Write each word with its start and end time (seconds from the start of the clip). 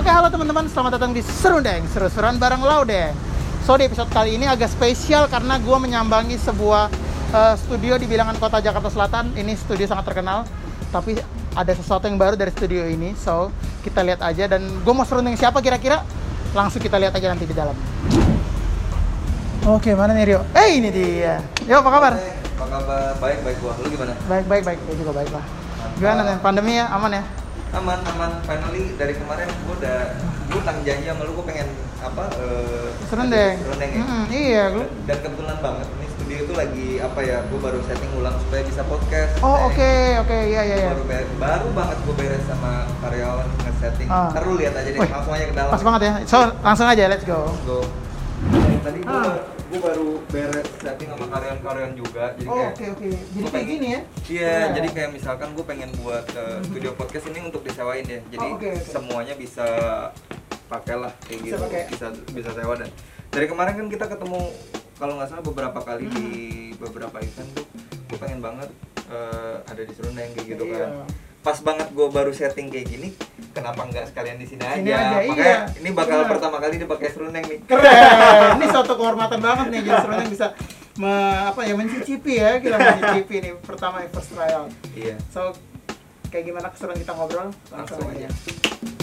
Oke, 0.00 0.08
halo 0.08 0.32
teman-teman, 0.32 0.64
selamat 0.64 0.96
datang 0.96 1.12
di 1.12 1.20
Serundeng, 1.20 1.84
seru-seruan 1.92 2.40
bareng 2.40 2.64
Laudeng. 2.64 3.12
So, 3.68 3.76
di 3.76 3.84
episode 3.84 4.08
kali 4.08 4.32
ini 4.32 4.48
agak 4.48 4.72
spesial 4.72 5.28
karena 5.28 5.60
gue 5.60 5.76
menyambangi 5.76 6.40
sebuah 6.40 6.88
uh, 7.36 7.52
studio 7.60 8.00
di 8.00 8.08
bilangan 8.08 8.32
kota 8.40 8.64
Jakarta 8.64 8.88
Selatan. 8.88 9.36
Ini 9.36 9.52
studio 9.60 9.84
sangat 9.84 10.08
terkenal, 10.08 10.48
tapi 10.88 11.20
ada 11.52 11.72
sesuatu 11.76 12.08
yang 12.08 12.16
baru 12.16 12.32
dari 12.32 12.48
studio 12.48 12.88
ini. 12.88 13.12
So, 13.12 13.52
kita 13.84 14.00
lihat 14.00 14.24
aja 14.24 14.48
dan 14.48 14.64
gue 14.80 14.94
mau 14.96 15.04
serundeng 15.04 15.36
siapa 15.36 15.60
kira-kira? 15.60 16.00
Langsung 16.56 16.80
kita 16.80 16.96
lihat 16.96 17.12
aja 17.12 17.36
nanti 17.36 17.44
di 17.44 17.52
dalam. 17.52 17.76
Oke, 19.68 19.92
mana 19.92 20.16
nih 20.16 20.32
Rio? 20.32 20.40
Eh, 20.56 20.80
ini 20.80 20.88
dia. 20.88 21.44
Yo, 21.68 21.84
apa 21.84 21.90
kabar? 21.92 22.16
Apa 22.56 22.66
kabar? 22.72 23.20
Baik, 23.20 23.44
baik 23.44 23.56
gua. 23.60 23.76
Lu 23.84 23.92
gimana? 23.92 24.16
Baik, 24.32 24.48
baik, 24.48 24.64
baik. 24.64 24.80
Gue 24.80 24.96
juga 24.96 25.12
baik 25.12 25.28
lah. 25.28 25.44
Gimana 26.00 26.20
nih? 26.24 26.36
Pandemi 26.40 26.80
ya? 26.80 26.88
Aman 26.88 27.20
ya? 27.20 27.39
Aman, 27.70 27.98
aman. 28.04 28.30
Finally 28.42 28.98
dari 28.98 29.14
kemarin 29.14 29.46
gua 29.62 29.74
udah 29.78 29.98
gua 30.48 30.60
tanggung 30.60 30.82
janji 30.82 31.06
sama 31.06 31.22
lu 31.22 31.32
gua 31.32 31.46
pengen 31.46 31.68
apa? 31.98 32.24
Uh, 32.34 32.88
Serundeng. 33.06 33.54
Serundeng 33.60 33.90
ya. 33.90 34.00
Mm-mm, 34.00 34.24
iya, 34.28 34.62
lu. 34.70 34.82
Dan 35.06 35.18
kebetulan 35.20 35.56
banget 35.60 35.86
ini 35.92 36.06
studio 36.10 36.36
itu 36.40 36.52
lagi 36.52 36.86
apa 36.98 37.20
ya? 37.22 37.36
Gua 37.46 37.58
baru 37.62 37.78
setting 37.86 38.10
ulang 38.12 38.34
supaya 38.38 38.62
bisa 38.64 38.82
podcast. 38.84 39.32
Oh, 39.38 39.70
oke, 39.70 39.92
oke. 40.18 40.38
Iya, 40.50 40.60
iya, 40.64 40.76
iya. 40.82 40.90
Baru, 40.90 41.04
ber- 41.06 41.30
baru 41.38 41.68
banget 41.70 41.96
gua 42.02 42.14
beres 42.16 42.44
sama 42.44 42.72
karyawan 42.98 43.46
nge-setting. 43.62 44.08
Ah. 44.10 44.28
Ntar 44.28 44.42
lu 44.42 44.54
lihat 44.56 44.74
aja 44.74 44.90
deh, 44.90 44.98
Wih, 44.98 45.06
langsung 45.08 45.32
aja 45.32 45.44
ke 45.46 45.54
dalam. 45.54 45.70
Pas 45.70 45.82
banget 45.86 46.00
ya. 46.02 46.12
So, 46.26 46.36
langsung 46.60 46.86
aja, 46.90 47.04
let's 47.06 47.22
go. 47.22 47.38
Go. 47.62 47.78
Nah, 48.50 48.82
tadi 48.82 48.98
gua, 49.06 49.14
Ah. 49.14 49.34
Gua 49.70 49.80
baru 49.84 50.08
beres 50.26 50.68
setting 50.76 51.08
sama 51.08 51.26
karyawan-karyawan 51.28 51.94
juga. 51.94 52.24
Jadi 52.34 52.46
Oh, 52.46 52.56
kayak 52.56 52.72
oke, 52.72 52.84
oke. 52.90 53.06
Jadi 53.06 53.22
Gua 53.30 53.40
kayak 53.40 53.52
pengen- 53.54 53.70
gini 53.70 53.86
ya? 53.86 54.00
Iya, 54.26 54.50
Iya. 54.50 54.66
jadi 54.74 54.88
kayak 54.90 55.10
misalkan 55.12 55.48
gue 55.52 55.64
pengen 55.64 55.90
buat 55.96 56.26
uh, 56.32 56.58
studio 56.60 56.90
podcast 56.92 57.24
ini 57.26 57.38
untuk 57.40 57.62
disewain 57.62 58.02
ya. 58.02 58.20
Jadi 58.28 58.42
Oh, 58.44 58.54
oke, 58.54 58.66
oke. 58.68 58.82
semuanya 58.84 59.34
bisa 59.34 59.66
pakai 60.66 60.96
lah 60.96 61.12
kayak 61.20 61.40
Bisa 61.40 61.54
gitu. 61.54 61.64
pakai. 61.64 61.82
Bisa 61.88 62.06
bisa 62.28 62.50
sewa 62.52 62.74
dan 62.74 62.90
dari 63.28 63.46
kemarin 63.46 63.74
kan 63.76 63.86
kita 63.88 64.06
ketemu 64.06 64.40
kalau 64.94 65.12
nggak 65.16 65.28
salah 65.28 65.44
beberapa 65.44 65.78
kali 65.80 66.04
di 66.04 66.26
Hmm. 66.70 66.78
beberapa 66.80 67.16
event 67.18 67.50
tuh 67.52 67.66
gue 68.04 68.18
pengen 68.18 68.40
banget 68.40 68.68
uh, 69.06 69.62
ada 69.64 69.80
di 69.80 69.92
Serundeng 69.92 70.30
kayak 70.32 70.46
gitu 70.48 70.64
Iya. 70.66 70.76
kan. 70.76 70.90
Pas 71.40 71.58
banget 71.58 71.88
gue 71.90 72.04
baru 72.06 72.30
setting 72.30 72.68
kayak 72.68 72.86
gini, 72.86 73.08
kenapa 73.50 73.80
nggak 73.84 74.04
sekalian 74.06 74.36
di 74.36 74.46
sini 74.46 74.62
aja? 74.62 74.76
Sini 74.76 74.90
aja, 74.90 75.18
Makanya 75.24 75.42
iya. 75.42 75.58
ini 75.76 75.90
bakal 75.90 76.18
Benar. 76.22 76.30
pertama 76.30 76.56
kali 76.58 76.74
dipakai 76.76 77.08
Serundeng 77.10 77.44
nih. 77.44 77.58
Keren. 77.64 78.56
Ini 78.56 78.66
suatu 78.74 78.92
kehormatan 78.94 79.38
banget 79.38 79.66
nih 79.68 79.80
jadi 79.82 79.98
serunya 80.00 80.26
bisa 80.26 80.46
me- 80.96 81.40
apa 81.46 81.60
ya 81.64 81.74
mencicipi 81.74 82.32
ya 82.36 82.58
kita 82.58 82.76
mencicipi 82.94 83.36
nih 83.40 83.52
pertama 83.58 84.02
first 84.06 84.30
trial. 84.30 84.70
Iya. 84.92 85.16
So 85.28 85.54
kayak 86.28 86.44
gimana 86.46 86.70
keseruan 86.70 86.94
kita 86.96 87.12
ngobrol? 87.12 87.50
Langsung 87.68 88.06
aja. 88.06 88.28
Jangan 88.30 88.99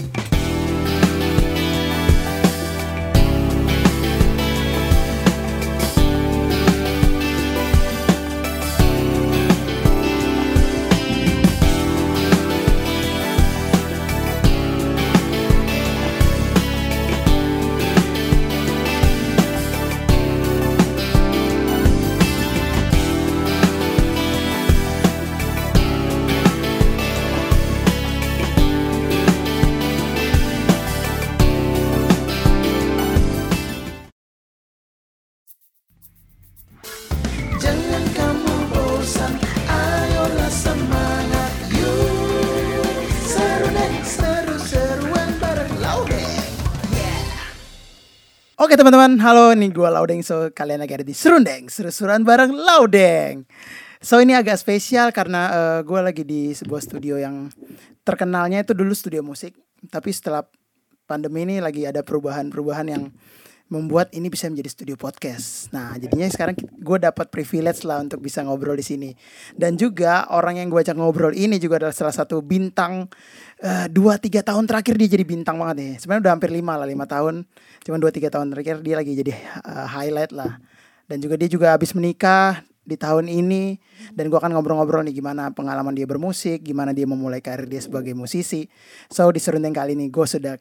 Oke 48.68 48.76
teman-teman, 48.76 49.16
halo 49.24 49.56
ini 49.56 49.72
gua 49.72 49.88
Laudeng. 49.88 50.20
So 50.20 50.52
kalian 50.52 50.84
lagi 50.84 51.00
ada 51.00 51.08
di 51.08 51.16
Serundeng, 51.16 51.72
seru-seruan 51.72 52.28
bareng 52.28 52.52
Laudeng. 52.52 53.48
So 54.04 54.20
ini 54.20 54.36
agak 54.36 54.60
spesial 54.60 55.16
karena 55.16 55.42
eh, 55.48 55.80
gua 55.88 56.04
lagi 56.04 56.28
di 56.28 56.52
sebuah 56.52 56.84
studio 56.84 57.16
yang 57.16 57.48
terkenalnya 58.04 58.68
itu 58.68 58.76
dulu 58.76 58.92
studio 58.92 59.24
musik, 59.24 59.56
tapi 59.88 60.12
setelah 60.12 60.44
pandemi 61.08 61.48
ini 61.48 61.64
lagi 61.64 61.88
ada 61.88 62.04
perubahan-perubahan 62.04 62.88
yang 62.92 63.08
membuat 63.68 64.16
ini 64.16 64.32
bisa 64.32 64.48
menjadi 64.48 64.70
studio 64.72 64.96
podcast. 64.96 65.68
Nah, 65.76 66.00
jadinya 66.00 66.28
sekarang 66.32 66.56
gue 66.56 66.98
dapat 67.04 67.28
privilege 67.28 67.84
lah 67.84 68.00
untuk 68.00 68.24
bisa 68.24 68.40
ngobrol 68.44 68.80
di 68.80 68.86
sini. 68.86 69.12
Dan 69.52 69.76
juga 69.76 70.28
orang 70.32 70.64
yang 70.64 70.72
gue 70.72 70.80
ajak 70.80 70.96
ngobrol 70.96 71.36
ini 71.36 71.60
juga 71.60 71.84
adalah 71.84 71.96
salah 71.96 72.16
satu 72.16 72.40
bintang 72.40 73.12
eh, 73.60 73.88
dua 73.92 74.16
tiga 74.16 74.40
tahun 74.40 74.66
terakhir 74.68 74.96
dia 74.96 75.20
jadi 75.20 75.26
bintang 75.28 75.60
banget 75.60 75.76
nih. 75.84 75.92
Sebenarnya 76.00 76.24
udah 76.24 76.34
hampir 76.40 76.50
lima 76.56 76.74
lah 76.80 76.88
lima 76.88 77.04
tahun. 77.04 77.44
Cuman 77.84 78.00
dua 78.00 78.12
tiga 78.16 78.32
tahun 78.32 78.56
terakhir 78.56 78.80
dia 78.80 78.96
lagi 78.96 79.12
jadi 79.20 79.32
eh, 79.36 79.88
highlight 79.92 80.32
lah. 80.32 80.64
Dan 81.08 81.20
juga 81.20 81.36
dia 81.36 81.52
juga 81.52 81.76
habis 81.76 81.92
menikah 81.92 82.64
di 82.88 82.96
tahun 82.96 83.28
ini 83.28 83.76
dan 84.16 84.32
gue 84.32 84.40
akan 84.40 84.56
ngobrol-ngobrol 84.56 85.04
nih 85.04 85.20
gimana 85.20 85.52
pengalaman 85.52 85.92
dia 85.92 86.08
bermusik, 86.08 86.64
gimana 86.64 86.96
dia 86.96 87.04
memulai 87.04 87.44
karir 87.44 87.68
dia 87.68 87.84
sebagai 87.84 88.16
musisi. 88.16 88.72
So 89.12 89.28
di 89.28 89.44
serundeng 89.44 89.76
kali 89.76 90.00
ini 90.00 90.08
gue 90.08 90.24
sudah 90.24 90.56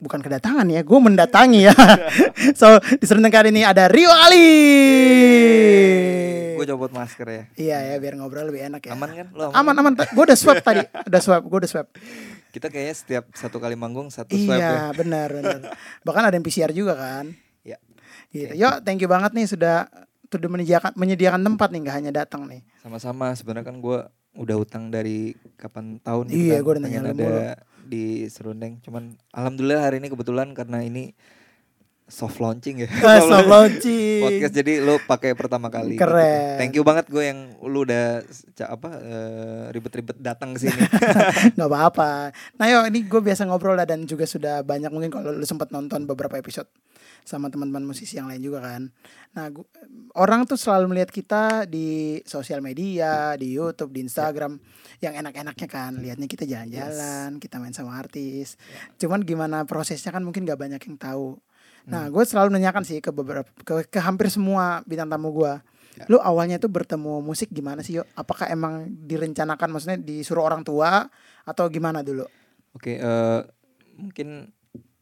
bukan 0.00 0.20
kedatangan 0.24 0.66
ya, 0.72 0.80
gue 0.80 0.98
mendatangi 0.98 1.68
ya. 1.68 1.74
so 2.60 2.80
di 2.96 3.04
serundeng 3.04 3.30
kali 3.30 3.52
ini 3.52 3.62
ada 3.62 3.86
Rio 3.86 4.08
Ali. 4.08 4.48
Gue 6.56 6.66
copot 6.68 6.92
masker 6.92 7.26
ya. 7.28 7.42
Iya 7.56 7.78
ya 7.92 7.94
biar 8.00 8.16
ngobrol 8.16 8.48
lebih 8.48 8.68
enak 8.72 8.82
ya. 8.88 8.92
Aman 8.96 9.10
kan? 9.12 9.26
Lo 9.36 9.52
Aman 9.52 9.76
aman. 9.76 9.92
Gue 9.96 10.24
udah 10.24 10.36
swab 10.36 10.60
tadi, 10.64 10.84
udah 10.84 11.20
swab, 11.20 11.44
gue 11.44 11.58
udah 11.64 11.70
swab. 11.70 11.86
Kita 12.50 12.66
kayaknya 12.66 12.94
setiap 12.96 13.24
satu 13.36 13.62
kali 13.62 13.76
manggung 13.78 14.08
satu 14.10 14.34
swab 14.34 14.56
ya. 14.56 14.58
Iya 14.58 14.96
benar 14.96 15.28
benar. 15.30 15.60
Bahkan 16.02 16.22
ada 16.32 16.34
yang 16.34 16.44
PCR 16.44 16.72
juga 16.72 16.96
kan. 16.96 17.32
Ya. 17.62 17.78
Gitu. 18.32 18.56
Yo 18.56 18.80
thank 18.82 19.00
you 19.04 19.08
banget 19.08 19.36
nih 19.36 19.46
sudah 19.46 19.86
sudah 20.30 20.48
menyediakan 20.48 20.92
menyediakan 20.96 21.42
tempat 21.44 21.68
nih 21.72 21.80
nggak 21.86 21.96
hanya 21.96 22.12
datang 22.24 22.48
nih. 22.48 22.60
Sama-sama 22.80 23.32
sebenarnya 23.36 23.66
kan 23.68 23.78
gue 23.80 23.98
udah 24.38 24.56
utang 24.62 24.94
dari 24.94 25.34
kapan 25.58 25.98
tahun 25.98 26.30
gitu 26.30 26.38
Iya, 26.38 26.56
kan, 26.60 26.62
gua 26.62 26.72
udah 26.78 26.82
nanya 26.86 27.00
ada. 27.10 27.34
Di 27.82 28.04
Serundeng 28.26 28.78
cuman 28.80 29.14
alhamdulillah 29.30 29.82
hari 29.82 29.98
ini 29.98 30.08
kebetulan 30.08 30.50
karena 30.50 30.80
ini 30.80 31.12
soft 32.06 32.38
launching 32.38 32.82
ya 32.82 32.88
Ah, 33.00 33.22
soft 33.22 33.46
launching. 33.54 34.18
podcast 34.20 34.50
jadi 34.52 34.82
lo 34.82 34.98
pakai 35.00 35.30
pertama 35.32 35.70
kali 35.70 35.94
gitu. 35.94 36.02
Keren. 36.02 36.58
thank 36.58 36.74
you 36.74 36.82
banget 36.82 37.06
gue 37.06 37.22
yang 37.22 37.38
lu 37.62 37.86
udah 37.86 38.18
apa 38.60 38.88
eh, 38.98 39.64
ribet-ribet 39.70 40.18
datang 40.18 40.50
ke 40.52 40.66
sini 40.66 40.74
nggak 41.54 41.68
apa-apa. 41.68 42.34
Nah 42.56 42.66
yo 42.66 42.82
ini 42.84 43.06
gue 43.06 43.20
biasa 43.20 43.46
ngobrol 43.46 43.74
lah 43.74 43.86
dan 43.86 44.02
juga 44.04 44.26
sudah 44.26 44.60
banyak 44.60 44.90
mungkin 44.90 45.06
kalau 45.08 45.30
lu 45.30 45.46
sempat 45.46 45.70
nonton 45.70 46.02
beberapa 46.02 46.34
episode 46.34 46.66
sama 47.24 47.52
teman-teman 47.52 47.84
musisi 47.84 48.18
yang 48.18 48.26
lain 48.26 48.42
juga 48.42 48.64
kan. 48.64 48.88
Nah 49.36 49.46
gu- 49.50 49.68
orang 50.18 50.44
tuh 50.48 50.58
selalu 50.58 50.96
melihat 50.96 51.10
kita 51.12 51.64
di 51.64 52.18
sosial 52.26 52.60
media, 52.60 53.36
di 53.38 53.54
YouTube, 53.54 53.94
di 53.94 54.04
Instagram 54.04 54.58
yang 55.00 55.14
enak-enaknya 55.16 55.68
kan. 55.70 55.92
Lihatnya 55.98 56.26
kita 56.26 56.44
jalan-jalan, 56.44 57.38
kita 57.38 57.56
main 57.62 57.74
sama 57.76 57.96
artis. 57.96 58.56
Cuman 58.98 59.22
gimana 59.22 59.64
prosesnya 59.64 60.10
kan 60.10 60.24
mungkin 60.24 60.44
gak 60.44 60.58
banyak 60.58 60.80
yang 60.80 60.96
tahu. 60.98 61.38
Nah 61.88 62.06
gue 62.12 62.24
selalu 62.26 62.54
nanyakan 62.54 62.84
sih 62.84 63.00
ke 63.00 63.10
beberapa 63.10 63.48
ke, 63.64 63.88
ke 63.88 63.98
hampir 63.98 64.28
semua 64.28 64.84
bintang 64.84 65.08
tamu 65.08 65.32
gue. 65.32 65.52
Lu 66.08 66.16
awalnya 66.16 66.56
tuh 66.56 66.72
bertemu 66.72 67.20
musik 67.20 67.52
gimana 67.52 67.84
sih 67.84 68.00
yo? 68.00 68.06
Apakah 68.16 68.48
emang 68.48 68.88
direncanakan 68.88 69.68
maksudnya 69.74 69.98
disuruh 70.00 70.46
orang 70.46 70.64
tua 70.64 71.08
atau 71.44 71.64
gimana 71.68 72.00
dulu? 72.04 72.24
oke 72.74 72.92
eh, 72.94 73.40
mungkin 73.98 74.50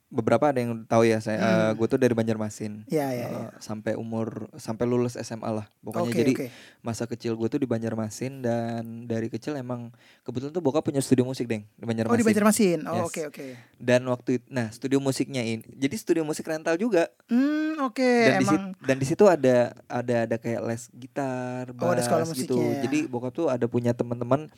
beberapa 0.09 0.49
ada 0.49 0.57
yang 0.59 0.73
tahu 0.83 1.05
ya 1.05 1.19
saya 1.19 1.39
gue 1.71 1.85
tuh 1.85 1.97
dari 1.97 2.11
Banjarmasin 2.11 2.89
Ya 2.89 3.09
ya. 3.09 3.29
ya. 3.29 3.29
Eh, 3.29 3.49
sampai 3.59 3.93
umur 3.93 4.49
sampai 4.55 4.83
lulus 4.83 5.15
SMA 5.15 5.45
lah 5.47 5.69
pokoknya 5.79 6.05
Oke 6.07 6.17
jadi 6.17 6.33
oke. 6.35 6.47
masa 6.81 7.05
kecil 7.05 7.33
gue 7.35 7.45
tuh 7.47 7.57
di 7.57 7.69
Banjarmasin 7.69 8.41
dan 8.41 8.83
dari 9.05 9.29
kecil 9.29 9.53
emang 9.55 9.93
kebetulan 10.23 10.49
tuh 10.51 10.61
bokap 10.61 10.81
punya 10.83 10.99
studio 10.99 11.23
musik 11.23 11.45
deng 11.45 11.69
di 11.71 11.85
Banjarmasin. 11.85 12.09
Oh 12.11 12.17
di 12.17 12.25
Banjarmasin. 12.25 12.79
Oh 12.83 12.95
Yes. 12.95 13.07
oke 13.07 13.21
oke. 13.29 13.47
Dan 13.77 14.01
waktu 14.07 14.31
itu, 14.35 14.47
nah 14.49 14.67
studio 14.69 14.97
musiknya 14.99 15.41
ini, 15.41 15.63
jadi 15.71 15.95
studio 15.95 16.23
musik 16.23 16.43
rental 16.43 16.75
juga. 16.75 17.13
Hmm 17.27 17.77
oke 17.79 18.01
Dan 18.01 18.33
di 18.35 18.43
emang. 18.43 18.49
situ, 18.51 18.65
dan 18.81 18.97
di 18.97 19.07
situ 19.07 19.25
ada 19.25 19.57
ada 19.87 20.17
ada 20.25 20.37
kayak 20.37 20.61
les 20.65 20.83
gitar, 20.91 21.69
Oh, 21.75 21.85
ada 21.87 21.95
bass 21.95 22.07
sekolah 22.07 22.25
gitu. 22.33 22.57
musiknya. 22.57 22.81
Jadi 22.83 22.99
bokap 23.07 23.33
tuh 23.35 23.47
ada 23.47 23.65
punya 23.65 23.93
teman-teman 23.93 24.49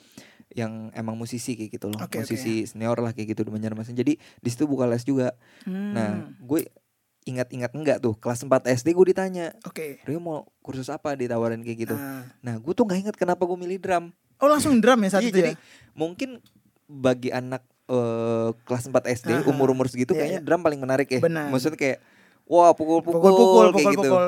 yang 0.51 0.91
emang 0.93 1.15
musisi 1.15 1.55
kayak 1.55 1.71
gitu 1.73 1.87
loh, 1.87 1.99
oke. 2.01 2.17
musisi 2.17 2.67
senior 2.67 2.99
lah 2.99 3.11
kayak 3.11 3.33
gitu 3.33 3.43
di 3.43 3.51
Banjarmasin. 3.51 3.95
Jadi 3.95 4.19
di 4.19 4.49
situ 4.49 4.67
buka 4.67 4.85
les 4.85 5.03
juga. 5.03 5.31
Hmm, 5.63 5.95
Nah, 5.95 6.11
gue 6.37 6.67
ingat-ingat 7.23 7.71
enggak 7.71 7.99
tuh 7.99 8.17
kelas 8.17 8.43
4 8.43 8.51
SD 8.73 8.91
gue 8.91 9.07
ditanya, 9.09 9.55
oke. 9.63 10.03
Rio 10.03 10.19
mau 10.19 10.49
kursus 10.59 10.89
apa 10.89 11.15
ditawarin 11.15 11.63
kayak 11.63 11.79
gitu. 11.85 11.95
Ah. 11.95 12.27
Nah, 12.41 12.59
gue 12.59 12.73
tuh 12.73 12.83
nggak 12.83 12.99
ingat 13.01 13.17
kenapa 13.17 13.45
gue 13.45 13.55
milih 13.55 13.79
drum. 13.79 14.11
Oh 14.37 14.49
langsung 14.49 14.81
drum 14.81 14.99
ya 15.01 15.11
saat 15.11 15.23
Iya, 15.23 15.31
itu 15.31 15.39
jadi 15.39 15.53
ya? 15.53 15.57
mungkin 15.93 16.41
bagi 16.87 17.29
anak 17.29 17.63
eh, 17.87 18.51
kelas 18.65 18.89
4 18.89 19.07
SD 19.21 19.31
Aha. 19.37 19.47
umur-umur 19.47 19.87
segitu 19.87 20.15
Iya, 20.15 20.19
kayaknya 20.19 20.41
iya. 20.41 20.47
drum 20.47 20.63
paling 20.65 20.81
menarik 20.81 21.07
ya. 21.07 21.21
Benar. 21.21 21.53
Maksudnya 21.53 21.77
kayak 21.77 21.99
wah 22.49 22.73
pukul-pukul 22.73 23.21
kayak 23.21 23.95
gitu. 23.95 24.03
pukul-pukul. 24.03 24.27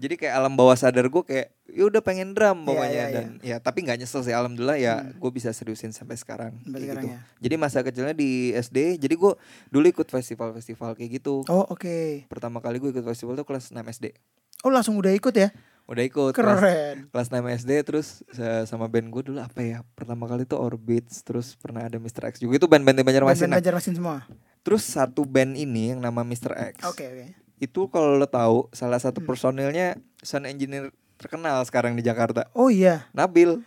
Jadi 0.00 0.16
kayak 0.16 0.32
alam 0.32 0.52
bawah 0.52 0.72
sadar 0.72 1.04
gue 1.04 1.22
kayak 1.22 1.52
ya 1.68 1.84
udah 1.84 2.00
pengen 2.00 2.32
drum 2.32 2.56
Iya, 2.56 2.66
pokoknya 2.66 2.88
iya, 2.90 3.04
iya. 3.04 3.12
dan 3.12 3.26
ya 3.38 3.56
tapi 3.58 3.84
nggak 3.84 4.00
nyesel 4.00 4.20
sih 4.20 4.32
alhamdulillah 4.32 4.74
ya 4.74 4.94
Hmm. 4.98 5.12
gue 5.14 5.30
bisa 5.30 5.48
seriusin 5.50 5.92
sampai 5.92 6.16
sekarang 6.16 6.56
Sampai 6.58 6.82
gitu. 6.82 7.04
ya. 7.06 7.20
Jadi 7.38 7.54
masa 7.54 7.78
kecilnya 7.80 8.10
di 8.12 8.30
SD, 8.50 8.96
jadi 8.96 9.12
gue 9.12 9.32
dulu 9.68 9.86
ikut 9.86 10.08
festival-festival 10.08 10.94
kayak 10.94 11.10
gitu. 11.14 11.44
Oh 11.46 11.68
oke. 11.68 12.24
Pertama 12.26 12.58
kali 12.58 12.78
gue 12.78 12.90
ikut 12.90 13.04
festival 13.04 13.34
tuh 13.34 13.44
kelas 13.44 13.68
6 13.68 13.84
SD. 13.92 14.16
Oh 14.60 14.68
langsung 14.68 14.96
udah 14.96 15.10
ikut 15.10 15.32
ya? 15.32 15.52
Udah 15.84 16.00
ikut 16.02 16.32
kelas, 16.32 16.56
Keren. 16.56 16.96
kelas 17.08 17.28
6 17.28 17.44
SD 17.58 17.70
terus 17.82 18.06
sa- 18.28 18.62
sama 18.62 18.86
band 18.86 19.10
gue 19.10 19.22
dulu 19.22 19.38
apa 19.38 19.58
ya? 19.58 19.82
Pertama 19.92 20.24
kali 20.24 20.44
tuh 20.44 20.56
Orbits, 20.56 21.20
terus 21.20 21.54
pernah 21.54 21.82
ada 21.82 21.96
Mr. 21.96 22.24
X 22.26 22.38
juga 22.38 22.56
itu 22.56 22.64
band-band 22.64 23.00
Banjarmasin. 23.00 23.36
Band-band 23.36 23.50
Nah, 23.50 23.58
Banjarmasin 23.58 23.94
semua. 23.94 24.16
Terus 24.60 24.84
satu 24.84 25.24
band 25.24 25.56
ini 25.56 25.90
yang 25.90 25.98
nama 25.98 26.20
Mr. 26.20 26.52
X. 26.72 26.84
Oke 26.84 27.04
oke. 27.04 27.26
Itu 27.60 27.86
kalau 27.86 28.16
lo 28.16 28.24
tahu 28.24 28.66
salah 28.72 28.96
Hmm. 28.96 29.06
satu 29.06 29.20
personilnya 29.20 29.94
sound 30.18 30.48
engineer 30.48 30.88
terkenal 31.14 31.60
sekarang 31.62 31.92
di 31.92 32.00
Jakarta. 32.00 32.48
Oh 32.50 32.72
iya. 32.72 33.04
Nabil. 33.12 33.60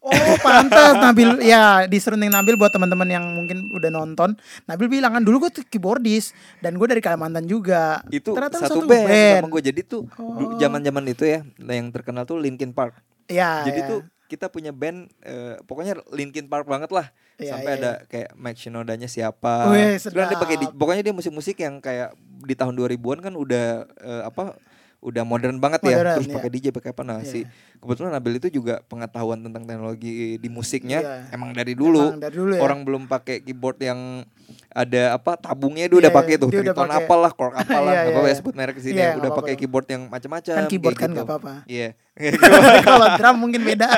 Oh 0.00 0.10
pantas 0.40 0.96
Nabil 0.96 1.44
ya 1.44 1.84
di 1.84 2.00
serunding 2.00 2.28
Nabil 2.28 2.56
buat 2.56 2.72
teman-teman 2.72 3.04
yang 3.06 3.20
mungkin 3.28 3.68
udah 3.70 3.92
nonton 3.92 4.32
Nabil 4.64 4.88
bilang 4.88 5.12
kan 5.12 5.20
dulu 5.20 5.44
gue 5.44 5.60
tuh 5.60 5.64
keyboardis 5.68 6.32
dan 6.58 6.74
gue 6.74 6.88
dari 6.88 6.98
Kalimantan 6.98 7.44
juga 7.44 8.00
Itu 8.08 8.32
Ternyata 8.32 8.56
lu 8.56 8.64
satu, 8.64 8.88
band, 8.88 9.44
sama 9.44 9.48
gue. 9.52 9.62
Jadi 9.62 9.80
tuh 9.84 10.08
Oh. 10.16 10.56
zaman-zaman 10.56 11.04
itu 11.06 11.28
ya 11.28 11.44
yang 11.60 11.92
terkenal 11.92 12.24
tuh 12.24 12.40
Linkin 12.40 12.72
Park. 12.72 12.96
ya 13.28 13.62
Jadi 13.62 13.80
ya. 13.80 13.86
tuh 13.86 14.00
kita 14.26 14.48
punya 14.48 14.72
band 14.72 15.12
eh, 15.20 15.60
pokoknya 15.62 16.00
Linkin 16.10 16.48
Park 16.48 16.64
banget 16.64 16.88
lah. 16.90 17.12
Iya, 17.40 17.52
Sampai 17.56 17.72
iya, 17.72 17.80
ada 17.80 17.92
kayak 18.06 18.30
Mike 18.36 18.60
Shinoda-nya 18.60 19.08
siapa. 19.08 19.72
Wih, 19.72 19.96
Terus 19.96 20.12
dia 20.28 20.36
pakai 20.36 20.56
di- 20.56 20.70
pokoknya 20.70 21.02
dia 21.02 21.14
musik-musik 21.16 21.56
yang 21.56 21.80
kayak 21.80 22.12
di 22.40 22.54
tahun 22.54 22.76
2000-an 22.76 23.20
kan 23.20 23.34
udah 23.34 23.66
eh, 23.88 24.22
apa 24.24 24.56
udah 25.00 25.24
modern 25.24 25.56
banget 25.56 25.80
ya. 25.82 25.96
Modern, 25.96 26.16
Terus 26.16 26.28
iya. 26.28 26.34
pakai 26.36 26.50
DJ 26.50 26.66
pakai 26.70 26.90
apa 26.92 27.02
nah 27.02 27.18
Iya. 27.18 27.26
si 27.26 27.38
kebetulan 27.74 28.12
Nabil 28.12 28.36
itu 28.36 28.48
juga 28.52 28.84
pengetahuan 28.84 29.40
tentang 29.40 29.64
teknologi 29.64 30.12
di 30.36 30.48
musiknya 30.48 31.00
Iya. 31.00 31.16
emang 31.32 31.50
dari 31.50 31.72
dulu. 31.72 32.12
Emang 32.12 32.20
dari 32.20 32.36
dulu 32.36 32.52
ya. 32.52 32.60
Orang 32.60 32.84
belum 32.84 33.04
pakai 33.06 33.40
keyboard 33.40 33.80
yang 33.80 34.28
ada 34.68 35.16
apa 35.16 35.34
tabungnya 35.34 35.86
dia 35.86 35.98
udah 35.98 36.12
Iya, 36.12 36.18
pakai 36.20 36.34
tuh 36.36 36.46
udah 36.46 36.60
Triton 36.62 36.84
pakai. 36.86 37.00
apalah 37.00 37.32
kork 37.32 37.54
apalah 37.64 37.92
apa-apa 37.96 38.20
ya 38.20 38.28
iya. 38.28 38.36
sebut 38.36 38.54
merek 38.54 38.76
di 38.76 38.82
sini 38.84 38.98
Iya, 38.98 39.08
ya. 39.08 39.18
udah 39.18 39.30
pakai 39.32 39.54
keyboard 39.56 39.86
yang 39.88 40.02
macam-macam 40.06 40.54
Kan 40.54 40.64
keyboard 40.68 40.96
kan 40.96 41.10
gitu. 41.10 41.24
apa-apa. 41.24 41.52
Iya. 41.64 41.88
Kalau 42.84 43.06
drum 43.16 43.36
mungkin 43.40 43.60
beda 43.64 43.88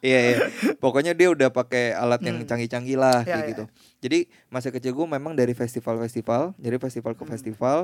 Iya 0.00 0.18
iya. 0.20 0.36
Pokoknya 0.76 1.12
dia 1.12 1.28
udah 1.28 1.48
pakai 1.48 1.94
alat 1.94 2.20
yang 2.20 2.36
Hmm. 2.36 2.48
canggih-canggih 2.48 2.96
lah 2.96 3.22
Iya, 3.22 3.28
kayak 3.28 3.38
iya. 3.38 3.50
gitu. 3.54 3.64
Jadi 4.00 4.18
masa 4.48 4.68
kecil 4.68 4.90
gue 4.90 5.06
memang 5.06 5.32
dari 5.32 5.52
festival-festival, 5.52 6.56
jadi 6.56 6.76
festival 6.76 7.12
Hmm. 7.12 7.20
ke 7.20 7.24
festival 7.30 7.78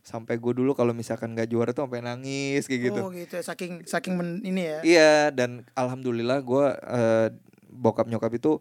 sampai 0.00 0.36
gue 0.36 0.52
dulu 0.52 0.72
kalau 0.72 0.90
misalkan 0.90 1.32
gak 1.32 1.46
juara 1.46 1.70
tuh 1.70 1.84
sampai 1.84 2.00
nangis 2.00 2.64
kayak 2.64 2.80
gitu. 2.86 3.00
Oh 3.00 3.10
gitu 3.10 3.32
ya 3.32 3.42
saking 3.42 3.84
saking 3.84 4.14
men- 4.14 4.42
ini 4.42 4.62
ya 4.64 4.78
Iya 4.80 5.12
dan 5.30 5.64
alhamdulillah 5.72 6.40
gue 6.40 6.64
eh, 6.72 7.28
bokap 7.66 8.06
nyokap 8.06 8.32
itu 8.32 8.58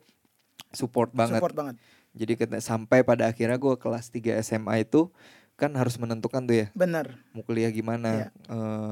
support 0.69 1.09
banget. 1.11 1.39
Support 1.39 1.53
banget 1.53 1.75
Jadi 2.11 2.33
kita- 2.35 2.59
sampai 2.59 3.01
pada 3.01 3.25
akhirnya 3.25 3.55
gue 3.55 3.75
kelas 3.75 4.09
3 4.09 4.37
SMA 4.39 4.81
itu 4.81 5.09
kan 5.55 5.71
harus 5.73 5.95
menentukan 5.95 6.39
tuh 6.41 6.55
ya 6.55 6.67
Bener 6.71 7.19
mau 7.31 7.41
kuliah 7.41 7.67
gimana. 7.67 8.31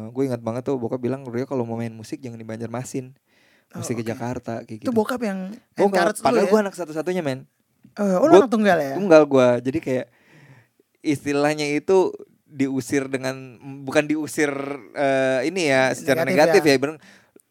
gue 0.07 0.23
ingat 0.23 0.39
banget 0.39 0.63
tuh 0.63 0.75
bokap 0.75 0.99
bilang 0.99 1.23
Rio 1.23 1.43
kalau 1.43 1.63
mau 1.63 1.75
main 1.75 1.91
musik 1.91 2.19
jangan 2.19 2.35
di 2.35 2.43
Banjarmasin. 2.43 3.15
Oh, 3.75 3.83
Mesti 3.83 3.93
ke. 3.93 4.03
Jakarta 4.05 4.63
kayak 4.63 4.79
gitu. 4.79 4.87
Itu 4.87 4.95
bokap 4.95 5.19
yang 5.21 5.51
Bokap, 5.73 6.15
padahal 6.17 6.47
ya? 6.47 6.49
gue 6.49 6.59
anak 6.61 6.71
satu-satunya 6.73 7.19
men 7.19 7.43
Eh, 7.93 8.15
Oh 8.15 8.23
anak 8.25 8.47
tunggal 8.47 8.77
ya? 8.77 8.95
Tunggal 8.95 9.23
gue 9.23 9.47
Jadi 9.63 9.79
kayak 9.81 10.07
Istilahnya 10.99 11.67
itu 11.69 12.11
Diusir 12.47 13.05
dengan 13.05 13.35
Bukan 13.83 14.03
diusir 14.03 14.49
eh, 14.93 15.45
Ini 15.45 15.61
ya 15.63 15.83
Secara 15.91 16.23
Negatif 16.23 16.59
negatif, 16.59 16.61
ya. 16.63 16.73
ya, 16.73 16.79
bener, 16.79 16.97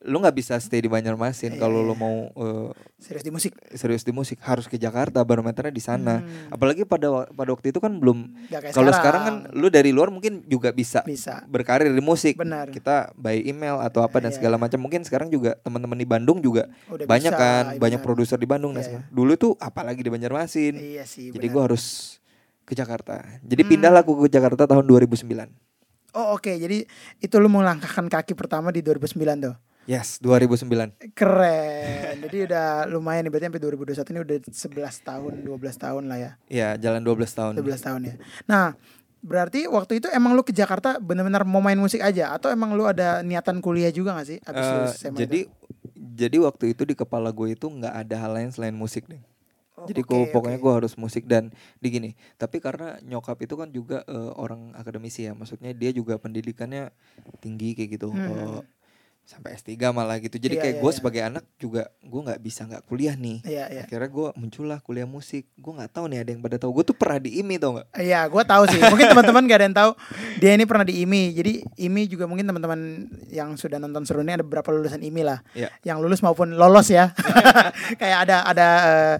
Lu 0.06 0.18
gak 0.18 0.34
bisa 0.34 0.54
stay 0.56 0.78
di 0.78 0.86
Banjarmasin 0.86 1.52
Iya, 1.52 1.60
Kalau 1.60 1.82
iya. 1.82 1.88
lu 1.88 1.94
mau 1.94 2.16
eh, 2.30 2.68
Serius 2.96 3.20
di 3.20 3.28
musik. 3.28 3.52
Serius 3.70 4.02
di 4.02 4.10
musik. 4.10 4.38
Harus 4.40 4.64
ke 4.64 4.76
Jakarta 4.76 5.20
Barometernya 5.20 5.68
di 5.68 5.78
sana. 5.78 6.24
Hmm. 6.24 6.48
Apalagi 6.48 6.82
pada 6.82 7.28
pada 7.28 7.50
waktu 7.50 7.68
itu 7.68 7.76
kan 7.76 7.92
belum 7.92 8.48
Gak 8.48 8.60
kayak 8.62 8.72
Kalau 8.72 8.88
sekarang 8.90 9.22
kan 9.22 9.34
Lu 9.52 9.68
dari 9.68 9.90
luar 9.92 10.08
mungkin 10.08 10.46
juga 10.46 10.70
bisa 10.70 11.02
Bisa. 11.02 11.44
Berkarir 11.44 11.90
di 11.90 12.00
musik. 12.00 12.38
Benar. 12.38 12.70
Kita 12.70 13.12
by 13.12 13.42
email 13.42 13.76
Atau 13.78 14.00
apa 14.00 14.16
dan 14.16 14.30
Iya. 14.30 14.38
segala 14.38 14.56
macam. 14.56 14.78
Mungkin 14.78 15.02
sekarang 15.02 15.28
juga 15.28 15.58
Teman-teman 15.60 15.94
di 15.94 16.06
Bandung 16.06 16.38
juga 16.38 16.70
Udah 16.86 17.04
Banyak 17.04 17.32
bisa, 17.32 17.42
kan 17.42 17.64
iya 17.72 17.80
Banyak 17.80 18.00
produser 18.00 18.38
di 18.38 18.46
Bandung 18.46 18.72
dan 18.72 18.80
Iya, 18.80 18.88
segala- 18.96 19.06
Dulu 19.10 19.32
tuh 19.34 19.52
apalagi 19.58 20.00
di 20.00 20.08
Banjarmasin. 20.08 20.74
Iya 20.76 21.04
sih 21.04 21.28
jadi 21.28 21.46
gue 21.46 21.62
harus 21.62 22.16
ke 22.66 22.74
Jakarta. 22.74 23.22
Jadi 23.40 23.62
Hmm. 23.62 23.70
pindahlah 23.70 24.02
aku 24.02 24.26
ke 24.26 24.28
Jakarta 24.28 24.66
tahun 24.66 24.82
2009. 24.84 25.48
Oh 26.12 26.34
oke 26.34 26.48
jadi 26.48 26.82
itu 27.18 27.36
lu 27.36 27.46
melangkahkan 27.46 28.08
kaki 28.08 28.32
pertama 28.32 28.68
di 28.68 28.80
2009 28.80 29.38
tuh 29.38 29.54
Yes, 29.86 30.18
2009. 30.18 30.98
Keren 31.14 32.26
Jadi 32.26 32.50
udah 32.50 32.90
lumayan 32.90 33.22
nih 33.22 33.30
Berarti 33.30 33.46
sampai 33.46 33.62
2021 33.62 34.10
ini 34.10 34.18
udah 34.18 34.36
11 34.50 34.96
tahun 34.98 35.32
12 35.46 35.76
tahun 35.78 36.02
lah 36.08 36.18
ya 36.18 36.30
Ya, 36.48 36.68
jalan 36.74 37.04
12 37.04 37.30
tahun. 37.30 37.52
12 37.54 37.78
tahun 37.78 38.00
ya 38.02 38.14
Nah 38.44 38.74
berarti 39.20 39.68
waktu 39.68 40.00
itu 40.00 40.08
emang 40.10 40.34
lu 40.34 40.42
ke 40.42 40.50
Jakarta 40.50 40.98
benar-benar 40.98 41.46
mau 41.46 41.60
main 41.60 41.76
musik 41.76 42.00
aja 42.00 42.32
Atau 42.32 42.48
emang 42.48 42.74
lu 42.74 42.82
ada 42.82 43.22
niatan 43.22 43.60
kuliah 43.60 43.92
juga 43.92 44.16
gak 44.16 44.26
sih 44.26 44.38
Abis 44.42 44.66
SMA 44.98 45.20
jadi 45.20 45.46
itu? 45.46 45.52
jadi 46.16 46.36
waktu 46.40 46.72
itu 46.72 46.82
di 46.82 46.96
kepala 46.96 47.28
gue 47.28 47.52
itu 47.52 47.68
nggak 47.68 47.92
ada 47.94 48.16
hal 48.18 48.32
lain 48.32 48.48
selain 48.48 48.72
musik 48.72 49.04
deh. 49.04 49.20
Oh, 49.76 49.84
jadi 49.84 50.00
oke, 50.00 50.08
gua- 50.08 50.32
pokoknya 50.32 50.56
oke. 50.56 50.64
gue 50.64 50.72
harus 50.74 50.92
musik 50.96 51.24
dan 51.24 51.52
di 51.76 51.88
gini. 51.90 52.10
Tapi 52.34 52.58
karena 52.58 52.96
nyokap 53.00 53.36
itu 53.38 53.54
kan 53.54 53.68
juga 53.68 54.00
eh, 54.02 54.32
orang 54.34 54.72
akademisi 54.72 55.24
ya, 55.24 55.32
maksudnya 55.32 55.70
dia 55.70 55.92
juga 55.92 56.16
pendidikannya 56.16 56.88
tinggi 57.38 57.72
kayak 57.72 57.90
gitu. 57.94 58.08
Hmm. 58.08 58.24
Eh, 58.56 58.60
sampai 59.22 59.52
S3 59.52 59.74
malah 59.90 60.16
gitu. 60.16 60.38
Jadi 60.38 60.54
Iya, 60.54 60.62
kayak 60.62 60.74
iya, 60.78 60.80
gue 60.80 60.88
iya. 60.88 60.96
sebagai 60.96 61.18
anak 61.20 61.44
juga 61.58 61.90
gue 61.98 62.20
nggak 62.22 62.38
bisa 62.38 62.62
nggak 62.62 62.86
kuliah 62.86 63.18
nih. 63.18 63.42
Iya 63.42 63.64
iya 63.68 63.82
Akhirnya 63.82 64.06
gue 64.06 64.28
muncullah 64.32 64.78
kuliah 64.78 65.02
musik. 65.04 65.50
Gue 65.52 65.74
nggak 65.74 65.90
tahu 65.90 66.06
nih 66.06 66.22
ada 66.22 66.30
yang 66.30 66.40
pada 66.40 66.56
tahu. 66.56 66.70
Gue 66.70 66.84
tuh 66.86 66.94
pernah 66.94 67.18
di 67.18 67.34
IMI 67.36 67.58
tau 67.58 67.74
nggak? 67.74 67.88
Iya, 67.98 68.22
gue 68.22 68.42
tahu 68.46 68.62
sih. 68.70 68.78
Mungkin 68.80 69.06
teman-teman 69.10 69.42
gak 69.44 69.58
ada 69.58 69.66
yang 69.66 69.74
tahu. 69.76 69.90
Dia 70.38 70.50
ini 70.54 70.62
pernah 70.62 70.86
di 70.86 70.94
IMI. 71.02 71.22
Jadi 71.34 71.52
IMI 71.76 72.02
juga 72.06 72.24
mungkin 72.24 72.46
teman-teman 72.46 72.80
yang 73.26 73.58
sudah 73.58 73.76
nonton 73.76 74.06
seru 74.06 74.22
ini 74.22 74.30
ada 74.32 74.46
beberapa 74.46 74.70
lulusan 74.70 75.02
IMI 75.02 75.22
lah. 75.26 75.42
Iya. 75.52 75.74
Yang 75.82 75.98
lulus 76.06 76.20
maupun 76.22 76.54
lolos 76.54 76.86
ya. 76.86 77.10
Kayak 78.00 78.30
ada 78.30 78.36
ada 78.46 78.68
eh, 78.86 79.16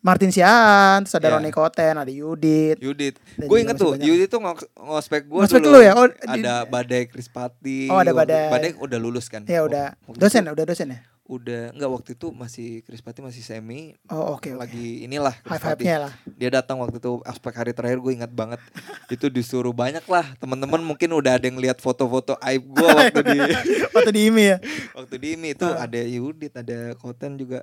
Martin 0.00 0.28
Sian, 0.28 1.04
terus 1.04 1.12
ada 1.12 1.28
Iya. 1.28 1.34
Roni 1.36 1.50
Koten, 1.50 1.94
ada 1.94 2.08
Yudit. 2.08 2.80
Yudit. 2.80 3.20
Gue 3.36 3.60
inget 3.60 3.76
tuh, 3.76 3.92
banyak. 3.92 4.00
Yudit 4.02 4.28
tuh 4.28 4.40
ngos- 4.40 4.70
ngospek 4.74 5.22
gue 5.24 5.36
Ngospek 5.38 5.60
dulu. 5.60 5.76
lu 5.76 5.80
ya? 5.82 5.92
Oh, 5.92 6.08
di- 6.08 6.40
ada 6.40 6.64
Badai 6.64 7.04
Krispati. 7.04 7.86
Oh, 7.86 7.96
ada 7.96 8.10
Badai. 8.10 8.48
Badai 8.48 8.70
udah 8.74 8.96
lulus 8.96 9.28
kan? 9.28 9.44
Ya 9.44 9.60
udah 9.60 9.92
Waktu 10.02 10.16
dosen, 10.18 10.42
itu 10.42 10.52
udah 10.52 10.64
dosen 10.64 10.88
ya. 10.88 11.00
udah 11.30 11.70
enggak 11.70 11.90
waktu 11.92 12.10
itu 12.12 12.26
masih 12.32 12.68
Krispati 12.82 13.20
masih 13.20 13.38
semi. 13.40 13.94
Oh 14.08 14.34
oke. 14.34 14.50
oke. 14.50 14.58
Lagi 14.58 15.04
inilah 15.04 15.30
Krispati. 15.36 15.84
Hype-hype-nya 15.84 15.96
lah. 16.00 16.12
Dia 16.26 16.50
datang 16.50 16.80
waktu 16.80 16.96
itu 16.96 17.20
aspek 17.22 17.52
hari 17.54 17.70
terakhir 17.70 18.00
gue 18.00 18.12
ingat 18.14 18.32
banget. 18.32 18.58
itu 19.12 19.28
disuruh 19.28 19.70
banyak 19.70 20.02
lah 20.06 20.26
teman-teman 20.36 20.80
mungkin 20.80 21.12
udah 21.12 21.36
ada 21.36 21.44
yang 21.44 21.54
lihat 21.56 21.78
foto-foto 21.78 22.34
aib 22.40 22.64
gue 22.64 22.88
waktu 22.88 23.20
di 23.22 23.38
Waktu 23.94 24.10
di 24.10 24.20
IMI 24.24 24.44
ya. 24.44 24.56
waktu 24.92 25.14
di 25.14 25.26
IMI 25.34 25.48
itu 25.52 25.66
Ah. 25.66 25.84
ada 25.84 26.00
Yudit, 26.00 26.56
ada 26.56 26.96
Koten 26.96 27.36
juga. 27.36 27.62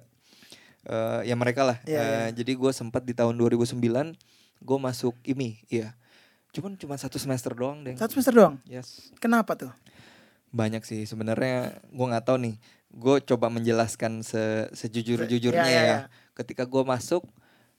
Eh 0.88 1.28
ya 1.28 1.36
mereka 1.36 1.62
lah. 1.62 1.78
Iya, 1.84 2.00
Eh, 2.00 2.02
iya. 2.02 2.26
Jadi 2.34 2.52
gue 2.56 2.72
sempat 2.72 3.04
di 3.04 3.12
tahun 3.12 3.36
2009 3.36 3.76
gue 4.58 4.78
masuk 4.80 5.14
IMI, 5.22 5.60
iya. 5.68 5.94
Cuman 6.50 6.74
cuma 6.74 6.96
satu 6.96 7.20
semester 7.20 7.52
doang 7.52 7.84
deh. 7.84 7.94
Satu 7.94 8.16
semester 8.16 8.34
doang. 8.34 8.56
Yes. 8.66 9.12
Kenapa 9.20 9.54
tuh? 9.54 9.70
Banyak 10.50 10.82
sih 10.82 11.04
sebenarnya 11.04 11.76
gue 11.86 12.06
nggak 12.08 12.26
tahu 12.26 12.38
nih. 12.40 12.56
Gue 12.88 13.20
coba 13.20 13.52
menjelaskan 13.52 14.24
se 14.24 14.72
sejujur-jujurnya 14.72 15.60
Iya, 15.62 15.70
iya, 15.70 15.78
ya. 15.78 15.86
iya. 15.86 16.00
Ketika 16.34 16.64
gue 16.64 16.82
masuk 16.82 17.28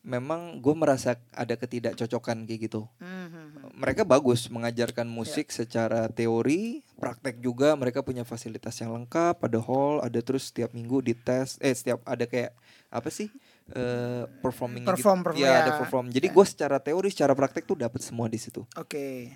memang 0.09 0.57
gue 0.59 0.73
merasa 0.73 1.21
ada 1.31 1.53
ketidakcocokan 1.53 2.49
kayak 2.49 2.61
gitu. 2.65 2.88
Mhm. 2.97 3.77
Mereka 3.77 4.03
bagus 4.03 4.49
mengajarkan 4.49 5.05
Iya. 5.05 5.12
musik 5.12 5.47
secara 5.53 6.09
teori, 6.09 6.81
praktek 6.97 7.38
juga. 7.38 7.77
Mereka 7.77 8.00
punya 8.00 8.25
fasilitas 8.25 8.81
yang 8.81 8.97
lengkap, 8.97 9.37
ada 9.38 9.61
hall, 9.61 10.00
ada 10.00 10.17
terus 10.19 10.49
setiap 10.49 10.73
minggu 10.73 11.05
dites. 11.05 11.61
Eh 11.61 11.71
setiap 11.71 12.00
ada 12.03 12.25
kayak 12.25 12.57
apa 12.88 13.12
sih? 13.12 13.29
eh 13.69 14.25
performing 14.41 14.81
Perform, 14.81 15.21
gitu. 15.21 15.25
perform, 15.29 15.45
Iya, 15.45 15.53
ya. 15.53 15.61
ada 15.61 15.73
perform. 15.77 16.07
Jadi 16.09 16.27
Ya. 16.27 16.33
gue 16.33 16.45
secara 16.49 16.77
teori, 16.81 17.09
secara 17.12 17.37
praktek 17.37 17.69
tuh 17.69 17.77
dapat 17.77 18.00
semua 18.00 18.25
di 18.25 18.41
situ. 18.41 18.65
Oke. 18.75 19.29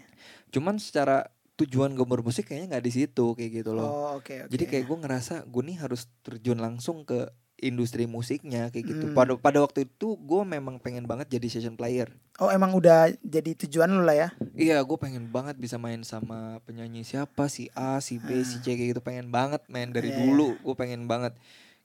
Cuman 0.49 0.81
secara 0.81 1.29
tujuan 1.53 1.93
gue 1.93 2.07
bermusik 2.09 2.49
kayaknya 2.49 2.73
nggak 2.73 2.87
di 2.89 2.93
situ 2.97 3.37
kayak 3.37 3.61
gitu 3.61 3.77
loh. 3.77 3.85
Oh 3.85 4.09
oke 4.17 4.49
oke. 4.49 4.49
Jadi 4.49 4.65
kayak 4.65 4.85
gue 4.89 4.99
ngerasa 5.05 5.35
gue 5.45 5.63
nih 5.63 5.77
harus 5.77 6.09
terjun 6.25 6.57
langsung 6.57 7.05
ke 7.05 7.29
industri 7.63 8.11
musiknya 8.11 8.69
kayak 8.69 8.85
gitu. 8.91 9.05
Hmm. 9.09 9.17
Pada 9.17 9.33
pada 9.39 9.59
waktu 9.63 9.87
itu 9.87 10.19
gue 10.19 10.43
memang 10.43 10.83
pengen 10.83 11.07
banget 11.07 11.31
jadi 11.31 11.47
session 11.47 11.79
player. 11.79 12.11
Oh 12.37 12.51
emang 12.51 12.75
udah 12.75 13.15
jadi 13.23 13.55
tujuan 13.65 13.89
lu 13.89 14.03
lah 14.03 14.19
ya. 14.19 14.29
Iya, 14.53 14.83
gue 14.83 14.99
pengen 14.99 15.31
banget 15.31 15.55
bisa 15.57 15.79
main 15.79 16.03
sama 16.03 16.59
penyanyi 16.67 17.07
siapa 17.07 17.47
si 17.47 17.71
A, 17.73 18.03
si 18.03 18.19
B, 18.19 18.43
si 18.43 18.59
C 18.61 18.75
kayak 18.75 18.99
gitu 18.99 19.01
pengen 19.01 19.31
banget 19.31 19.63
main 19.71 19.89
dari 19.89 20.11
Ah. 20.11 20.19
Iya, 20.19 20.21
dulu. 20.27 20.49
Gue 20.61 20.75
pengen 20.75 21.07
banget. 21.07 21.39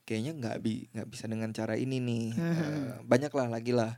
Kayaknya 0.03 0.31
nggak 0.39 0.55
bi 0.65 0.89
nggak 0.89 1.07
bisa 1.07 1.29
dengan 1.29 1.53
cara 1.53 1.77
ini 1.77 2.01
nih. 2.01 2.25
Hmm. 2.33 2.51
Eh, 2.51 2.91
banyak 3.05 3.31
lah 3.31 3.47
lagi 3.47 3.71
lah. 3.71 3.95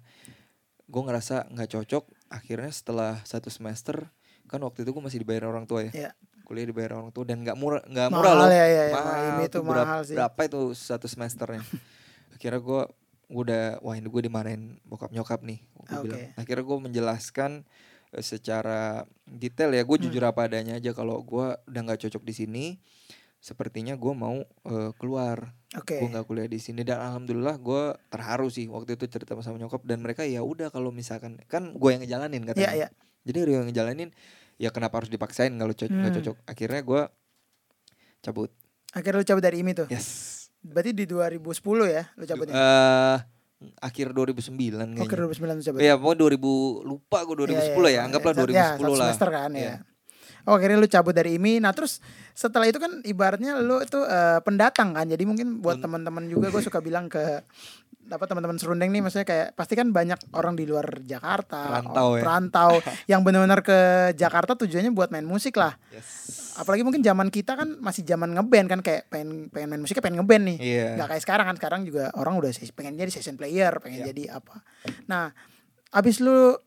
gue 0.89 1.01
ngerasa 1.05 1.53
nggak 1.53 1.69
cocok 1.69 2.01
akhirnya 2.33 2.73
setelah 2.73 3.21
satu 3.21 3.53
semester 3.53 4.09
kan 4.49 4.57
waktu 4.65 4.81
itu 4.81 4.89
gue 4.89 5.03
masih 5.05 5.21
dibayar 5.21 5.45
orang 5.45 5.69
tua 5.69 5.85
ya 5.85 5.91
Iya. 5.93 6.11
Kuliah 6.49 6.65
dibayar 6.65 6.97
orang 6.97 7.13
tua 7.13 7.21
dan 7.23 7.39
nggak 7.39 7.53
murah 7.53 7.85
nggak 7.85 8.07
Mahal 8.09 8.17
murah 8.17 8.33
loh 8.35 8.49
ya, 8.49 8.65
ya, 8.65 8.83
ya. 8.83 8.85
mahal 8.91 9.17
Ini 9.29 9.45
tuh 9.45 9.51
tuh 9.53 9.61
berapa, 9.63 9.85
mahal 9.85 10.01
sih. 10.03 10.15
berapa 10.17 10.39
itu 10.43 10.59
satu 10.73 11.05
semesternya 11.05 11.61
akhirnya 12.33 12.57
gue 12.59 12.81
udah 13.29 13.63
wah 13.79 13.93
ini 13.93 14.05
gue 14.05 14.21
dimarahin 14.23 14.81
bokap 14.83 15.09
nyokap 15.09 15.39
nih 15.41 15.61
gue 15.61 15.85
Oke. 15.93 16.03
bilang 16.03 16.21
akhirnya 16.33 16.63
gue 16.65 16.77
menjelaskan 16.81 17.51
eh, 18.09 18.25
secara 18.25 19.05
detail 19.23 19.69
ya 19.69 19.85
gue 19.85 19.93
Hmm. 19.93 20.03
jujur 20.03 20.23
apa 20.23 20.41
adanya 20.43 20.75
aja 20.75 20.89
kalau 20.91 21.21
gue 21.21 21.45
udah 21.63 21.81
nggak 21.83 22.01
cocok 22.01 22.23
di 22.23 22.33
sini 22.33 22.65
sepertinya 23.37 23.93
gue 23.93 24.13
mau 24.13 24.35
eh, 24.41 24.91
keluar 24.95 25.53
Oke. 25.71 25.95
gue 25.95 26.09
nggak 26.09 26.25
kuliah 26.25 26.45
di 26.45 26.57
sini 26.57 26.81
dan 26.81 26.99
alhamdulillah 26.99 27.55
gue 27.55 27.81
terharu 28.09 28.49
sih 28.49 28.65
waktu 28.65 28.97
itu 28.97 29.05
cerita 29.07 29.37
sama 29.37 29.55
nyokap 29.55 29.79
dan 29.83 30.01
mereka 30.01 30.25
ya 30.25 30.41
udah 30.41 30.67
kalau 30.67 30.89
misalkan 30.89 31.37
kan 31.45 31.71
gue 31.71 31.89
yang 31.89 32.01
ngejalanin 32.01 32.41
Iya, 32.41 32.49
katanya 32.49 32.73
iya. 32.75 32.87
jadi 33.21 33.37
Rio 33.43 33.55
yang 33.55 33.67
ngejalanin 33.69 34.09
ya 34.59 34.69
kenapa 34.69 34.99
harus 34.99 35.07
dipaksain 35.07 35.49
kalau 35.51 35.71
nggak 35.71 35.87
Hmm. 35.87 36.13
cocok 36.13 36.35
akhirnya 36.45 36.81
gue 36.81 37.01
cabut 38.21 38.51
Akhirnya 38.89 39.17
lu 39.17 39.27
cabut 39.27 39.39
dari 39.39 39.57
IMI 39.59 39.73
tuh. 39.75 39.87
yes 39.87 40.35
Berarti 40.59 40.91
di 40.91 41.05
2010 41.05 41.39
ya 41.87 42.03
lu 42.13 42.25
cabutnya. 42.25 42.53
eh 42.53 43.17
akhir 43.77 44.11
2009 44.11 44.55
kayaknya 44.93 44.99
Oke 44.99 45.15
2009 45.15 45.39
lu 45.53 45.63
cabut. 45.63 45.79
ya 45.79 45.93
pokoknya 45.93 46.19
2000 46.19 46.43
lupa 46.85 47.17
gue 47.21 47.35
2010 47.37 47.55
Iya, 47.55 47.75
ya 47.79 47.89
iya. 47.89 47.99
anggaplah 48.01 48.33
Ya, 48.33 48.39
2010 48.41 48.51
ya, 48.51 48.67
lah 48.89 49.07
semester 49.07 49.29
kan 49.29 49.51
Iya. 49.53 49.63
ya. 49.65 49.75
Oh, 50.41 50.55
akhirnya 50.55 50.77
lu 50.77 50.87
cabut 50.87 51.11
dari 51.11 51.35
IMI. 51.35 51.59
Nah, 51.59 51.69
terus 51.69 51.99
setelah 52.33 52.65
itu 52.65 52.75
kan 52.75 53.03
ibaratnya 53.03 53.59
lu 53.59 53.79
itu 53.79 53.99
eh, 54.01 54.39
pendatang 54.41 54.91
kan. 54.91 55.05
Jadi 55.05 55.21
mungkin 55.21 55.59
buat 55.59 55.77
teman-teman 55.77 56.25
juga 56.25 56.47
gue 56.49 56.59
suka 56.59 56.79
bilang 56.79 57.05
ke 57.05 57.43
apa 58.09 58.25
teman-teman 58.25 58.57
serundeng 58.57 58.89
nih 58.89 58.99
maksudnya 58.99 59.23
kayak 59.23 59.47
pasti 59.53 59.73
kan 59.73 59.93
banyak 59.93 60.17
orang 60.33 60.57
di 60.57 60.65
luar 60.65 60.99
Jakarta, 61.01 61.61
Perantau 61.69 62.09
ya. 62.17 62.21
perantau 62.25 62.71
yang 63.11 63.21
benar-benar 63.21 63.61
ke 63.61 63.79
Jakarta 64.13 64.57
tujuannya 64.57 64.89
buat 64.91 65.13
main 65.13 65.23
musik 65.23 65.55
lah. 65.55 65.77
yes 65.93 66.37
Apalagi 66.59 66.83
mungkin 66.83 66.99
zaman 66.99 67.31
kita 67.31 67.55
kan 67.55 67.79
masih 67.79 68.03
zaman 68.03 68.35
ngeband 68.35 68.67
kan 68.67 68.79
kayak 68.83 69.07
pengen 69.07 69.47
pengen 69.47 69.71
main 69.71 69.79
musiknya 69.79 70.03
pengen 70.03 70.19
ngeband 70.19 70.43
nih. 70.43 70.57
Iya. 70.59 70.87
Nggak 70.99 71.07
kayak 71.15 71.23
sekarang 71.23 71.45
kan 71.47 71.55
sekarang 71.55 71.81
juga 71.87 72.11
orang 72.19 72.35
udah 72.35 72.51
pengen 72.75 72.99
jadi 72.99 73.11
session 73.15 73.39
player, 73.39 73.79
pengen 73.79 74.03
Iya. 74.03 74.07
jadi 74.11 74.23
apa. 74.43 74.59
Nah, 75.07 75.31
abis 75.95 76.19
lu 76.19 76.59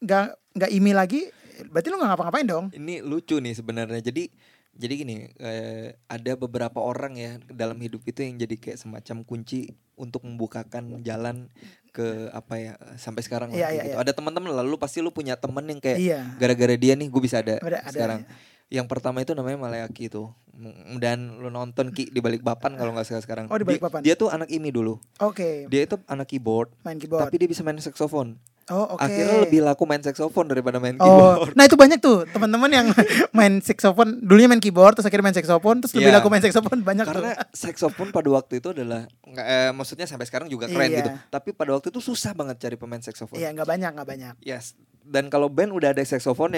nggak 0.00 0.26
nggak 0.56 0.70
IMI 0.72 0.92
lagi, 0.96 1.28
berarti 1.68 1.88
lu 1.92 2.00
nggak 2.00 2.10
ngapa-ngapain 2.16 2.46
dong? 2.48 2.66
ini 2.72 3.04
lucu 3.04 3.36
nih 3.36 3.52
sebenarnya 3.52 4.00
jadi 4.00 4.32
jadi 4.74 4.94
gini 4.96 5.16
eh, 5.36 5.94
ada 6.04 6.32
beberapa 6.34 6.78
orang 6.78 7.14
ya 7.14 7.30
dalam 7.46 7.76
hidup 7.76 8.02
itu 8.02 8.20
yang 8.20 8.36
jadi 8.36 8.54
kayak 8.54 8.78
semacam 8.78 9.22
kunci 9.22 9.70
untuk 9.94 10.22
membukakan 10.22 11.00
jalan 11.00 11.46
ke 11.88 12.26
apa 12.28 12.54
ya 12.58 12.72
sampai 12.96 13.22
sekarang 13.22 13.48
lah, 13.50 13.56
kayak 13.56 13.70
iya, 13.70 13.82
gitu. 13.86 13.94
iya. 13.94 14.02
ada 14.02 14.10
teman-teman 14.10 14.50
lalu 14.52 14.74
pasti 14.74 14.98
lu 14.98 15.14
punya 15.14 15.38
temen 15.38 15.62
yang 15.64 15.78
kayak 15.78 15.98
Iya. 15.98 16.20
gara-gara 16.36 16.74
dia 16.74 16.94
nih 16.94 17.06
gue 17.06 17.22
bisa 17.22 17.38
ada, 17.38 17.62
Ada- 17.62 17.80
ada, 17.80 17.94
sekarang 17.94 18.20
iya. 18.26 18.82
yang 18.82 18.86
pertama 18.90 19.22
itu 19.22 19.30
namanya 19.30 19.54
Malayaki 19.56 20.10
M- 20.10 20.98
dan 20.98 21.38
lu 21.38 21.50
nonton 21.50 21.94
ki 21.94 22.10
di 22.10 22.18
balik 22.18 22.42
papan 22.42 22.74
kalau 22.74 22.90
nggak 22.90 23.06
salah 23.06 23.22
sekarang 23.22 23.46
Oh, 23.46 23.54
di 23.54 23.62
balik 23.62 23.78
Dia- 23.78 23.86
papan. 23.86 24.00
dia, 24.02 24.14
tuh 24.18 24.26
anak 24.26 24.50
ini 24.50 24.74
dulu 24.74 24.98
Oke, 25.18 25.70
dia 25.70 25.86
itu 25.86 25.94
anak 26.04 26.26
keyboard, 26.26 26.74
main 26.82 26.98
keyboard. 26.98 27.22
tapi 27.22 27.38
dia 27.38 27.46
bisa 27.46 27.62
main 27.62 27.78
saksofon 27.78 28.34
oh, 28.68 28.94
oke. 28.94 29.00
akhirnya 29.00 29.36
lebih 29.42 29.60
laku 29.60 29.84
main 29.84 30.00
saksofon 30.00 30.46
daripada 30.46 30.78
main 30.78 30.96
Oh, 30.96 31.04
keyboard 31.04 31.52
nah 31.58 31.64
itu 31.64 31.74
banyak 31.74 31.98
tuh 31.98 32.24
teman-teman 32.30 32.70
yang 32.70 32.86
main 33.38 33.58
saxophone, 33.58 34.20
dulunya 34.20 34.46
main 34.46 34.58
keyboard, 34.58 34.94
terus 34.94 35.04
akhirnya 35.04 35.26
main 35.26 35.36
saxophone, 35.36 35.78
terus 35.78 35.92
lebih 35.92 36.08
Iya. 36.08 36.16
laku 36.16 36.28
main 36.28 36.40
saxophone 36.40 36.80
banyak 36.80 37.04
karena 37.04 37.30
tuh. 37.34 37.48
saxophone 37.66 38.10
pada 38.10 38.28
waktu 38.30 38.58
itu 38.58 38.68
adalah 38.70 39.04
eh, 39.26 39.70
maksudnya 39.70 40.04
sampai 40.04 40.24
sekarang 40.24 40.46
juga 40.46 40.64
keren 40.66 40.88
Iya. 40.88 40.98
gitu 41.00 41.10
tapi 41.28 41.50
pada 41.50 41.74
waktu 41.74 41.88
itu 41.88 42.00
susah 42.00 42.32
banget 42.32 42.56
cari 42.58 42.76
pemain 42.76 43.00
saxophone 43.00 43.36
Iya, 43.36 43.52
nggak 43.52 43.68
banyak, 43.68 43.90
nggak 43.92 44.08
banyak. 44.08 44.34
yes 44.40 44.72
dan 45.02 45.28
kalau 45.28 45.48
band 45.48 45.68
udah 45.70 45.90
ada 45.90 46.00
saxophone 46.00 46.56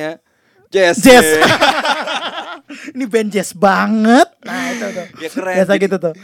jazz 0.66 0.98
Jazz. 0.98 1.22
Ini 2.90 3.06
band 3.06 3.30
jazz 3.30 3.54
banget. 3.54 4.26
Nah, 4.42 4.74
itu 4.74 4.86
tuh. 4.88 5.06
ya 5.16 5.28
keren 5.30 5.54
Biasa 5.56 5.72
Jadi, 5.72 5.84
gitu 5.86 5.96
tuh. 6.02 6.14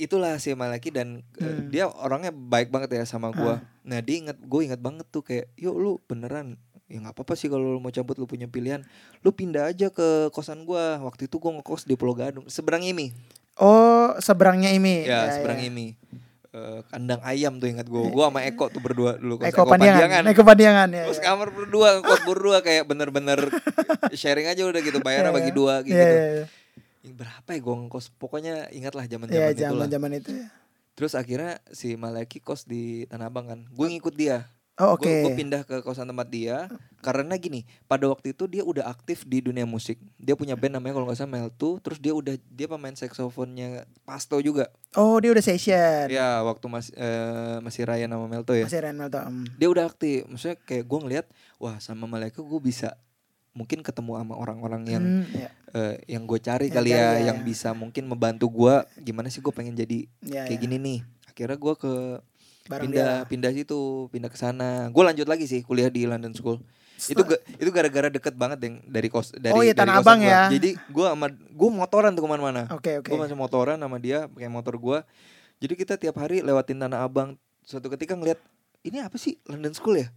Itulah 0.00 0.34
si 0.36 0.50
Malaki 0.50 0.88
dan 0.88 1.20
eh, 1.34 1.44
Hmm. 1.44 1.68
dia 1.68 1.84
orangnya 1.86 2.30
baik 2.30 2.68
banget 2.68 2.90
ya 2.92 3.04
sama 3.04 3.28
gua 3.30 3.60
nah 3.82 3.98
dia 3.98 4.16
ingat 4.18 4.36
gue 4.36 4.60
ingat 4.62 4.78
banget 4.78 5.04
tuh 5.06 5.20
kayak 5.20 5.52
yuk 5.54 5.72
lu 5.72 5.92
beneran 6.02 6.56
ya 6.86 6.98
nggak 6.98 7.12
apa-apa 7.12 7.34
sih 7.34 7.46
kalau 7.46 7.70
lu 7.70 7.78
mau 7.78 7.88
cabut 7.88 8.14
lu 8.14 8.24
punya 8.24 8.44
pilihan 8.44 8.82
lu 9.20 9.30
pindah 9.30 9.68
aja 9.68 9.88
ke 9.88 10.06
kosan 10.30 10.64
gua 10.64 10.98
waktu 11.00 11.24
itu 11.24 11.36
gua 11.36 11.54
ngekos 11.54 11.84
di 11.84 11.94
Pulau 11.94 12.12
Gadung 12.12 12.46
seberang 12.46 12.82
ini 12.82 13.12
Oh, 13.54 14.16
seberangnya 14.16 14.72
ini. 14.72 15.04
ya, 15.04 15.28
seberang 15.30 15.60
ini 15.60 15.92
Eh, 16.50 16.82
kandang 16.88 17.22
ayam 17.22 17.62
tuh 17.62 17.70
ingat 17.70 17.86
gua 17.86 18.10
gua 18.10 18.26
sama 18.26 18.42
Eko 18.42 18.66
tuh 18.66 18.82
berdua 18.82 19.14
dulu 19.14 19.38
kos 19.38 19.46
Eko 19.46 19.62
Pandiangan. 19.64 20.26
Eko 20.26 20.42
Pandiangan 20.42 20.90
ya. 20.90 21.06
Kos 21.06 21.22
ya. 21.22 21.30
kamar 21.30 21.46
berdua, 21.48 22.02
kos 22.02 22.26
berdua 22.26 22.58
kayak 22.58 22.90
bener-bener 22.90 23.38
sharing 24.18 24.50
aja 24.50 24.66
udah 24.66 24.82
gitu 24.82 24.98
bayarnya 24.98 25.30
Iya, 25.30 25.36
bagi 25.36 25.46
iya. 25.46 25.54
dua 25.54 25.74
gitu. 25.80 25.94
Iya, 25.94 26.08
iya, 26.10 26.26
iya. 26.34 26.44
Berapa 27.02 27.48
ya 27.50 27.58
gue 27.58 27.74
ngekos? 27.76 28.12
Pokoknya 28.12 28.68
ingatlah 28.70 29.04
Iya, 29.04 29.16
zaman-zaman 29.16 29.48
itulah. 29.48 29.60
zaman-zaman 29.88 30.10
itu 30.16 30.30
ya. 30.36 30.46
Terus 30.92 31.12
akhirnya 31.14 31.52
si 31.72 31.96
Malaki 31.96 32.38
kos 32.38 32.64
di 32.64 33.08
Tanah 33.08 33.26
Abang 33.26 33.48
kan. 33.48 33.64
Gue 33.70 33.88
ngikut 33.88 34.12
dia. 34.12 34.44
Oh, 34.76 34.96
oke. 34.96 35.04
Gue 35.04 35.36
pindah 35.36 35.60
ke 35.64 35.84
kosan 35.84 36.08
tempat 36.08 36.28
dia 36.28 36.64
karena 37.04 37.36
gini, 37.36 37.68
pada 37.84 38.08
waktu 38.08 38.32
itu 38.32 38.48
dia 38.48 38.64
udah 38.64 38.88
aktif 38.88 39.28
di 39.28 39.44
dunia 39.44 39.68
musik. 39.68 40.00
Dia 40.16 40.32
punya 40.32 40.56
band 40.56 40.76
namanya 40.76 40.96
kalau 40.96 41.04
nggak 41.04 41.20
salah 41.20 41.32
Meltu, 41.36 41.76
terus 41.80 42.00
dia 42.00 42.16
udah 42.16 42.32
dia 42.48 42.64
pemain 42.64 42.92
saksofonnya 42.92 43.84
Pasto 44.04 44.40
juga. 44.40 44.72
Oh, 44.92 45.20
dia 45.20 45.36
udah 45.36 45.44
session. 45.44 46.08
Ya, 46.08 46.40
waktu 46.40 46.64
masih 46.64 46.92
masih 47.60 47.84
Ryan 47.84 48.08
sama 48.10 48.24
Melto 48.24 48.52
ya. 48.52 48.64
Masih 48.64 48.80
Ren 48.80 48.96
Melto. 48.96 49.20
em. 49.20 49.44
dia 49.52 49.68
udah 49.68 49.84
aktif 49.84 50.24
maksudnya 50.24 50.56
kayak 50.58 50.84
gue 50.84 50.98
ngeliat 50.98 51.26
wah 51.56 51.76
sama 51.76 52.08
Malaikat 52.08 52.40
gue 52.40 52.60
bisa 52.60 52.96
mungkin 53.52 53.80
ketemu 53.80 54.16
sama 54.16 54.34
orang-orang 54.34 54.82
yang 54.84 55.04
Hmm, 55.04 55.26
ya. 55.32 55.48
eh, 55.72 55.94
yang 56.08 56.22
gue 56.22 56.38
cari 56.38 56.66
Yang 56.66 56.74
kali 56.76 56.90
ya, 56.90 56.98
ya, 56.98 57.10
yang 57.26 57.38
ya. 57.38 57.44
bisa 57.44 57.68
mungkin 57.72 58.06
membantu 58.06 58.46
gue 58.48 58.74
gimana 59.00 59.26
sih 59.26 59.38
gue 59.38 59.50
pengen 59.50 59.74
jadi 59.74 60.06
Ya, 60.20 60.44
kayak 60.44 60.54
ya. 60.54 60.62
gini 60.62 60.76
nih 60.76 60.98
akhirnya 61.26 61.56
gue 61.56 61.74
ke 61.76 61.92
Bareng 62.62 62.84
pindah 62.86 63.10
dia. 63.16 63.26
pindah 63.26 63.50
situ 63.52 63.80
pindah 64.08 64.26
ke 64.26 64.36
sana 64.36 64.86
gue 64.86 65.02
lanjut 65.02 65.26
lagi 65.26 65.44
sih 65.44 65.60
kuliah 65.60 65.88
di 65.88 66.04
London 66.04 66.30
School 66.30 66.62
itu 67.00 67.16
ga- 67.18 67.40
itu 67.56 67.66
gara-gara 67.68 68.06
deket 68.08 68.34
banget 68.34 68.60
deng 68.60 68.76
dari 68.84 69.08
kos 69.08 69.32
dari 69.32 69.50
Oh 69.50 69.60
iya, 69.60 69.72
dari 69.72 69.88
Tanah 69.88 69.94
kosan 69.96 70.06
Abang 70.06 70.20
gua. 70.20 70.28
ya. 70.28 70.42
jadi 70.52 70.70
gue 70.76 71.06
sama 71.08 71.26
gue 71.32 71.68
motoran 71.72 72.10
tuh 72.12 72.22
ke 72.22 72.28
mana-mana 72.28 72.62
Oke, 72.70 72.92
oke. 72.98 73.08
gue 73.08 73.18
masih 73.18 73.34
motoran 73.34 73.76
sama 73.76 73.96
dia 73.96 74.28
pakai 74.28 74.46
motor 74.46 74.76
gue 74.76 74.98
jadi 75.58 75.74
kita 75.74 75.94
tiap 75.96 76.14
hari 76.16 76.38
lewatin 76.38 76.78
Tanah 76.78 77.00
Abang 77.00 77.34
suatu 77.62 77.88
ketika 77.88 78.12
ngeliat 78.12 78.38
ini 78.82 79.00
apa 79.00 79.16
sih 79.16 79.40
London 79.44 79.72
School 79.72 79.96
ya 79.96 80.12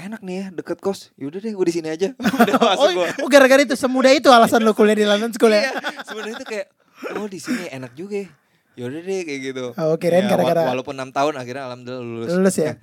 enak 0.00 0.20
nih 0.20 0.36
ya 0.36 0.46
deket 0.50 0.78
kos 0.78 1.10
yaudah 1.14 1.38
deh 1.38 1.50
gue 1.50 1.66
di 1.66 1.74
sini 1.74 1.88
aja 1.88 2.08
udah 2.38 2.56
masuk 2.68 2.80
Oh, 2.80 2.90
gua. 2.94 3.06
oh, 3.16 3.28
gara-gara 3.28 3.60
itu 3.60 3.74
semudah 3.74 4.10
itu 4.10 4.28
alasan 4.28 4.60
lu 4.60 4.72
kuliah 4.72 4.94
di 4.94 5.04
London 5.04 5.30
School 5.30 5.50
Iya, 5.50 5.68
ya? 5.68 5.72
sebenarnya 6.02 6.34
itu 6.34 6.46
kayak 6.46 6.66
oh 7.14 7.26
di 7.26 7.38
sini 7.38 7.64
enak 7.68 7.92
juga 7.92 8.16
ya. 8.18 8.28
Yaudah 8.76 9.00
deh 9.00 9.20
kayak 9.20 9.40
gitu. 9.44 9.64
Oh, 9.72 9.94
kirain 9.96 10.22
Ya, 10.22 10.30
gara-gara- 10.30 10.62
wa- 10.62 10.70
walaupun 10.72 10.94
enam 10.94 11.10
tahun 11.10 11.34
akhirnya 11.34 11.66
alhamdulillah 11.66 11.98
lulus. 12.00 12.30
Lulus 12.32 12.56
ya? 12.56 12.66
Nah, 12.68 12.76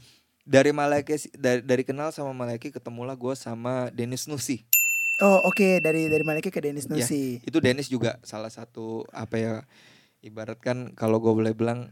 dari 0.44 0.72
Malaki 0.72 1.16
dari, 1.32 1.60
dari 1.62 1.84
kenal 1.84 2.12
sama 2.12 2.32
Malaki 2.32 2.68
ketemulah 2.70 3.14
gue 3.14 3.32
sama 3.34 3.88
Dennis 3.90 4.26
Nusi. 4.26 4.68
Oh, 5.18 5.40
oke 5.46 5.80
dari 5.80 6.06
dari 6.06 6.22
Maliki 6.22 6.48
ke 6.48 6.60
Dennis 6.60 6.86
Ya, 6.86 7.00
Nusi. 7.00 7.40
itu 7.40 7.58
Dennis 7.58 7.88
juga 7.88 8.20
salah 8.22 8.50
satu 8.50 9.08
apa 9.10 9.36
ya 9.36 9.54
ibaratkan 10.20 10.92
kalau 10.92 11.18
gue 11.18 11.32
boleh 11.32 11.52
bilang 11.52 11.88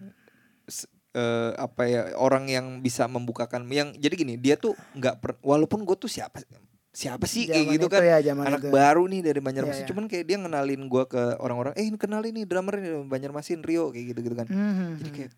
eh, 1.14 1.52
apa 1.56 1.82
ya 1.86 2.02
orang 2.18 2.46
yang 2.48 2.66
bisa 2.80 3.06
membukakan 3.06 3.70
yang 3.70 3.94
jadi 3.94 4.14
gini 4.14 4.34
dia 4.36 4.56
tuh 4.56 4.74
nggak 4.94 5.22
walaupun 5.40 5.82
gue 5.84 5.96
tuh 5.96 6.10
siapa 6.10 6.42
siapa 6.90 7.26
sih 7.26 7.50
kayak 7.50 7.74
gitu 7.74 7.86
itu 7.86 7.88
kan 7.88 8.02
ya, 8.02 8.22
anak 8.22 8.60
itu. 8.60 8.70
baru 8.70 9.10
nih 9.10 9.22
dari 9.24 9.40
Banjarmasin 9.40 9.74
Iya, 9.74 9.82
iya. 9.82 9.90
cuman 9.90 10.06
kayak 10.06 10.26
dia 10.26 10.38
ngenalin 10.38 10.82
gua 10.86 11.10
ke 11.10 11.18
orang-orang 11.38 11.74
eh 11.74 11.90
kenal 11.96 12.22
ini 12.22 12.46
drummer 12.46 12.78
ini 12.78 13.02
Banjarmasin 13.04 13.66
Rio 13.66 13.90
kayak 13.90 14.14
gitu 14.14 14.20
gitu 14.22 14.36
kan 14.36 14.46
Mhm. 14.46 15.02
jadi 15.02 15.10
kayak 15.12 15.32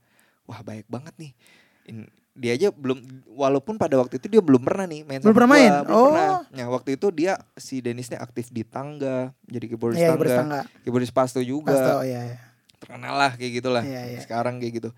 wah 0.43 0.59
baik 0.61 0.83
banget 0.85 1.15
nih 1.15 1.31
In- 1.85 2.11
dia 2.35 2.51
aja 2.51 2.67
belum 2.67 2.99
walaupun 3.31 3.79
pada 3.79 3.95
waktu 3.95 4.19
itu 4.19 4.27
dia 4.27 4.43
belum 4.43 4.59
pernah 4.59 4.83
nih 4.83 5.07
main 5.07 5.23
Belum 5.23 5.31
pernah 5.33 5.51
main? 5.55 5.71
belum 5.81 5.95
Oh. 5.95 6.11
pernah 6.11 6.27
nah 6.51 6.67
waktu 6.69 6.89
itu 6.93 7.07
dia 7.09 7.39
si 7.55 7.79
Denisnya 7.79 8.19
aktif 8.19 8.51
di 8.51 8.67
tangga 8.67 9.31
jadi 9.41 9.65
keyboardis 9.65 9.95
Iya, 9.97 10.11
tangga 10.11 10.19
bersetangga. 10.19 10.61
keyboardis 10.83 11.11
pasto 11.11 11.39
juga 11.39 11.71
Pasto, 11.71 12.03
iya, 12.03 12.19
iya. 12.27 12.37
terkenal 12.75 13.15
lah 13.15 13.31
kayak 13.31 13.51
gitulah 13.55 13.79
Iya, 13.81 14.01
iya. 14.09 14.19
sekarang 14.19 14.59
kayak 14.59 14.73
gitu 14.75 14.89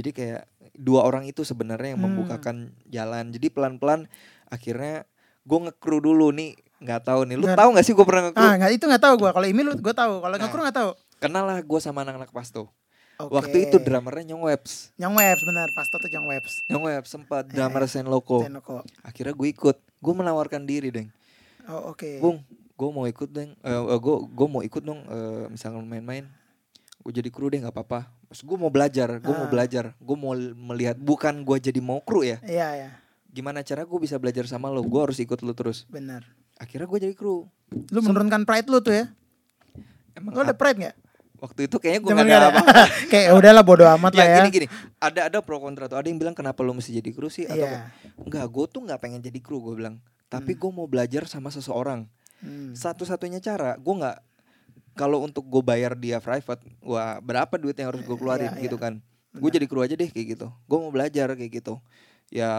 jadi 0.00 0.10
kayak 0.10 0.42
dua 0.74 1.04
orang 1.04 1.24
itu 1.24 1.44
sebenarnya 1.44 1.92
yang 1.92 2.00
Hmm. 2.00 2.08
membukakan 2.10 2.56
jalan 2.86 3.28
jadi 3.28 3.46
pelan-pelan 3.46 4.08
akhirnya 4.46 5.04
gue 5.40 5.58
ngekru 5.60 6.00
dulu 6.00 6.32
nih 6.32 6.56
nggak 6.80 7.00
tahu 7.04 7.20
nih 7.22 7.36
lu 7.36 7.44
Nggak- 7.44 7.60
tahu 7.60 7.68
nggak 7.70 7.84
sih 7.84 7.92
gue 7.92 8.06
pernah 8.08 8.22
ngekru 8.24 8.40
Ah, 8.40 8.54
nggak 8.56 8.70
itu 8.72 8.84
nggak 8.86 9.02
tahu 9.02 9.14
gua. 9.18 9.30
Kalau 9.30 9.44
Imi 9.44 9.60
lu 9.60 9.72
gua 9.76 9.92
tahu. 9.92 10.14
Kalau 10.18 10.32
Nah. 10.32 10.40
ngekru 10.40 10.60
nggak 10.62 10.78
tahu. 10.78 10.90
kenal 11.20 11.44
lah 11.44 11.60
gue 11.60 11.78
sama 11.78 12.00
anak-anak 12.00 12.32
pasto 12.32 12.72
Oke. 13.18 13.28
waktu 13.30 13.56
itu 13.62 13.76
drummernya 13.78 14.32
Nyong 14.32 14.40
Webs 14.42 14.88
Yang 14.96 15.12
Webs 15.14 15.42
benar, 15.44 15.68
Pasto 15.70 15.96
tuh 15.98 16.08
yang 16.08 16.24
Webs. 16.24 16.64
Nyong 16.66 16.80
Webs 16.82 17.08
sempat 17.10 17.44
Iya, 17.44 17.68
drummer. 17.68 17.84
Sen 17.84 18.08
Loko 18.08 18.40
Tenoko. 18.40 18.80
akhirnya 19.02 19.36
gue 19.36 19.48
ikut 19.50 19.76
gue 19.76 20.14
menawarkan 20.14 20.64
diri 20.64 20.88
deng 20.88 21.12
Oh, 21.68 21.92
oke. 21.92 22.16
bung 22.18 22.40
gue 22.72 22.88
mau 22.88 23.04
ikut 23.04 23.28
deng 23.28 23.52
gue 23.94 24.16
gue 24.26 24.46
mau 24.48 24.64
ikut 24.64 24.80
dong 24.80 25.04
eh, 25.04 25.44
misalnya 25.46 25.76
main-main 25.78 26.24
gue 26.98 27.12
jadi 27.12 27.28
kru 27.28 27.46
deh 27.46 27.60
nggak 27.60 27.76
apa-apa 27.76 28.08
Terus 28.30 28.40
gue 28.40 28.56
mau 28.56 28.68
belajar 28.68 29.08
gue 29.16 29.32
mau 29.32 29.44
Ah. 29.44 29.50
belajar 29.50 29.84
gue 29.92 30.16
mau 30.16 30.32
melihat 30.64 30.94
bukan 30.96 31.34
gue 31.40 31.56
jadi 31.60 31.80
mau 31.80 31.98
kru 31.98 32.22
ya 32.22 32.38
Iya, 32.40 32.68
iya. 32.76 32.90
gimana 33.26 33.60
cara 33.60 33.82
gue 33.82 33.98
bisa 33.98 34.16
belajar 34.16 34.46
sama 34.46 34.66
lo 34.66 34.80
gue 34.80 35.00
harus 35.00 35.18
ikut 35.18 35.38
lo 35.40 35.50
terus 35.50 35.82
Benar. 35.84 36.22
akhirnya 36.56 36.86
gue 36.86 36.98
jadi 37.00 37.12
kru 37.12 37.50
Lu 37.88 37.98
menurunkan 38.00 38.42
pride 38.42 38.66
lu 38.66 38.78
tuh 38.78 38.94
ya. 38.96 39.10
emang 40.12 40.30
Lu 40.32 40.40
ada 40.40 40.50
pride 40.52 40.78
gak? 40.80 40.96
waktu 41.36 41.66
itu 41.66 41.76
kayaknya 41.76 42.00
gue 42.00 42.10
gak 42.12 42.20
ada 42.20 42.36
ada. 42.36 42.48
apa 42.52 42.62
Kayak 43.10 43.24
"Ya 43.24 43.32
udahlah 43.32 43.64
bodo 43.64 43.84
amat 43.88 44.12
lah 44.12 44.26
ya 44.28 44.36
gini 44.38 44.50
gini 44.52 44.66
ada 44.96 45.20
ada 45.26 45.38
pro 45.40 45.56
kontra 45.56 45.86
tuh 45.86 45.96
ada 45.96 46.04
yang 46.04 46.16
bilang 46.16 46.32
kenapa 46.32 46.60
lo 46.60 46.70
mesti 46.70 46.92
jadi 46.92 47.10
kru 47.10 47.26
sih 47.26 47.44
atau 47.44 47.64
Iya. 47.64 47.88
enggak 48.16 48.44
gue 48.46 48.64
tuh 48.68 48.80
nggak 48.84 49.00
pengen 49.00 49.18
jadi 49.18 49.38
kru 49.38 49.58
gue 49.58 49.74
bilang 49.74 49.98
tapi 50.26 50.52
Hmm. 50.52 50.60
gue 50.60 50.70
mau 50.72 50.86
belajar 50.86 51.24
sama 51.24 51.48
seseorang 51.48 52.06
Hmm. 52.38 52.72
satu-satunya 52.72 53.36
cara 53.38 53.74
gue 53.74 53.94
nggak 53.96 54.16
kalau 55.00 55.18
untuk 55.20 55.40
gue 55.42 55.62
bayar 55.62 55.96
dia 55.96 56.18
private 56.18 56.60
wah 56.80 57.16
berapa 57.18 57.56
duit 57.56 57.72
yang 57.74 57.88
harus 57.88 58.02
gue 58.02 58.12
keluarin 58.14 58.52
Iya, 58.52 58.62
gitu 58.62 58.76
iya. 58.76 58.84
kan 58.84 58.94
gue 59.32 59.50
jadi 59.50 59.64
kru 59.64 59.80
aja 59.80 59.94
deh 59.94 60.06
kayak 60.06 60.26
gitu 60.34 60.46
gue 60.50 60.78
mau 60.78 60.90
belajar 60.90 61.32
kayak 61.32 61.52
gitu 61.54 61.80
ya 62.28 62.50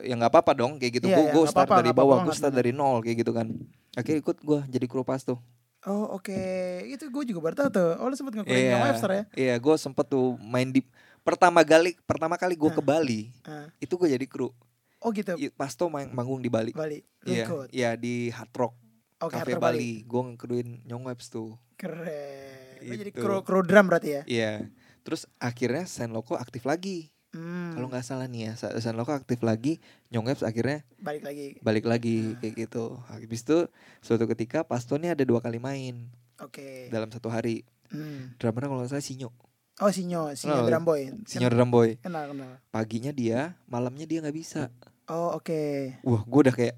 ya 0.00 0.12
nggak 0.12 0.28
apa-apa 0.28 0.52
dong 0.54 0.76
kayak 0.76 0.98
gitu 0.98 1.06
Iya, 1.06 1.14
gue 1.14 1.24
iya, 1.24 1.32
gue 1.32 1.40
nggak 1.40 1.52
start 1.52 1.64
apa-apa, 1.64 1.78
dari 1.78 1.86
nggak 1.86 1.96
apa-apa 1.96 2.12
bawah 2.12 2.26
gue 2.26 2.34
start 2.34 2.54
dari 2.54 2.70
nol 2.70 2.96
kayak 3.00 3.16
gitu 3.18 3.32
kan 3.32 3.46
akhirnya 3.92 4.18
ikut 4.20 4.36
gue 4.40 4.58
jadi 4.68 4.86
kru 4.86 5.02
pas 5.02 5.22
tuh 5.22 5.38
Oh 5.80 6.12
oke, 6.12 6.36
itu 6.84 7.08
gue 7.08 7.24
juga 7.24 7.40
baru 7.40 7.56
tahu 7.56 7.70
tuh. 7.72 7.90
Oh 7.96 8.06
lu 8.06 8.12
sempet 8.12 8.36
ngekurin 8.36 8.52
iya 8.52 8.76
yeah. 8.76 8.84
Webster 8.84 9.10
ya? 9.10 9.22
iya 9.32 9.54
gue 9.56 9.74
sempet 9.76 10.04
tuh 10.04 10.36
main 10.38 10.68
di 10.68 10.84
pertama 11.20 11.64
kali 11.64 11.96
pertama 12.04 12.36
kali 12.36 12.52
gue 12.52 12.68
ke 12.68 12.82
Bali 12.82 13.32
Ah. 13.42 13.64
itu 13.78 13.96
gue 13.96 14.08
jadi 14.10 14.26
kru 14.26 14.52
Oh 15.00 15.08
gitu, 15.08 15.32
I- 15.34 15.48
pas 15.48 15.72
tuh 15.72 15.88
main 15.88 16.04
manggung 16.06 16.36
di 16.38 16.52
Bali 16.52 16.76
Bali. 16.76 17.00
Iya 17.24 17.48
ikut. 17.48 17.68
iya 17.72 17.90
di 17.96 18.28
Hard 18.28 18.52
Rock 18.52 18.76
Oke, 19.20 19.36
Cafe 19.36 19.52
Rock 19.52 19.62
Bali, 19.62 20.02
gue 20.02 20.22
ngekruin 20.26 20.68
Nyong 20.82 21.04
Webs 21.06 21.28
tuh 21.28 21.60
Keren. 21.76 22.80
Lu 22.82 22.94
jadi 22.94 23.10
Gitu. 23.10 23.20
kru, 23.20 23.40
kru 23.40 23.60
drum 23.60 23.86
berarti 23.86 24.10
ya? 24.10 24.22
Iya. 24.24 24.52
Terus 25.00 25.28
akhirnya 25.36 25.84
Sen 25.84 26.10
Loko 26.10 26.34
aktif 26.34 26.64
lagi. 26.64 27.12
Hmm. 27.30 27.72
Kalau 27.72 27.86
nggak 27.86 28.02
salah 28.02 28.26
nih 28.26 28.48
ya, 28.48 28.52
Sa- 28.54 28.74
Sen 28.76 28.92
Loko 28.94 29.12
aktif 29.12 29.40
lagi, 29.40 29.78
Nyongeps 30.08 30.42
akhirnya 30.42 30.82
balik 30.98 31.22
lagi. 31.22 31.46
balik 31.60 31.84
lagi 31.84 32.16
Nah. 32.26 32.38
kayak 32.38 32.54
gitu. 32.58 32.84
Habis 33.06 33.40
itu 33.42 33.58
suatu 34.00 34.24
ketika 34.26 34.60
Pasto 34.62 34.96
nih 34.96 35.12
ada 35.12 35.22
dua 35.22 35.38
kali 35.38 35.56
main 35.56 36.08
Oke. 36.36 36.88
dalam 36.88 37.08
satu 37.08 37.28
hari. 37.28 37.62
Hmm. 37.88 38.32
Drummernya 38.36 38.66
kalau 38.66 38.80
nggak 38.80 38.90
salah 38.90 39.04
Sinyo, 39.04 39.30
Oh 39.78 39.88
Sinyo, 39.88 40.32
Sinyo 40.34 40.54
Oh, 40.54 40.66
drum 40.66 40.84
boy. 40.84 41.08
Sinyo 41.24 41.48
drum 41.48 41.68
boy. 41.68 41.96
Kenal 41.98 42.28
kenal. 42.28 42.60
Paginya 42.68 43.08
dia, 43.10 43.56
malamnya 43.64 44.04
dia 44.04 44.20
nggak 44.20 44.34
bisa. 44.34 44.68
Oh 45.06 45.32
oke. 45.34 45.96
Wah, 46.02 46.20
gue 46.22 46.40
udah 46.42 46.52
kayak 46.52 46.76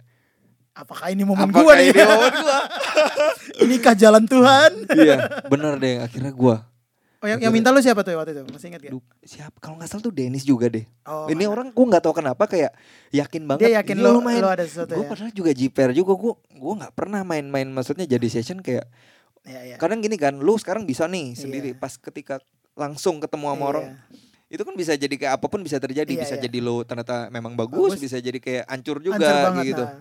Apakah 0.72 1.12
ini 1.12 1.20
momen 1.22 1.52
Apakah 1.52 1.62
gua 1.62 1.72
nih? 1.76 1.92
ini 1.92 2.00
momen 2.00 2.32
gua? 2.40 3.92
Jalan 4.02 4.24
Tuhan? 4.24 4.70
iya, 4.96 5.16
bener 5.46 5.76
deh. 5.76 6.00
Akhirnya 6.00 6.32
gue, 6.32 6.56
Oh 7.22 7.30
yang, 7.30 7.38
yang 7.38 7.54
minta 7.54 7.70
lu 7.70 7.78
siapa 7.78 8.02
tuh 8.02 8.18
waktu 8.18 8.34
itu? 8.34 8.42
Masih 8.50 8.66
ingat 8.74 8.82
gak? 8.82 8.92
siapa? 9.22 9.54
Kalau 9.62 9.78
nggak 9.78 9.86
salah 9.86 10.02
tuh 10.02 10.10
Dennis 10.10 10.42
juga 10.42 10.66
deh. 10.66 10.82
Oh, 11.06 11.30
Ini 11.30 11.46
mana? 11.46 11.52
orang 11.54 11.66
gue 11.70 11.86
nggak 11.86 12.02
tahu 12.02 12.14
kenapa 12.18 12.50
kayak 12.50 12.74
yakin 13.14 13.46
banget. 13.46 13.60
dia 13.62 13.70
yakin 13.78 13.96
"Iya, 14.00 14.10
lu, 14.10 14.18
main 14.18 14.42
lu 14.42 14.50
ada 14.50 14.64
sesuatu 14.66 14.90
gue 14.90 15.04
ya? 15.04 15.08
padahal 15.08 15.30
juga 15.30 15.50
jiper 15.54 15.88
juga 15.94 16.12
gue 16.18 16.32
gue 16.50 16.72
nggak 16.82 16.92
pernah 16.98 17.20
main-main 17.22 17.68
maksudnya 17.68 18.10
jadi 18.10 18.26
session 18.26 18.58
kayak 18.58 18.90
Iya, 19.42 19.60
iya. 19.62 19.76
kadang 19.78 20.02
gini 20.02 20.18
kan 20.18 20.34
lu 20.34 20.54
sekarang 20.58 20.82
bisa 20.82 21.06
nih 21.06 21.34
sendiri 21.34 21.74
Iya. 21.74 21.78
pas 21.78 21.94
ketika 21.94 22.42
langsung 22.74 23.22
ketemu 23.22 23.46
sama 23.48 23.58
Iya. 23.60 23.68
orang 23.68 23.86
itu 24.48 24.62
kan 24.62 24.74
bisa 24.74 24.92
jadi 24.92 25.14
kayak 25.14 25.32
apa 25.38 25.46
pun 25.46 25.60
bisa 25.60 25.78
terjadi 25.78 26.10
Iya, 26.10 26.20
bisa 26.26 26.34
iya. 26.34 26.42
jadi 26.42 26.58
lu 26.58 26.82
ternyata 26.82 27.26
memang 27.28 27.54
bagus, 27.54 27.94
Bagus. 27.94 28.02
bisa 28.02 28.18
jadi 28.18 28.38
kayak 28.38 28.64
hancur 28.66 28.98
Hancur 28.98 29.06
juga 29.14 29.18
banget, 29.22 29.52
kayak 29.54 29.68
gitu 29.68 29.84
nah. 29.86 29.94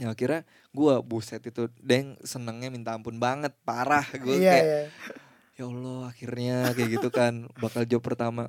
Ya 0.00 0.08
akhirnya 0.08 0.40
gue 0.70 0.92
buset 1.02 1.42
itu 1.42 1.68
deng 1.78 2.16
senengnya 2.20 2.68
minta 2.68 2.90
ampun 2.90 3.16
banget 3.16 3.52
parah 3.60 4.02
gue 4.16 4.34
Iya, 4.34 4.50
kayak 4.50 4.64
iya. 4.64 4.80
ya 5.54 5.64
Allah 5.66 6.00
akhirnya 6.08 6.56
kayak 6.72 6.88
gitu 6.90 7.08
kan 7.08 7.32
bakal 7.56 7.84
job 7.84 8.00
pertama 8.00 8.48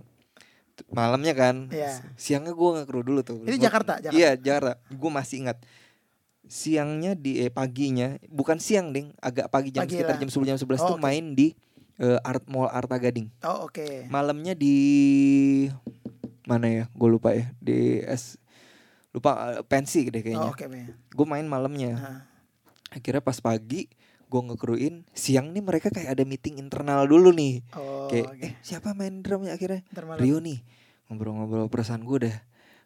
malamnya 0.90 1.34
kan 1.34 1.68
Iya. 1.68 2.00
siangnya 2.16 2.52
gue 2.52 2.70
nggak 2.72 2.88
kru 2.88 3.02
dulu 3.02 3.20
tuh 3.22 3.44
Itu 3.44 3.54
Gua- 3.54 3.62
Jakarta, 3.62 4.00
Jakarta. 4.00 4.16
iya 4.16 4.34
Jakarta 4.34 4.80
gue 4.88 5.12
masih 5.12 5.36
ingat 5.42 5.58
siangnya 6.44 7.14
di 7.14 7.38
eh, 7.38 7.48
paginya 7.50 8.18
bukan 8.26 8.58
siang 8.58 8.90
ding 8.90 9.14
agak 9.18 9.48
pagi 9.48 9.70
jam 9.70 9.84
Pagi 9.84 9.94
sekitar 9.94 10.16
lah. 10.16 10.22
jam 10.22 10.30
10 10.32 10.48
jam 10.48 10.58
11 10.58 10.68
Oh, 10.80 10.88
tuh 10.88 10.98
oke. 10.98 11.04
main 11.04 11.26
di 11.32 11.54
eh, 11.96 12.20
Art 12.22 12.48
Mall 12.48 12.66
Arta 12.68 12.98
Gading 12.98 13.30
Oh 13.42 13.68
oke. 13.68 14.08
malamnya 14.08 14.52
di 14.54 14.76
mana 16.44 16.66
ya 16.66 16.84
gue 16.90 17.10
lupa 17.10 17.32
ya 17.32 17.54
di 17.56 18.02
S 18.02 18.41
lupa 19.12 19.32
eh, 19.52 19.64
pensi 19.64 20.06
deh 20.06 20.12
Oh 20.14 20.24
kayaknya 20.24 20.50
oke. 20.50 20.66
Be. 20.66 20.82
gue 20.90 21.26
main 21.26 21.44
malamnya 21.44 21.92
Nah, 21.94 22.20
akhirnya 22.90 23.20
pas 23.20 23.38
pagi 23.38 23.88
gue 24.26 24.42
ngekruin 24.42 25.04
siang 25.12 25.52
nih 25.52 25.60
mereka 25.60 25.88
kayak 25.88 26.12
ada 26.12 26.24
meeting 26.24 26.56
internal 26.58 27.04
dulu 27.04 27.30
nih 27.30 27.60
Oh 27.74 28.08
kayak 28.08 28.28
oke. 28.30 28.42
eh 28.42 28.54
siapa 28.62 28.92
main 28.92 29.20
drumnya 29.20 29.54
akhirnya 29.54 29.84
Rio 30.16 30.40
nih 30.40 30.64
ngobrol-ngobrol 31.06 31.68
perasaan 31.68 32.02
gue 32.02 32.18
udah 32.22 32.38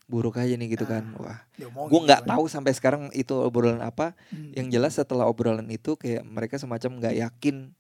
buruk 0.06 0.38
aja 0.38 0.54
nih 0.54 0.70
gitu 0.72 0.86
Ah, 0.86 0.92
kan 0.92 1.04
wah 1.16 1.40
gue 1.60 2.00
nggak 2.00 2.22
gitu. 2.22 2.30
tahu 2.30 2.44
sampai 2.46 2.74
sekarang 2.74 3.10
itu 3.12 3.34
obrolan 3.36 3.80
apa 3.80 4.14
Hmm. 4.30 4.54
yang 4.54 4.70
jelas 4.70 4.94
setelah 4.96 5.26
obrolan 5.26 5.66
itu 5.68 5.94
kayak 5.94 6.22
mereka 6.22 6.58
semacam 6.58 6.98
nggak 7.00 7.16
yakin 7.20 7.74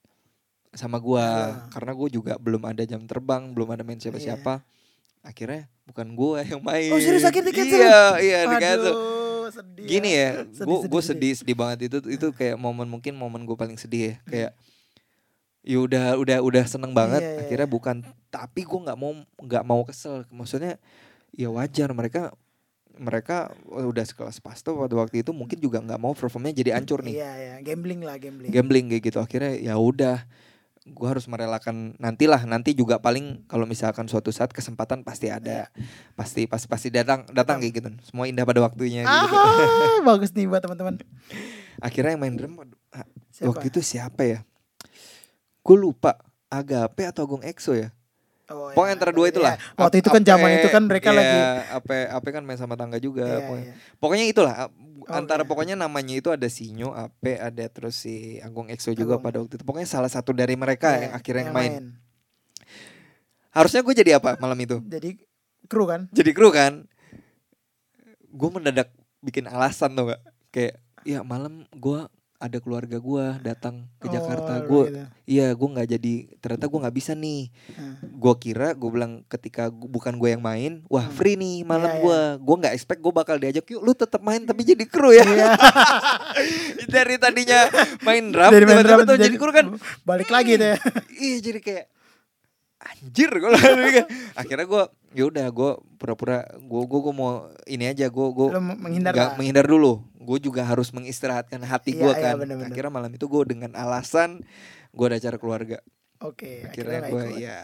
sama 0.72 0.98
gua 0.98 1.22
Ah. 1.24 1.50
karena 1.72 1.92
gue 1.96 2.10
juga 2.12 2.34
belum 2.36 2.62
ada 2.64 2.84
jam 2.84 3.02
terbang 3.04 3.50
belum 3.50 3.70
ada 3.72 3.82
main 3.82 3.96
siapa-siapa 3.96 4.62
akhirnya 5.26 5.66
bukan 5.84 6.08
gua 6.14 6.40
yang 6.46 6.62
main 6.62 6.86
Iya. 6.86 6.94
Oh, 6.94 7.02
serius 7.02 7.26
akhirnya 7.26 7.50
di 7.50 7.56
cancel? 7.56 7.82
iya 7.82 8.00
iya 8.20 8.40
di 8.46 8.56
cancel 8.56 8.94
Aduh, 8.94 9.48
sedih. 9.48 9.86
gini 9.88 10.12
ya 10.12 10.30
gue 10.42 10.54
sedih, 10.56 10.80
gue 10.84 11.02
sedih. 11.02 11.04
sedih 11.04 11.34
sedih 11.36 11.56
banget 11.56 11.78
itu 11.84 11.98
itu 12.08 12.28
kayak 12.32 12.56
momen 12.56 12.86
mungkin 12.86 13.14
momen 13.14 13.44
gue 13.44 13.54
paling 13.54 13.76
sedih 13.76 14.02
ya 14.04 14.16
kayak 14.24 14.52
ya 15.62 15.78
udah 15.80 16.06
udah 16.16 16.38
udah 16.40 16.64
seneng 16.64 16.94
banget 16.94 17.20
Iya, 17.20 17.32
iya, 17.32 17.42
akhirnya 17.42 17.66
iya. 17.66 17.74
bukan 17.74 17.96
tapi 18.30 18.62
gue 18.62 18.80
nggak 18.80 18.96
mau 18.96 19.12
nggak 19.36 19.64
mau 19.64 19.82
kesel 19.82 20.22
maksudnya 20.30 20.78
ya 21.32 21.50
wajar 21.50 21.90
mereka 21.92 22.34
mereka 22.96 23.52
udah 23.68 24.02
sekelas 24.02 24.40
pasto 24.40 24.72
pada 24.72 24.96
waktu 24.96 25.20
itu 25.20 25.30
mungkin 25.30 25.58
juga 25.58 25.78
nggak 25.78 26.00
mau 26.00 26.14
performnya 26.14 26.54
jadi 26.54 26.78
hancur 26.78 27.02
nih 27.02 27.18
Iya 27.18 27.32
iya, 27.36 27.56
gambling 27.60 28.00
lah 28.00 28.16
gambling. 28.16 28.50
gambling 28.50 28.86
kayak 28.88 29.04
gitu 29.04 29.20
akhirnya 29.20 29.58
ya 29.58 29.76
udah 29.76 30.24
gue 30.86 31.08
harus 31.10 31.26
merelakan 31.26 31.98
nantilah 31.98 32.46
nanti 32.46 32.78
juga 32.78 33.02
paling 33.02 33.42
kalau 33.50 33.66
misalkan 33.66 34.06
suatu 34.06 34.30
saat 34.30 34.54
kesempatan 34.54 35.02
pasti 35.02 35.34
ada 35.34 35.74
pasti 36.14 36.46
pasti 36.46 36.70
pasti 36.70 36.88
datang 36.94 37.26
datang 37.34 37.58
kayak 37.58 37.74
gitu 37.74 37.90
semua 38.06 38.30
indah 38.30 38.46
pada 38.46 38.62
waktunya 38.62 39.02
gitu. 39.02 39.36
bagus 40.10 40.30
nih 40.38 40.46
buat 40.46 40.62
teman-teman. 40.62 41.02
akhirnya 41.82 42.14
yang 42.14 42.22
main 42.22 42.38
drum 42.38 42.54
ah, 42.94 43.02
Siapa? 43.34 43.50
waktu 43.50 43.74
itu 43.74 43.82
siapa 43.82 44.22
ya 44.30 44.40
gue 45.66 45.78
lupa 45.78 46.22
Agape 46.54 47.10
atau 47.10 47.26
Agung 47.26 47.42
Exo 47.42 47.74
ya 47.74 47.90
Oh, 48.46 48.70
pokoknya 48.78 48.94
iya, 48.94 48.98
antara 49.02 49.10
dua 49.10 49.26
iya. 49.26 49.34
itulah 49.34 49.54
Waktu 49.74 50.06
itu 50.06 50.10
kan 50.14 50.22
zaman 50.22 50.50
itu 50.62 50.70
kan 50.70 50.84
mereka 50.86 51.10
iya, 51.10 51.18
lagi 51.18 51.38
Ape 51.82 51.98
Ape 52.14 52.30
kan 52.30 52.46
main 52.46 52.62
sama 52.62 52.78
tangga 52.78 53.02
juga 53.02 53.26
Iya, 53.26 53.42
pokoknya. 53.42 53.66
iya. 53.66 53.74
pokoknya 53.98 54.26
itulah 54.30 54.56
a- 55.08 55.16
antara 55.16 55.42
pokoknya 55.42 55.74
namanya 55.74 56.14
itu 56.14 56.28
ada 56.28 56.46
Sinyo 56.46 56.92
Ape 56.92 57.38
ada 57.38 57.66
terus 57.68 57.98
si 57.98 58.38
Agung 58.40 58.68
Exo 58.68 58.92
juga 58.92 59.16
Agung. 59.16 59.24
pada 59.24 59.38
waktu 59.40 59.56
itu 59.56 59.64
pokoknya 59.64 59.86
salah 59.86 60.08
satu 60.08 60.32
dari 60.32 60.54
mereka 60.54 60.92
Iya, 60.92 61.02
yang 61.02 61.14
akhirnya 61.14 61.44
yang 61.44 61.56
main. 61.56 61.84
harusnya 63.50 63.82
gue 63.82 63.96
jadi 63.96 64.12
apa 64.16 64.36
malam 64.36 64.58
itu 64.58 64.78
Jadi 64.84 65.16
kru 65.66 65.86
kan? 65.86 66.10
jadi 66.10 66.32
kru 66.32 66.50
kan 66.50 66.86
gue 68.28 68.50
mendadak 68.52 68.92
bikin 69.20 69.46
alasan 69.46 69.94
tuh 69.94 70.12
gak 70.12 70.22
kayak 70.50 70.76
ya 71.02 71.22
malam 71.22 71.64
gue 71.72 72.00
ada 72.46 72.58
keluarga 72.58 72.96
gue 72.96 73.26
datang 73.42 73.90
ke 73.96 74.08
Jakarta 74.08 74.54
Oh, 74.58 74.64
gue 74.64 74.84
gitu. 74.88 75.04
iya 75.26 75.48
gue 75.50 75.68
nggak 75.68 75.88
jadi 75.90 76.14
ternyata 76.38 76.66
gue 76.66 76.80
nggak 76.80 76.96
bisa 76.96 77.12
nih 77.14 77.50
Nah, 77.72 77.96
gue 78.02 78.34
kira 78.38 78.68
gue 78.72 78.90
bilang 78.90 79.12
ketika 79.26 79.68
gu- 79.68 79.88
bukan 79.88 80.14
gue 80.14 80.30
yang 80.30 80.40
main 80.40 80.86
wah 80.86 81.02
Hmm. 81.02 81.12
free 81.12 81.34
nih 81.34 81.62
malam 81.62 81.90
Iya, 81.90 82.00
gue 82.00 82.20
gue 82.40 82.56
nggak 82.58 82.74
expect 82.74 83.00
gue 83.00 83.12
bakal 83.12 83.36
diajak 83.36 83.66
yuk 83.68 83.82
lu 83.82 83.92
tetap 83.92 84.20
main 84.20 84.42
tapi 84.42 84.62
jadi 84.64 84.84
kru 84.84 85.10
ya 85.10 85.26
Iya. 85.26 85.48
dari 86.94 87.16
tadinya 87.16 87.60
main 88.02 88.30
drum 88.30 88.50
Dari 88.50 88.64
main 88.64 88.78
tiba-tiba 88.80 89.04
jadi- 89.12 89.24
jadi 89.26 89.36
kru 89.36 89.52
kan 89.52 89.66
Balik 90.04 90.30
lagi 90.30 90.54
deh. 90.56 90.76
iya 91.16 91.38
jadi 91.40 91.60
kayak 91.60 91.86
anjir 92.86 93.34
gue 93.34 93.50
akhirnya 94.34 94.64
gue 94.64 94.84
yaudah 95.14 95.48
gue 95.50 95.72
pura-pura 95.98 96.46
gue 96.56 96.82
gue 96.86 97.00
gue 97.02 97.14
mau 97.14 97.32
ini 97.66 97.86
aja 97.88 98.06
gue 98.06 98.28
gue 98.30 98.48
menghindar 98.54 99.14
lah. 99.14 99.34
menghindar 99.36 99.66
dulu. 99.66 100.06
Gue 100.18 100.38
juga 100.38 100.62
harus 100.62 100.90
mengistirahatkan 100.90 101.62
hati 101.62 101.94
Iya, 101.94 102.02
gue 102.02 102.12
iya, 102.12 102.24
kan. 102.24 102.34
bener-bener. 102.38 102.70
akhirnya 102.70 102.92
malam 102.92 103.12
itu 103.12 103.26
gue 103.26 103.44
dengan 103.48 103.72
alasan 103.74 104.42
gue 104.90 105.06
ada 105.06 105.18
acara 105.18 105.38
keluarga. 105.38 105.78
Oke, 106.20 106.64
akhirnya 106.64 107.00
nggak 107.00 107.12
gue 107.12 107.26
ya 107.38 107.60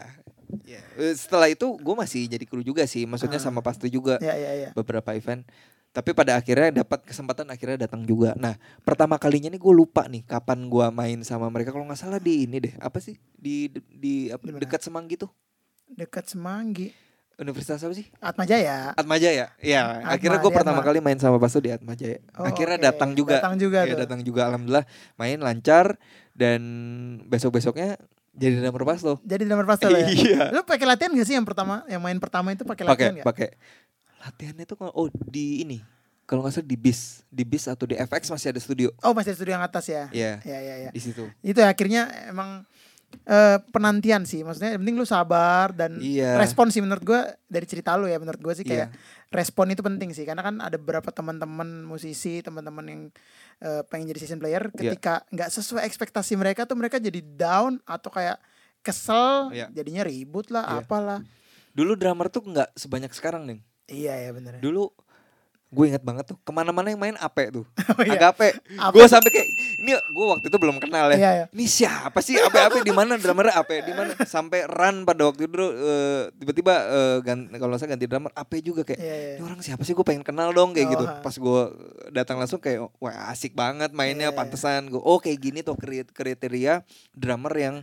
ya 0.62 0.82
Eh, 0.94 1.14
setelah 1.14 1.48
itu 1.48 1.64
gue 1.74 1.94
masih 1.96 2.28
jadi 2.28 2.44
kru 2.44 2.60
juga 2.60 2.84
sih. 2.84 3.02
Maksudnya 3.04 3.40
Ah. 3.40 3.44
sama 3.44 3.60
pastu 3.60 3.88
juga. 3.88 4.20
Iya, 4.20 4.34
iya, 4.36 4.50
iya. 4.54 4.68
beberapa 4.72 5.10
event 5.12 5.48
tapi 5.92 6.16
pada 6.16 6.40
akhirnya 6.40 6.82
dapat 6.82 7.04
kesempatan 7.04 7.44
akhirnya 7.52 7.84
datang 7.84 8.00
juga. 8.02 8.32
Nah 8.40 8.56
pertama 8.80 9.20
kalinya 9.20 9.52
nih 9.52 9.60
gue 9.60 9.74
lupa 9.76 10.08
nih 10.08 10.24
kapan 10.24 10.64
gue 10.66 10.86
main 10.88 11.18
sama 11.20 11.52
mereka. 11.52 11.68
Kalau 11.68 11.84
nggak 11.84 12.00
salah 12.00 12.16
di 12.16 12.48
ini 12.48 12.56
deh. 12.64 12.74
Apa 12.80 12.96
sih? 12.96 13.20
Di 13.36 13.68
di, 13.92 14.32
apa, 14.32 14.40
dekat 14.56 14.80
Semanggi 14.80 15.20
tuh 15.20 15.28
Dekat 15.92 16.24
Semanggi. 16.24 16.96
Universitas 17.36 17.80
apa 17.80 17.92
sih? 17.92 18.08
Atmajaya. 18.20 18.92
Atmajaya 18.92 19.52
ya 19.60 19.80
Atma, 19.98 20.14
akhirnya 20.16 20.38
gue 20.40 20.52
pertama 20.52 20.78
Atma. 20.80 20.88
kali 20.88 20.98
main 21.00 21.18
sama 21.20 21.36
pastu 21.36 21.60
di 21.60 21.72
Atmajaya 21.72 22.20
Oh, 22.36 22.44
akhirnya 22.44 22.76
oke. 22.80 22.86
datang 22.88 23.10
juga. 23.12 23.36
Datang 23.40 23.54
juga 23.60 23.78
Iya, 23.84 23.92
tuh. 23.92 23.98
datang 24.04 24.20
juga. 24.24 24.40
Alhamdulillah 24.48 24.84
main 25.20 25.38
lancar. 25.40 25.96
Dan 26.32 26.60
besok 27.28 27.60
besoknya 27.60 28.00
jadi 28.32 28.64
drummer 28.64 28.88
pasto 28.88 29.20
Jadi 29.20 29.44
drummer 29.44 29.68
pastel 29.68 29.92
ya. 29.92 30.08
iya. 30.16 30.42
Lu 30.48 30.64
pakai 30.64 30.88
latihan 30.88 31.12
gak 31.12 31.28
sih 31.28 31.36
yang 31.36 31.44
pertama, 31.44 31.84
yang 31.84 32.00
main 32.00 32.16
pertama 32.16 32.48
itu 32.56 32.64
pakai 32.64 32.88
latihan 32.88 33.12
gak? 33.20 33.26
pakai 33.28 33.48
latihannya 34.22 34.64
tuh 34.64 34.76
kalau- 34.76 34.94
oh 34.96 35.06
di 35.24 35.60
ini 35.60 35.78
kalau 36.22 36.40
nggak 36.40 36.54
salah 36.54 36.64
di 36.64 36.78
bis 36.78 37.26
di 37.28 37.42
bis 37.42 37.66
atau 37.66 37.84
di 37.84 37.92
FX 37.92 38.30
masih 38.30 38.48
ada 38.50 38.58
studio 38.58 38.88
Oh 39.02 39.12
masih 39.12 39.34
studio 39.34 39.52
yang 39.52 39.62
atas 39.62 39.84
ya? 39.84 40.06
Iya. 40.08 40.38
Ya 40.40 40.58
ya 40.58 40.74
ya. 40.78 40.90
di 40.90 41.00
situ 41.00 41.26
Itu 41.42 41.58
ya, 41.58 41.68
akhirnya 41.68 42.06
emang 42.26 42.64
eh, 43.22 43.60
penantian 43.68 44.24
sih. 44.24 44.40
Maksudnya 44.40 44.72
yang 44.72 44.80
penting 44.80 44.96
lu 44.96 45.04
sabar 45.04 45.68
dan 45.70 46.00
Iya. 46.00 46.38
respon 46.38 46.72
sih 46.72 46.80
menurut 46.80 47.04
gua 47.04 47.20
dari 47.44 47.66
cerita 47.66 47.92
lu 47.92 48.08
ya 48.08 48.16
menurut 48.16 48.40
gua 48.40 48.56
sih 48.56 48.64
kayak 48.64 48.88
Iya. 48.88 48.96
respon 49.30 49.68
itu 49.68 49.84
penting 49.84 50.16
sih 50.16 50.24
karena 50.24 50.40
kan 50.40 50.56
ada 50.58 50.80
beberapa 50.80 51.10
teman-teman 51.10 51.84
musisi 51.84 52.40
teman-teman 52.40 52.84
yang 52.86 53.02
eh, 53.60 53.84
pengen 53.84 54.08
jadi 54.08 54.18
session 54.18 54.40
player 54.40 54.64
Iya. 54.70 54.96
ketika 54.96 55.14
nggak 55.28 55.48
sesuai 55.50 55.84
ekspektasi 55.84 56.34
mereka 56.34 56.64
tuh 56.64 56.74
mereka 56.74 56.96
jadi 56.96 57.20
down 57.20 57.76
atau 57.84 58.08
kayak 58.08 58.40
kesel 58.80 59.52
Iya. 59.52 59.68
jadinya 59.70 60.02
ribut 60.02 60.48
lah 60.48 60.64
Iya. 60.70 60.76
apalah 60.80 61.20
dulu 61.70 61.92
drummer 61.92 62.26
tuh 62.26 62.42
nggak 62.42 62.72
sebanyak 62.74 63.12
sekarang 63.12 63.44
nih 63.44 63.60
iya 63.92 64.14
ya 64.18 64.30
bener 64.32 64.58
dulu 64.58 64.88
gue 65.68 65.88
ingat 65.88 66.04
banget 66.04 66.28
tuh 66.28 66.36
ke 66.36 66.50
mana-mana 66.50 66.84
yang 66.86 67.00
main 67.00 67.16
Ape 67.16 67.48
tuh 67.50 67.64
Oh, 67.92 68.04
iya. 68.04 68.20
Agape 68.20 68.60
Ape. 68.76 68.92
gue 68.92 69.04
sampai 69.06 69.30
kayak 69.30 69.48
ini 69.78 69.92
gue 69.96 70.26
waktu 70.26 70.46
itu 70.46 70.58
belum 70.58 70.76
kenal 70.76 71.08
ya 71.08 71.16
Iya, 71.16 71.30
iya. 71.34 71.44
ini 71.48 71.64
siapa 71.64 72.20
sih 72.20 72.36
Ape 72.36 72.60
Ape 72.60 72.78
di 72.80 72.92
mana 72.92 73.16
drummer 73.16 73.48
Ape 73.50 73.80
di 73.80 73.88
mana 73.90 74.12
sampai 74.22 74.64
run 74.66 75.04
pada 75.04 75.24
waktu 75.24 75.44
itu 75.44 75.56
eh, 75.56 76.22
tiba-tiba 76.34 76.74
eh, 76.76 77.16
gan- 77.22 77.48
kalau 77.50 77.72
saya 77.74 77.88
ganti 77.90 78.04
drummer 78.04 78.28
Ape 78.34 78.60
juga 78.60 78.84
kayak 78.84 79.00
Iya, 79.00 79.16
iya. 79.16 79.32
ini 79.34 79.42
orang 79.42 79.60
siapa 79.60 79.80
sih 79.82 79.92
gue 79.92 80.02
pengen 80.02 80.20
kenal 80.22 80.52
dong 80.52 80.72
kayak 80.72 80.86
Oh, 80.86 80.92
gitu 80.92 81.04
ha. 81.06 81.20
pas 81.20 81.32
gue 81.34 81.62
datang 82.10 82.36
langsung 82.36 82.60
kayak 82.60 82.92
wah 82.94 83.32
asik 83.32 83.52
banget 83.52 83.92
mainnya 83.92 84.28
Iya, 84.28 84.28
iya. 84.28 84.36
pantesan 84.36 84.88
gue 84.88 85.00
oh 85.00 85.16
kayak 85.18 85.40
gini 85.40 85.60
tuh 85.60 85.72
kri- 85.74 86.04
kriteria 86.06 86.84
drummer 87.10 87.52
yang 87.54 87.80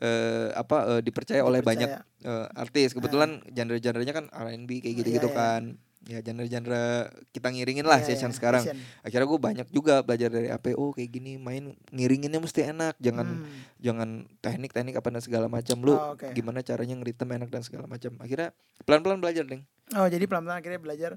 eh, 0.00 0.48
apa 0.52 0.76
eh, 0.90 1.00
dipercaya 1.00 1.40
oleh 1.40 1.60
banyak 1.60 1.88
Dipercaya. 1.88 2.44
eh, 2.44 2.46
artis 2.54 2.90
kebetulan 2.90 3.30
genre-genrenya 3.46 4.12
kan 4.12 4.26
R&B 4.28 4.70
kayak 4.78 4.94
gitu-gitu 4.98 5.28
Iya, 5.28 5.32
iya. 5.32 5.38
kan 5.38 5.62
ya 6.02 6.18
genre-genre 6.18 6.84
kita 7.28 7.48
ngiringin 7.50 7.84
lah 7.84 8.00
Iya, 8.00 8.06
session 8.10 8.32
iya, 8.32 8.34
sekarang 8.34 8.62
session. 8.62 8.80
akhirnya 9.00 9.26
gue 9.26 9.36
banyak 9.38 9.66
juga 9.68 10.00
belajar 10.00 10.28
dari 10.28 10.48
APO 10.48 10.80
kayak 10.90 11.10
gini 11.10 11.36
main 11.36 11.76
ngiringinnya 11.90 12.38
mesti 12.38 12.64
enak 12.66 12.96
jangan 12.98 13.28
Hmm. 13.38 13.60
jangan 13.78 14.08
teknik 14.38 14.72
teknik 14.72 14.96
apa 14.96 15.08
dan 15.10 15.20
segala 15.20 15.46
macam 15.46 15.76
lu 15.78 15.92
Oh, 15.92 16.16
oke. 16.16 16.32
gimana 16.32 16.60
caranya 16.60 16.96
ngeritem 16.96 17.28
enak 17.30 17.48
dan 17.48 17.60
segala 17.60 17.84
macam 17.84 18.16
akhirnya 18.16 18.56
pelan 18.82 19.00
pelan 19.00 19.18
belajar 19.18 19.44
deng 19.44 19.60
Oh 19.90 20.06
jadi 20.06 20.22
pelan-pelan 20.22 20.56
akhirnya 20.56 20.78
belajar 20.78 21.10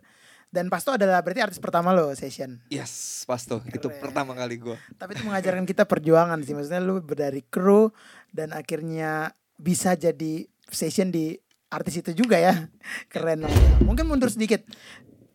dan 0.53 0.69
Pasto 0.69 0.93
adalah 0.93 1.25
berarti 1.25 1.41
artis 1.41 1.57
pertama 1.57 1.89
lo 1.89 2.13
session. 2.13 2.61
yes 2.69 3.25
pas 3.25 3.41
tuh 3.41 3.65
itu 3.73 3.89
Keren. 3.89 3.97
pertama 3.97 4.37
kali 4.37 4.61
gue 4.61 4.77
Tapi 5.01 5.17
itu 5.17 5.25
mengajarkan 5.25 5.65
kita 5.65 5.89
perjuangan 5.89 6.37
sih. 6.45 6.53
Maksudnya 6.53 6.77
lu 6.77 7.01
dari 7.01 7.41
kru 7.41 7.89
dan 8.29 8.53
akhirnya 8.53 9.33
bisa 9.57 9.97
jadi 9.97 10.45
session 10.69 11.09
di 11.09 11.33
artis 11.73 12.05
itu 12.05 12.13
juga 12.13 12.37
ya. 12.37 12.69
Keren 13.11 13.49
loh. 13.49 13.53
Mungkin 13.81 14.05
mundur 14.05 14.29
sedikit. 14.29 14.61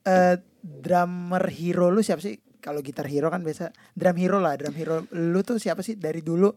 Eh 0.07 0.39
drummer 0.63 1.43
hero 1.51 1.91
lu 1.91 1.99
siapa 1.99 2.23
sih? 2.23 2.39
Kalau 2.63 2.79
gitar 2.79 3.11
hero 3.11 3.27
kan 3.27 3.43
biasa 3.43 3.75
drum 3.99 4.15
hero 4.15 4.39
lah. 4.39 4.55
Drum 4.55 4.75
hero 4.79 5.03
lu 5.11 5.43
tuh 5.43 5.59
siapa 5.59 5.83
sih 5.83 5.99
dari 5.99 6.23
dulu? 6.23 6.55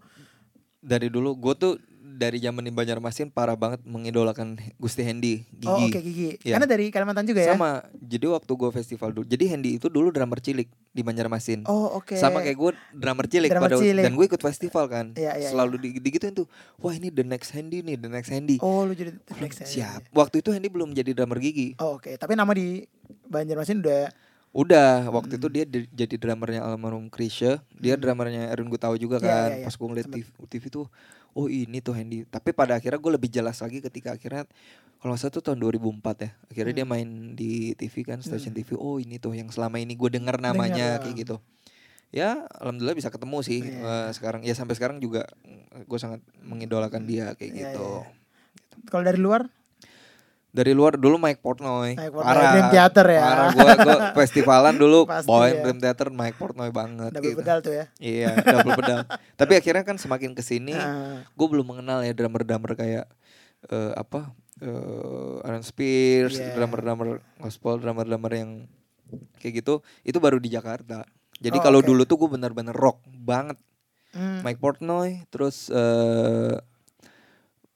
dari 0.82 1.14
dulu 1.14 1.38
gue 1.38 1.54
tuh 1.62 1.74
dari 2.02 2.38
zaman 2.38 2.60
di 2.60 2.70
Banjarmasin 2.70 3.30
parah 3.30 3.54
banget 3.54 3.78
mengidolakan 3.84 4.58
Gusti 4.76 5.00
Hendy 5.00 5.46
Gigi 5.52 5.68
Oh 5.68 5.78
oke 5.80 5.96
Gigi. 5.96 6.36
Iya. 6.40 6.54
Karena 6.54 6.66
dari 6.66 6.86
Kalimantan 6.88 7.24
juga 7.24 7.40
ya. 7.40 7.54
sama 7.54 7.82
jadi 7.96 8.26
waktu 8.28 8.52
gue 8.52 8.70
festival 8.72 9.10
dulu 9.12 9.24
jadi 9.24 9.46
Hendy 9.48 9.78
itu 9.78 9.86
dulu 9.86 10.10
drummer 10.10 10.38
cilik 10.38 10.66
di 10.88 11.02
Banjarmasin 11.02 11.64
Oh 11.66 11.96
oke. 11.96 12.14
sama 12.16 12.42
kayak 12.42 12.58
gue 12.58 12.72
drummer 12.92 13.26
cilik 13.26 13.48
Drummer 13.48 13.70
pada 13.70 13.78
cilik. 13.78 14.02
dan 14.02 14.12
gue 14.12 14.26
ikut 14.28 14.42
festival 14.42 14.86
kan 14.88 15.06
Iya, 15.14 15.32
iya, 15.36 15.48
selalu 15.48 15.76
di, 15.78 15.90
digituin 16.00 16.34
tuh 16.34 16.50
wah 16.76 16.92
ini 16.92 17.08
the 17.08 17.22
next 17.22 17.52
Handy 17.52 17.80
nih 17.80 17.96
the 17.96 18.08
next 18.08 18.28
Handy 18.28 18.58
Oh 18.60 18.84
lu 18.84 18.92
jadi 18.92 19.14
next 19.38 19.62
siap 19.64 20.02
waktu 20.10 20.40
itu 20.40 20.50
Handy 20.50 20.68
belum 20.68 20.92
jadi 20.92 21.14
drummer 21.14 21.38
gigi 21.38 21.78
Oh 21.78 21.96
oke. 21.96 22.10
Tapi 22.12 22.34
nama 22.34 22.50
di 22.52 22.82
Banjarmasin 23.24 23.80
udah 23.80 24.10
udah 24.52 25.08
waktu 25.10 25.32
Hmm. 25.32 25.40
itu 25.40 25.48
dia 25.50 25.64
di- 25.64 25.88
jadi 25.90 26.16
drummernya 26.18 26.60
almarhum 26.62 27.08
Krisya 27.08 27.64
dia 27.72 27.96
drummernya 27.96 28.52
Erwin 28.52 28.68
Gutawa 28.68 28.94
juga 28.96 29.16
Iya, 29.16 29.24
kan 29.24 29.48
iya, 29.48 29.56
iya. 29.56 29.64
pas 29.64 29.74
gue 29.74 29.88
ngeliat. 29.88 30.08
TV, 30.10 30.28
TV 30.46 30.64
tuh 30.68 30.86
oh 31.34 31.48
ini 31.48 31.80
tuh 31.80 31.96
Handy. 31.96 32.24
Tapi 32.26 32.52
pada 32.52 32.76
akhirnya 32.76 33.00
gue 33.00 33.12
lebih 33.16 33.30
jelas 33.30 33.60
lagi 33.60 33.80
ketika 33.80 34.16
akhirnya 34.16 34.44
kalau 35.02 35.18
tuh 35.18 35.42
tahun 35.42 35.58
2004 35.58 35.98
ya 36.22 36.30
akhirnya 36.46 36.74
dia 36.78 36.86
Hmm. 36.86 36.94
main 36.94 37.10
di 37.34 37.74
TV 37.74 38.06
kan 38.06 38.22
stasiun 38.22 38.54
TV 38.54 38.78
oh 38.78 39.02
ini 39.02 39.18
tuh 39.18 39.34
yang 39.34 39.50
selama 39.50 39.82
ini 39.82 39.98
gue 39.98 40.10
dengar 40.14 40.38
namanya 40.38 41.02
Dengar, 41.02 41.04
kayak 41.10 41.16
gitu. 41.26 41.36
Ya 42.12 42.44
alhamdulillah 42.60 42.94
bisa 42.94 43.10
ketemu 43.10 43.38
sih 43.42 43.60
Iya. 43.64 43.82
eh, 43.82 44.10
sekarang. 44.14 44.42
Ya 44.44 44.54
sampai 44.54 44.76
sekarang 44.78 45.00
juga 45.00 45.26
gue 45.74 46.00
sangat 46.00 46.22
mengidolakan 46.44 47.08
dia 47.08 47.34
kayak 47.34 47.50
Iya, 47.50 47.60
gitu. 47.74 47.88
iya. 48.04 48.12
Kalau 48.92 49.04
dari 49.04 49.18
luar 49.18 49.48
dari 50.52 50.72
luar 50.72 50.94
dulu 50.94 51.16
Mike 51.16 51.40
Portnoy 51.40 51.96
Mike 51.96 52.12
Portnoy, 52.12 52.28
parah 52.28 52.52
Dream 52.52 52.68
Theater 52.70 53.06
ya. 53.08 53.22
parah 53.22 53.48
gue 53.50 53.72
gue 53.78 53.98
festivalan 54.20 54.76
dulu 54.76 55.00
Pasti 55.06 55.26
bawain 55.26 55.54
ya. 55.54 55.62
Dream 55.62 55.80
Theater 55.80 56.08
Mike 56.10 56.36
Portnoy 56.36 56.70
banget 56.70 57.10
double 57.10 57.24
gitu. 57.26 57.40
pedal 57.40 57.58
tuh 57.60 57.74
ya. 57.74 57.86
iya 57.98 58.36
double 58.36 58.76
pedal 58.76 59.00
tapi 59.40 59.54
akhirnya 59.56 59.82
kan 59.82 59.96
semakin 59.96 60.32
ke 60.32 60.42
sini 60.42 60.74
Ah. 60.74 61.24
gue 61.26 61.48
belum 61.48 61.64
mengenal 61.66 62.00
ya 62.02 62.12
drummer 62.12 62.42
drummer 62.42 62.72
kayak 62.74 63.08
eh, 63.66 63.94
apa 63.94 64.32
eh 64.60 65.36
Aaron 65.42 65.64
Spears 65.64 66.36
Iya. 66.36 66.54
drummer 66.54 66.80
drummer 66.80 67.08
gospel 67.38 67.78
drummer 67.78 68.04
drummer 68.04 68.32
yang 68.32 68.52
kayak 69.38 69.60
gitu 69.60 69.80
itu 70.02 70.18
baru 70.18 70.38
di 70.38 70.48
Jakarta 70.48 71.08
jadi 71.38 71.58
Oh, 71.58 71.64
kalau 71.64 71.80
oke. 71.80 71.88
dulu 71.88 72.04
tuh 72.04 72.18
gue 72.18 72.30
bener-bener 72.30 72.72
rock 72.72 73.00
banget 73.08 73.56
Hmm. 74.12 74.44
Mike 74.44 74.60
Portnoy 74.60 75.24
terus 75.26 75.72
eh 75.72 76.56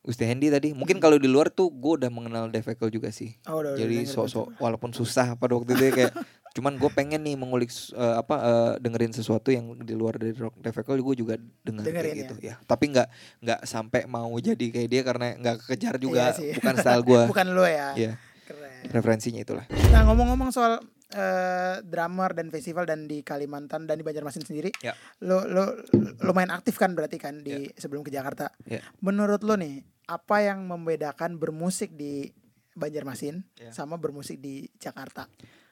Gusti 0.06 0.22
Hendy 0.24 0.48
tadi 0.48 0.70
Hmm. 0.70 0.78
mungkin 0.78 0.98
kalau 0.98 1.18
di 1.18 1.26
luar 1.26 1.50
tuh 1.50 1.68
gue 1.68 1.98
udah 1.98 2.08
mengenal 2.08 2.46
Devekel 2.48 2.88
juga 2.89 3.10
sih 3.10 3.34
Oh, 3.44 3.60
udah, 3.60 3.74
jadi 3.74 4.06
denger 4.06 4.13
sok-sok 4.15 4.48
walaupun 4.56 4.91
susah 4.91 5.34
pada 5.34 5.52
waktu 5.52 5.74
itu 5.74 5.84
ya, 5.84 5.94
kayak 5.94 6.13
cuman 6.56 6.78
gue 6.78 6.88
pengen 6.89 7.20
nih 7.20 7.34
mengulik 7.34 7.68
eh, 7.91 8.15
apa 8.15 8.36
eh, 8.38 8.74
dengerin 8.80 9.12
sesuatu 9.12 9.50
yang 9.50 9.76
di 9.78 9.91
luar 9.91 10.15
dari 10.15 10.32
rock 10.32 10.56
Devekel 10.58 11.02
gue 11.02 11.15
juga 11.18 11.34
kayak 11.36 11.84
Dengerin 11.84 12.15
gitu 12.22 12.36
ya 12.39 12.56
tapi 12.62 12.86
nggak 12.88 13.08
nggak 13.41 13.60
sampai 13.62 14.06
mau 14.06 14.30
jadi 14.38 14.63
kayak 14.70 14.88
dia 14.88 15.02
karena 15.02 15.34
nggak 15.34 15.58
kejar 15.65 15.98
juga 15.98 16.30
Iya 16.30 16.38
sih. 16.38 16.50
bukan 16.54 16.76
style 16.78 17.04
gue 17.04 17.22
Bukan 17.34 17.48
lo 17.52 17.65
ya. 17.65 17.91
Iya 17.94 18.12
Keren. 18.46 18.88
referensinya 18.88 19.41
itulah 19.41 19.65
Nah 19.89 20.06
ngomong-ngomong 20.06 20.50
soal 20.50 20.78
eh, 21.08 21.76
drummer 21.82 22.32
dan 22.32 22.48
festival 22.48 22.84
dan 22.84 23.04
di 23.04 23.20
Kalimantan 23.20 23.84
dan 23.84 23.96
di 23.96 24.04
Banjarmasin 24.04 24.41
sendiri, 24.41 24.70
Ya. 24.80 24.94
lo 25.20 25.44
lo 25.44 25.76
lumayan 26.20 26.50
aktif 26.52 26.76
kan 26.76 26.91
berarti 26.91 27.18
kan 27.18 27.39
di 27.39 27.70
sebelum 27.74 28.02
ke 28.02 28.10
Jakarta. 28.10 28.50
Ya. 28.63 28.82
Menurut 29.00 29.41
lo 29.41 29.54
nih, 29.54 29.86
apa 30.06 30.41
yang 30.41 30.65
membedakan 30.65 31.36
bermusik 31.36 31.94
di 31.94 32.30
Banjarmasin 32.76 33.41
Ya. 33.56 33.72
sama 33.72 33.96
bermusik 33.96 34.38
di 34.38 34.68
Jakarta 34.78 35.26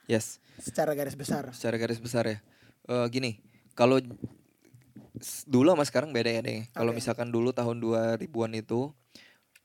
yes 0.05 0.39
secara 0.57 0.93
garis 0.93 1.13
besar? 1.13 1.51
secara 1.51 1.75
garis 1.75 1.99
besar 1.99 2.25
ya 2.27 2.39
Eh, 2.83 3.07
gini 3.07 3.39
kalau 3.73 3.95
dulu 5.47 5.71
sama 5.71 5.87
sekarang 5.87 6.11
beda 6.11 6.27
ya 6.29 6.41
deh 6.41 6.67
kalau 6.71 6.91
Oke. 6.91 6.99
misalkan 6.99 7.31
dulu 7.31 7.55
tahun 7.55 7.79
2000-an 7.79 8.51
itu 8.53 8.91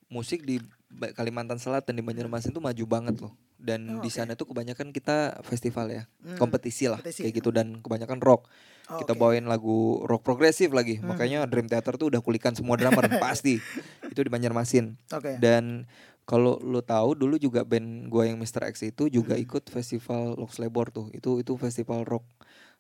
musik 0.06 0.46
di 0.46 0.62
Kalimantan 0.88 1.56
Selatan 1.56 1.94
di 1.94 2.02
Banjarmasin 2.02 2.50
tuh 2.50 2.58
maju 2.58 2.84
banget 2.84 3.20
loh 3.20 3.36
dan 3.54 3.98
Oh, 3.98 4.00
di 4.00 4.08
sana 4.08 4.34
tuh 4.34 4.46
kebanyakan 4.46 4.88
kita 4.88 5.42
festival 5.42 5.88
ya 5.88 6.02
Hmm, 6.18 6.34
kompetisi 6.36 6.86
lah 6.86 6.98
kompetisi. 6.98 7.22
kayak 7.22 7.34
gitu 7.36 7.50
dan 7.50 7.78
kebanyakan 7.78 8.18
rock 8.18 8.48
Oh, 8.88 8.96
kita 8.98 9.12
oke. 9.12 9.20
bawain 9.20 9.44
lagu 9.44 10.00
rock 10.02 10.24
progresif 10.24 10.72
lagi 10.72 10.96
Hmm. 10.96 11.12
makanya 11.12 11.44
Dream 11.44 11.68
Theater 11.68 11.94
tuh 11.94 12.08
udah 12.08 12.18
kulikan 12.18 12.56
semua 12.56 12.74
drummer 12.74 13.04
pasti 13.20 13.60
itu 14.02 14.18
di 14.18 14.28
Banjarmasin 14.28 14.96
Oke. 15.10 15.36
dan 15.36 15.84
kalau 16.24 16.56
lo 16.58 16.80
tahu 16.80 17.12
dulu 17.14 17.36
juga 17.36 17.62
band 17.62 18.08
gua 18.08 18.24
yang 18.24 18.36
Mr. 18.36 18.64
X 18.66 18.80
itu 18.82 19.08
juga 19.08 19.32
Hmm. 19.32 19.44
ikut 19.44 19.64
festival 19.66 20.36
Lox 20.36 20.56
Labor 20.56 20.88
tuh. 20.88 21.08
Itu 21.10 21.36
itu 21.38 21.56
festival 21.56 22.04
rock 22.04 22.24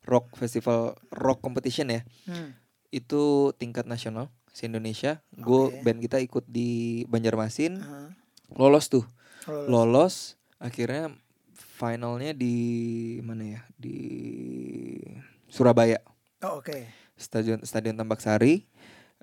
rock 0.04 0.32
festival 0.34 0.92
rock 1.08 1.40
competition 1.40 1.88
ya. 1.88 2.04
Hmm. 2.24 2.52
Itu 2.88 3.52
tingkat 3.54 3.84
nasional 3.84 4.28
se 4.50 4.66
Indonesia. 4.66 5.20
Gue 5.30 5.70
Oke. 5.70 5.80
band 5.82 6.00
kita 6.00 6.18
ikut 6.18 6.44
di 6.44 6.68
Banjarmasin, 7.06 7.78
Aha. 7.78 8.12
lolos 8.54 8.88
tuh. 8.88 9.04
Kalau 9.42 9.64
lo- 9.64 9.86
Lolos 9.88 10.36
akhirnya 10.58 11.14
finalnya 11.54 12.34
di 12.34 12.56
mana 13.22 13.56
ya? 13.56 13.60
Di 13.74 13.96
Surabaya. 15.48 15.98
Oh 16.44 16.60
oke. 16.60 16.86
Stadion 17.16 17.58
Stadion 17.62 17.96
Tambak 17.96 18.20
Sari. 18.20 18.66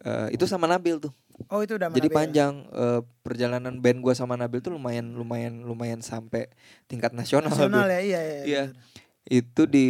Eh, 0.01 0.27
itu 0.35 0.43
sama 0.45 0.67
Nabil 0.67 0.99
tuh. 0.99 1.13
Oh 1.47 1.59
itu 1.59 1.75
udah 1.75 1.91
Jadi 1.91 2.07
ya? 2.07 2.15
panjang 2.15 2.53
eh, 2.67 3.01
perjalanan 3.21 3.79
band 3.79 3.99
gua 3.99 4.15
sama 4.15 4.35
Nabil 4.35 4.59
tuh 4.59 4.71
lumayan 4.71 5.15
lumayan 5.15 5.63
lumayan 5.63 5.99
sampai 5.99 6.51
tingkat 6.85 7.11
nasional. 7.11 7.51
Nasional 7.51 7.87
ya 7.87 7.99
iya 7.99 8.21
iya. 8.21 8.43
Iya. 8.43 8.63
bener. 8.71 8.83
Itu 9.25 9.63
di 9.65 9.87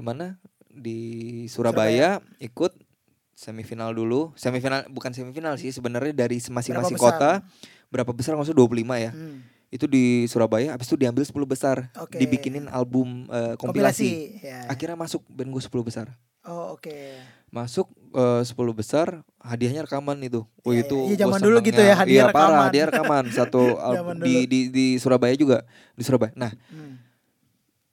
mana? 0.00 0.40
Di 0.68 0.98
Surabaya, 1.48 2.20
ikut 2.36 2.76
semifinal 3.36 3.92
dulu. 3.92 4.32
Semifinal 4.34 4.88
bukan 4.88 5.12
semifinal 5.12 5.54
sih 5.54 5.68
sebenarnya 5.68 6.16
dari 6.16 6.40
masing-masing 6.40 6.96
Berapa 6.96 7.12
kota. 7.12 7.30
Berapa 7.86 8.10
besar 8.10 8.34
maksudnya 8.34 8.56
25 8.58 8.96
ya. 8.98 9.12
Hmm. 9.12 9.44
Itu 9.68 9.84
di 9.84 10.24
Surabaya 10.26 10.72
habis 10.72 10.88
itu 10.88 10.96
diambil 10.96 11.22
10 11.22 11.36
besar. 11.44 11.92
Oke. 12.00 12.16
Dibikinin 12.16 12.66
album 12.66 13.28
eh, 13.28 13.54
kompilasi. 13.54 14.40
ya. 14.40 14.64
Akhirnya 14.66 14.96
masuk 14.96 15.20
band 15.28 15.52
gue 15.52 15.62
10 15.62 15.70
besar. 15.84 16.06
Oh 16.42 16.74
oke. 16.74 16.96
Masuk 17.46 17.86
eh, 18.10 18.42
10 18.42 18.54
besar, 18.72 19.20
hadiahnya 19.38 19.84
rekaman 19.84 20.16
itu. 20.22 20.42
Oh 20.64 20.72
Iya, 20.72 20.86
itu 20.86 20.96
iya. 20.96 21.10
Iya, 21.12 21.16
zaman 21.26 21.38
dulu 21.42 21.56
gitu 21.60 21.78
ya, 21.78 21.94
hadiah 21.94 22.14
iya, 22.14 22.24
parah, 22.30 22.46
rekaman. 22.48 22.66
hadiah 22.70 22.86
rekaman 22.88 23.24
satu 23.30 23.62
album 23.90 24.16
di, 24.22 24.34
di 24.48 24.60
di 24.72 24.86
Surabaya 24.96 25.34
juga, 25.36 25.62
di 25.92 26.02
Surabaya. 26.02 26.32
Nah, 26.34 26.50
Hmm. 26.70 27.05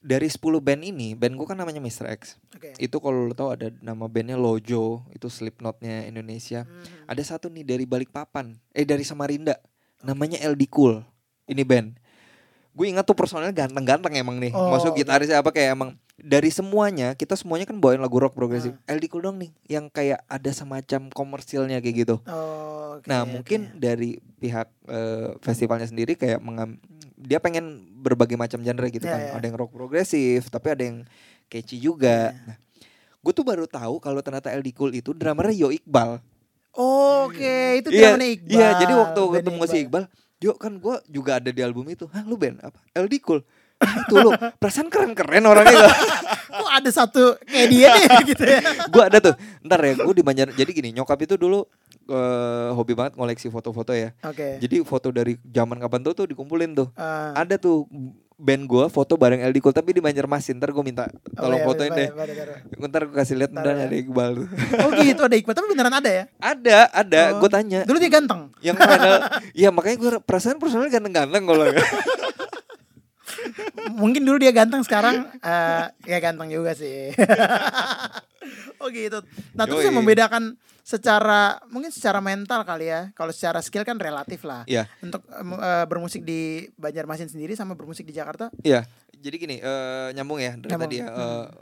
Dari 0.03 0.27
10 0.27 0.59
band 0.59 0.83
ini, 0.83 1.15
band 1.15 1.39
gue 1.39 1.47
kan 1.47 1.55
namanya 1.55 1.79
Mr. 1.79 2.11
X. 2.19 2.35
Oke. 2.51 2.75
Itu 2.75 2.99
kalau 2.99 3.31
lo 3.31 3.33
tahu 3.33 3.55
ada 3.55 3.71
nama 3.79 4.11
bandnya 4.11 4.35
Lojo, 4.35 5.07
itu 5.15 5.27
Slipknotnya 5.31 6.03
Indonesia. 6.03 6.67
Hmm. 6.67 7.07
Ada 7.07 7.33
satu 7.33 7.47
nih 7.47 7.63
dari 7.63 7.87
Balikpapan, 7.87 8.59
eh 8.75 8.83
dari 8.83 9.07
Samarinda, 9.07 9.55
namanya 10.03 10.43
LD 10.43 10.67
Cool. 10.67 10.99
Ini 11.47 11.63
band. 11.63 11.95
Gue 12.75 12.91
ingat 12.91 13.07
tuh 13.07 13.15
personalnya 13.15 13.55
ganteng-ganteng 13.55 14.11
emang 14.19 14.43
nih. 14.43 14.51
Oh, 14.51 14.75
Maksud 14.75 14.91
gitarisnya 14.91 15.39
apa 15.39 15.55
kayak 15.55 15.79
emang 15.79 15.95
dari 16.19 16.53
semuanya 16.53 17.17
kita 17.17 17.33
semuanya 17.33 17.65
kan 17.65 17.79
bawain 17.79 18.03
lagu 18.03 18.19
rock 18.19 18.35
progresif. 18.35 18.75
Ah. 18.85 18.99
LD 18.99 19.07
Cool 19.07 19.23
dong 19.23 19.39
nih 19.39 19.51
yang 19.71 19.87
kayak 19.87 20.19
ada 20.27 20.51
semacam 20.51 21.07
komersilnya 21.15 21.79
kayak 21.79 21.95
gitu. 22.03 22.15
Oh, 22.27 22.99
oke, 22.99 23.07
Nah, 23.07 23.23
mungkin 23.23 23.71
dari 23.79 24.19
pihak 24.43 24.67
eh, 24.91 25.31
festivalnya 25.39 25.87
sendiri 25.87 26.19
kayak 26.19 26.43
mengam 26.43 26.75
dia 27.23 27.39
pengen 27.39 27.63
berbagai 27.95 28.35
macam 28.35 28.59
genre 28.59 28.87
gitu 28.87 29.03
Ya, 29.03 29.13
kan. 29.15 29.21
ya. 29.21 29.31
Ada 29.33 29.45
yang 29.47 29.57
rock 29.57 29.71
progresif, 29.71 30.47
tapi 30.47 30.67
ada 30.69 30.83
yang 30.83 30.97
catchy 31.47 31.79
juga. 31.79 32.31
Ya. 32.31 32.43
Nah, 32.45 32.57
gue 33.19 33.31
tuh 33.31 33.41
baru 33.41 33.63
tahu 33.63 33.97
kalau 33.97 34.19
ternyata 34.19 34.51
LD 34.51 34.69
Cool 34.73 34.91
itu 34.93 35.11
drummernya 35.11 35.55
Yo 35.57 35.69
Iqbal. 35.71 36.19
Oh, 36.73 37.29
Oke, 37.29 37.79
itu 37.79 37.89
Iya, 37.89 38.11
zamannya 38.11 38.29
Iqbal. 38.33 38.51
iya, 38.51 38.67
jadi 38.75 38.93
waktu 38.93 39.21
bandnya 39.21 39.37
ketemu 39.39 39.63
si 39.65 39.77
Iqbal, 39.81 40.03
Yo 40.37 40.51
kan 40.53 40.75
gue 40.75 40.95
juga 41.07 41.39
ada 41.39 41.49
di 41.49 41.61
album 41.61 41.87
itu. 41.87 42.03
Hah, 42.09 42.21
lu 42.21 42.35
band 42.35 42.59
apa? 42.59 42.75
LD 42.93 43.13
Cool. 43.19 43.39
Ah, 43.79 43.99
itu 44.01 44.15
lu, 44.15 44.29
perasaan 44.59 44.87
keren-keren 44.87 45.43
orangnya. 45.43 45.87
Kok 46.53 46.69
ada 46.69 46.89
satu 46.89 47.35
kayak 47.41 47.67
dia 47.67 47.89
nih 47.89 48.07
gitu 48.31 48.43
ya. 48.43 48.59
gue 48.85 49.03
ada 49.03 49.17
tuh. 49.19 49.35
Ntar 49.61 49.79
ya, 49.81 49.93
gue 49.97 50.13
di 50.13 50.21
Banjar. 50.21 50.47
Jadi 50.51 50.71
gini, 50.71 50.89
nyokap 50.91 51.17
itu 51.19 51.35
dulu 51.35 51.63
eh, 52.05 52.69
hobi 52.73 52.93
banget 52.93 53.13
ngoleksi 53.15 53.47
foto-foto 53.47 53.91
ya. 53.91 54.11
Oke. 54.23 54.59
Jadi 54.59 54.83
foto 54.83 55.09
dari 55.09 55.39
zaman 55.43 55.79
kapan 55.79 56.01
tuh 56.03 56.13
tuh 56.13 56.25
dikumpulin 56.27 56.75
tuh. 56.75 56.87
Ah. 56.95 57.31
Ada 57.35 57.55
tuh 57.57 57.87
band 58.33 58.65
gua 58.65 58.89
foto 58.89 59.13
bareng 59.15 59.39
LD 59.39 59.61
Cool 59.61 59.71
tapi 59.71 59.95
di 59.95 60.01
Banjarmasin. 60.03 60.57
Ntar 60.59 60.73
gue 60.73 60.83
minta 60.83 61.07
Oh, 61.37 61.47
tolong 61.47 61.63
iya, 61.63 61.67
fotoin 61.67 61.91
boleh, 61.93 61.99
deh. 62.03 62.09
boleh. 62.11 62.89
Ntar 62.89 63.01
gue 63.07 63.15
kasih 63.15 63.35
lihat 63.39 63.51
Ntar 63.55 63.75
ya. 63.77 63.85
ada 63.87 63.95
Iqbal. 63.95 64.33
Oh 64.83 64.89
gitu 64.99 65.21
ada 65.23 65.35
Iqbal, 65.37 65.53
tapi 65.55 65.67
beneran 65.71 65.95
ada 65.95 66.09
ya? 66.11 66.23
ada, 66.41 66.77
ada. 66.91 67.21
Oh. 67.37 67.45
Gue 67.45 67.49
tanya. 67.49 67.81
Dulu 67.87 67.97
dia 68.01 68.11
ganteng. 68.11 68.51
Yang 68.59 68.77
final, 68.83 69.13
ya 69.55 69.69
makanya 69.71 69.97
gue 70.01 70.11
perasaan 70.25 70.57
personalnya 70.59 70.91
ganteng-ganteng 70.91 71.43
kalau 71.45 71.63
Mungkin 73.93 74.23
dulu 74.23 74.37
dia 74.39 74.51
ganteng 74.55 74.81
sekarang 74.83 75.27
eh 75.43 75.83
ya 76.07 76.17
ganteng 76.19 76.49
juga 76.49 76.73
sih. 76.75 77.11
oh 78.81 78.87
gitu. 78.91 79.19
Nah, 79.55 79.63
terus 79.67 79.83
yang 79.85 79.95
membedakan 79.95 80.55
secara 80.83 81.63
mungkin 81.71 81.89
secara 81.89 82.19
mental 82.19 82.61
kali 82.61 82.91
ya. 82.91 83.09
Kalau 83.15 83.31
secara 83.31 83.63
skill 83.63 83.81
kan 83.81 83.95
relatif 83.95 84.43
lah. 84.43 84.67
Iya. 84.67 84.85
Untuk 84.99 85.23
eh, 85.31 85.85
bermusik 85.87 86.21
di 86.21 86.67
Banjarmasin 86.75 87.31
sendiri 87.31 87.55
sama 87.55 87.73
bermusik 87.73 88.03
di 88.03 88.13
Jakarta. 88.13 88.51
Iya. 88.61 88.83
Jadi 89.15 89.35
gini, 89.39 89.55
eh, 89.57 90.07
nyambung 90.11 90.43
ya 90.43 90.59
dari 90.59 90.67
Nyambung. 90.67 90.91
tadi 90.91 90.97
ya. 90.99 91.07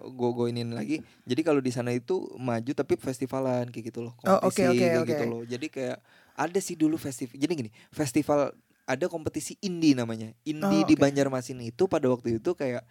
gue 0.04 0.30
gue 0.34 0.46
iniin 0.50 0.72
lagi. 0.74 0.98
Jadi 1.24 1.42
kalau 1.46 1.62
di 1.62 1.70
sana 1.70 1.94
itu 1.94 2.26
maju 2.36 2.72
tapi 2.74 2.98
festivalan 2.98 3.70
kayak 3.70 3.94
gitu 3.94 4.02
loh, 4.02 4.18
Oh, 4.26 4.42
kompetisi 4.42 4.66
oke, 4.66 4.76
kayak 4.76 4.98
oke. 4.98 5.10
gitu 5.14 5.24
loh. 5.30 5.42
Jadi 5.46 5.68
kayak 5.70 5.98
ada 6.34 6.60
sih 6.60 6.74
dulu 6.74 6.98
festival. 6.98 7.38
Jadi 7.38 7.52
gini, 7.54 7.72
festival 7.94 8.50
ada 8.84 9.06
kompetisi 9.06 9.54
indie 9.62 9.94
namanya. 9.94 10.34
Indie 10.42 10.82
Oh, 10.82 10.88
di 10.90 10.98
oke. 10.98 11.02
Banjarmasin 11.06 11.62
itu 11.62 11.86
pada 11.86 12.10
waktu 12.10 12.42
itu 12.42 12.58
kayak 12.58 12.82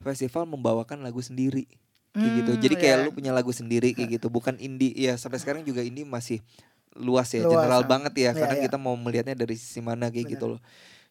festival 0.00 0.48
membawakan 0.48 1.04
lagu 1.04 1.20
sendiri. 1.20 1.68
Kayak 2.14 2.32
gitu. 2.38 2.52
Hmm, 2.54 2.62
Jadi 2.62 2.74
kayak 2.78 2.96
iya. 2.96 3.04
lu 3.04 3.10
punya 3.10 3.32
lagu 3.34 3.50
sendiri 3.50 3.90
kayak 3.90 4.22
gitu, 4.22 4.30
bukan 4.30 4.54
indie. 4.62 4.94
Ya 4.94 5.18
sampai 5.18 5.42
sekarang 5.42 5.66
juga 5.66 5.82
indie 5.82 6.06
masih 6.06 6.38
luas 6.94 7.26
ya, 7.34 7.42
Luas, 7.42 7.58
general 7.58 7.82
ah. 7.82 7.88
banget 7.90 8.14
ya. 8.14 8.22
Iya, 8.30 8.38
Karena 8.38 8.56
iya. 8.58 8.64
kita 8.70 8.76
mau 8.78 8.94
melihatnya 8.94 9.34
dari 9.34 9.58
sisi 9.58 9.82
mana 9.82 10.06
kayak 10.08 10.30
Benar. 10.30 10.34
gitu 10.38 10.44
loh. 10.54 10.60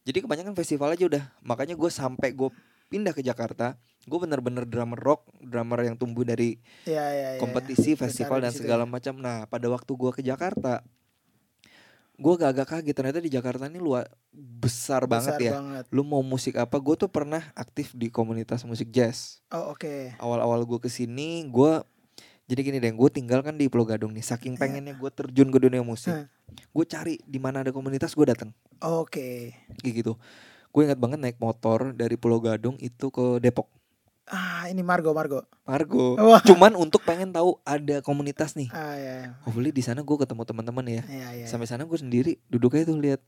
Jadi 0.08 0.18
kebanyakan 0.24 0.56
festival 0.56 0.96
aja 0.96 1.04
udah. 1.08 1.24
Makanya 1.44 1.76
gue 1.76 1.92
sampai 1.92 2.32
gue 2.32 2.50
pindah 2.88 3.12
ke 3.12 3.20
Jakarta, 3.20 3.76
gue 4.08 4.20
bener-bener 4.20 4.63
drummer 4.63 5.00
rock, 5.00 5.28
drummer 5.44 5.80
yang 5.84 6.00
tumbuh 6.00 6.24
dari 6.24 6.56
Iya, 6.88 7.04
iya, 7.12 7.30
iya. 7.36 7.39
kompetisi, 7.39 8.00
Besar 8.00 8.08
festival 8.08 8.39
dan 8.39 8.52
segala 8.56 8.84
ya. 8.88 8.89
macam. 8.89 9.13
Nah 9.20 9.44
pada 9.52 9.68
waktu 9.68 9.92
gue 9.92 10.12
ke 10.16 10.22
Jakarta, 10.24 10.84
gue 12.13 12.34
agak 12.38 12.69
kaget 12.69 12.93
ternyata 12.93 13.19
di 13.19 13.28
Jakarta 13.28 13.65
ini 13.65 13.82
luas 13.82 14.06
besar, 14.32 15.10
banget 15.10 15.36
Besar 15.36 15.41
ya. 15.41 15.52
banget. 15.58 15.86
Lu 15.89 16.06
mau 16.06 16.21
musik 16.21 16.56
apa? 16.56 16.78
Gue 16.78 16.93
tuh 16.93 17.10
pernah 17.10 17.41
aktif 17.54 17.91
di 17.91 18.08
komunitas 18.08 18.62
musik 18.63 18.89
jazz. 18.89 19.41
Oh 19.49 19.73
oke. 19.73 20.13
Awal-awal 20.17 20.63
gue 20.63 20.80
ke 20.80 20.89
sini, 20.89 21.49
gue 21.49 21.82
jadi 22.43 22.60
gini 22.62 22.78
deh, 22.78 22.91
gue 22.91 23.10
tinggal 23.10 23.41
kan 23.41 23.56
di 23.56 23.65
Pulau 23.65 23.88
Gadung 23.88 24.13
nih. 24.13 24.21
Saking 24.21 24.56
Iya. 24.56 24.62
pengennya 24.62 24.93
gue 24.93 25.10
terjun 25.10 25.49
ke 25.49 25.58
dunia 25.58 25.82
musik, 25.82 26.13
gue 26.69 26.86
cari 26.86 27.17
di 27.23 27.39
mana 27.39 27.63
ada 27.63 27.71
komunitas 27.71 28.13
gue 28.13 28.28
datang 28.28 28.52
Oke. 28.80 29.56
kayak 29.80 29.93
gitu. 30.04 30.13
Gue 30.69 30.86
ingat 30.86 30.97
banget 30.97 31.17
naik 31.17 31.38
motor 31.38 31.93
dari 31.93 32.13
Pulau 32.13 32.38
Gadung 32.38 32.78
itu 32.78 33.10
ke 33.10 33.39
Depok. 33.39 33.69
Ah 34.23 34.71
ini 34.71 34.79
Margo 34.79 35.12
Margo. 35.12 35.43
Margo. 35.63 36.15
Wah. 36.15 36.39
Cuman 36.39 36.73
untuk 36.73 37.03
pengen 37.03 37.29
tahu 37.29 37.59
ada 37.62 37.99
komunitas 37.99 38.55
nih. 38.55 38.71
Ah 38.71 38.95
ya. 38.95 39.13
ya. 39.19 39.29
Hopefully 39.43 39.69
di 39.69 39.83
sana 39.83 39.99
gue 39.99 40.17
ketemu 40.17 40.43
teman-teman 40.43 40.86
ya. 40.88 41.03
Iya 41.03 41.27
iya. 41.36 41.45
Sampai 41.45 41.67
sana 41.67 41.83
gue 41.83 41.99
sendiri 41.99 42.39
duduk 42.47 42.71
aja 42.73 42.88
tuh 42.88 42.95
lihat. 42.95 43.19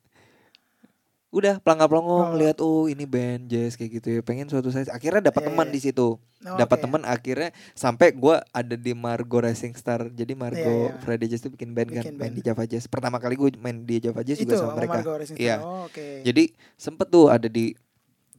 Udah 1.35 1.59
pelangga 1.59 1.91
pelongo 1.91 2.15
Oh. 2.15 2.31
lihat 2.39 2.63
oh 2.63 2.87
ini 2.87 3.03
band 3.03 3.51
jazz 3.51 3.75
kayak 3.75 3.99
gitu 3.99 4.07
ya. 4.07 4.19
Pengen 4.23 4.47
suatu 4.47 4.71
saat 4.71 4.87
akhirnya 4.87 5.27
dapat 5.27 5.43
Iya, 5.43 5.47
teman 5.51 5.67
iya. 5.67 5.73
di 5.75 5.79
situ. 5.83 6.07
Oh, 6.15 6.55
dapat 6.55 6.77
oke. 6.79 6.83
teman 6.87 7.01
akhirnya 7.03 7.49
sampai 7.75 8.15
gue 8.15 8.35
ada 8.39 8.75
di 8.79 8.91
Margo 8.95 9.43
Racing 9.43 9.75
Star. 9.75 10.07
Jadi 10.07 10.31
Margo 10.31 10.63
Iya, 10.87 10.95
iya. 10.95 11.01
Friday 11.03 11.27
Jazz 11.27 11.43
itu 11.43 11.51
bikin 11.51 11.75
band 11.75 11.91
kan, 11.91 12.07
Bikin 12.07 12.15
main 12.15 12.31
band. 12.31 12.39
di 12.39 12.41
Java 12.41 12.63
Jazz. 12.63 12.87
Pertama 12.87 13.19
kali 13.19 13.35
gue 13.35 13.51
main 13.59 13.83
di 13.83 13.99
Java 13.99 14.23
Jazz 14.23 14.39
Itu 14.39 14.47
juga 14.47 14.63
sama 14.63 14.71
oh, 14.71 14.77
mereka. 14.79 15.03
Iya. 15.35 15.55
Oh, 15.59 15.91
oke. 15.91 16.23
Jadi 16.23 16.55
sempet 16.79 17.11
tuh 17.11 17.27
ada 17.27 17.51
di 17.51 17.75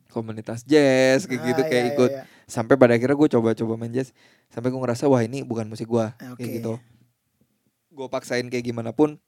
komunitas 0.09 0.65
jazz 0.65 1.29
kayak 1.29 1.43
gitu 1.45 1.61
Ah, 1.61 1.69
kayak 1.69 1.85
iya, 1.85 1.93
ikut 1.93 2.11
iya, 2.11 2.23
iya. 2.25 2.36
Sampai 2.47 2.75
pada 2.75 2.95
akhirnya 2.95 3.15
gue 3.15 3.29
coba-coba 3.29 3.75
main 3.75 3.91
jazz 3.91 4.15
sampai 4.49 4.71
gue 4.71 4.79
ngerasa 4.79 5.05
wah 5.05 5.21
ini 5.21 5.43
bukan 5.43 5.67
musik 5.67 5.85
gue 5.85 6.07
Ah, 6.07 6.35
kayak 6.35 6.63
gitu. 6.63 6.75
Gue 7.91 8.07
paksain 8.07 8.47
kayak 8.47 8.65
gimana 8.65 8.91
pun 8.91 9.19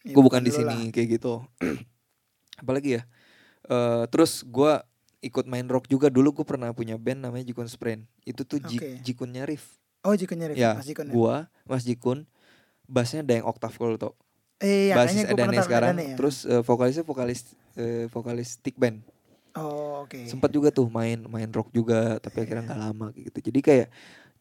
Ya, 0.00 0.12
gue 0.12 0.20
bukan 0.20 0.40
di 0.40 0.50
sini 0.50 0.88
kayak 0.88 1.16
gitu. 1.16 1.44
Apalagi 2.60 2.96
ya 2.96 3.02
Eh 3.64 4.04
terus 4.08 4.44
gue 4.44 4.72
ikut 5.20 5.44
main 5.44 5.64
rock 5.64 5.86
juga. 5.86 6.08
Dulu 6.08 6.36
gue 6.36 6.46
pernah 6.46 6.68
punya 6.70 6.96
band 6.96 7.24
namanya 7.24 7.44
Jikun 7.44 7.64
Sprain. 7.64 8.04
Itu 8.22 8.44
tuh 8.44 8.60
Oke. 8.60 9.00
Jikunnya 9.00 9.44
Rif 9.44 9.80
Oh 10.02 10.12
Jikun 10.12 10.36
Nyarif, 10.36 10.52
ya 10.54 10.76
Mas 10.76 10.84
Jikun 10.84 11.08
ya. 11.08 11.12
gue 11.16 11.36
Mas 11.64 11.82
Jikun 11.82 12.18
bassnya 12.84 13.24
Daeng 13.24 13.40
Octave 13.42 13.72
kalau 13.72 13.96
tau 13.96 14.12
Eh 14.60 14.92
iya 14.92 14.94
basis 14.94 15.24
Edane 15.24 15.56
sekarang. 15.58 15.96
Edane 15.96 16.12
ya. 16.12 16.16
terus 16.20 16.44
eh, 16.44 16.60
vokalisnya 16.60 17.02
vokalis 17.02 17.40
eh, 17.74 18.04
vokalis 18.08 18.60
stick 18.60 18.76
band 18.76 19.00
Oh 19.54 20.02
oke. 20.02 20.26
sempat 20.26 20.50
juga 20.50 20.74
tuh 20.74 20.90
main 20.90 21.18
main 21.30 21.46
rock 21.50 21.70
juga 21.70 22.18
tapi 22.18 22.42
akhirnya 22.42 22.66
nggak 22.66 22.80
lama 22.80 23.06
gitu 23.14 23.38
jadi 23.38 23.60
kayak 23.62 23.88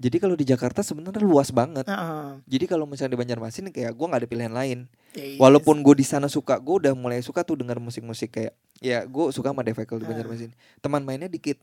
jadi 0.01 0.17
kalau 0.17 0.33
di 0.33 0.41
Jakarta 0.43 0.81
sebenarnya 0.81 1.21
luas 1.21 1.53
banget 1.53 1.85
Heeh. 1.85 2.41
jadi 2.49 2.65
kalau 2.65 2.89
misalnya 2.89 3.13
di 3.13 3.19
Banjarmasin 3.21 3.69
kayak 3.69 3.93
gue 3.93 4.05
nggak 4.09 4.21
ada 4.25 4.29
pilihan 4.29 4.53
lain 4.53 4.79
Ya, 5.13 5.21
iya 5.21 5.37
walaupun 5.37 5.85
gue 5.85 5.93
di 5.93 6.01
sana 6.01 6.25
suka 6.25 6.57
gue 6.57 6.75
udah 6.81 6.93
mulai 6.97 7.21
suka 7.21 7.45
tuh 7.45 7.61
dengar 7.61 7.77
musik-musik 7.77 8.33
kayak 8.33 8.57
ya 8.81 9.05
gue 9.05 9.29
suka 9.29 9.53
sama 9.53 9.61
Devekel 9.61 10.01
di. 10.01 10.09
Banjarmasin 10.09 10.51
teman 10.81 11.05
mainnya 11.05 11.29
dikit. 11.29 11.61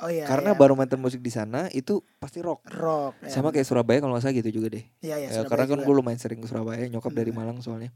Oh 0.00 0.08
iya. 0.08 0.24
karena 0.24 0.52
iya. 0.52 0.60
barometer 0.60 0.96
musik 0.96 1.20
di 1.20 1.28
sana 1.28 1.68
itu 1.76 2.00
pasti 2.16 2.40
rock 2.40 2.64
rock. 2.72 3.20
ya. 3.20 3.28
sama 3.36 3.52
kayak 3.52 3.68
Surabaya 3.68 4.00
kalau 4.00 4.16
nggak 4.16 4.24
salah 4.24 4.36
gitu 4.36 4.48
juga 4.48 4.72
deh 4.72 4.84
Iya 5.04 5.16
iya. 5.16 5.28
Ya, 5.28 5.44
karena 5.44 5.68
kan 5.68 5.80
gue 5.80 5.94
lumayan 5.96 6.16
sering 6.16 6.40
ke 6.40 6.48
Surabaya 6.48 6.88
nyokap 6.88 7.12
dari. 7.12 7.32
Malang 7.32 7.60
soalnya 7.64 7.92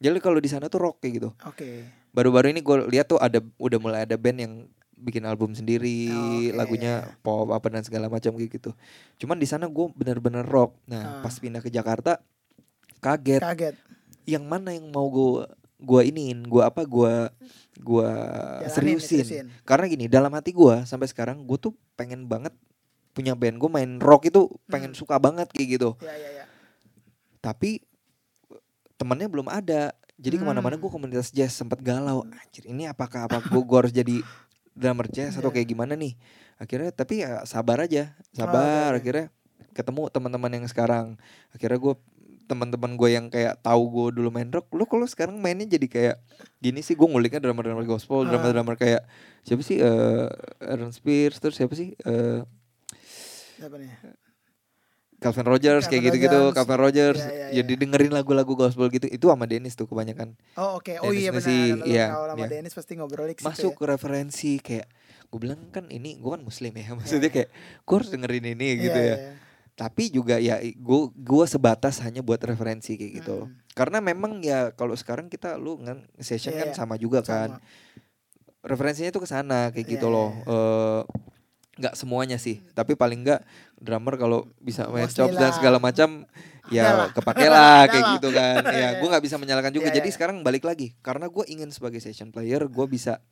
jadi 0.00 0.16
kalau 0.18 0.40
di 0.40 0.48
sana 0.48 0.66
tuh 0.66 0.80
rock 0.80 0.98
kayak 0.98 1.12
gitu 1.16 1.30
Oke. 1.44 1.84
baru-baru 2.10 2.50
ini 2.50 2.60
gue 2.60 2.76
lihat 2.88 3.06
tuh 3.06 3.16
ada 3.16 3.38
udah 3.56 3.78
mulai 3.78 4.02
ada 4.02 4.16
band 4.16 4.38
yang 4.38 4.54
bikin 4.96 5.22
album 5.22 5.52
sendiri 5.52 6.08
Oke. 6.08 6.52
lagunya 6.52 6.92
pop 7.20 7.48
apa 7.48 7.68
dan 7.68 7.80
segala 7.80 8.08
macam 8.08 8.32
kayak 8.32 8.50
gitu 8.52 8.70
cuman 9.16 9.36
di 9.36 9.44
sana 9.44 9.64
gue 9.64 9.86
bener-bener 9.90 10.42
rock 10.42 10.76
nah 10.84 11.20
Ah. 11.20 11.22
pas 11.22 11.32
pindah 11.32 11.60
ke 11.60 11.68
Jakarta 11.68 12.20
kaget 12.98 13.40
Kaget. 13.40 13.74
yang 14.24 14.44
mana 14.44 14.72
yang 14.72 14.88
mau 14.88 15.08
gue 15.08 15.44
gua 15.80 16.04
iniin 16.04 16.44
gua 16.44 16.68
apa 16.68 16.84
gua 16.84 17.32
gua 17.78 18.12
Jalanin, 18.62 19.00
seriusin 19.00 19.48
karena 19.62 19.88
gini 19.88 20.04
dalam 20.06 20.28
hati 20.30 20.52
gua 20.52 20.84
sampai 20.84 21.08
sekarang 21.08 21.40
gue 21.40 21.56
tuh 21.56 21.72
pengen 21.94 22.24
banget 22.24 22.52
punya 23.10 23.32
band 23.32 23.56
gue 23.56 23.70
main 23.70 23.96
rock 23.96 24.28
itu 24.28 24.44
pengen 24.66 24.92
Hmm. 24.92 25.00
suka 25.00 25.16
banget 25.16 25.48
kayak 25.48 25.80
gitu 25.80 25.90
Ya 25.98 26.12
ya 26.12 26.30
ya. 26.36 26.44
tapi 27.40 27.80
temennya 29.00 29.26
belum 29.26 29.48
ada 29.48 29.96
jadi 30.14 30.36
Hmm. 30.36 30.44
ke 30.44 30.50
mana-mana 30.52 30.76
gue 30.76 30.86
komunitas 30.86 31.32
jazz 31.32 31.56
sempat 31.56 31.80
galau 31.80 32.28
anjir 32.28 32.68
ini 32.68 32.84
apakah 32.84 33.24
apa 33.24 33.40
gue 33.40 33.64
harus 33.74 33.90
jadi 33.90 34.20
drummer 34.70 35.08
jazz 35.08 35.32
atau 35.32 35.48
Iya. 35.48 35.56
kayak 35.56 35.68
gimana 35.68 35.96
nih 35.96 36.12
akhirnya 36.54 36.92
tapi 36.92 37.24
ya 37.24 37.40
sabar 37.42 37.80
aja 37.80 38.12
sabar 38.30 38.92
oke, 38.92 38.92
oke. 38.92 39.00
akhirnya 39.00 39.26
ketemu 39.72 40.02
teman-teman 40.08 40.50
yang 40.52 40.66
sekarang 40.66 41.06
akhirnya 41.50 41.80
gue 41.80 41.94
teman-teman 42.44 42.92
gue 42.92 43.08
yang 43.08 43.26
kayak 43.26 43.62
tahu 43.62 43.82
gue 43.88 44.06
dulu 44.12 44.28
main 44.28 44.50
rock 44.50 44.68
lo 44.70 44.84
kalau 44.84 45.06
sekarang 45.06 45.38
mainnya 45.38 45.70
jadi 45.70 45.86
kayak 45.86 46.16
gini 46.58 46.82
sih 46.82 46.92
gue 46.92 47.06
nguliknya 47.06 47.38
drummer-drummer 47.38 47.86
gospel 47.86 48.26
Ah. 48.26 48.28
drummer-drummer 48.28 48.76
kayak 48.76 49.06
siapa 49.40 49.62
sih 49.62 49.78
eh 49.78 50.26
Aaron 50.60 50.90
Spears 50.90 51.38
terus 51.38 51.56
siapa 51.56 51.72
sih 51.72 51.96
eh 51.96 52.42
Siapa 53.56 53.76
nih? 53.76 53.88
Calvin 55.20 55.44
Rogers 55.44 55.84
kayak 55.84 56.00
Calvin 56.00 56.06
gitu-gitu, 56.10 56.38
Rogers. 56.40 56.54
Calvin 56.56 56.78
Rogers. 56.78 57.20
Iya, 57.20 57.28
iya, 57.28 57.46
Ya 57.46 57.52
iya. 57.52 57.62
didengerin 57.62 58.08
lagu-lagu 58.10 58.52
gospel 58.54 58.88
gitu. 58.88 59.04
Itu 59.04 59.28
sama 59.28 59.44
Dennis 59.44 59.74
tuh 59.74 59.84
kebanyakan. 59.84 60.32
Oh 60.56 60.76
oke. 60.76 60.96
Oh 60.98 61.08
Dennis 61.08 61.20
iya 61.20 61.30
benar. 61.30 61.86
Iya, 61.86 62.04
kalau 62.08 62.26
sama 62.26 62.40
iya. 62.40 62.48
Dennis 62.50 62.72
pasti 62.72 62.92
ngobrol 62.94 63.28
ke 63.28 63.36
situ 63.36 63.46
Masuk 63.46 63.74
ya. 63.76 63.84
referensi 63.86 64.56
kayak 64.58 64.88
gue 65.28 65.38
bilang 65.38 65.60
kan 65.68 65.86
ini 65.86 66.16
gue 66.16 66.26
kan 66.26 66.40
muslim 66.40 66.72
ya 66.72 66.90
maksudnya 66.98 67.28
kayak 67.28 67.48
gue 67.80 67.94
harus 67.94 68.08
dengerin 68.08 68.50
ini 68.50 68.68
gitu 68.82 68.98
Iya, 68.98 69.06
ya 69.06 69.14
iya. 69.14 69.32
tapi 69.72 70.10
juga 70.10 70.34
ya 70.36 70.58
gue 70.58 71.00
gue 71.08 71.44
sebatas 71.46 72.00
hanya 72.00 72.18
buat 72.18 72.40
referensi 72.40 72.96
kayak 72.96 73.12
gitu 73.16 73.38
Hmm. 73.46 73.54
karena 73.70 74.02
memang 74.02 74.42
ya 74.42 74.74
kalau 74.74 74.92
sekarang 74.92 75.28
kita 75.28 75.54
lu 75.54 75.78
kan 75.78 76.02
session 76.18 76.50
Iya, 76.50 76.66
kan 76.66 76.68
sama 76.74 76.94
juga 76.96 77.22
kan 77.22 77.56
Sama. 77.56 77.62
referensinya 78.60 79.08
tuh 79.08 79.22
ke 79.22 79.28
sana 79.28 79.70
kayak 79.70 79.86
gitu 79.88 80.04
Iya, 80.04 80.12
loh 80.12 80.30
iya. 80.34 80.58
Nggak 81.80 81.96
semuanya 81.96 82.36
sih 82.36 82.60
tapi 82.76 82.92
paling 82.92 83.24
nggak 83.24 83.40
drummer 83.80 84.14
kalau 84.14 84.44
bisa 84.60 84.84
main 84.86 85.08
chops 85.08 85.32
dan 85.32 85.48
segala 85.50 85.80
macam 85.80 86.28
ya 86.68 87.08
kepake 87.08 87.48
lah 87.48 87.84
kayak 87.90 88.20
gitu 88.20 88.28
kan 88.30 88.60
ya 88.68 89.00
gue 89.00 89.08
nggak 89.08 89.24
bisa 89.24 89.40
menyalahkan 89.40 89.72
juga 89.72 89.88
Iya, 89.88 89.96
jadi 89.96 90.08
iya. 90.08 90.14
sekarang 90.14 90.44
balik 90.44 90.68
lagi 90.68 90.92
karena 91.00 91.26
gue 91.26 91.44
ingin 91.48 91.72
sebagai 91.72 91.96
session 91.98 92.28
player 92.28 92.68
gue 92.68 92.84
bisa 92.84 93.24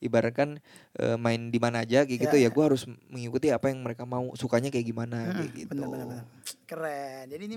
ibaratkan 0.00 0.60
eh, 0.96 1.16
main 1.16 1.48
di 1.48 1.56
mana 1.56 1.84
aja 1.84 2.04
kayak 2.04 2.20
gitu 2.24 2.36
Iya, 2.36 2.48
ya 2.48 2.48
iya. 2.48 2.54
gue 2.56 2.64
harus 2.64 2.82
mengikuti 3.08 3.48
apa 3.48 3.68
yang 3.68 3.80
mereka 3.80 4.04
mau 4.04 4.32
sukanya 4.34 4.68
kayak 4.68 4.84
gimana 4.84 5.16
Mm-mm, 5.22 5.36
kayak 5.38 5.50
gitu 5.54 5.68
bener, 5.70 5.86
bener, 5.88 6.06
bener. 6.08 6.24
Keren. 6.64 7.24
Jadi 7.28 7.42
ini 7.44 7.56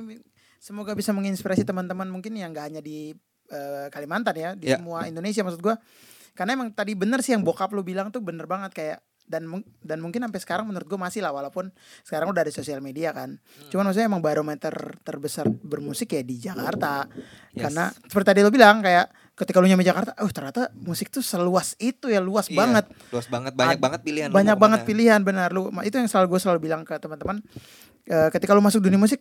semoga 0.60 0.92
bisa 0.92 1.12
menginspirasi 1.12 1.64
teman-teman 1.64 2.08
mungkin 2.08 2.36
yang 2.36 2.52
nggak 2.52 2.66
hanya 2.68 2.82
di 2.84 3.12
eh, 3.48 3.88
Kalimantan 3.88 4.36
ya, 4.36 4.50
di 4.56 4.68
Ya. 4.68 4.80
semua 4.80 5.08
Indonesia 5.08 5.44
maksud 5.44 5.60
gua. 5.60 5.76
Karena 6.36 6.54
emang 6.54 6.70
tadi 6.70 6.94
bener 6.94 7.20
sih 7.20 7.34
yang 7.34 7.42
bokap 7.42 7.72
lu 7.74 7.82
bilang 7.82 8.14
tuh 8.14 8.22
bener 8.22 8.46
banget 8.46 8.72
kayak 8.76 9.00
dan 9.28 9.46
dan 9.84 10.00
mungkin 10.00 10.24
sampai 10.24 10.40
sekarang 10.40 10.66
menurut 10.66 10.88
gua 10.88 11.12
masih 11.12 11.22
lah 11.22 11.36
walaupun 11.36 11.70
sekarang 12.02 12.32
udah 12.32 12.42
ada 12.48 12.54
sosial 12.56 12.80
media 12.80 13.12
kan. 13.12 13.36
Hmm. 13.38 13.70
Cuman 13.70 13.92
maksudnya 13.92 14.08
emang 14.08 14.24
barometer 14.24 14.74
terbesar 15.04 15.46
bermusik 15.52 16.16
ya 16.16 16.24
di 16.24 16.40
Jakarta. 16.40 17.06
Yes. 17.54 17.68
Karena 17.68 17.84
seperti 17.92 18.28
tadi 18.32 18.40
lu 18.42 18.50
bilang 18.50 18.80
kayak 18.80 19.12
ketika 19.38 19.62
lu 19.62 19.70
nyampe 19.70 19.86
Jakarta, 19.86 20.18
oh 20.26 20.32
ternyata 20.34 20.74
musik 20.82 21.14
tuh 21.14 21.22
seluas 21.22 21.78
itu 21.78 22.10
ya, 22.10 22.18
luas 22.18 22.50
Iya, 22.50 22.58
banget 22.58 22.86
luas 23.14 23.28
banget 23.30 23.54
banyak 23.54 23.78
banget 23.78 24.02
pilihan 24.02 24.30
banyak 24.34 24.58
banget 24.58 24.80
ke 24.82 24.84
mana. 24.84 24.90
pilihan 24.90 25.20
benar 25.22 25.50
lu 25.54 25.70
itu 25.86 25.94
yang 25.94 26.10
selalu 26.10 26.34
gue 26.34 26.40
selalu 26.42 26.60
bilang 26.66 26.82
ke 26.82 26.98
teman-teman 26.98 27.44
Eh, 28.08 28.30
ketika 28.32 28.56
lu 28.56 28.64
masuk 28.64 28.80
dunia 28.80 28.96
musik 28.96 29.20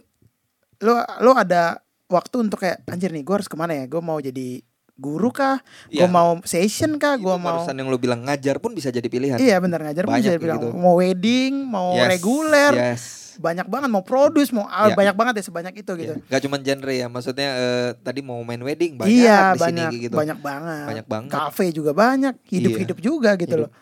lu 0.78 0.94
lu 1.18 1.34
ada 1.34 1.82
waktu 2.06 2.46
untuk 2.46 2.62
kayak 2.62 2.86
anjir 2.86 3.10
nih 3.10 3.26
gue 3.26 3.34
harus 3.34 3.50
ke 3.50 3.58
mana 3.58 3.74
ya 3.74 3.90
gue 3.90 3.98
mau 3.98 4.14
jadi 4.22 4.62
guru 4.96 5.28
kah 5.28 5.60
gue 5.86 6.00
Iya. 6.00 6.08
mau 6.08 6.40
session 6.42 6.96
kah 6.96 7.14
gue 7.14 7.28
mau 7.30 7.52
barusan 7.54 7.74
yang 7.74 7.86
lu 7.86 7.96
bilang 7.96 8.20
ngajar 8.22 8.56
pun 8.56 8.72
bisa 8.72 8.88
jadi 8.88 9.04
pilihan 9.04 9.36
iya 9.36 9.56
benar 9.58 9.80
ngajar 9.82 10.02
pun 10.02 10.10
Banyak 10.10 10.22
bisa 10.22 10.30
kayak 10.30 10.42
bilang 10.42 10.58
gitu. 10.58 10.72
mau 10.74 10.94
wedding 10.96 11.52
mau 11.62 11.92
Yes, 11.94 12.08
reguler 12.10 12.72
yes 12.74 13.04
banyak 13.36 13.68
banget 13.68 13.92
mau 13.92 14.00
produce 14.00 14.48
mau 14.48 14.64
ah, 14.64 14.88
Iya. 14.88 14.96
banyak 14.96 15.14
banget 15.14 15.34
ya 15.36 15.44
sebanyak 15.44 15.74
itu 15.76 15.92
gitu 15.94 16.14
Iya. 16.16 16.24
Gak 16.26 16.40
cuma 16.40 16.56
genre 16.58 16.88
ya, 16.90 17.06
maksudnya 17.06 17.48
eh, 17.52 17.90
tadi 17.98 18.20
mau 18.20 18.40
main 18.40 18.56
wedding 18.58 18.96
banyak 18.96 19.12
iya 19.14 19.52
di 19.52 19.60
sini 19.60 19.60
banyak 19.60 19.86
kayak 19.86 20.02
gitu. 20.02 20.16
banyak 20.16 20.38
banget 20.40 20.86
Banyak 20.88 21.06
banget. 21.06 21.32
kafe 21.34 21.64
juga 21.70 21.92
banyak 21.92 22.34
hidup 22.46 22.72
hidup 22.74 22.98
juga 22.98 23.30
gitu 23.34 23.52
Hidup. 23.54 23.62
loh 23.62 23.72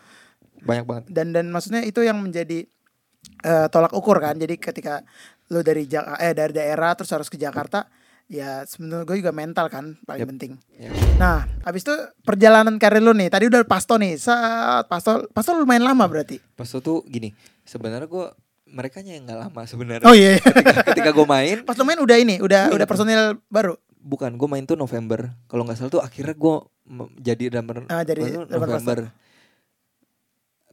Banyak 0.61 0.83
banget. 0.83 1.03
dan 1.07 1.31
dan 1.31 1.45
maksudnya 1.47 1.81
itu 1.81 2.01
yang 2.01 2.19
menjadi 2.19 2.67
eh, 3.41 3.67
tolak 3.69 3.89
ukur 3.91 4.19
kan 4.19 4.35
jadi 4.35 4.53
ketika 4.53 5.07
lu 5.47 5.61
dari 5.61 5.87
Ja- 5.87 6.17
eh 6.17 6.33
dari 6.33 6.51
daerah 6.51 6.91
terus 6.91 7.09
harus 7.09 7.25
ke 7.25 7.37
Jakarta 7.37 7.87
ya 8.25 8.65
sebenarnya 8.65 9.05
gue 9.05 9.17
juga 9.19 9.29
mental 9.29 9.65
kan 9.67 9.93
paling 10.01 10.21
Yep. 10.21 10.29
penting 10.31 10.51
Ya. 10.75 10.89
nah 11.15 11.37
habis 11.61 11.81
itu 11.81 11.93
perjalanan 12.21 12.75
karir 12.75 12.99
lu 12.99 13.11
nih 13.11 13.29
tadi 13.29 13.45
udah 13.45 13.61
pasto 13.63 13.95
nih 13.95 14.15
saat 14.15 14.85
pasto 14.85 15.29
pasto 15.29 15.53
lumayan 15.53 15.83
lama 15.83 16.03
berarti 16.03 16.41
Pas 16.51 16.65
itu 16.65 16.79
tuh 16.79 17.05
gini, 17.05 17.29
sebenarnya 17.61 18.05
gue 18.05 18.25
mereka 18.67 18.99
yang 18.99 19.23
nggak 19.23 19.39
lama 19.41 19.61
sebenarnya. 19.63 20.03
oh 20.03 20.11
iya, 20.11 20.35
iya. 20.35 20.41
ketika 20.41 20.73
ketika 20.89 21.09
gue 21.11 21.23
main, 21.23 21.57
pas 21.61 21.73
lu 21.73 21.85
main 21.85 21.95
udah 21.97 22.17
ini 22.17 22.35
udah 22.39 22.67
Iya, 22.67 22.75
udah 22.75 22.87
personil 22.87 23.21
baru 23.45 23.77
bukan 23.95 24.33
gue 24.33 24.47
main 24.47 24.61
tuh 24.63 24.75
November. 24.75 25.33
Kalau 25.45 25.61
nggak 25.63 25.77
salah 25.77 25.91
tuh 25.91 26.01
akhirnya 26.01 26.33
gue 26.33 26.55
jadi 27.17 27.43
drummer 27.49 27.85
Ah, 27.87 28.01
jadi 28.01 28.21
drummer 28.43 28.49
November. 28.67 28.97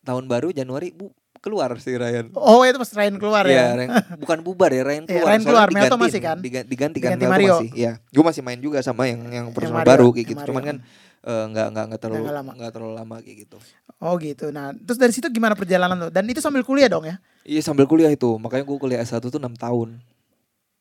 Tahun 0.02 0.24
baru 0.26 0.50
Januari 0.50 0.90
bu 0.90 1.14
keluar 1.42 1.74
sih 1.76 1.92
Ryan. 1.92 2.30
oh 2.32 2.62
itu 2.62 2.78
pas 2.78 2.86
Ryan 2.88 3.16
keluar 3.18 3.42
Iya, 3.44 3.58
ya 3.58 3.66
Ryan- 3.76 3.92
bukan 4.16 4.38
bubar 4.40 4.70
ya 4.70 4.82
Ryan 4.82 5.04
Iya, 5.04 5.10
keluar. 5.12 5.26
Ryan 5.28 5.42
keluar, 5.42 5.66
Melto 5.66 5.76
diganti- 5.90 6.04
masih 6.06 6.20
kan? 6.20 6.36
diga- 6.38 6.62
Diganti, 6.64 6.98
kan 6.98 7.10
Diganti 7.12 7.24
Melto 7.24 7.34
Mario. 7.34 7.54
masih. 7.58 7.70
Iya, 7.74 7.92
gue 7.98 8.24
masih 8.24 8.42
main 8.42 8.60
juga 8.60 8.78
sama 8.80 9.02
yang 9.04 9.20
yang 9.26 9.46
personal 9.50 9.82
Mario, 9.82 9.90
baru 9.90 10.06
kayak 10.08 10.16
yang 10.16 10.30
gitu. 10.30 10.38
Mario. 10.38 10.48
Cuman 10.48 10.62
kan 10.64 10.76
eh, 11.22 11.44
nggak 11.48 11.66
nggak 11.68 11.84
nggak 11.88 12.00
terlalu 12.00 12.22
Nggak 12.22 12.36
lama. 12.36 12.50
nggak 12.56 12.72
terlalu 12.72 12.94
lama 12.96 13.14
kayak 13.18 13.38
gitu. 13.40 13.56
oh 13.98 14.14
gitu 14.16 14.46
nah 14.48 14.70
terus 14.72 14.98
dari 14.98 15.10
situ 15.10 15.26
gimana 15.28 15.54
perjalanan 15.54 15.94
lu 15.96 16.08
dan 16.08 16.26
itu 16.26 16.38
sambil 16.38 16.62
kuliah 16.62 16.86
dong 16.86 17.04
ya 17.04 17.18
Iya 17.42 17.58
sambil 17.60 17.84
kuliah 17.84 18.06
itu, 18.08 18.26
makanya 18.36 18.62
gue 18.64 18.76
kuliah 18.76 18.98
S1 19.00 19.18
tuh 19.20 19.36
6 19.36 19.50
tahun. 19.52 19.98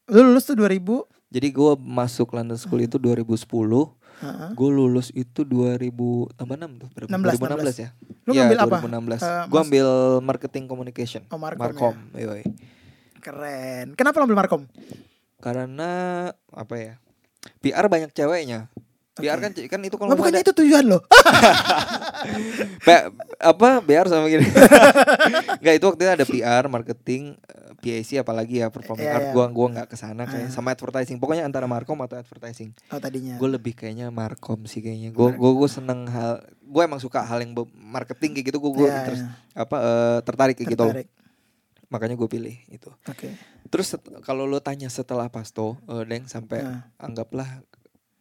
lu 0.07 0.21
lulus 0.23 0.43
tuh 0.43 0.53
2000 0.55 1.05
Jadi 1.29 1.47
gue 1.49 1.71
masuk 1.79 2.27
London 2.29 2.53
School 2.55 2.81
itu 2.81 2.97
2010, 2.97 3.47
Heeh. 4.21 4.49
gue 4.53 4.69
lulus 4.69 5.09
itu 5.11 5.41
2000 5.41 5.89
tambah 6.31 6.55
6 6.55 6.77
tuh, 6.77 6.89
berapa? 6.93 7.09
16, 7.09 7.41
2016 7.41 7.77
ya. 7.77 7.89
Lu 8.21 8.31
Iya, 8.31 8.45
ngambil 8.45 8.59
apa? 8.59 8.77
2016. 8.79 9.19
Eh, 9.19 9.43
gue 9.43 9.49
mas- 9.51 9.65
ambil 9.65 9.87
marketing 10.21 10.65
communication. 10.65 11.21
Oh, 11.27 11.37
Markom, 11.37 11.61
Markom, 11.67 11.95
yoi. 12.15 12.45
keren 13.17 13.93
kenapa 13.93 14.17
lu 14.17 14.25
ambil 14.25 14.39
Markom 14.39 14.61
Karena 15.37 15.89
apa 16.47 16.75
ya? 16.75 16.93
PR 17.59 17.85
banyak 17.85 18.09
ceweknya. 18.11 18.69
Oke. 19.23 19.41
kan 19.43 19.51
kan 19.69 19.79
itu 19.81 19.95
kalau 19.95 20.09
mau 20.09 20.17
bukannya 20.17 20.39
ada 20.39 20.45
itu 20.45 20.53
tujuan 20.57 20.85
lo 20.87 20.99
apa 23.41 23.81
PR 23.81 24.05
sama 24.05 24.25
gini. 24.27 24.45
Enggak 25.59 25.73
itu 25.75 25.85
waktu 25.85 26.01
itu 26.01 26.11
ada 26.11 26.25
PR, 26.25 26.63
marketing, 26.67 27.23
eh, 27.39 27.73
PAC 27.75 28.19
apalagi 28.19 28.61
ya 28.61 28.69
performing 28.69 29.03
Iya, 29.03 29.15
art. 29.15 29.23
iya. 29.23 29.33
Gua 29.33 29.45
gua 29.47 29.67
nggak 29.71 29.87
ke 29.87 29.95
sana 29.95 30.23
kayak 30.25 30.47
Ah. 30.47 30.53
sama 30.53 30.71
advertising. 30.71 31.17
Pokoknya 31.17 31.43
antara 31.43 31.65
Markom 31.65 31.97
atau 31.99 32.15
advertising. 32.15 32.73
oh 32.87 32.99
tadinya 32.99 33.35
Gue 33.35 33.49
lebih 33.49 33.73
kayaknya 33.73 34.09
Markom 34.09 34.65
sih 34.65 34.79
kayaknya. 34.79 35.09
Gue 35.11 35.31
gue 35.31 35.51
gue 35.51 35.69
seneng 35.69 36.05
hal. 36.07 36.41
Gue 36.61 36.81
emang 36.81 36.99
suka 36.99 37.21
hal 37.21 37.41
yang 37.41 37.51
marketing 37.73 38.31
kayak 38.33 38.45
gitu. 38.47 38.57
Gue 38.59 38.71
gue 38.75 38.87
Iya, 38.87 39.01
terus 39.03 39.21
iya. 39.21 39.33
apa 39.57 39.75
eh, 39.77 40.19
tertarik 40.21 40.55
kayak 40.55 40.69
gitu. 40.69 40.85
Tertarik. 40.85 41.07
Makanya 41.87 42.15
gue 42.15 42.29
pilih 42.29 42.55
itu. 42.67 42.87
oke 42.87 43.29
Terus 43.67 43.87
set- 43.89 44.03
kalau 44.21 44.43
lo 44.43 44.59
tanya 44.59 44.87
setelah 44.87 45.27
Pasto, 45.27 45.79
eh, 45.85 46.03
Deng 46.05 46.23
sampai 46.25 46.59
Nah. 46.59 46.91
anggaplah 46.97 47.63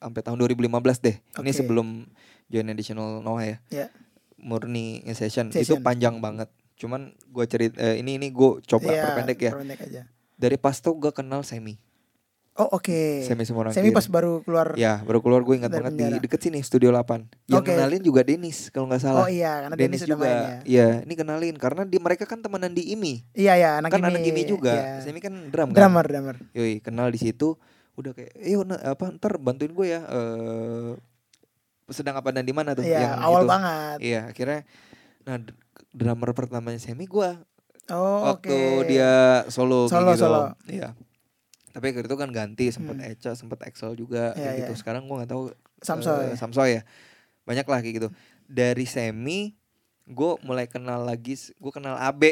sampai 0.00 0.20
tahun 0.20 0.36
2015 0.40 0.66
deh. 0.98 1.16
Ini 1.20 1.36
Oke. 1.44 1.52
sebelum 1.52 2.08
join 2.48 2.66
additional 2.66 3.20
Noah 3.20 3.44
ya. 3.46 3.56
Ya. 3.70 3.86
Murni 4.34 5.04
session, 5.12 5.48
itu 5.48 5.60
Session. 5.62 5.84
panjang 5.84 6.16
banget. 6.18 6.48
Cuman 6.74 7.12
gue 7.12 7.44
cerit 7.44 7.76
eh, 7.76 8.00
ini 8.00 8.16
ini 8.16 8.32
gue 8.32 8.64
coba 8.64 8.88
Iya, 8.88 9.04
perpendek 9.06 9.38
ya. 9.38 9.52
perpendek 9.52 9.80
aja. 9.82 10.02
Dari 10.34 10.56
Pasto 10.56 10.90
gue 10.92 11.12
kenal 11.12 11.44
Semi. 11.44 11.76
oh 12.52 12.66
oke 12.72 13.22
Semi 13.22 13.44
Semorangkir. 13.44 13.78
Semi 13.78 13.88
pas 13.88 14.04
baru 14.04 14.40
keluar 14.42 14.74
Ya 14.74 15.00
baru 15.00 15.20
keluar 15.20 15.40
gue 15.40 15.54
ingat 15.54 15.70
banget 15.70 15.94
di 15.94 16.02
penjara. 16.02 16.20
deket 16.20 16.40
sini 16.42 16.58
Studio 16.60 16.90
8 16.90 17.46
Yang 17.46 17.62
Oke. 17.62 17.72
kenalin 17.72 18.02
juga 18.02 18.20
Denis 18.20 18.68
kalau 18.68 18.90
nggak 18.90 19.00
salah 19.00 19.22
oh 19.22 19.30
iya 19.30 19.64
karena 19.64 19.74
sudah 19.94 20.08
juga 20.10 20.16
main 20.18 20.34
ya 20.34 20.58
Iya 20.66 20.86
ini 21.06 21.14
kenalin 21.14 21.54
Karena 21.56 21.82
di 21.86 21.96
mereka 21.96 22.26
kan 22.26 22.42
temenan 22.42 22.74
di 22.74 22.90
IMI 22.90 23.22
iya 23.32 23.54
iya 23.54 23.70
anak 23.78 23.94
Kan 23.94 24.02
ini 24.02 24.12
anak 24.12 24.22
IMI 24.26 24.42
juga 24.44 24.72
iya. 24.72 25.00
Semi 25.00 25.22
kan 25.22 25.46
drum 25.48 25.70
kan 25.70 25.78
drummer 25.78 26.04
drummer 26.04 26.36
Yoi 26.52 26.82
kenal 26.82 27.08
di 27.08 27.22
situ 27.22 27.54
Udah 27.92 28.12
kayak 28.12 28.32
Yuk 28.36 28.64
na- 28.64 28.82
apa 28.84 29.10
ntar 29.10 29.36
bantuin 29.36 29.70
gue 29.70 29.86
ya 29.88 30.00
eh 30.02 30.92
Sedang 31.86 32.14
apa 32.14 32.30
dan 32.30 32.42
di 32.42 32.50
mana 32.50 32.70
tuh 32.70 32.82
iya 32.82 33.02
yang 33.08 33.18
awal 33.20 33.42
itu. 33.42 33.50
banget. 33.50 33.98
Iya 34.00 34.20
akhirnya 34.26 34.60
Nah 35.20 35.36
drummer 35.90 36.30
pertamanya 36.30 36.78
Semi 36.78 37.04
gue 37.04 37.30
oh 37.88 38.20
Waktu 38.28 38.54
oke. 38.54 38.86
dia 38.86 39.12
solo, 39.48 39.84
Solo, 39.84 40.12
gitu 40.12 40.22
solo. 40.24 40.54
Iya. 40.64 40.94
Tapi 41.68 41.84
akhirnya 41.88 42.06
itu 42.06 42.16
kan 42.16 42.30
ganti 42.30 42.66
sempat 42.68 42.94
Hmm. 42.96 43.06
Eca 43.08 43.30
sempat 43.32 43.58
Excel 43.64 43.94
juga 43.94 44.30
Iya, 44.32 44.38
kayak 44.40 44.54
gitu. 44.60 44.72
iya. 44.72 44.78
sekarang 44.78 45.02
gue 45.04 45.16
nggak 45.16 45.28
tahu 45.28 45.50
Samsoy. 45.80 46.30
eh, 46.30 46.34
Samsoy 46.34 46.70
ya. 46.72 46.82
Banyak 47.42 47.64
lah 47.64 47.78
kayak 47.78 47.94
gitu. 47.96 48.08
Dari 48.44 48.84
semi 48.84 49.54
gue 50.10 50.30
mulai 50.42 50.66
kenal 50.66 51.00
lagi 51.00 51.38
gue 51.38 51.72
kenal 51.72 51.94
AB 51.96 52.22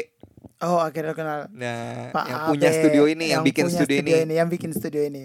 oh 0.59 0.77
akhirnya 0.77 1.15
kenal 1.15 1.39
nah 1.49 2.11
Pak 2.11 2.25
yang 2.27 2.39
Abe, 2.39 2.49
punya 2.51 2.69
studio 2.69 3.03
ini 3.07 3.25
yang, 3.31 3.41
bikin 3.41 3.65
punya 3.65 3.79
studio, 3.79 3.97
ini, 4.19 4.33
yang 4.35 4.47
bikin 4.47 4.71
studio 4.75 5.01
ini 5.01 5.23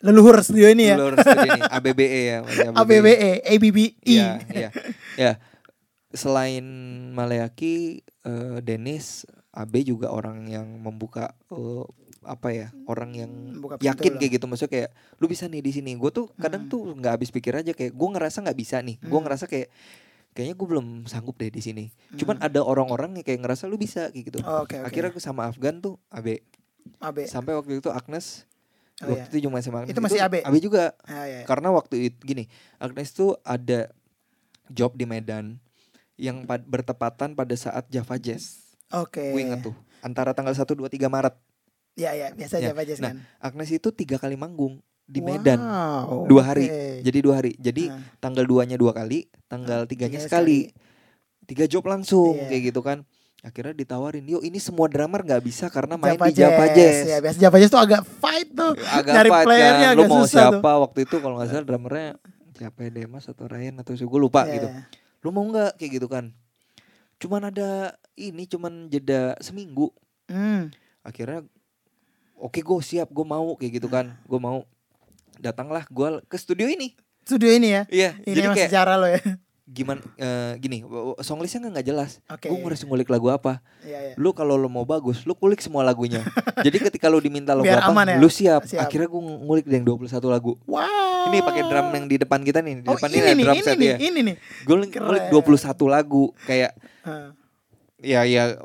leluhur 0.00 0.42
studio 0.42 0.66
ini 0.66 0.90
ya 0.90 0.96
Lur 0.98 1.14
studio 1.14 1.46
ini 1.46 1.62
ABBE 1.78 2.06
ya 2.26 2.36
masih 2.42 2.66
ABBE 2.74 3.28
ABBI 3.46 3.86
Iya, 4.02 4.30
iya. 4.50 4.70
Ya. 5.14 5.32
Selain 6.10 6.64
Maleaki, 7.14 8.02
eh, 8.24 8.58
Dennis, 8.60 9.22
AB 9.52 9.86
juga 9.86 10.10
orang 10.10 10.50
yang 10.50 10.66
membuka 10.66 11.38
eh, 11.46 11.84
apa 12.20 12.50
ya? 12.50 12.74
Orang 12.84 13.14
yang 13.14 13.30
yakin 13.78 14.12
lah. 14.12 14.18
kayak 14.18 14.32
gitu. 14.34 14.44
Maksudnya 14.50 14.72
kayak 14.72 14.90
lu 15.16 15.30
bisa 15.30 15.46
nih 15.46 15.62
di 15.62 15.70
sini. 15.70 15.94
Gue 15.94 16.10
tuh 16.10 16.26
kadang 16.34 16.66
Hmm. 16.66 16.72
tuh 16.72 16.82
nggak 16.98 17.12
habis 17.14 17.30
pikir 17.30 17.54
aja 17.54 17.70
kayak 17.70 17.94
gue 17.94 18.08
ngerasa 18.10 18.42
nggak 18.42 18.58
bisa 18.58 18.82
nih. 18.82 18.98
Gue 18.98 19.14
Hmm. 19.14 19.24
ngerasa 19.24 19.44
kayak 19.46 19.68
kayaknya 20.30 20.54
gue 20.54 20.68
belum 20.68 20.86
sanggup 21.04 21.36
deh 21.36 21.48
di 21.48 21.58
sini. 21.58 21.84
Cuman 22.12 22.36
Hmm. 22.36 22.46
ada 22.46 22.60
orang-orang 22.60 23.10
yang 23.14 23.24
kayak 23.24 23.40
ngerasa 23.40 23.64
lu 23.64 23.74
bisa 23.74 24.08
kayak 24.08 24.24
gitu. 24.26 24.38
Oh, 24.40 24.62
oke 24.62 24.72
oke 24.72 24.86
Akhirnya 24.86 25.10
gue 25.10 25.20
sama 25.20 25.44
Afgan 25.44 25.78
tuh 25.78 25.98
AB. 26.08 26.38
AB 26.98 27.16
Sampai 27.24 27.52
waktu 27.52 27.76
itu 27.76 27.88
Agnes 27.88 28.46
Oh, 28.98 29.08
waktu 29.08 29.32
iya. 29.32 29.32
itu 29.32 29.48
cuma 29.48 29.58
sama 29.58 29.80
Agnes. 29.80 29.90
Itu 29.90 30.00
masih 30.00 30.20
AB? 30.20 30.34
AB 30.40 30.54
juga. 30.58 30.92
ah, 31.02 31.24
iya, 31.24 31.40
iya. 31.40 31.44
Karena 31.44 31.68
waktu 31.70 31.96
itu 32.06 32.20
gini, 32.22 32.44
Agnes 32.76 33.10
tuh 33.10 33.32
ada 33.40 33.88
job 34.66 34.92
di 34.92 35.02
Medan 35.02 35.56
yang 36.14 36.44
pad- 36.44 36.64
bertepatan 36.64 37.32
pada 37.32 37.54
saat 37.54 37.88
Java 37.88 38.16
Jazz. 38.16 38.76
oke 38.86 39.22
Gue 39.24 39.40
inget 39.40 39.62
tuh, 39.62 39.72
antara 39.98 40.30
tanggal 40.30 40.52
1 40.52 40.74
2 40.74 40.86
3 40.86 41.06
Maret. 41.06 41.32
ya 41.94 42.12
ya 42.12 42.28
biasa 42.30 42.58
Ya, 42.58 42.70
Java 42.70 42.82
Jazz 42.82 42.98
nah, 42.98 43.10
kan 43.10 43.24
Agnes 43.40 43.68
itu 43.68 43.88
tiga 43.90 44.14
kali 44.16 44.34
manggung 44.34 44.78
di 45.10 45.20
Medan. 45.20 45.58
Wow, 45.58 46.24
Dua 46.24 46.42
hari. 46.44 46.70
Jadi 47.00 47.18
dua 47.18 47.34
hari. 47.36 47.52
Jadi 47.56 47.90
Ah. 47.90 47.98
tanggal 48.16 48.46
2-nya 48.46 48.74
dua 48.74 48.92
kali, 48.92 49.26
tanggal 49.44 49.82
tiganya 49.84 50.16
tiganya 50.16 50.20
sekali. 50.22 50.70
tiga 51.42 51.66
job 51.66 51.82
langsung 51.84 52.38
Iya. 52.38 52.46
kayak 52.46 52.62
gitu 52.64 52.78
kan 52.78 53.02
akhirnya 53.40 53.74
ditawarin 53.74 54.22
yuk 54.22 54.38
ini 54.40 54.62
semua 54.62 54.86
drummer 54.86 55.18
nggak 55.18 55.42
bisa 55.42 55.66
karena 55.66 55.98
main 55.98 56.14
Java 56.14 56.28
di 56.28 56.34
Java 56.36 56.64
Jazz 56.70 56.96
Ya, 57.02 57.18
biasa 57.18 57.36
Java 57.40 57.56
Jazz 57.58 57.72
tuh 57.72 57.80
agak 57.80 58.02
fight 58.06 58.48
tuh. 58.52 58.72
agak 58.78 59.10
Nyari 59.10 59.30
fight 59.32 59.46
playernya 59.50 59.74
kan 59.82 59.90
lu 59.90 59.98
agak 59.98 60.06
mau 60.06 60.18
susah 60.20 60.30
tuh. 60.46 60.52
siapa 60.54 60.70
waktu 60.78 60.98
itu 61.02 61.16
kalau 61.18 61.34
nggak 61.34 61.48
salah 61.50 61.66
drummernya 61.66 62.08
siapa 62.54 62.78
ya 62.80 62.90
Demas 62.92 63.24
atau 63.26 63.44
Ryan 63.44 63.74
atau 63.78 63.92
siapa 63.92 64.06
gue 64.06 64.20
lupa 64.20 64.40
Iya, 64.44 64.52
gitu 64.54 64.68
lu 65.20 65.28
mau 65.32 65.42
nggak 65.42 65.70
kayak 65.74 65.90
gitu 65.90 66.06
kan 66.06 66.24
cuman 67.18 67.42
ada 67.44 67.68
ini 68.14 68.42
cuman 68.44 68.72
jeda 68.86 69.34
seminggu 69.36 69.90
Hmm. 70.24 70.70
akhirnya 71.02 71.42
oke 72.36 72.56
gue 72.56 72.78
siap 72.78 73.10
gue 73.10 73.26
mau 73.26 73.52
kayak 73.54 73.72
gitu 73.74 73.88
kan 73.88 74.14
gue 74.20 74.38
mau 74.38 74.62
datanglah 75.40 75.82
gue 75.84 76.08
ke 76.24 76.36
studio 76.36 76.64
ini 76.64 76.92
Studio 77.20 77.48
ini 77.48 77.68
ya. 77.70 77.82
iya 77.88 78.10
Ini 78.20 78.32
jadi 78.34 78.48
kayak 78.50 78.68
sejarah 78.68 78.96
lo 78.96 79.06
ya. 79.06 79.20
gimana 79.66 80.02
eh, 80.16 80.58
gini 80.58 80.82
songlistnya 81.20 81.62
nggak 81.62 81.72
nggak 81.72 81.86
jelas 81.86 82.10
Oke. 82.26 82.46
gue 82.46 82.58
harus 82.60 82.82
ngulik 82.82 83.06
lagu 83.06 83.28
apa 83.28 83.62
Iya, 83.80 83.98
iya. 84.02 84.14
lu 84.16 84.30
kalau 84.30 84.54
lo 84.54 84.66
mau 84.66 84.82
bagus 84.82 85.22
lu 85.22 85.32
kulik 85.32 85.58
semua 85.58 85.80
lagunya 85.80 86.26
jadi 86.66 86.76
ketika 86.82 87.06
lu 87.06 87.18
diminta 87.18 87.54
lagu 87.54 87.64
Biar 87.64 87.78
apa 87.80 88.02
ya? 88.04 88.18
lu 88.18 88.26
siap. 88.26 88.66
Siap. 88.66 88.82
akhirnya 88.82 89.06
gue 89.06 89.22
ngulik 89.22 89.66
yang 89.66 89.86
21 89.86 90.10
lagu 90.26 90.58
Wow. 90.66 91.30
ini 91.30 91.38
pakai 91.38 91.62
drum 91.62 91.86
yang 91.92 92.04
di 92.04 92.16
depan 92.16 92.40
kita 92.40 92.58
nih 92.58 92.82
di 92.82 92.88
Oh, 92.88 92.98
depan 92.98 93.08
ini 93.08 93.20
ada 93.20 93.30
nih, 93.30 93.44
drum 93.44 93.54
ini 93.54 93.62
set 93.62 93.76
nih, 93.76 93.86
ya 93.86 93.96
ini 94.00 94.20
nih. 94.24 94.36
gue 94.60 94.74
ngulik 94.74 94.90
Keren. 94.90 95.30
21 95.30 95.86
lagu 95.86 96.24
kayak 96.42 96.70
ya 97.96 98.20
ya 98.24 98.56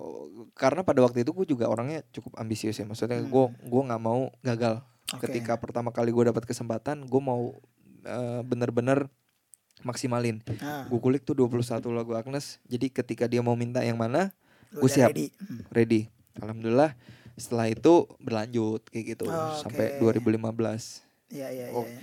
karena 0.53 0.81
pada 0.81 1.03
waktu 1.03 1.21
itu 1.21 1.31
gue 1.33 1.45
juga 1.47 1.67
orangnya 1.67 2.01
cukup 2.09 2.33
ambisius 2.35 2.73
ya 2.73 2.85
maksudnya 2.87 3.19
Hmm. 3.19 3.27
gue 3.27 3.45
gue 3.61 3.81
nggak 3.83 4.01
mau 4.01 4.31
gagal 4.39 4.79
Oke. 5.07 5.27
ketika 5.27 5.53
pertama 5.55 5.89
kali 5.89 6.09
gue 6.09 6.25
dapat 6.25 6.43
kesempatan 6.43 7.03
gue 7.03 7.21
mau 7.21 7.53
eh, 8.01 8.41
bener-bener 8.41 9.05
maksimalin 9.81 10.41
Ah, 10.57 10.85
gue 10.85 10.97
kulik 10.97 11.21
tuh 11.21 11.37
21 11.37 11.61
lagu 11.91 12.11
Agnes 12.11 12.57
jadi 12.63 12.89
ketika 12.89 13.25
dia 13.25 13.39
mau 13.39 13.53
minta 13.53 13.79
yang 13.79 13.95
mana 13.95 14.33
udah 14.73 14.89
siap. 14.89 15.11
ready. 15.11 15.29
Hmm. 15.37 15.61
ready 15.69 16.01
alhamdulillah 16.35 16.97
setelah 17.35 17.67
itu 17.67 17.93
berlanjut 18.17 18.81
kayak 18.87 19.05
gitu 19.13 19.27
Oh, 19.27 19.53
sampai 19.55 19.99
oke. 19.99 20.17
2015 20.23 21.03
Iya, 21.27 21.47
iya, 21.49 21.65
Oh. 21.69 21.83
iya. 21.83 21.99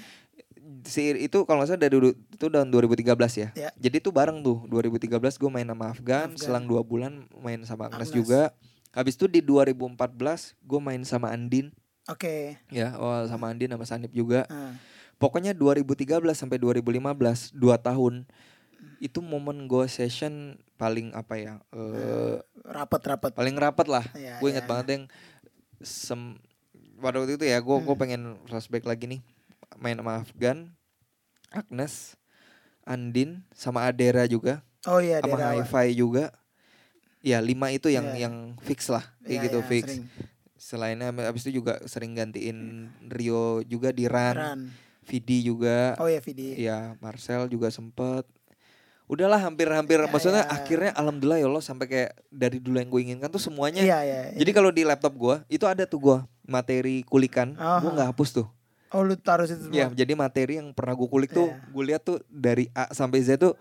si 0.85 1.03
itu 1.17 1.43
kalau 1.43 1.59
nggak 1.59 1.69
salah 1.69 1.81
dari 1.81 1.97
itu 2.11 2.45
tahun 2.45 2.69
2013 2.69 3.03
ya. 3.35 3.49
Ya. 3.57 3.71
Jadi 3.77 3.99
itu 3.99 4.11
bareng 4.11 4.39
tuh 4.41 4.63
2013 4.67 5.11
gue 5.33 5.49
main 5.49 5.65
sama 5.65 5.85
Afgan, 5.89 6.31
Afgan. 6.31 6.39
selang 6.39 6.65
dua 6.65 6.83
bulan 6.83 7.27
main 7.37 7.59
sama 7.63 7.87
Agnes, 7.89 8.09
Agnes. 8.09 8.15
juga. 8.15 8.43
Habis 8.91 9.15
itu 9.17 9.27
di 9.27 9.41
2014 9.41 10.55
gue 10.61 10.79
main 10.79 11.03
sama 11.03 11.31
Andin 11.31 11.71
Oke. 12.09 12.59
ya, 12.69 12.99
oh, 12.99 13.23
sama 13.27 13.49
Andin 13.49 13.71
sama 13.71 13.87
Sanip 13.87 14.11
juga. 14.11 14.43
Ah. 14.47 14.75
Pokoknya 15.17 15.55
2013 15.55 16.03
sampai 16.35 16.59
2015 16.59 17.15
dua 17.53 17.79
tahun 17.79 18.27
itu 18.99 19.23
momen 19.23 19.67
gue 19.67 19.87
session 19.87 20.55
paling 20.75 21.15
apa 21.15 21.39
ya? 21.39 21.55
eh 21.71 22.43
Rapet-rapet. 22.65 23.31
paling 23.33 23.55
rapat 23.55 23.87
lah. 23.87 24.05
Iya, 24.13 24.39
gue 24.39 24.49
inget 24.51 24.67
iya. 24.67 24.71
banget 24.71 24.87
yang 24.89 25.05
sem 25.79 26.39
pada 26.99 27.19
waktu 27.19 27.35
itu 27.35 27.43
ya 27.45 27.59
gue 27.59 27.77
gue 27.77 27.87
Hmm. 27.89 27.99
pengen 27.99 28.23
flashback 28.47 28.83
lagi 28.83 29.07
nih 29.09 29.21
main 29.77 29.95
sama 29.95 30.23
Afgan, 30.23 30.71
Agnes, 31.51 32.15
Andin 32.83 33.43
sama 33.53 33.87
Adera 33.87 34.27
juga, 34.27 34.63
Oh 34.83 34.99
iya, 34.99 35.19
sama. 35.19 35.39
Hi-Fi 35.39 35.95
juga. 35.95 36.35
Ya 37.21 37.39
lima 37.39 37.71
itu 37.71 37.87
yang 37.87 38.11
Iya. 38.11 38.27
yang 38.27 38.35
fix 38.59 38.87
lah 38.87 39.07
kayak 39.21 39.31
Iya, 39.33 39.43
gitu 39.47 39.59
iya, 39.61 39.69
fix. 39.69 39.85
sering. 39.87 40.05
Selainnya 40.63 41.11
abis 41.27 41.43
itu 41.43 41.59
juga 41.59 41.83
sering 41.85 42.15
gantiin 42.15 42.87
Rio 43.11 43.67
juga 43.67 43.91
di 43.91 44.07
Ran, 44.07 44.37
Ran. 44.39 44.61
Vidi 45.03 45.43
juga, 45.43 45.99
Oh 45.99 46.07
iya, 46.07 46.23
Vidi. 46.23 46.55
ya 46.55 46.95
Marcel 47.03 47.51
juga 47.51 47.67
sempet. 47.69 48.23
Udahlah 49.11 49.43
hampir-hampir 49.43 49.99
Ya, 49.99 50.07
maksudnya 50.07 50.47
ya. 50.47 50.55
akhirnya 50.55 50.95
alhamdulillah 50.95 51.43
ya 51.43 51.51
Allah 51.51 51.61
sampai 51.61 51.87
kayak 51.87 52.11
dari 52.31 52.63
dulu 52.63 52.79
yang 52.79 52.89
gue 52.89 53.01
inginkan 53.03 53.29
tuh 53.29 53.43
semuanya 53.43 53.83
Iya, 53.83 53.99
iya. 54.01 54.19
iya. 54.31 54.39
jadi 54.39 54.51
kalau 54.55 54.71
di 54.71 54.87
laptop 54.87 55.13
gua 55.13 55.43
itu 55.49 55.67
ada 55.67 55.83
tuh 55.83 55.99
gua 55.99 56.19
materi 56.47 57.03
kulikan, 57.03 57.59
Aha. 57.59 57.83
gua 57.83 57.91
nggak 57.93 58.09
hapus 58.15 58.31
tuh. 58.33 58.47
Oh, 58.89 59.03
lu 59.03 59.17
taruh 59.17 59.45
situ 59.45 59.67
semua. 59.67 59.75
Ya, 59.75 59.87
jadi 59.91 60.15
materi 60.15 60.63
yang 60.63 60.71
pernah 60.71 60.95
gua 60.95 61.11
kulik 61.11 61.35
tuh, 61.35 61.51
Iya. 61.51 61.59
gue 61.67 61.85
lihat 61.91 62.03
tuh 62.03 62.19
dari 62.29 62.71
A 62.71 62.93
sampai 62.93 63.19
Z 63.21 63.37
tuh, 63.37 63.59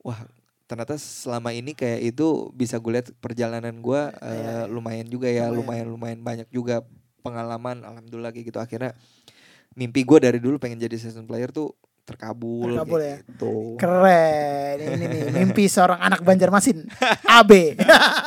wah 0.00 0.24
ternyata 0.68 0.94
selama 0.94 1.50
ini 1.50 1.72
kayak 1.72 2.12
itu 2.12 2.52
bisa 2.52 2.76
gue 2.76 2.92
lihat 2.92 3.08
perjalanan 3.18 3.72
gua 3.80 4.12
Iya, 4.14 4.28
eh, 4.28 4.36
iya. 4.36 4.58
lumayan 4.68 5.08
juga 5.08 5.26
ya, 5.26 5.48
Lumayan. 5.48 5.56
lumayan 5.56 5.86
lumayan 5.88 6.20
banyak 6.20 6.48
juga 6.48 6.84
pengalaman, 7.18 7.82
alhamdulillah 7.82 8.30
kayak 8.30 8.46
gitu 8.46 8.60
akhirnya 8.60 8.92
mimpi 9.72 10.04
gua 10.04 10.20
dari 10.20 10.36
dulu 10.36 10.56
pengen 10.56 10.76
jadi 10.78 10.94
season 10.94 11.24
player 11.24 11.48
tuh 11.48 11.72
terkabul, 12.04 12.72
Terkabul 12.72 13.00
ya. 13.00 13.16
gitu. 13.20 13.76
Keren. 13.76 14.76
Ini 14.80 15.04
nih 15.04 15.22
mimpi 15.40 15.68
seorang 15.68 16.00
anak 16.00 16.20
Banjarmasin. 16.20 16.88
AB. 17.28 17.76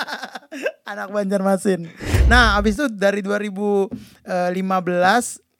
anak 0.91 1.09
Banjarmasin. 1.09 1.89
Nah, 2.25 2.57
abis 2.57 2.77
itu 2.77 2.85
dari 2.87 3.21
2015 3.21 3.89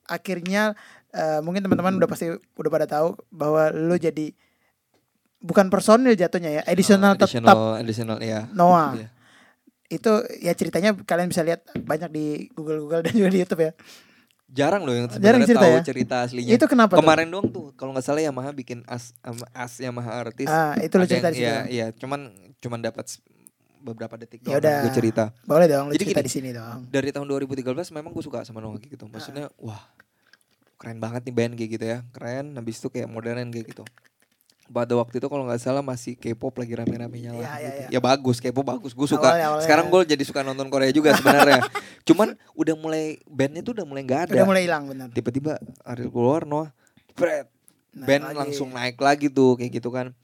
akhirnya 0.05 0.77
eh, 1.09 1.39
mungkin 1.41 1.63
teman-teman 1.63 1.97
udah 1.97 2.05
pasti 2.05 2.29
udah 2.29 2.71
pada 2.71 2.86
tahu 2.86 3.17
bahwa 3.29 3.71
lu 3.71 3.95
jadi 3.95 4.34
bukan 5.41 5.67
personil 5.67 6.13
jatuhnya 6.13 6.49
ya, 6.49 6.63
additional, 6.63 7.13
tetap 7.13 7.27
additional, 7.27 7.57
additional 7.75 8.17
ya. 8.17 8.45
Noah. 8.53 8.95
Iya. 8.95 9.07
Itu 9.89 10.11
ya 10.39 10.53
ceritanya 10.53 10.95
kalian 10.95 11.27
bisa 11.27 11.41
lihat 11.41 11.65
banyak 11.75 12.09
di 12.09 12.25
Google-Google 12.53 13.01
dan 13.03 13.11
juga 13.11 13.27
di 13.27 13.39
YouTube 13.41 13.61
ya. 13.61 13.73
Jarang 14.47 14.83
loh 14.83 14.91
yang 14.91 15.07
Jarang 15.07 15.41
cerita 15.41 15.63
tahu 15.63 15.73
ya? 15.73 15.81
cerita 15.81 16.15
aslinya. 16.21 16.51
Itu 16.51 16.65
kenapa 16.67 16.95
tuh? 16.95 16.99
Kemarin 16.99 17.27
doang 17.27 17.47
tuh 17.47 17.71
kalau 17.73 17.91
nggak 17.91 18.03
salah 18.03 18.19
Yamaha 18.19 18.51
bikin 18.51 18.83
as 18.85 19.15
am- 19.21 19.47
as 19.51 19.79
Yamaha 19.79 20.11
artis. 20.21 20.47
Ah, 20.47 20.75
itu 20.77 20.91
Ada 20.93 21.07
cerita 21.07 21.27
yang- 21.27 21.31
di 21.31 21.39
situ. 21.39 21.47
Iya, 21.47 21.57
iya, 21.67 21.85
cuman 21.91 22.31
cuman 22.59 22.79
dapat 22.81 23.07
beberapa 23.81 24.13
detik 24.13 24.43
Ya 24.43 24.45
doang 24.45 24.61
udah. 24.61 24.77
gue 24.83 24.91
cerita. 24.93 25.23
Boleh 25.41 25.65
dong 25.65 25.87
lu 25.87 25.93
Jadi 25.95 26.03
cerita 26.05 26.21
di 26.21 26.31
sini 26.31 26.49
dong. 26.51 26.83
Dari 26.85 27.09
tahun 27.09 27.25
2013 27.25 27.63
memang 27.91 28.11
gue 28.11 28.21
suka 28.21 28.43
sama 28.43 28.59
Noah 28.59 28.75
gitu. 28.77 29.07
Maksudnya 29.07 29.47
wah 29.57 29.81
keren 30.75 30.99
banget 30.99 31.25
nih 31.25 31.33
band 31.33 31.53
kayak 31.55 31.69
gitu 31.71 31.85
ya. 31.87 31.97
Keren 32.11 32.53
habis 32.53 32.75
itu 32.75 32.87
kayak 32.87 33.07
modern 33.07 33.47
kayak 33.49 33.71
gitu. 33.71 33.83
Pada 34.72 34.95
waktu 34.95 35.19
itu 35.19 35.28
kalau 35.28 35.43
nggak 35.43 35.59
salah 35.59 35.80
masih 35.80 36.15
K-pop 36.15 36.55
lagi 36.55 36.72
rame-ramenya 36.72 37.32
lah. 37.32 37.43
Iya, 37.43 37.55
gitu. 37.59 37.82
iya. 37.84 37.88
Ya 37.89 37.99
bagus, 37.99 38.39
K-pop 38.39 38.63
bagus. 38.63 38.91
Gue 38.91 39.05
suka. 39.05 39.28
Awalnya- 39.28 39.47
awalnya. 39.49 39.63
Sekarang 39.63 39.86
gue 39.88 40.01
jadi 40.07 40.24
suka 40.24 40.41
nonton 40.41 40.67
Korea 40.67 40.89
juga 40.89 41.11
sebenarnya. 41.11 41.59
Cuman 42.07 42.34
udah 42.53 42.76
mulai 42.76 43.03
bandnya 43.26 43.61
tuh 43.61 43.74
udah 43.74 43.84
mulai 43.84 44.01
nggak 44.01 44.22
ada 44.26 44.34
Udah 44.34 44.47
mulai 44.47 44.63
hilang 44.63 44.84
benar. 44.86 45.07
tiba-tiba 45.09 45.59
Ariel 45.84 46.09
keluar 46.09 46.43
Noah 46.43 46.72
Naik 47.13 47.51
band 48.01 48.24
lagi. 48.26 48.38
langsung 48.39 48.72
naik 48.72 48.95
lagi 48.97 49.28
tuh 49.28 49.53
kayak 49.53 49.72
gitu 49.76 49.91
kan 49.91 50.15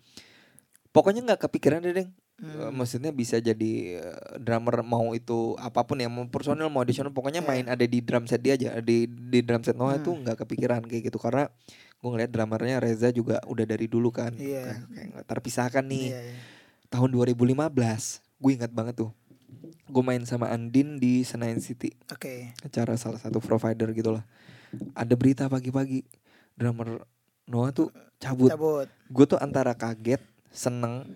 pokoknya 0.90 1.22
nggak 1.24 1.42
kepikiran 1.44 1.82
deh 1.82 1.94
deng 1.94 2.12
Hmm. 2.38 2.70
Maksudnya 2.72 3.10
bisa 3.10 3.42
jadi 3.42 3.98
eh, 3.98 4.14
drummer 4.38 4.82
mau 4.82 5.10
itu 5.12 5.58
apa 5.58 5.82
pun 5.82 5.98
ya 5.98 6.06
mau 6.06 6.22
personil 6.28 6.70
mau 6.70 6.86
additional 6.86 7.10
pokoknya 7.10 7.42
Iya. 7.42 7.50
main 7.50 7.66
ada 7.66 7.82
di 7.82 7.98
drum 7.98 8.24
set 8.24 8.40
dia 8.40 8.54
aja 8.54 8.78
di 8.78 9.10
di 9.10 9.42
drum 9.42 9.66
set 9.66 9.74
Noah 9.74 9.98
Hmm. 9.98 10.02
itu 10.06 10.12
nggak 10.16 10.38
kepikiran 10.40 10.86
kayak 10.86 11.04
gitu 11.04 11.18
karena 11.18 11.50
gue 12.08 12.16
ngeliat 12.16 12.32
drummernya 12.32 12.80
Reza 12.80 13.12
juga 13.12 13.44
udah 13.44 13.68
dari 13.68 13.92
dulu 13.92 14.08
kan 14.10 14.32
Iya. 14.32 14.88
kayak, 14.88 15.28
terpisahkan 15.28 15.84
nih 15.84 16.16
Iya, 16.16 16.20
iya. 16.24 16.36
tahun 16.88 17.12
2015 17.12 17.68
gue 18.40 18.52
ingat 18.54 18.72
banget 18.72 18.96
tuh 18.98 19.12
gue 19.84 20.04
main 20.04 20.24
sama 20.24 20.48
Andin 20.48 20.96
di 20.96 21.24
Senayan 21.24 21.60
City 21.60 21.92
Oke. 22.08 22.56
acara 22.60 22.96
salah 22.96 23.20
satu 23.20 23.40
provider 23.40 23.92
gitu 23.92 24.12
lah. 24.12 24.24
Ada 24.92 25.16
berita 25.16 25.48
pagi-pagi 25.48 26.04
drummer 26.54 27.04
Noah 27.46 27.72
tuh 27.72 27.88
cabut. 28.20 28.52
Cabut. 28.52 28.88
Gue 29.08 29.24
tuh 29.24 29.40
antara 29.40 29.72
kaget, 29.72 30.20
seneng, 30.52 31.08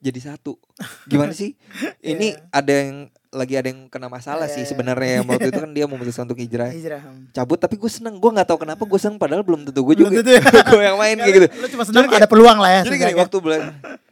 jadi 0.00 0.32
satu. 0.32 0.56
Gimana 1.04 1.36
sih? 1.36 1.60
Ini 2.00 2.32
Iya. 2.32 2.48
ada 2.48 2.72
yang 2.72 2.96
lagi 3.30 3.54
ada 3.54 3.70
yang 3.70 3.86
kena 3.86 4.06
masalah 4.06 4.44
Iya, 4.44 4.54
sih 4.58 4.62
iya. 4.62 4.68
sebenarnya. 4.68 5.22
Waktu 5.22 5.48
itu 5.48 5.58
kan 5.58 5.70
dia 5.70 5.86
memutuskan 5.86 6.26
untuk 6.26 6.36
hijrah. 6.36 6.70
Hijrah. 6.76 6.98
hmm. 7.00 7.30
Cabut 7.30 7.56
tapi 7.56 7.74
gue 7.74 7.86
seneng. 7.86 8.18
Gue 8.18 8.30
nggak 8.30 8.44
tahu 8.44 8.58
kenapa 8.60 8.82
gue 8.82 8.98
seneng 8.98 9.16
padahal 9.16 9.40
belum 9.40 9.64
tentu 9.64 9.80
gue 9.82 9.94
juga. 9.96 10.10
Tentu 10.12 10.30
ya. 10.30 10.42
gue 10.68 10.82
yang 10.82 10.98
main 10.98 11.14
kayak 11.16 11.32
gitu. 11.32 11.46
Lu 11.54 11.66
cuma 11.70 11.82
kayak- 11.86 12.18
ada 12.18 12.26
peluang 12.26 12.58
lah 12.58 12.70
ya. 12.70 12.82
Jadi 12.84 12.96
gini 12.98 13.14
waktu 13.14 13.36
bilang 13.38 13.64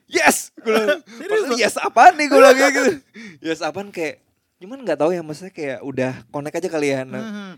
yes, 0.06 0.54
gue 0.56 0.72
bilang 1.20 1.58
yes 1.58 1.74
apaan 1.76 2.14
nih 2.14 2.26
gue 2.26 2.38
bilang 2.38 2.54
kayak 2.54 2.72
gitu. 2.72 2.92
Yes 3.40 3.60
apaan 3.60 3.90
kayak 3.90 4.22
cuman 4.58 4.78
nggak 4.80 4.98
tahu 4.98 5.10
ya 5.10 5.20
maksudnya 5.20 5.50
kayak 5.50 5.78
udah 5.82 6.12
connect 6.28 6.56
aja 6.56 6.68
kali 6.68 6.88
ya. 6.88 7.02
Nah, 7.02 7.22
Mhm. 7.22 7.52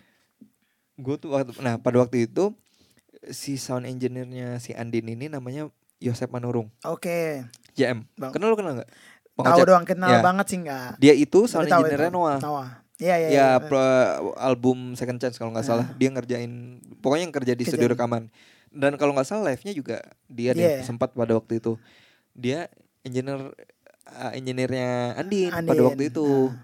gue 0.98 1.14
tuh 1.16 1.28
waktu 1.30 1.52
nah 1.58 1.76
pada 1.76 1.96
waktu 1.98 2.24
itu 2.24 2.52
si 3.30 3.54
sound 3.54 3.84
engineer-nya 3.84 4.56
si 4.56 4.72
Andin 4.72 5.04
ini 5.06 5.28
namanya 5.28 5.68
Yosep 5.98 6.28
Manurung 6.28 6.72
Oke. 6.82 7.44
JM 7.70 8.08
Bang. 8.14 8.32
kenal 8.32 8.48
lu 8.48 8.56
kenal 8.56 8.72
nggak 8.74 8.88
Bang 8.88 9.19
Tahu 9.42 9.60
doang 9.64 9.84
kenal 9.84 10.10
Ya. 10.10 10.20
banget 10.20 10.46
sih 10.46 10.58
enggak. 10.58 10.96
dia 10.96 11.12
itu 11.12 11.44
sound 11.44 11.66
engineer. 11.66 12.08
Noah 12.08 12.38
Noah. 12.38 12.68
Iya 12.96 13.16
iya. 13.16 13.28
ya 13.28 13.32
iya. 13.32 13.48
pro- 13.58 14.36
album 14.36 14.92
Second 14.92 15.16
Chance 15.16 15.36
kalau 15.36 15.50
nggak 15.50 15.64
salah 15.64 15.88
dia 15.94 16.08
ngerjain 16.08 16.52
pokoknya 16.98 17.24
yang 17.24 17.34
kerja 17.34 17.52
di 17.54 17.64
studio 17.64 17.86
Kerjain. 17.86 17.96
rekaman 17.96 18.22
dan 18.70 18.92
kalau 18.94 19.10
nggak 19.10 19.24
salah 19.24 19.48
live-nya 19.48 19.72
juga 19.72 19.96
dia 20.26 20.52
ya? 20.52 20.54
deh 20.54 20.74
sempat 20.82 21.10
pada 21.10 21.32
waktu 21.32 21.58
itu 21.58 21.80
dia 22.32 22.68
engineer 23.00 23.56
uh, 24.06 24.32
engineernya 24.32 25.16
Andin, 25.16 25.48
pada 25.50 25.80
waktu 25.82 26.06
itu 26.06 26.28
Ah. 26.46 26.60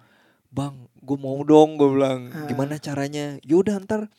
bang 0.48 0.76
gue 0.98 1.16
mau 1.16 1.40
dong 1.40 1.74
gue 1.74 1.88
bilang 1.90 2.28
Ah. 2.28 2.44
gimana 2.44 2.76
caranya 2.76 3.40
yaudah 3.42 3.80
ntar 3.80 4.12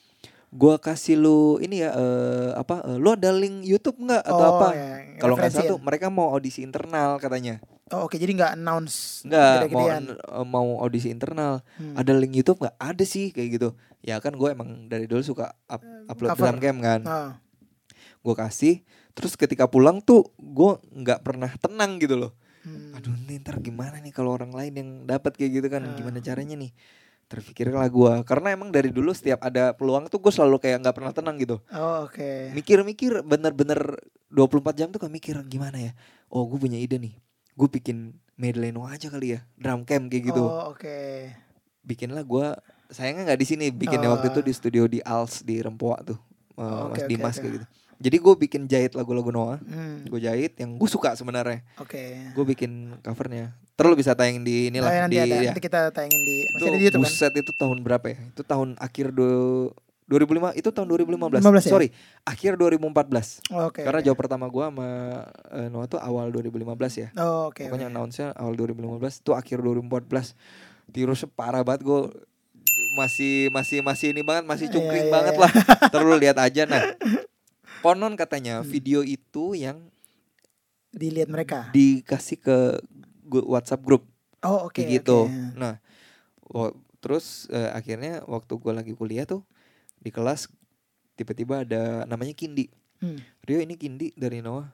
gue 0.50 0.74
kasih 0.78 1.16
lu 1.16 1.40
ini 1.60 1.80
ya 1.80 1.92
eh, 1.92 2.50
apa 2.56 2.82
eh, 2.84 2.98
lu 2.98 3.12
ada 3.12 3.30
link 3.30 3.62
YouTube 3.62 4.00
nggak 4.00 4.24
atau 4.26 4.40
Oh, 4.40 4.52
apa 4.58 4.68
ya, 4.72 4.90
kalau 5.18 5.36
nggak 5.36 5.52
salah 5.52 5.70
tuh 5.70 5.80
mereka 5.80 6.08
mau 6.08 6.32
audisi 6.32 6.60
internal 6.62 7.20
katanya 7.20 7.60
Oh 7.96 8.12
oke 8.12 8.20
jadi 8.20 8.36
nggak 8.36 8.60
announce 8.60 9.24
Enggak 9.24 9.72
mau 9.72 9.88
eh, 9.88 10.46
mau 10.48 10.68
audisi 10.84 11.08
internal. 11.08 11.64
Hmm. 11.80 11.96
Ada 11.96 12.12
link 12.20 12.36
YouTube 12.36 12.60
nggak? 12.60 12.76
Ada 12.76 13.04
sih 13.08 13.32
kayak 13.32 13.50
gitu. 13.56 13.70
Ya 14.04 14.20
kan 14.20 14.36
gue 14.36 14.50
emang 14.52 14.92
dari 14.92 15.08
dulu 15.08 15.24
suka 15.24 15.56
up- 15.72 15.84
upload 16.12 16.36
cover. 16.36 16.52
drum 16.52 16.60
cam 16.60 16.78
kan. 16.84 17.02
Oh. 17.08 17.32
Gue 18.28 18.36
kasih. 18.36 18.84
Terus 19.16 19.40
ketika 19.40 19.72
pulang 19.72 20.04
tuh 20.04 20.28
gue 20.36 20.78
nggak 20.94 21.24
pernah 21.24 21.50
tenang 21.56 21.96
gitu 22.04 22.20
loh. 22.20 22.32
Hmm. 22.68 22.92
Aduh 23.00 23.16
nih 23.24 23.40
ntar 23.40 23.64
gimana 23.64 24.04
nih 24.04 24.12
kalau 24.12 24.36
orang 24.36 24.52
lain 24.52 24.74
yang 24.76 24.90
dapat 25.08 25.40
kayak 25.40 25.64
gitu 25.64 25.68
kan? 25.72 25.88
Ah. 25.88 25.96
Gimana 25.96 26.20
caranya 26.20 26.60
nih? 26.60 26.76
Terpikirlah 27.28 27.88
gue. 27.88 28.14
Karena 28.28 28.52
emang 28.52 28.72
dari 28.72 28.92
dulu 28.92 29.16
setiap 29.16 29.40
ada 29.44 29.72
peluang 29.72 30.12
tuh 30.12 30.20
gue 30.20 30.32
selalu 30.32 30.60
kayak 30.60 30.84
nggak 30.84 30.96
pernah 30.96 31.12
tenang 31.16 31.40
gitu. 31.40 31.64
Oh 31.72 32.08
oke. 32.08 32.52
Mikir-mikir 32.52 33.24
bener-bener 33.24 33.96
24 34.28 34.76
jam 34.76 34.88
tuh 34.92 35.00
kan 35.00 35.12
mikir 35.12 35.40
gimana 35.48 35.80
ya. 35.80 35.92
Oh 36.28 36.44
gue 36.48 36.60
punya 36.60 36.76
ide 36.76 37.00
nih. 37.00 37.16
Gue 37.58 37.68
bikin 37.68 37.98
Medleno 38.36 38.86
aja 38.86 39.10
kali 39.10 39.34
ya. 39.34 39.42
Drum 39.56 39.82
cam 39.82 40.08
kayak 40.08 40.24
gitu. 40.28 40.40
Oh 40.40 40.72
oke. 40.72 41.34
bikinlah 41.82 42.22
gua 42.22 42.60
sayangnya 42.88 43.24
nggak 43.26 43.40
di 43.40 43.48
sini 43.48 43.66
bikinnya 43.70 44.08
waktu 44.10 44.28
itu 44.28 44.40
Oh. 44.40 44.46
di 44.46 44.52
studio 44.52 44.84
di 44.86 45.00
Als 45.02 45.40
di 45.42 45.58
Rempoa 45.58 46.04
tuh 46.04 46.20
eh, 46.54 46.60
Oh, 46.60 46.88
Mas 46.88 47.00
oke, 47.00 47.08
Dimas 47.08 47.32
oke. 47.32 47.42
kayak 47.42 47.54
gitu 47.56 47.66
jadi 47.98 48.18
gue 48.20 48.34
bikin 48.38 48.62
jahit 48.66 48.92
lagu-lagu 48.92 49.32
Noah 49.32 49.58
Hmm. 49.58 50.04
gue 50.04 50.20
jahit 50.22 50.54
yang 50.56 50.76
gue 50.76 50.86
suka 50.86 51.16
sebenarnya 51.16 51.64
Oke. 51.78 52.28
gue 52.30 52.46
bikin 52.46 52.72
covernya 53.00 53.56
terus 53.74 53.88
lu 53.88 53.96
bisa 53.96 54.12
tayangin 54.14 54.44
di 54.44 54.68
Oh, 54.68 54.70
inilah 54.70 54.92
ya, 54.92 55.00
nanti 55.02 55.16
di 55.16 55.20
ada. 55.22 55.36
ya. 55.38 55.50
Nanti 55.50 55.64
kita 55.64 55.80
tayangin 55.90 56.22
di 56.22 56.36
itu 56.44 56.64
di 56.68 56.84
YouTube 56.84 57.00
kan? 57.00 57.08
buset 57.08 57.34
itu 57.34 57.52
tahun 57.54 57.78
berapa 57.82 58.06
ya 58.06 58.18
itu 58.28 58.42
tahun 58.44 58.70
akhir 58.78 59.06
do, 59.12 59.30
2005 60.08 60.56
itu 60.56 60.70
tahun 60.70 60.88
2015 60.88 61.44
15 61.44 61.44
ya? 61.44 61.60
sorry 61.62 61.88
akhir 62.24 62.56
2014 62.56 63.52
Oh, 63.52 63.68
Oke. 63.68 63.84
karena 63.84 64.00
oke. 64.00 64.06
jawab 64.08 64.18
pertama 64.18 64.48
gua 64.48 64.68
sama 64.68 64.88
eh, 65.50 65.68
Noah 65.68 65.86
tuh 65.86 66.00
awal 66.00 66.32
2015 66.32 66.64
ya 66.98 67.08
Oh, 67.16 67.52
oke. 67.52 67.64
Pokoknya 67.64 67.88
oke. 67.88 67.94
announce-nya 67.94 68.32
awal 68.34 68.56
2015 68.56 68.88
itu 69.20 69.32
akhir 69.32 69.58
2014. 69.60 70.32
Tirusnya 70.88 71.28
parah 71.30 71.62
banget 71.62 71.84
gue 71.84 72.00
masih 72.96 73.52
masih 73.52 73.80
masih 73.82 74.08
ini 74.10 74.24
banget 74.24 74.44
masih 74.46 74.66
Iya, 74.66 74.74
cungkring 74.74 75.06
iya, 75.06 75.14
banget 75.14 75.34
iya. 75.34 75.42
lah. 75.44 75.52
Terus 75.92 76.16
lihat 76.18 76.38
aja 76.38 76.64
nah. 76.64 76.84
Konon 77.78 78.16
katanya 78.16 78.60
Hmm. 78.60 78.66
video 78.66 79.00
itu 79.02 79.54
yang 79.54 79.84
Dilihat 80.90 81.28
mereka. 81.28 81.70
dikasih 81.70 82.38
ke 82.38 82.58
WhatsApp 83.28 83.84
grup 83.84 84.08
Oh 84.40 84.66
oke. 84.66 84.80
kayak 84.80 85.04
gitu. 85.04 85.28
oke. 85.28 85.54
Nah, 85.54 85.84
terus 86.98 87.46
eh, 87.50 87.70
akhirnya 87.70 88.24
waktu 88.24 88.56
gue 88.56 88.72
lagi 88.72 88.94
kuliah 88.94 89.24
tuh 89.24 89.44
di 89.98 90.10
kelas 90.10 90.48
tiba-tiba 91.14 91.62
ada 91.62 92.04
namanya 92.04 92.32
Kindi. 92.32 92.70
Hmm. 92.98 93.18
Rio 93.42 93.60
ini 93.60 93.74
Kindi 93.74 94.14
dari 94.14 94.40
Noah. 94.40 94.70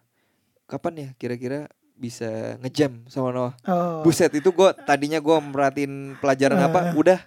Kapan 0.63 0.93
ya 0.95 1.09
kira-kira 1.13 1.67
bisa 1.93 2.57
ngejam 2.59 3.03
sama 3.05 3.29
Noah? 3.29 3.53
Oh. 3.63 4.01
Buset 4.01 4.31
itu 4.31 4.49
gue 4.49 4.69
tadinya 4.83 5.17
gue 5.17 5.37
merhatiin 5.39 5.93
pelajaran 6.17 6.59
apa 6.59 6.91
Eh. 6.91 6.95
udah 6.95 7.19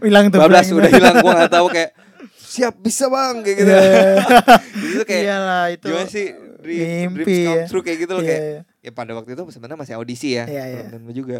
Hilang 0.00 0.28
tuh. 0.28 0.38
bablas 0.38 0.68
udah 0.68 0.88
hilang 0.88 1.16
gue 1.18 1.28
nggak 1.30 1.52
tahu 1.52 1.66
kayak 1.68 1.92
siap 2.36 2.74
bisa 2.76 3.06
bang 3.06 3.42
kayak 3.42 3.56
gitu. 3.58 3.70
Iya. 3.70 4.02
itu 4.92 5.02
kayak 5.04 5.22
Iyalah 5.24 5.64
itu. 5.70 5.86
gimana 5.86 6.08
sih 6.08 6.26
dream, 6.60 7.08
mimpi 7.08 7.20
dreams 7.22 7.40
come 7.40 7.56
ya. 7.56 7.64
true 7.68 7.82
kayak 7.82 7.98
gitu 7.98 8.12
loh 8.12 8.20
Iya, 8.20 8.28
kayak 8.28 8.42
iya. 8.42 8.60
ya 8.80 8.90
pada 8.92 9.12
waktu 9.14 9.30
itu 9.32 9.42
sebenarnya 9.48 9.78
masih 9.78 9.94
audisi 9.96 10.28
ya 10.34 10.44
Iya, 10.44 10.64
iya. 10.66 10.82
dan 10.88 11.00
gue 11.02 11.14
juga 11.14 11.38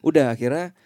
udah 0.00 0.30
akhirnya 0.30 0.70
"Uh, 0.70 0.85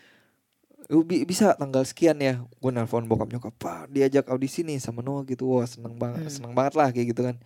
bisa 1.22 1.54
tanggal 1.54 1.82
sekian 1.82 2.16
ya 2.16 2.34
gue 2.42 2.70
nelpon 2.70 3.04
bokap 3.04 3.28
nyokap 3.28 3.54
pak 3.54 3.80
diajak 3.88 4.26
audisi 4.26 4.60
nih 4.60 4.76
sama 4.76 5.00
Noah 5.00 5.22
gitu 5.22 5.46
wah 5.48 5.64
seneng 5.64 5.94
banget 5.94 6.20
Hmm. 6.20 6.32
seneng 6.32 6.52
banget 6.52 6.74
lah 6.74 6.88
kayak 6.88 7.06
gitu 7.08 7.22
kan 7.22 7.38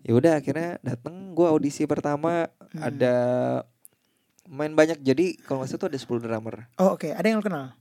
ya 0.00 0.12
udah 0.12 0.32
akhirnya 0.36 0.78
dateng 0.80 1.32
gue 1.32 1.42
audisi 1.44 1.84
pertama 1.84 2.46
Hmm. 2.68 2.80
ada 2.80 3.14
main 4.46 4.70
banyak 4.70 5.00
jadi 5.00 5.34
kalau 5.40 5.60
nggak 5.60 5.70
salah 5.70 5.80
tuh 5.80 5.88
ada 5.88 5.98
10 5.98 6.20
drummer 6.20 6.54
Oh 6.76 6.94
oke. 6.94 7.08
Ada 7.08 7.24
yang 7.24 7.38
lu 7.38 7.44
kenal? 7.44 7.74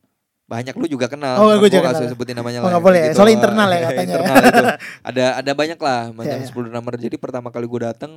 banyak 0.44 0.76
lu 0.76 0.86
juga 0.88 1.08
kenal 1.08 1.40
Oh, 1.40 1.50
gua 1.52 1.66
juga 1.68 1.94
kenal. 1.94 2.04
sebutin 2.06 2.36
namanya 2.36 2.60
Oh, 2.60 2.68
lah 2.68 2.74
ya, 2.74 2.80
boleh 2.80 3.02
ya, 3.02 3.12
soalnya 3.12 3.36
internal 3.38 3.70
ya 3.70 3.80
katanya. 3.86 4.04
internal 4.12 4.36
itu 4.44 4.64
ada 5.02 5.26
ada 5.36 5.52
banyak 5.52 5.80
lah 5.80 6.02
macam 6.12 6.36
Iya, 6.36 6.44
iya. 6.44 6.52
10 6.52 6.68
drummer 6.68 6.94
jadi 6.96 7.16
pertama 7.16 7.48
kali 7.48 7.64
gue 7.64 7.82
datang 7.82 8.12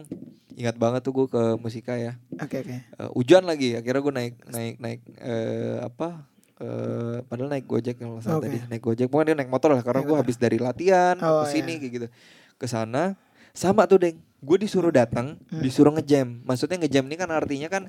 ingat 0.52 0.74
banget 0.74 1.00
tuh 1.02 1.12
gue 1.14 1.26
ke 1.28 1.42
musika 1.56 1.94
ya 1.94 2.18
Oke 2.36 2.60
oke. 2.60 2.76
Eh, 2.76 3.10
hujan 3.12 3.42
lagi 3.42 3.74
akhirnya 3.74 4.00
gue 4.00 4.14
naik 4.14 4.34
naik 4.44 4.74
naik 4.76 5.00
eh, 5.16 5.76
apa 5.82 6.26
eh 6.56 7.16
padahal 7.22 7.48
naik 7.50 7.64
gojek 7.64 7.96
kalau 7.96 8.16
salah 8.18 8.40
Oke. 8.40 8.48
tadi 8.48 8.58
naik 8.66 8.80
gojek 8.80 9.06
pokoknya 9.06 9.26
dia 9.28 9.38
naik 9.38 9.50
motor 9.50 9.70
lah 9.70 9.80
karena 9.80 10.00
gue 10.02 10.16
habis 10.16 10.36
dari 10.36 10.56
latihan 10.56 11.12
Oh, 11.18 11.44
ke 11.44 11.52
sini 11.52 11.68
iya. 11.70 11.78
kayak 11.78 11.92
gitu 11.92 12.06
ke 12.54 12.66
sana 12.66 13.12
sama 13.52 13.84
tuh 13.84 13.98
deng 13.98 14.16
gue 14.16 14.56
disuruh 14.58 14.88
datang 14.90 15.36
Hmm. 15.46 15.60
disuruh 15.60 15.92
ngejam 15.92 16.40
maksudnya 16.42 16.76
ngejam 16.78 17.04
ini 17.04 17.14
kan 17.14 17.28
artinya 17.28 17.68
kan 17.68 17.82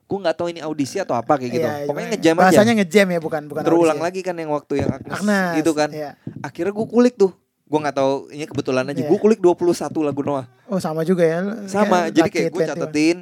gue 0.00 0.14
nggak 0.16 0.36
tahu 0.36 0.48
ini 0.48 0.60
audisi 0.60 0.96
atau 0.96 1.12
apa 1.12 1.36
kayak 1.36 1.52
gitu 1.52 1.62
Iya, 1.64 1.84
pokoknya 1.84 2.06
cuma 2.06 2.14
ngejam 2.14 2.34
aja 2.34 2.42
Bahasanya 2.44 2.74
ngejam 2.76 3.06
ya 3.08 3.18
bukan 3.20 3.42
bukan 3.44 3.62
terulang 3.62 3.84
audisi 3.92 4.00
ya. 4.00 4.06
lagi 4.06 4.20
kan 4.22 4.34
yang 4.36 4.50
waktu 4.50 4.72
yang 4.76 4.90
Agnes, 4.90 5.14
Agnes 5.16 5.50
gitu 5.56 5.72
kan 5.72 5.88
Iya. 5.90 6.10
akhirnya 6.40 6.72
gue 6.72 6.86
kulik 6.88 7.14
tuh 7.14 7.32
gue 7.64 7.78
nggak 7.78 7.94
tahu 7.94 8.12
ini 8.30 8.44
kebetulan 8.44 8.84
aja 8.86 8.94
Iya. 8.96 9.08
gue 9.08 9.18
kulik 9.18 9.38
21 9.38 9.74
lagu 10.00 10.20
Noah 10.22 10.46
Oh 10.66 10.78
sama 10.78 11.02
juga 11.02 11.22
ya. 11.22 11.42
sama 11.66 12.08
jadi 12.08 12.24
kayak 12.26 12.48
gue 12.48 12.62
21. 12.62 12.70
catetin 12.70 13.16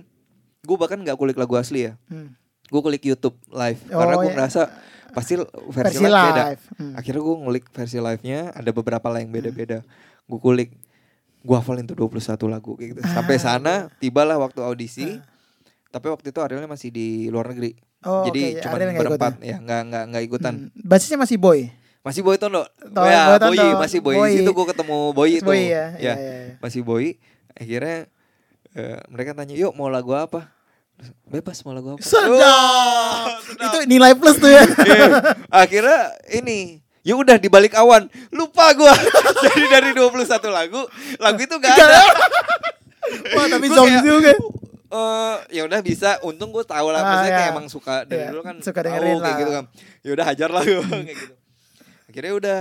gue 0.60 0.76
bahkan 0.76 0.98
nggak 0.98 1.16
kulik 1.16 1.34
lagu 1.34 1.56
asli 1.56 1.88
ya 1.88 1.96
Hmm. 2.06 2.36
Gue 2.66 2.80
kulik 2.80 3.02
YouTube 3.04 3.36
live 3.48 3.80
karena 3.84 4.12
Oh, 4.12 4.20
gue 4.20 4.26
iya. 4.26 4.34
ngerasa 4.34 4.60
pasti 5.08 5.32
versi, 5.36 5.96
Versi 5.96 6.04
live, 6.04 6.26
beda. 6.28 6.44
Hmm. 6.76 6.92
akhirnya 6.94 7.22
gue 7.22 7.36
ngulik 7.38 7.64
versi 7.68 7.96
live-nya 7.96 8.50
ada 8.50 8.70
beberapa 8.70 9.06
lah 9.06 9.18
yang 9.18 9.30
beda-beda 9.30 9.80
gue 10.22 10.38
kulik 10.38 10.70
gue 11.40 11.54
hafalin 11.54 11.82
tuh 11.82 11.94
21 11.96 12.20
lagu 12.46 12.74
kayak 12.74 12.88
gitu 12.90 13.00
sampai 13.06 13.34
Ah, 13.34 13.40
sana 13.40 13.74
tibalah 13.96 14.36
waktu 14.36 14.60
audisi 14.60 15.06
Ah. 15.08 15.22
tapi 15.88 16.06
waktu 16.08 16.26
itu 16.26 16.38
Arielnya 16.38 16.66
masih 16.66 16.90
di 16.90 17.06
luar 17.26 17.48
negeri 17.48 17.78
Oh, 18.02 18.22
jadi 18.24 18.42
oke, 18.52 18.62
cuma 18.62 18.76
berempat 18.76 19.32
ya 19.40 19.56
nggak 19.56 19.80
nggak 19.84 20.04
nggak 20.06 20.22
ikutan 20.24 20.54
Hmm. 20.68 20.84
Basisnya 20.84 21.16
masih 21.16 21.38
boy. 21.38 21.70
masih 22.02 22.22
Boy 22.22 22.36
Tondo 22.36 22.62
Tondo, 22.84 23.02
ya 23.02 23.34
Boy 23.36 23.56
Boy 23.56 23.66
masih 23.76 23.98
Boy 24.00 24.14
Boy. 24.16 24.28
di 24.28 24.36
situ 24.38 24.52
gue 24.52 24.66
ketemu 24.68 24.98
Boy 25.12 25.30
itu 25.32 25.42
boy 25.44 25.58
ya. 25.58 25.64
ya 25.64 25.86
Iya, 25.96 26.14
iya, 26.14 26.14
iya. 26.14 26.54
masih 26.60 26.80
Boy 26.82 27.18
akhirnya 27.50 28.06
eh, 28.72 29.00
mereka 29.06 29.32
tanya 29.32 29.54
yuk 29.54 29.72
mau 29.72 29.88
lagu 29.88 30.12
apa 30.12 30.54
bebas 31.26 31.60
mau 31.60 31.72
lagu 31.72 31.92
apa 31.92 32.00
Sedap. 32.00 33.40
Itu 33.52 33.78
nilai 33.84 34.12
plus 34.12 34.36
tuh 34.36 34.48
ya. 34.48 34.64
Iya. 34.86 35.06
akhirnya 35.48 36.00
ini 36.32 36.80
ya 37.00 37.14
udah 37.14 37.36
di 37.36 37.46
balik 37.46 37.72
awan 37.72 38.04
lupa 38.30 38.72
gua 38.72 38.94
jadi 39.44 39.62
dari 39.70 39.90
21 39.92 40.26
lagu 40.48 40.80
lagu 41.16 41.38
itu 41.38 41.54
gak 41.54 41.72
ada 41.72 42.02
Wah, 43.36 43.46
tapi 43.46 43.66
kayak, 43.68 44.02
juga. 44.02 44.32
eh 44.86 45.36
ya 45.52 45.62
udah 45.62 45.78
bisa 45.80 46.18
untung 46.20 46.50
gue 46.50 46.62
tahu 46.62 46.90
lah 46.90 46.98
Ah, 46.98 47.06
maksudnya 47.06 47.28
ya. 47.28 47.38
kayak 47.38 47.50
emang 47.52 47.66
suka 47.66 47.94
dari 48.02 48.18
Iya, 48.18 48.28
dulu 48.30 48.42
kan 48.42 48.56
suka 48.58 48.74
tahu 48.76 48.86
dengerin 48.88 49.06
kayak 49.06 49.22
lah. 49.22 49.36
gitu 49.36 49.50
kan 49.52 49.64
ya 50.00 50.10
udah 50.10 50.24
hajar 50.24 50.48
lah 50.48 50.62
gue 50.62 50.78
kayak 50.82 51.16
gitu 51.16 51.34
akhirnya 52.06 52.32
udah 52.34 52.58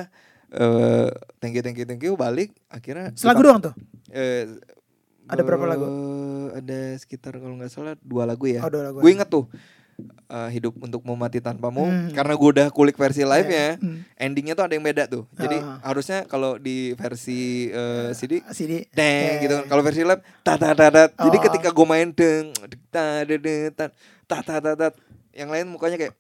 eh 0.51 1.09
thank 1.39 1.53
you 1.53 1.61
thank 1.61 1.75
you 1.75 1.86
thank 1.86 2.01
you 2.01 2.13
balik 2.13 2.53
akhirnya 2.67 3.09
Selagu 3.13 3.41
doang 3.41 3.59
tuh. 3.59 3.73
eh, 4.11 4.45
ada 5.26 5.41
berapa 5.41 5.65
lagu? 5.65 5.86
Eh, 5.86 6.47
ada 6.61 6.80
sekitar 7.01 7.38
kalau 7.38 7.55
nggak 7.57 7.71
salah 7.73 7.97
dua 8.01 8.30
lagu 8.30 8.45
ya. 8.45 8.61
Oh, 8.61 8.69
dua 8.69 8.89
lagu. 8.91 9.01
Gue 9.01 9.11
ya. 9.13 9.21
inget 9.21 9.30
tuh 9.30 9.45
uh, 10.30 10.49
hidup 10.51 10.76
untuk 10.80 11.01
mati 11.15 11.39
tanpamu 11.39 11.88
hmm. 11.88 12.11
karena 12.15 12.34
gue 12.36 12.49
udah 12.59 12.67
kulik 12.71 12.97
versi 12.99 13.23
oh, 13.23 13.32
live 13.32 13.47
iya. 13.47 13.55
ya 13.55 13.69
hmm. 13.80 13.97
endingnya 14.19 14.53
tuh 14.57 14.65
ada 14.67 14.73
yang 14.76 14.86
beda 14.86 15.03
tuh 15.07 15.23
jadi 15.36 15.57
uh. 15.59 15.80
harusnya 15.84 16.28
kalau 16.28 16.59
di 16.59 16.91
versi 16.97 17.71
eh, 17.71 18.11
uh, 18.11 18.17
CD 18.17 18.43
ah, 18.43 18.51
CD 18.51 18.73
deng 18.91 19.39
yeah. 19.39 19.41
gitu 19.43 19.53
kan. 19.63 19.65
kalau 19.71 19.82
versi 19.86 20.01
live 20.03 20.21
ta 20.43 20.59
ta 20.59 20.76
ta 20.76 20.88
ta 20.91 21.03
jadi 21.11 21.38
oh, 21.38 21.43
ketika 21.51 21.69
oh. 21.71 21.73
gue 21.73 21.86
main 21.88 22.09
deng 22.11 22.51
ta 22.91 23.23
ta 23.23 23.86
ta 24.28 24.38
ta 24.43 24.55
ta 24.59 24.71
ta 24.76 24.88
yang 25.36 25.51
lain 25.51 25.67
mukanya 25.67 25.99
kayak 25.99 26.15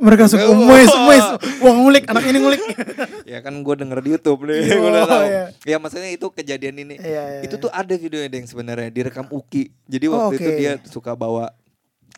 mereka 0.00 0.24
suka 0.26 0.44
Oh. 0.44 0.56
umes, 0.56 0.88
umes. 0.88 1.24
Wah 1.60 1.72
ngulik, 1.72 2.04
anak 2.04 2.24
ini 2.24 2.38
ngulik. 2.38 2.62
ya 3.32 3.38
kan 3.40 3.52
gue 3.54 3.74
denger 3.76 3.98
di 4.00 4.08
YouTube 4.10 4.40
nih. 4.44 4.60
Oh, 4.74 4.88
udah 4.88 5.02
tahu. 5.04 5.22
iya. 5.22 5.44
Ya 5.62 5.76
maksudnya 5.76 6.08
itu 6.08 6.26
kejadian 6.26 6.76
ini. 6.78 6.94
Iya, 6.96 7.22
iya, 7.30 7.40
Itu 7.44 7.54
iya. 7.54 7.62
tuh 7.62 7.70
ada 7.70 7.92
videonya 7.92 8.28
deng 8.28 8.44
sebenarnya 8.44 8.88
direkam 8.88 9.28
Uki. 9.28 9.68
Jadi 9.84 10.04
Oh, 10.06 10.16
waktu 10.18 10.34
itu 10.36 10.50
dia 10.56 10.72
suka 10.84 11.12
bawa 11.12 11.52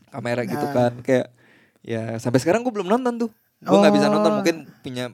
kamera 0.09 0.43
gitu 0.43 0.63
Nah. 0.63 0.73
kan 0.73 0.93
kayak 1.01 1.27
ya 1.81 2.17
sampai 2.17 2.39
sekarang 2.39 2.63
gue 2.63 2.71
belum 2.71 2.87
nonton 2.89 3.19
tuh. 3.19 3.31
Gue 3.59 3.77
nggak 3.77 3.95
bisa 3.95 4.07
nonton 4.07 4.31
Oh. 4.31 4.37
mungkin 4.39 4.57
punya 4.81 5.11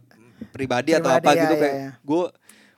pribadi, 0.51 0.93
atau 0.93 1.09
Pribadi, 1.11 1.25
apa 1.25 1.31
ya, 1.31 1.43
gitu 1.43 1.55
ya, 1.55 1.59
kayak 1.59 1.75
ya. 1.75 1.91
gue 1.99 2.23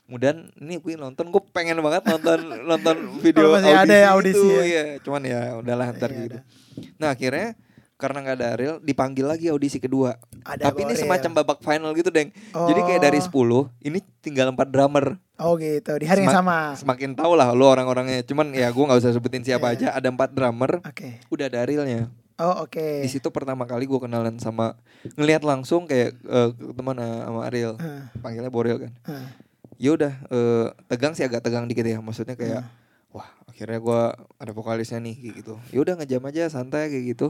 kemudian 0.02 0.36
ini 0.56 0.74
gue 0.76 0.94
nonton 0.96 1.24
gue 1.28 1.42
pengen 1.50 1.78
banget 1.78 2.02
nonton 2.04 2.38
nonton 2.64 2.96
video 3.22 3.52
masih 3.52 3.70
ada 3.70 3.94
ya 3.94 4.08
audisi 4.10 4.38
itu 4.38 4.48
ya. 4.50 4.62
iya 4.64 4.82
cuman 4.98 5.22
ya 5.22 5.40
udahlah 5.54 5.86
ntar 5.92 6.10
Iya, 6.10 6.18
gitu 6.20 6.36
ada. 6.36 6.40
nah 6.96 7.08
akhirnya 7.12 7.48
karena 8.00 8.18
nggak 8.20 8.36
ada 8.36 8.46
Ariel 8.50 8.76
dipanggil 8.80 9.22
lagi 9.22 9.46
audisi 9.46 9.76
kedua 9.76 10.16
Ada 10.40 10.66
tapi 10.66 10.82
ini 10.82 10.92
Ariel. 10.92 11.04
semacam 11.04 11.30
babak 11.36 11.58
final 11.60 11.92
gitu 11.92 12.08
deng 12.08 12.32
jadi 12.50 12.80
kayak 12.82 13.02
dari 13.02 13.18
Oh. 13.20 13.68
10 13.68 13.84
ini 13.84 13.98
tinggal 14.18 14.48
empat 14.48 14.66
drummer 14.66 15.20
Oh 15.36 15.54
gitu, 15.54 15.92
di 15.94 16.04
hari 16.04 16.20
yang 16.22 16.32
sama. 16.34 16.72
semakin 16.74 17.12
tau 17.12 17.32
lah 17.32 17.48
lo 17.50 17.64
orang-orangnya 17.66 18.20
cuman 18.22 18.50
ya 18.50 18.68
gue 18.68 18.80
nggak 18.82 18.98
usah 18.98 19.10
sebutin 19.10 19.40
siapa 19.40 19.68
Iya. 19.70 19.76
aja 19.76 19.86
ada 19.94 20.08
empat 20.08 20.30
drummer 20.30 20.80
Oke. 20.82 21.20
udah 21.26 21.46
ada 21.46 21.60
Arielnya 21.60 22.08
Oh 22.36 22.64
oke. 22.64 23.00
di 23.00 23.08
situ 23.10 23.28
pertama 23.28 23.62
kali 23.62 23.84
gue 23.84 23.96
kenalan 23.98 24.36
sama 24.36 24.72
ngelihat 25.14 25.40
langsung 25.42 25.84
kayak 25.84 26.16
eh, 26.18 26.48
teman 26.72 26.96
eh, 26.96 27.20
sama 27.22 27.40
Ariel 27.44 27.76
Heeh, 27.76 28.02
panggilnya 28.18 28.48
Borel 28.48 28.80
kan 28.80 28.92
heeh. 29.06 29.26
ya 29.78 29.90
udah 29.92 30.12
eh, 30.26 30.66
tegang 30.86 31.12
sih 31.12 31.22
agak 31.22 31.40
tegang 31.40 31.64
dikit 31.64 31.84
ya 31.84 31.98
maksudnya 31.98 32.32
kayak 32.34 32.64
Hmm. 33.10 33.16
wah 33.16 33.28
akhirnya 33.44 33.76
gue 33.76 34.00
ada 34.38 34.52
vokalisnya 34.52 34.96
nih 34.98 35.16
kayak 35.18 35.34
gitu 35.36 35.54
ya 35.68 35.78
udah 35.80 35.94
ngejam 35.96 36.22
aja 36.22 36.42
santai 36.48 36.88
kayak 36.88 37.04
gitu 37.10 37.28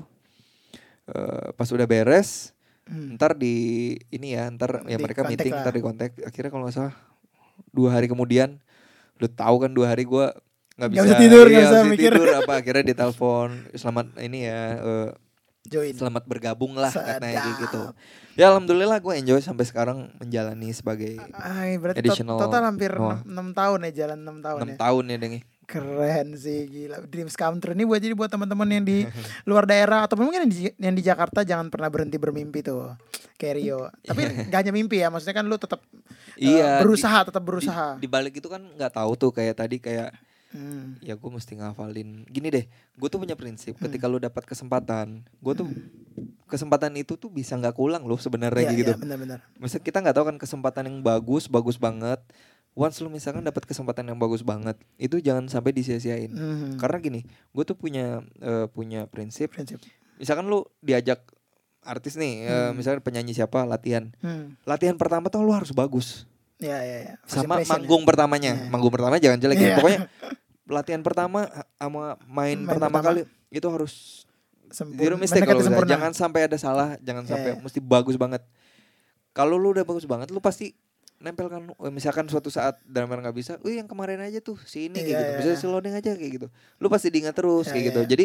Eh, 1.11 1.47
pas 1.53 1.67
udah 1.67 1.85
beres 1.85 2.55
Hmm. 2.83 3.15
ntar 3.15 3.35
di 3.35 3.55
ini 4.11 4.35
ya 4.35 4.51
ntar 4.51 4.83
ya 4.83 4.99
Di 4.99 5.05
mereka 5.05 5.23
meeting 5.23 5.55
lah. 5.55 5.63
ntar 5.63 5.71
di 5.71 5.79
kontak 5.79 6.11
akhirnya 6.21 6.51
kalau 6.51 6.67
nggak 6.67 6.75
salah 6.75 6.95
dua 7.71 7.95
hari 7.95 8.11
kemudian 8.11 8.59
lu 9.15 9.27
tahu 9.27 9.63
kan 9.63 9.71
dua 9.71 9.95
hari 9.95 10.03
gue 10.03 10.27
nggak 10.75 10.91
bisa 10.91 11.03
bisa 11.05 11.15
tidur, 11.15 11.47
iya, 11.47 11.55
nggak 11.55 11.63
bisa 11.63 11.77
bisa 11.77 11.87
mikir. 11.87 12.11
tidur 12.11 12.29
apa 12.35 12.53
akhirnya 12.59 12.85
ditelepon 12.85 13.49
selamat 13.75 14.07
ini 14.19 14.39
ya 14.43 14.63
eh, 14.77 15.09
Join. 15.63 15.95
selamat 15.95 16.25
bergabung 16.25 16.75
lah 16.75 16.91
katanya 16.91 17.47
gitu 17.61 17.83
Sedap. 17.85 17.95
ya 18.35 18.45
alhamdulillah 18.49 18.99
gue 18.99 19.15
enjoy 19.15 19.39
sampai 19.39 19.63
sekarang 19.63 20.11
menjalani 20.17 20.73
sebagai 20.73 21.15
Ay, 21.37 21.77
berarti 21.77 22.01
Additional 22.01 22.43
total 22.43 22.65
hampir. 22.65 22.91
6, 22.91 23.23
tahun 23.53 23.79
ya 23.87 23.93
jalan 24.03 24.19
6 24.25 24.41
tahun 24.41 24.59
enam 24.59 24.71
ya. 24.71 24.77
tahun 24.81 25.05
ya 25.05 25.17
dengi 25.21 25.41
Keren 25.71 26.35
sih 26.35 26.67
gila. 26.67 26.99
Dreams 27.07 27.33
come 27.33 27.57
true 27.57 27.73
ini 27.73 27.87
buat 27.87 28.03
jadi 28.03 28.13
buat 28.13 28.27
teman-teman 28.27 28.67
yang 28.69 28.83
di 28.83 29.07
luar 29.49 29.63
daerah 29.65 30.03
atau 30.03 30.19
mungkin 30.19 30.43
yang 30.43 30.51
di, 30.51 30.59
yang 30.75 30.93
di 30.93 31.01
Jakarta 31.01 31.41
jangan 31.41 31.71
pernah 31.71 31.87
berhenti 31.87 32.19
bermimpi 32.19 32.59
tuh. 32.61 32.91
Kayak 33.39 33.55
Rio. 33.63 33.87
Tapi 34.03 34.51
gak 34.51 34.59
hanya 34.61 34.73
mimpi 34.75 34.99
ya, 34.99 35.09
maksudnya 35.09 35.33
kan 35.33 35.47
lu 35.47 35.55
tetap 35.55 35.79
eh, 36.35 36.59
Iya, 36.59 36.83
berusaha, 36.83 37.23
tetap 37.23 37.41
berusaha. 37.41 37.95
di 37.97 38.05
balik 38.05 38.35
itu 38.35 38.51
kan 38.51 38.59
nggak 38.61 38.93
tahu 38.93 39.15
tuh 39.15 39.31
kayak 39.31 39.55
tadi 39.57 39.79
kayak 39.79 40.11
Hmm. 40.51 40.99
ya 40.99 41.15
gue 41.15 41.31
mesti 41.31 41.55
ngafalin 41.55 42.27
gini 42.27 42.51
deh 42.51 42.67
gue 42.67 43.07
tuh 43.07 43.23
punya 43.23 43.39
prinsip 43.39 43.79
Hmm. 43.79 43.87
ketika 43.87 44.11
lu 44.11 44.19
dapat 44.19 44.43
kesempatan 44.43 45.23
gue 45.39 45.55
tuh 45.55 45.71
kesempatan 46.51 46.91
itu 46.97 47.15
tuh 47.15 47.31
bisa 47.31 47.55
nggak 47.55 47.71
kulang 47.71 48.03
loh 48.03 48.19
sebenarnya 48.19 48.59
Iya, 48.59 48.67
kayak 48.67 48.75
iya, 48.75 48.83
gitu 48.83 48.93
benar-benar. 48.99 49.39
Maksudnya 49.57 49.85
kita 49.85 49.99
nggak 50.03 50.17
tahu 50.19 50.27
kan 50.27 50.37
kesempatan 50.37 50.83
yang 50.91 50.99
bagus 51.01 51.47
bagus 51.47 51.79
banget 51.79 52.19
once 52.81 52.97
lu 52.99 53.09
misalkan 53.09 53.43
dapat 53.43 53.61
kesempatan 53.63 54.07
yang 54.07 54.17
bagus 54.17 54.41
banget 54.41 54.73
itu 54.97 55.21
jangan 55.21 55.45
sampai 55.47 55.71
disia-siain 55.71 56.33
Mhm. 56.33 56.71
karena 56.77 56.97
gini 56.97 57.21
gue 57.27 57.63
tuh 57.63 57.75
punya 57.75 58.25
eh, 58.39 58.65
punya 58.67 59.05
prinsip 59.05 59.53
prinsip. 59.53 59.77
misalkan 60.17 60.47
lu 60.47 60.65
diajak 60.81 61.21
artis 61.81 62.17
nih 62.17 62.33
eh, 62.43 62.53
Hmm. 62.67 62.73
misalnya 62.73 63.01
penyanyi 63.01 63.33
siapa 63.33 63.65
latihan 63.65 64.09
Hmm. 64.19 64.57
latihan 64.65 64.97
pertama 64.97 65.29
tuh 65.29 65.41
lu 65.41 65.53
harus 65.53 65.71
bagus 65.71 66.25
Ya, 66.57 66.77
ya, 66.79 66.97
ya. 67.03 67.15
First 67.23 67.37
sama 67.39 67.57
impression 67.57 67.65
ya. 67.67 67.73
manggung 67.75 68.03
pertamanya 68.05 68.53
Iya. 68.55 68.69
manggung 68.69 68.89
pertama 68.91 69.17
jangan 69.17 69.39
jelek 69.39 69.57
ya 69.57 69.65
Iya. 69.67 69.77
pokoknya 69.77 70.01
latihan 70.67 71.01
pertama 71.01 71.41
sama 71.75 72.05
main, 72.23 72.55
Main 72.55 72.65
pertama, 72.67 72.97
pertama. 72.97 73.17
kali 73.17 73.21
itu 73.51 73.67
harus 73.67 73.93
Sempurna. 74.69 75.01
zero 75.03 75.15
mistake 75.17 75.43
kalau 75.43 75.61
jangan 75.83 76.13
sampai 76.13 76.47
ada 76.47 76.57
salah 76.57 76.95
jangan 76.99 77.25
Iya, 77.25 77.31
sampai 77.31 77.51
iya. 77.51 77.59
mesti 77.59 77.79
bagus 77.79 78.15
banget 78.15 78.45
kalau 79.33 79.57
lu 79.57 79.73
udah 79.73 79.83
bagus 79.83 80.05
banget 80.05 80.29
lu 80.29 80.39
pasti 80.39 80.77
nempel 81.21 81.47
kan 81.47 81.63
Eh, 81.69 81.93
misalkan 81.93 82.25
suatu 82.27 82.49
saat 82.49 82.81
drummer 82.83 83.21
nggak 83.21 83.37
bisa, 83.37 83.53
wih 83.61 83.77
yang 83.77 83.87
kemarin 83.87 84.19
aja 84.19 84.41
tuh 84.41 84.57
si 84.65 84.89
ini 84.89 84.97
kayak 84.97 85.07
Iya, 85.07 85.13
gitu, 85.13 85.23
iya, 85.23 85.39
bisa 85.39 85.51
iya. 85.53 85.61
si 85.61 85.67
loading 85.69 85.95
aja 85.95 86.11
kayak 86.13 86.33
gitu. 86.35 86.47
Lu 86.77 86.89
pasti 86.89 87.09
diingat 87.09 87.37
terus 87.37 87.69
Iya, 87.69 87.73
kayak 87.73 87.81
iya, 87.81 87.89
gitu. 87.93 88.01
iya. 88.01 88.09
Jadi 88.09 88.25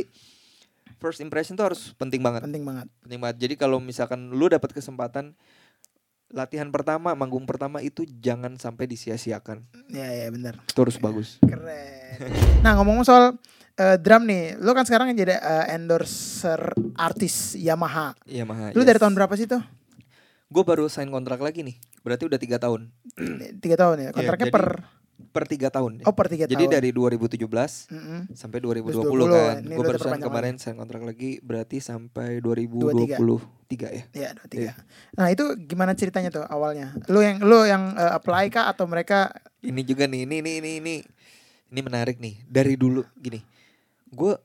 first 0.96 1.20
impression 1.20 1.54
tuh 1.54 1.68
harus 1.68 1.92
penting 1.94 2.24
banget, 2.24 2.42
penting 2.42 2.64
banget. 2.64 2.88
penting 3.04 3.20
banget. 3.20 3.38
Jadi 3.38 3.54
kalau 3.56 3.78
misalkan 3.78 4.32
lu 4.32 4.48
dapat 4.48 4.72
kesempatan 4.72 5.36
latihan 6.28 6.68
pertama, 6.68 7.14
manggung 7.14 7.46
pertama 7.46 7.80
itu 7.80 8.04
jangan 8.04 8.58
sampai 8.58 8.90
disia-siakan. 8.90 9.62
Ya, 9.88 10.10
ya, 10.10 10.28
benar. 10.34 10.58
Itu 10.66 10.84
harus 10.84 10.98
bagus. 10.98 11.38
Keren. 11.40 12.32
Nah 12.60 12.76
ngomong 12.76 13.06
soal 13.06 13.38
eh, 13.76 13.96
drum 13.96 14.24
nih, 14.24 14.56
lu 14.58 14.72
kan 14.72 14.84
sekarang 14.84 15.12
jadi 15.14 15.36
eh, 15.36 15.76
endorser 15.76 16.60
artis 16.96 17.54
Yamaha. 17.56 18.16
Iya 18.26 18.44
mah. 18.44 18.72
Lu 18.72 18.82
dari 18.82 18.98
tahun 18.98 19.14
berapa 19.14 19.36
sih 19.36 19.46
tuh? 19.46 19.62
Gue 20.48 20.64
baru 20.64 20.88
sign 20.88 21.08
kontrak 21.08 21.40
lagi 21.40 21.62
nih. 21.62 21.76
Berarti 22.06 22.24
udah 22.24 22.38
tiga 22.38 22.62
tahun. 22.62 22.94
Tiga 23.64 23.76
tahun 23.76 23.96
ya. 23.98 24.10
Kontraknya 24.14 24.46
Iya, 24.46 24.54
jadi 24.54 24.56
per 24.56 24.68
Per 25.16 25.48
tiga 25.48 25.68
tahun. 25.68 26.00
ya. 26.00 26.06
oh 26.06 26.16
per 26.16 26.28
tiga 26.28 26.44
Jadi 26.44 26.64
tahun. 26.64 26.76
dari 26.76 26.90
2017 26.92 27.44
Mm-mm. 27.88 28.20
sampai 28.32 28.60
2020 28.60 29.00
2020, 29.00 29.32
kan. 29.32 29.56
Gue 29.66 29.84
barusan 29.86 30.20
kemarin 30.22 30.54
sign 30.56 30.76
kontrak 30.76 31.04
lagi 31.04 31.40
berarti 31.40 31.80
sampai 31.80 32.40
2023 32.40 33.44
ya. 33.92 34.04
Ya 34.12 34.30
dua 34.32 34.48
tiga. 34.48 34.72
Nah 35.14 35.28
itu 35.28 35.44
gimana 35.58 35.92
ceritanya 35.92 36.30
tuh 36.30 36.44
awalnya? 36.44 36.96
Lu 37.08 37.20
yang 37.20 37.40
lu 37.42 37.64
yang 37.64 37.96
eh, 37.96 38.12
apply 38.12 38.48
kah 38.50 38.68
atau 38.70 38.86
mereka? 38.86 39.32
Ini 39.60 39.82
juga 39.82 40.06
nih, 40.06 40.24
ini 40.24 40.36
ini 40.40 40.52
ini 40.60 40.72
ini 40.80 40.96
ini 41.70 41.80
menarik 41.82 42.16
nih. 42.18 42.44
Dari 42.46 42.76
dulu 42.76 43.04
gini. 43.16 43.40
Gue 44.08 44.36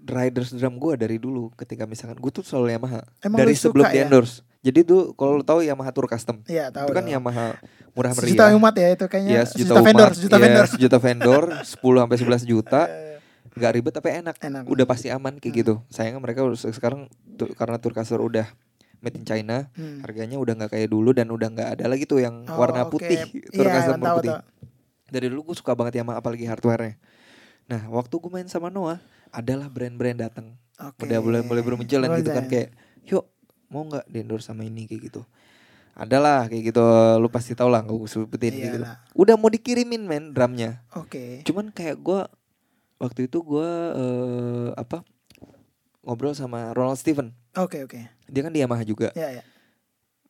riders 0.00 0.50
drum 0.52 0.74
gue 0.76 0.94
dari 0.96 1.16
dulu 1.16 1.50
ketika 1.54 1.84
misalkan 1.84 2.16
gue 2.16 2.32
tuh 2.32 2.42
selalu 2.42 2.72
Yamaha 2.72 3.02
Emang 3.20 3.38
dari 3.38 3.54
sebelum 3.54 3.86
di 3.88 3.98
ya? 3.98 4.06
endorse. 4.06 4.42
Jadi 4.60 4.84
tuh 4.84 5.16
kalau 5.16 5.40
lu 5.40 5.44
tahu 5.44 5.64
Yamaha 5.64 5.88
Tour 5.88 6.04
Custom. 6.04 6.44
Iya 6.44 6.68
tahu. 6.68 6.86
itu 6.86 6.92
kan 6.92 7.04
tahu. 7.04 7.14
Yamaha 7.16 7.46
murah 7.90 8.12
Sejuta 8.12 8.44
meriah. 8.44 8.56
umat 8.56 8.74
ya 8.76 8.88
itu 8.92 9.04
kayaknya. 9.06 9.32
Iya, 9.32 9.42
sejuta, 9.48 9.72
sejuta, 9.72 9.80
vendor, 9.82 10.10
sejuta 10.12 10.36
iya, 10.36 10.42
vendor. 10.42 10.66
sejuta 10.68 10.98
vendor, 11.00 11.42
10 11.72 11.80
sampai 11.98 12.16
11 12.20 12.44
juta. 12.44 12.80
Eh, 12.84 13.16
nggak 13.50 13.72
ribet 13.72 13.92
tapi 13.92 14.08
enak. 14.14 14.36
Enak. 14.38 14.62
Udah 14.64 14.84
pasti 14.84 15.08
aman 15.08 15.34
kayak 15.34 15.48
Hmm. 15.48 15.60
gitu. 15.64 15.74
Sayangnya 15.88 16.20
mereka 16.20 16.44
sekarang 16.54 17.08
tuh, 17.34 17.48
karena 17.52 17.76
Tour 17.76 17.92
Custom 17.92 18.20
udah 18.22 18.46
made 19.00 19.16
in 19.16 19.24
China, 19.24 19.72
Hmm. 19.72 20.04
harganya 20.04 20.36
udah 20.36 20.52
nggak 20.54 20.70
kayak 20.70 20.88
dulu 20.88 21.10
dan 21.10 21.26
udah 21.28 21.48
nggak 21.48 21.68
ada 21.74 21.84
lagi 21.88 22.04
tuh 22.04 22.20
yang 22.20 22.44
Oh, 22.44 22.60
warna 22.60 22.84
oke. 22.84 23.00
putih. 23.00 23.16
Iya, 23.26 23.48
Tour 23.50 23.66
Custom 23.66 23.92
warna 23.96 24.06
tahu, 24.06 24.16
putih. 24.20 24.30
tahu. 24.30 24.42
Dari 25.10 25.26
dulu 25.26 25.40
gue 25.42 25.56
suka 25.56 25.72
banget 25.72 25.92
Yamaha 25.98 26.20
apalagi 26.20 26.44
hardware-nya. 26.44 26.94
Nah, 27.66 27.88
waktu 27.88 28.12
gue 28.12 28.30
main 28.30 28.46
sama 28.46 28.68
Noah, 28.68 29.00
adalah 29.30 29.66
brand-brand 29.66 30.20
datang. 30.20 30.52
Oke. 30.76 31.02
Udah 31.02 31.18
mulai 31.18 31.40
mulai 31.40 31.62
bermunculan 31.62 32.12
gitu 32.14 32.30
kan 32.30 32.44
ya. 32.44 32.50
kayak, 32.50 32.68
"Yuk, 33.04 33.24
mau 33.70 33.86
nggak 33.86 34.10
di 34.10 34.18
endorse 34.20 34.50
sama 34.50 34.66
ini 34.66 34.90
kayak 34.90 35.08
gitu." 35.08 35.22
Adalah 35.96 36.46
kayak 36.46 36.72
gitu, 36.72 36.84
lu 37.20 37.28
pasti 37.28 37.52
tau 37.52 37.68
lah 37.68 37.82
gak 37.84 37.92
gue 37.92 38.08
sebutin 38.08 38.54
kayak 38.56 38.62
gitu. 38.62 38.78
Iyalah. 38.80 38.96
Udah 39.12 39.34
mau 39.36 39.52
dikirimin 39.52 40.06
men 40.06 40.32
drumnya. 40.32 40.80
Oke. 40.96 41.44
Cuman 41.44 41.68
kayak 41.74 41.98
gue 42.00 42.20
waktu 42.96 43.28
itu 43.28 43.38
gue 43.42 43.70
eh, 43.98 44.68
apa 44.80 45.04
ngobrol 46.00 46.32
sama 46.32 46.72
Ronald 46.72 46.96
Steven. 46.96 47.34
Oke 47.58 47.84
oke. 47.84 48.00
Dia 48.30 48.40
kan 48.46 48.54
di 48.54 48.62
Yamaha 48.64 48.86
juga. 48.86 49.12
Ya 49.12 49.28
ya. 49.28 49.44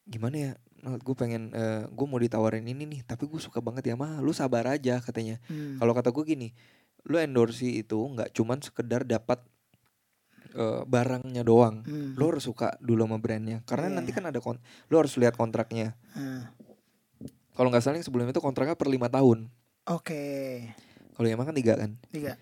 Gimana 0.08 0.36
ya? 0.36 0.52
gue 0.80 1.12
pengen 1.12 1.52
gue 1.92 2.06
mau 2.08 2.16
ditawarin 2.16 2.64
ini 2.64 2.88
nih, 2.88 3.00
tapi 3.04 3.28
gue 3.28 3.38
suka 3.38 3.60
banget 3.60 3.92
Yamaha. 3.92 4.24
Lu 4.24 4.32
sabar 4.32 4.64
aja 4.64 4.96
katanya. 4.98 5.36
Hmm. 5.46 5.76
Kalau 5.76 5.92
kata 5.92 6.08
gue 6.08 6.24
gini, 6.24 6.48
lu 7.04 7.20
endorse 7.20 7.68
itu 7.68 8.00
nggak 8.00 8.32
cuman 8.32 8.64
sekedar 8.64 9.04
dapat 9.04 9.44
eh, 10.52 10.80
barangnya 10.84 11.42
doang. 11.42 11.82
Hmm. 11.82 12.14
Lu 12.14 12.28
harus 12.28 12.42
suka 12.42 12.74
dulu 12.78 13.04
sama 13.04 13.16
brandnya. 13.16 13.62
Karena 13.64 13.88
Iya. 13.88 13.96
nanti 13.96 14.10
kan 14.10 14.24
ada 14.24 14.38
kon 14.38 14.58
lu 14.86 14.94
harus 14.96 15.14
lihat 15.14 15.34
kontraknya. 15.34 15.94
Hmm. 16.12 16.46
Kalau 17.50 17.68
nggak 17.68 17.82
salah 17.82 17.96
yang 17.96 18.06
sebelumnya 18.06 18.32
itu 18.32 18.40
kontraknya 18.40 18.74
per 18.74 18.86
lima 18.86 19.06
tahun. 19.06 19.50
Oke. 19.84 20.24
Kalau 21.12 21.26
Yamaha 21.28 21.50
kan 21.50 21.56
tiga 21.56 21.74
kan. 21.76 21.90
Tiga. 22.08 22.34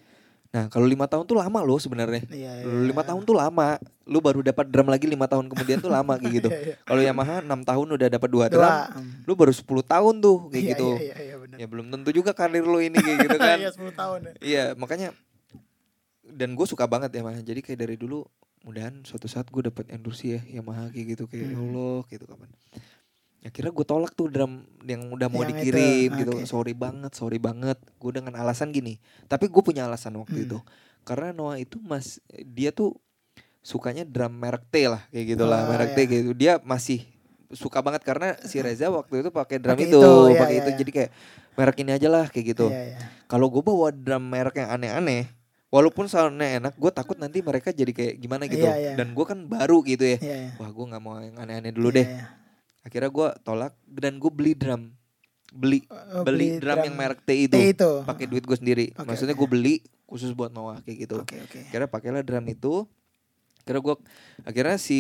Nah 0.48 0.64
kalau 0.72 0.88
lima 0.88 1.04
tahun 1.04 1.26
tuh 1.26 1.36
lama 1.36 1.61
loh 1.61 1.76
sebenarnya. 1.76 2.24
Iya. 2.30 2.64
Lu 2.64 2.86
Lima 2.86 3.02
tahun 3.02 3.20
tuh 3.24 3.34
lama. 3.34 3.76
Lu 4.06 4.22
baru 4.22 4.40
dapat 4.40 4.64
drum 4.64 4.88
lagi 4.88 5.04
lima 5.04 5.28
tahun 5.28 5.50
kemudian 5.50 5.76
tuh 5.76 5.92
lama 5.92 6.16
kayak 6.16 6.32
gitu. 6.40 6.48
Iya, 6.54 6.61
iya. 6.62 6.74
Kalau 6.86 7.00
Yamaha 7.02 7.44
enam 7.44 7.61
tahun 7.61 7.86
udah 7.90 8.09
dapat 8.09 8.28
dua 8.30 8.46
drum. 8.48 8.62
Dua. 8.62 8.88
Hmm. 8.88 9.12
Lu 9.28 9.32
baru 9.34 9.52
10 9.52 9.64
tahun 9.84 10.14
tuh 10.22 10.36
kayak 10.48 10.62
Iya, 10.62 10.70
gitu. 10.72 10.88
Iya 10.96 11.14
iya 11.20 11.34
iya. 11.42 11.56
Ya 11.59 11.66
belum 11.66 11.90
tentu 11.90 12.11
juga 12.14 12.30
karir 12.32 12.64
lu 12.64 12.78
ini 12.78 12.96
kayak 12.96 13.18
gitu 13.26 13.36
kan. 13.42 13.56
Iya 13.59 13.70
10 13.74 13.92
tahun 13.92 14.18
ya. 14.22 14.32
Iya 14.40 14.64
makanya 14.78 15.09
dan 16.30 16.52
gue 16.52 16.64
suka 16.64 16.84
banget 16.84 17.10
Yamaha 17.12 17.40
jadi 17.40 17.58
kayak 17.58 17.78
dari 17.78 17.94
dulu 17.94 18.24
mudahan 18.60 19.00
suatu 19.02 19.24
saat 19.24 19.46
gue 19.46 19.64
dapat 19.64 19.88
endorse 19.88 20.26
ya 20.28 20.40
Yamaha 20.42 20.88
kayak 20.88 21.06
gitu 21.12 21.24
kayak 21.24 21.44
ya 21.44 21.54
Hmm. 21.54 21.64
Allah 21.70 21.98
gitu 22.06 22.24
kapan 22.24 22.48
akhirnya 23.38 23.70
gue 23.70 23.86
tolak 23.86 24.12
tuh 24.12 24.26
drum 24.26 24.52
yang 24.82 25.08
udah 25.08 25.26
mau 25.26 25.40
Yang 25.40 25.46
itu, 25.46 25.52
dikirim 25.62 26.08
gitu 26.18 26.32
oke. 26.34 26.44
sorry 26.44 26.74
banget 26.74 27.12
sorry 27.12 27.38
banget 27.38 27.78
gue 27.78 28.10
dengan 28.12 28.34
alasan 28.36 28.68
gini 28.68 28.98
tapi 29.24 29.46
gue 29.46 29.62
punya 29.62 29.86
alasan 29.86 30.12
waktu 30.16 30.36
Hmm. 30.36 30.46
itu 30.46 30.58
karena 31.02 31.30
Noah 31.30 31.56
itu 31.56 31.78
mas 31.78 32.18
dia 32.44 32.68
tuh 32.68 32.98
sukanya 33.60 34.02
drum 34.02 34.32
merek 34.32 34.66
T 34.66 34.84
lah 34.84 35.06
kayak 35.08 35.26
gitu 35.28 35.44
lah 35.44 35.64
Oh, 35.64 35.70
merek 35.70 35.90
T 35.92 35.98
iya. 35.98 36.06
gitu 36.10 36.30
dia 36.32 36.52
masih 36.60 37.06
suka 37.48 37.80
banget 37.80 38.02
karena 38.02 38.36
si 38.42 38.58
Reza 38.58 38.90
waktu 38.90 39.22
itu 39.22 39.30
pakai 39.30 39.56
drum 39.56 39.72
Pakai 39.72 39.86
itu, 39.86 39.96
itu, 39.96 40.12
iya, 40.28 40.36
pakai 40.36 40.52
iya, 40.52 40.60
itu 40.60 40.68
iya. 40.68 40.76
jadi 40.76 40.90
kayak 40.92 41.10
merek 41.54 41.76
ini 41.78 41.90
aja 41.92 42.08
lah 42.10 42.24
kayak 42.26 42.46
gitu 42.48 42.66
Iya 42.68 42.82
iya. 42.92 42.98
kalau 43.24 43.48
gue 43.48 43.62
bawa 43.62 43.88
drum 43.88 44.20
merek 44.20 44.58
yang 44.58 44.70
aneh-aneh 44.70 45.30
walaupun 45.68 46.04
soundnya 46.04 46.58
enak 46.58 46.74
gue 46.74 46.90
takut 46.90 47.14
nanti 47.14 47.40
mereka 47.40 47.68
jadi 47.70 47.90
kayak 47.90 48.14
gimana 48.16 48.44
gitu 48.44 48.62
Iya, 48.62 48.74
iya. 48.74 48.92
dan 48.94 49.12
gue 49.12 49.22
kan 49.22 49.38
baru 49.42 49.80
gitu 49.82 50.00
ya 50.02 50.16
Iya 50.18 50.36
iya. 50.38 50.50
wah 50.56 50.68
gue 50.68 50.84
nggak 50.86 51.02
mau 51.02 51.16
yang 51.18 51.36
aneh-aneh 51.36 51.70
dulu 51.70 51.88
Iya, 51.90 51.96
deh 51.98 52.06
iya. 52.08 52.24
akhirnya 52.82 53.10
gue 53.10 53.28
tolak 53.42 53.72
dan 53.84 54.16
gue 54.16 54.30
beli 54.30 54.52
drum 54.52 54.82
beli 55.50 55.80
Oh, 55.88 56.22
beli, 56.22 56.56
drum, 56.56 56.76
yang 56.78 56.92
merek 56.94 57.20
T 57.22 57.30
itu, 57.42 57.52
T 57.54 57.72
itu. 57.72 57.90
pakai 58.02 58.24
duit 58.24 58.42
gue 58.42 58.52
sendiri 58.54 58.86
Oke, 58.92 59.04
maksudnya 59.06 59.32
oke. 59.32 59.40
gue 59.40 59.48
beli 59.50 59.74
khusus 60.04 60.32
buat 60.32 60.48
Noah 60.48 60.80
kayak 60.82 60.98
gitu 61.04 61.16
Oke 61.18 61.36
oke. 61.38 61.60
akhirnya 61.64 61.86
pakailah 61.86 62.20
drum 62.20 62.44
itu 62.46 62.84
akhirnya 63.60 63.82
gue 63.82 63.94
akhirnya 64.42 64.76
si 64.76 64.98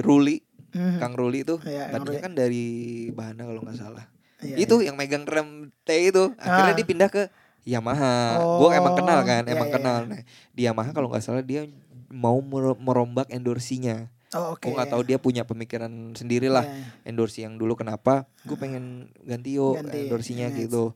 Ruli 0.00 0.44
Mhm. 0.70 1.02
Kang 1.02 1.18
Ruli 1.18 1.42
itu 1.42 1.58
Kang 1.58 1.98
tadinya 1.98 2.22
kan 2.22 2.32
dari 2.32 2.66
Bahana 3.10 3.42
kalau 3.42 3.58
nggak 3.60 3.74
salah 3.74 4.06
Iya, 4.38 4.54
itu 4.56 4.78
yang 4.80 4.94
megang 4.94 5.26
rem 5.26 5.48
T 5.82 5.90
itu 6.06 6.30
Ah. 6.38 6.46
akhirnya 6.46 6.74
dia 6.74 6.86
pindah 6.86 7.08
ke 7.08 7.26
Yamaha. 7.70 8.38
Gue 8.58 8.68
emang 8.72 8.94
kenal 8.94 9.20
kan 9.22 9.42
Oh, 9.42 9.46
iya, 9.46 9.54
emang 9.54 9.68
iya, 9.68 9.74
kenal. 9.74 10.00
Nah, 10.04 10.20
di 10.50 10.62
Yamaha 10.64 10.90
kalau 10.90 11.08
nggak 11.08 11.20
salah 11.20 11.40
dia 11.40 11.66
mau 12.06 12.38
mer- 12.38 12.76
merombak 12.76 13.28
endorsinya. 13.28 14.10
Oh 14.30 14.54
oke. 14.54 14.62
gue 14.62 14.70
nggak 14.70 14.90
tahu 14.90 15.02
dia 15.02 15.18
punya 15.18 15.42
pemikiran 15.42 15.90
sendiri 16.12 16.46
lah 16.46 16.62
Iya, 16.62 16.74
iya. 16.76 16.86
endorsi 17.04 17.42
yang 17.42 17.54
dulu 17.54 17.74
kenapa. 17.74 18.30
Gue 18.40 18.54
pengen 18.54 19.10
ganti 19.20 19.54
yo 19.54 19.74
Ganti, 19.74 20.06
endorsinya 20.06 20.46
iya. 20.46 20.58
gitu. 20.60 20.94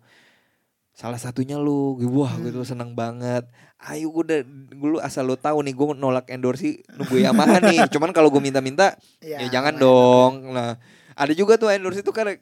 Salah 0.91 1.19
satunya 1.19 1.57
lu. 1.57 1.99
Gue 1.99 2.07
wah 2.07 2.31
gue 2.33 2.49
Hmm. 2.49 2.59
tuh 2.59 2.67
seneng 2.69 2.95
banget. 2.95 3.43
Ayo 3.81 4.09
gue 4.09 4.23
udah 4.23 4.41
dulu 4.71 4.97
asal 4.99 5.25
lu 5.25 5.35
tahu 5.35 5.61
nih 5.61 5.73
gue 5.73 5.87
nolak 5.93 6.27
endorse 6.29 6.79
nunggu 6.89 7.19
Yamaha 7.21 7.59
nih. 7.61 7.79
Cuman 7.93 8.11
kalau 8.11 8.31
gue 8.31 8.39
minta-minta 8.41 8.95
Iya, 9.19 9.43
ya 9.43 9.47
jangan 9.53 9.75
dong. 9.77 10.55
nah 10.55 10.79
ada 11.13 11.33
juga 11.33 11.55
tuh 11.57 11.69
endorse 11.69 11.99
itu 11.99 12.11
karena 12.11 12.39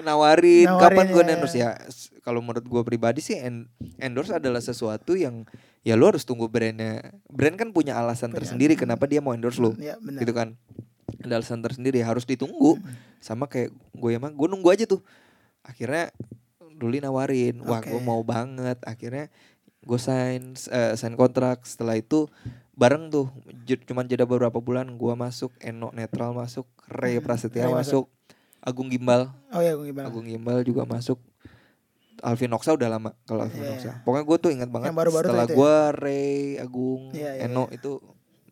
nawarin, 0.00 0.64
Nawarin, 0.64 0.82
kapan 0.82 1.06
gue 1.08 1.22
ya. 1.22 1.30
endorse 1.32 1.56
ya 1.56 1.70
kalau 2.20 2.38
menurut 2.38 2.62
gue 2.62 2.82
pribadi 2.82 3.18
sih 3.18 3.36
en- 3.36 3.66
endorse 3.96 4.30
adalah 4.30 4.60
sesuatu 4.60 5.14
yang 5.14 5.48
ya 5.80 5.94
lu 5.94 6.06
harus 6.06 6.22
tunggu 6.22 6.46
brandnya 6.46 7.00
brand 7.26 7.56
kan 7.56 7.70
punya 7.70 7.96
alasan 7.96 8.28
Punya. 8.28 8.44
tersendiri 8.44 8.74
kenapa 8.74 9.04
dia 9.04 9.18
mau 9.18 9.32
endorse 9.32 9.58
lu 9.58 9.72
Iya, 9.74 9.96
benar. 9.98 10.20
gitu 10.20 10.32
kan. 10.32 10.48
Ada 11.18 11.40
alasan 11.40 11.60
tersendiri 11.60 11.98
harus 11.98 12.22
ditunggu. 12.22 12.76
Sama 13.18 13.48
kayak 13.48 13.72
gue 13.92 14.10
emang 14.12 14.30
gue 14.30 14.44
nunggu 14.44 14.68
aja 14.68 14.84
tuh. 14.84 15.00
Akhirnya 15.62 16.12
Ruli 16.78 17.00
nawarin 17.00 17.58
wah 17.60 17.80
Oke. 17.80 17.90
gue 17.90 17.98
mau 17.98 18.22
banget. 18.22 18.78
Akhirnya 18.84 19.26
gue 19.80 19.98
sign 19.98 20.52
eh, 20.68 20.94
sign 20.94 21.16
kontrak. 21.16 21.64
Setelah 21.64 21.96
itu 21.96 22.28
bareng 22.76 23.10
tuh 23.10 23.26
cuman 23.82 24.06
jeda 24.06 24.22
beberapa 24.22 24.60
bulan 24.60 24.94
gue 24.94 25.14
masuk 25.14 25.50
Eno 25.58 25.90
netral 25.90 26.30
masuk 26.30 26.68
Ray 26.86 27.18
Hmm, 27.18 27.26
Prasetya 27.26 27.66
Ray 27.66 27.74
masuk 27.74 28.06
Agung 28.68 28.86
Gimbal 28.86 29.32
Oh 29.48 29.58
ya, 29.58 29.72
gue 29.72 29.86
gimana? 29.86 30.06
Agung 30.06 30.22
Gimbal 30.22 30.60
juga 30.62 30.84
masuk 30.84 31.16
Alvin 32.18 32.50
Oksa 32.50 32.74
udah 32.74 32.88
lama 32.90 33.10
kalau 33.22 33.46
Alvin 33.46 33.62
Iya, 33.62 33.72
Oksa 33.72 33.88
iya. 33.88 33.94
pokoknya 34.02 34.24
gue 34.24 34.36
tuh 34.38 34.50
ingat 34.50 34.68
banget 34.68 34.86
Yang 34.90 34.98
baru-baru 34.98 35.24
tuh 35.24 35.30
setelah 35.30 35.44
itu 35.44 35.50
ya? 35.50 35.56
gue 35.56 35.74
Ray 35.96 36.30
Agung 36.58 37.02
Iya, 37.10 37.30
iya, 37.32 37.42
Eno 37.46 37.64
iya. 37.64 37.74
itu 37.74 37.90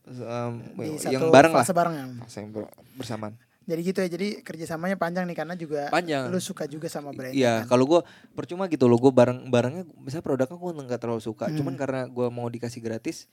um, 0.06 0.52
Di 0.72 1.10
yang 1.10 1.22
bareng 1.28 1.52
lah 1.52 1.66
bareng 1.66 1.94
ya. 1.94 2.04
fase 2.22 2.36
yang 2.38 2.50
ber- 2.50 2.72
bersamaan 2.94 3.34
Jadi 3.66 3.80
gitu 3.82 3.98
ya. 3.98 4.06
Jadi 4.08 4.28
kerjasamanya 4.40 4.94
panjang 4.94 5.26
nih 5.26 5.34
karena 5.34 5.58
juga 5.58 5.90
Panjang. 5.90 6.30
lu 6.30 6.38
suka 6.38 6.70
juga 6.70 6.86
sama 6.86 7.10
brand. 7.10 7.34
Iya, 7.34 7.66
kan? 7.66 7.74
kalau 7.74 7.82
gue 7.84 8.00
percuma 8.30 8.70
gitu 8.70 8.86
loh, 8.86 8.94
gue 8.96 9.10
barang 9.10 9.50
barangnya 9.50 9.82
misalnya 9.98 10.22
produknya 10.22 10.54
gue 10.54 10.72
nggak 10.86 11.00
terlalu 11.02 11.18
suka, 11.18 11.50
Hmm. 11.50 11.58
cuman 11.58 11.74
karena 11.74 12.06
gue 12.06 12.26
mau 12.30 12.46
dikasih 12.46 12.78
gratis, 12.78 13.26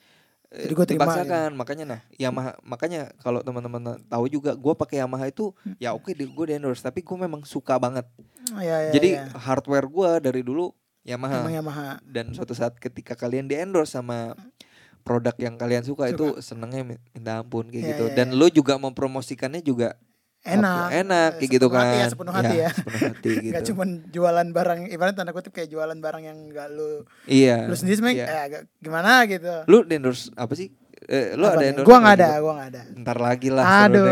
Jadi 0.53 0.73
gua 0.77 0.85
terima 0.85 1.05
dipaksakan. 1.09 1.49
Makanya 1.57 1.85
nah, 1.89 2.01
Yamaha, 2.13 2.53
makanya 2.61 3.09
kalau 3.25 3.41
teman-teman 3.41 3.97
tahu 4.05 4.25
juga, 4.29 4.53
gue 4.53 4.73
pakai 4.77 5.01
Yamaha 5.01 5.25
itu 5.27 5.49
ya 5.81 5.97
oke, 5.97 6.13
di, 6.13 6.29
gue 6.29 6.45
di 6.45 6.53
endorse, 6.53 6.85
tapi 6.85 7.01
gue 7.01 7.17
memang 7.17 7.41
suka 7.41 7.81
banget. 7.81 8.05
Oh, 8.53 8.61
iya, 8.61 8.85
iya, 8.85 8.91
Jadi 8.93 9.09
iya. 9.17 9.25
hardware 9.33 9.89
gue 9.89 10.09
dari 10.29 10.45
dulu 10.45 10.69
Yamaha, 11.01 11.41
Emang 11.41 11.57
Yamaha. 11.57 11.87
dan 12.05 12.29
suatu 12.31 12.53
saat 12.53 12.77
ketika 12.77 13.17
kalian 13.17 13.49
di 13.49 13.57
endorse 13.57 13.97
sama 13.97 14.37
produk 15.03 15.35
yang 15.41 15.57
kalian 15.57 15.83
suka, 15.83 16.07
Suka. 16.07 16.15
itu 16.15 16.25
senengnya 16.39 16.85
mi- 16.85 17.01
minta 17.11 17.41
ampun 17.41 17.67
kayak 17.67 17.81
Iya, 17.83 17.89
gitu. 17.97 18.05
iya, 18.07 18.15
Dan 18.15 18.27
iya. 18.31 18.37
lo 18.39 18.47
juga 18.47 18.79
mempromosikannya 18.79 19.59
juga 19.59 19.97
Enak. 20.45 20.87
enak 20.93 21.29
kayak 21.37 21.51
gitu 21.51 21.65
Sepenuh 21.65 21.71
kan. 21.73 21.85
hati 21.85 21.97
ya, 21.97 22.07
sepenuh 22.09 22.33
hati 22.33 22.55
ya. 22.57 22.69
sepenuh 22.69 22.99
hati 23.07 23.31
gitu. 23.39 23.53
Gak 23.53 23.63
cuman 23.65 23.89
jualan 24.07 24.47
barang 24.49 24.79
ibarat 24.89 25.13
tanda 25.13 25.31
kutip 25.31 25.51
kayak 25.51 25.67
jualan 25.67 25.95
barang 25.95 26.19
yang 26.21 26.37
gak 26.47 26.67
lu 26.69 27.07
Iya. 27.23 27.63
lu 27.63 27.73
sendiri 27.73 27.95
sebenarnya 27.95 28.17
iya. 28.17 28.27
eh, 28.29 28.41
agak 28.43 28.61
gimana 28.77 29.23
gitu. 29.25 29.53
Lu 29.65 29.77
endorse 29.85 30.27
apa 30.33 30.51
sih? 30.53 30.67
Eh, 31.01 31.31
lu 31.33 31.43
Apa 31.43 31.55
ada 31.57 31.65
endorse? 31.65 31.83
Gua 31.85 31.97
nggak 31.97 32.15
ada, 32.17 32.29
gua 32.37 32.53
nggak 32.53 32.69
ada. 32.69 32.81
Ntar 32.93 33.17
lagi 33.17 33.49
lah. 33.49 33.63
Aduh, 33.81 34.07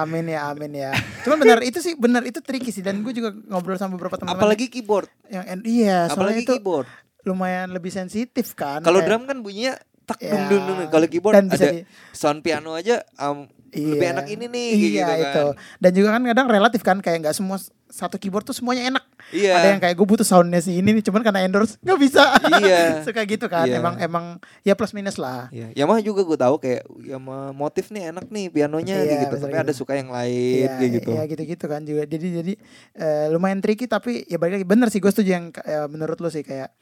amin 0.00 0.26
ya, 0.28 0.40
amin 0.48 0.72
ya. 0.76 0.90
Cuman 1.22 1.38
benar 1.38 1.58
itu 1.60 1.78
sih 1.78 1.94
benar 1.94 2.22
itu 2.22 2.38
tricky 2.38 2.70
sih 2.70 2.80
dan 2.80 3.00
gue 3.00 3.10
juga 3.10 3.30
ngobrol 3.44 3.74
sama 3.74 3.94
beberapa 3.94 4.14
teman-teman 4.14 4.38
Apalagi 4.40 4.66
keyboard. 4.68 5.06
yang 5.28 5.42
en- 5.48 5.62
iya, 5.64 6.06
Apalagi 6.06 6.42
itu 6.42 6.54
keyboard. 6.54 6.86
lumayan 7.22 7.66
lebih 7.68 7.88
sensitif 7.88 8.50
kan. 8.52 8.78
Kalau 8.80 8.98
drum 9.00 9.24
kan 9.24 9.38
bunyinya 9.38 9.74
tak 10.02 10.20
Ya, 10.20 10.34
dung 10.34 10.44
dung 10.48 10.62
dung. 10.68 10.78
Kalau 10.86 11.06
keyboard 11.06 11.34
ada 11.40 11.54
di- 11.72 11.86
sound 12.10 12.42
piano 12.42 12.74
aja 12.74 13.00
um, 13.16 13.46
lebih 13.74 13.98
Iya. 14.00 14.12
enak 14.14 14.26
ini 14.28 14.44
nih 14.46 14.68
iya, 14.70 14.80
gitu 14.80 15.02
kan. 15.04 15.18
itu. 15.20 15.44
Dan 15.78 15.90
juga 15.92 16.08
kan 16.12 16.22
kadang 16.24 16.46
relatif 16.46 16.80
kan 16.80 16.98
kayak 16.98 17.18
nggak 17.20 17.34
semua 17.34 17.58
satu 17.84 18.18
keyboard 18.18 18.42
tuh 18.42 18.54
semuanya 18.54 18.90
enak. 18.90 19.04
Iya. 19.30 19.52
Ada 19.54 19.66
yang 19.70 19.80
kayak 19.80 19.94
gue 19.94 20.06
butuh 20.06 20.26
soundnya 20.26 20.58
sih 20.58 20.78
ini 20.78 20.90
nih, 20.92 21.04
cuman 21.04 21.22
karena 21.22 21.42
endorse 21.42 21.78
nggak 21.78 21.98
bisa. 21.98 22.24
Iya. 22.58 22.82
Suka 23.06 23.22
gitu 23.22 23.46
kan. 23.46 23.66
Iya. 23.66 23.78
Emang 23.78 23.94
emang 23.98 24.24
ya 24.62 24.74
plus 24.74 24.90
minus 24.90 25.14
lah. 25.14 25.46
Iya, 25.50 25.70
Yamaha 25.74 26.00
juga 26.00 26.22
gue 26.22 26.38
tahu 26.38 26.58
kayak 26.58 26.82
Yamaha 27.02 27.50
motif 27.50 27.90
nih 27.90 28.10
enak 28.10 28.26
nih 28.28 28.50
pianonya 28.50 28.96
Iya, 28.98 29.14
gitu. 29.26 29.34
Tapi 29.38 29.54
ada 29.54 29.70
gitu. 29.70 29.84
suka 29.84 29.94
yang 29.94 30.10
lain 30.10 30.68
kayak 30.74 30.90
gitu. 30.98 31.10
Iya 31.12 31.22
gitu-gitu 31.26 31.64
kan 31.64 31.82
juga. 31.82 32.02
Jadi 32.04 32.26
jadi 32.42 32.52
eh, 32.94 33.26
lumayan 33.30 33.62
tricky 33.62 33.86
tapi 33.86 34.26
ya 34.26 34.38
balik 34.38 34.58
lagi 34.58 34.66
bener 34.66 34.88
sih 34.90 34.98
gue 34.98 35.10
setuju 35.10 35.30
yang 35.32 35.46
eh, 35.62 35.86
menurut 35.86 36.18
lo 36.18 36.28
sih 36.28 36.42
kayak 36.42 36.74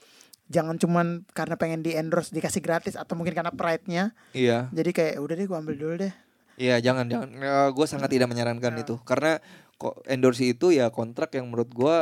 jangan 0.49 0.77
cuman 0.77 1.25
karena 1.33 1.57
pengen 1.57 1.81
di 1.81 1.97
endorse 1.97 2.29
dikasih 2.29 2.61
gratis 2.61 2.93
atau 2.93 3.17
mungkin 3.17 3.33
karena 3.33 3.49
pride-nya. 3.49 4.13
Iya. 4.33 4.69
Jadi 4.69 4.91
kayak 4.93 5.15
udah 5.17 5.35
deh 5.35 5.47
gue 5.47 5.57
ambil 5.57 5.77
dulu 5.77 5.95
deh. 5.97 6.13
Iya 6.55 6.77
jangan 6.79 7.07
jangan. 7.07 7.29
gue 7.71 7.87
sangat 7.87 8.09
tidak 8.09 8.29
menyarankan 8.29 8.73
Nah. 8.73 8.81
itu 8.81 8.95
karena 9.03 9.41
kok 9.75 10.05
endorse 10.05 10.45
itu 10.47 10.71
ya 10.71 10.89
kontrak 10.89 11.33
yang 11.33 11.47
menurut 11.47 11.69
gue 11.69 11.97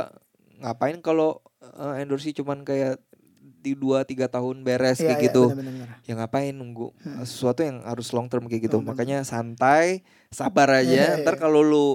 ngapain 0.58 0.98
kalau 0.98 1.40
eh, 1.60 2.02
endorse 2.02 2.32
cuman 2.32 2.60
kayak 2.60 2.98
di 3.60 3.72
dua 3.74 4.02
tiga 4.02 4.24
tahun 4.24 4.60
beres 4.60 4.98
Iya, 4.98 5.06
kayak 5.06 5.18
iya, 5.18 5.26
gitu. 5.28 5.44
bener-bener. 5.50 5.88
Ya 6.02 6.14
ngapain 6.14 6.50
nunggu 6.50 6.96
Hmm. 6.98 7.20
sesuatu 7.22 7.60
yang 7.60 7.84
harus 7.84 8.08
long 8.10 8.26
term 8.26 8.44
kayak 8.44 8.66
gitu. 8.66 8.80
Term. 8.80 8.88
Makanya 8.88 9.20
santai, 9.22 10.00
sabar 10.28 10.68
aja. 10.74 10.88
Iya, 11.14 11.20
Ntar 11.20 11.36
iya. 11.36 11.40
kalau 11.40 11.60
lu 11.60 11.88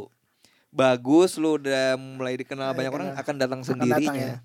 bagus, 0.69 1.35
lu 1.35 1.57
udah 1.57 1.97
mulai 1.97 2.37
dikenal 2.37 2.69
Mulai 2.69 2.77
banyak 2.79 2.93
orang 2.93 3.07
dikenal. 3.09 3.23
akan 3.23 3.35
datang 3.35 3.59
Akan 3.59 3.65
datang 3.73 3.89
sendirinya. 3.89 4.27
ya. 4.27 4.37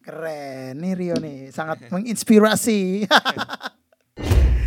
Keren 0.00 0.74
nih 0.78 0.92
Rio 0.94 1.16
nih, 1.16 1.38
sangat 1.48 1.86
menginspirasi. 1.88 3.04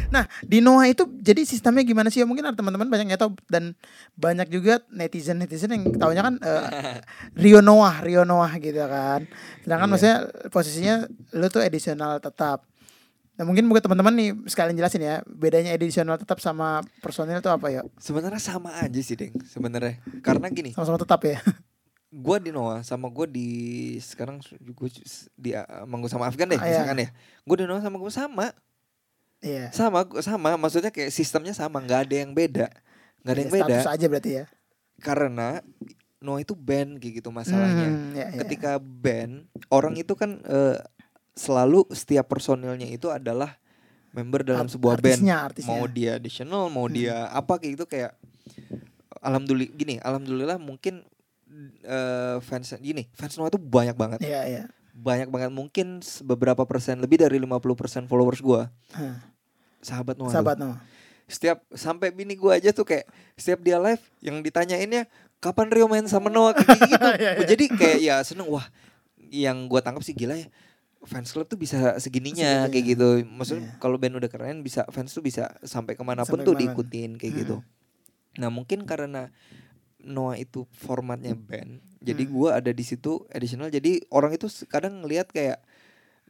nah 0.10 0.26
di 0.42 0.60
Noah 0.60 0.86
itu 0.86 1.06
jadi 1.16 1.42
sistemnya 1.42 1.82
gimana 1.82 2.10
sih? 2.10 2.20
Ya, 2.20 2.28
mungkin 2.28 2.44
ada 2.44 2.54
teman-teman 2.54 2.86
banyak 2.86 3.08
yang 3.08 3.18
tahu 3.18 3.34
dan 3.48 3.74
banyak 4.14 4.48
juga 4.48 4.82
netizen 4.90 5.38
netizen 5.38 5.72
yang 5.72 5.84
tahunya 5.92 6.22
kan 6.22 6.36
eh, 6.40 6.66
Rio 7.44 7.60
Noah, 7.60 8.02
Rio 8.02 8.24
Noah 8.24 8.52
gitu 8.58 8.82
kan. 8.82 9.26
Sedangkan 9.62 9.86
Iya. 9.86 9.92
maksudnya 9.92 10.18
posisinya 10.50 10.96
lu 11.34 11.48
tuh 11.48 11.62
edisional 11.62 12.18
tetap. 12.18 12.66
Nah 13.36 13.44
mungkin 13.44 13.68
buat 13.68 13.84
teman-teman 13.84 14.16
nih 14.16 14.30
sekalian 14.48 14.76
jelasin 14.76 15.04
ya 15.04 15.20
bedanya 15.28 15.72
edisional 15.72 16.16
tetap 16.16 16.40
sama 16.40 16.80
personil 17.00 17.38
itu 17.38 17.52
apa 17.52 17.68
ya? 17.68 17.82
Sebenarnya 18.00 18.40
sama 18.40 18.72
aja 18.80 19.00
sih, 19.00 19.14
Deng. 19.14 19.36
Sebenarnya. 19.44 20.00
Karena 20.24 20.48
gini, 20.48 20.72
Sama-sama 20.72 20.96
tetap 20.96 21.20
ya. 21.24 21.44
gua 22.16 22.40
di 22.40 22.48
Noah 22.48 22.80
sama 22.80 23.12
gua 23.12 23.28
di 23.28 23.50
sekarang 24.00 24.40
gue 24.64 24.88
di 25.36 25.52
uh, 25.52 25.84
Manggu 25.84 26.08
sama 26.08 26.32
Afgan 26.32 26.48
deh 26.48 26.56
Ah, 26.56 26.64
iya. 26.64 26.80
misalkan 26.80 27.04
ya. 27.04 27.10
Gue 27.44 27.56
di 27.60 27.66
Noah 27.68 27.84
sama 27.84 28.00
gue 28.00 28.08
sama. 28.08 28.56
Iya. 29.46 29.70
Sama 29.70 30.02
sama 30.20 30.58
maksudnya 30.58 30.90
kayak 30.90 31.10
sistemnya 31.10 31.54
sama, 31.54 31.78
nggak 31.78 32.10
ada 32.10 32.16
yang 32.18 32.32
beda. 32.32 32.68
nggak 33.22 33.30
ada 33.32 33.40
yang 33.40 33.48
Iya, 33.48 33.58
beda 33.60 33.76
Status 33.76 33.94
aja 33.94 34.06
berarti 34.08 34.32
ya. 34.34 34.46
karena 34.98 35.62
Noah 36.18 36.42
itu 36.42 36.54
band 36.54 36.98
kayak 36.98 37.22
gitu 37.22 37.30
masalahnya. 37.30 37.86
Hmm, 37.88 38.12
iya, 38.12 38.26
iya. 38.28 38.40
Ketika 38.42 38.78
band, 38.78 39.46
orang 39.70 39.94
itu 39.94 40.14
kan 40.14 40.42
eh, 40.42 40.82
selalu 41.32 41.86
setiap 41.90 42.26
personilnya 42.26 42.88
itu 42.88 43.08
adalah 43.08 43.54
member 44.10 44.42
dalam 44.42 44.66
Art- 44.66 44.74
sebuah 44.74 44.98
band. 44.98 45.22
artisnya, 45.22 45.36
artisnya. 45.44 45.70
Mau 45.72 45.86
dia 45.86 46.12
additional, 46.16 46.66
mau 46.68 46.88
Hmm. 46.88 46.96
dia 46.96 47.28
apa 47.28 47.56
kayak 47.56 47.72
gitu 47.74 47.86
kayak 47.86 48.18
alhamdulillah 49.20 49.72
gini, 49.72 49.96
alhamdulillah 50.00 50.58
mungkin 50.58 51.06
eh, 51.82 52.38
fans 52.42 52.74
gini, 52.78 53.06
fans 53.12 53.36
Noah 53.36 53.50
itu 53.50 53.60
banyak 53.60 53.94
banget. 53.94 54.20
Iya, 54.22 54.42
iya. 54.46 54.64
Banyak 54.92 55.28
banget 55.28 55.52
mungkin 55.52 56.00
beberapa 56.22 56.64
persen 56.64 56.98
lebih 56.98 57.20
dari 57.20 57.36
50% 57.38 57.60
followers 58.06 58.40
gua 58.40 58.72
Hah, 58.92 59.35
sahabat 59.86 60.18
Noah. 60.18 60.34
Sahabat. 60.34 60.58
Noah. 60.58 60.82
Setiap 61.26 61.62
sampai 61.72 62.10
bini 62.10 62.34
gua 62.34 62.58
aja 62.58 62.70
tuh 62.70 62.84
kayak 62.84 63.06
setiap 63.34 63.62
dia 63.62 63.78
live 63.78 64.02
yang 64.20 64.42
ditanyainnya 64.42 65.06
kapan 65.38 65.70
Rio 65.70 65.86
main 65.86 66.06
sama 66.06 66.28
Noah 66.28 66.54
kayak 66.54 66.80
gitu. 66.84 67.08
Iya, 67.16 67.32
iya. 67.38 67.46
Jadi 67.46 67.66
kayak 67.70 67.98
ya 68.00 68.16
seneng 68.22 68.46
wah 68.46 68.66
yang 69.30 69.66
gua 69.66 69.80
tangkap 69.80 70.02
sih 70.02 70.14
gila 70.14 70.34
ya. 70.36 70.50
Fans 71.02 71.30
club 71.30 71.46
tuh 71.46 71.54
bisa 71.56 71.98
segininya 71.98 72.66
Segininya. 72.66 72.74
kayak 72.74 72.86
gitu. 72.90 73.08
Maksudnya 73.24 73.62
Iya. 73.64 73.78
kalau 73.78 73.98
band 73.98 74.18
udah 74.18 74.26
keren 74.26 74.62
bisa 74.62 74.86
fans 74.90 75.14
tuh 75.14 75.22
bisa 75.22 75.54
sampai 75.62 75.94
ke 75.94 76.02
mana 76.02 76.26
pun 76.26 76.38
Sampai 76.38 76.46
tuh 76.46 76.54
ke 76.54 76.58
mana. 76.58 76.64
diikutin 76.66 77.12
kayak 77.16 77.30
Hmm. 77.32 77.42
gitu. 77.42 77.56
Nah 78.38 78.50
mungkin 78.50 78.86
karena 78.86 79.30
Noah 79.98 80.38
itu 80.38 80.70
formatnya 80.70 81.34
band, 81.34 81.82
jadi 81.98 82.24
Hmm. 82.26 82.32
gua 82.32 82.50
ada 82.58 82.70
di 82.70 82.86
situ 82.86 83.26
additional. 83.30 83.74
Jadi 83.74 84.06
orang 84.14 84.34
itu 84.34 84.46
kadang 84.66 85.02
ngelihat 85.02 85.26
kayak 85.28 85.65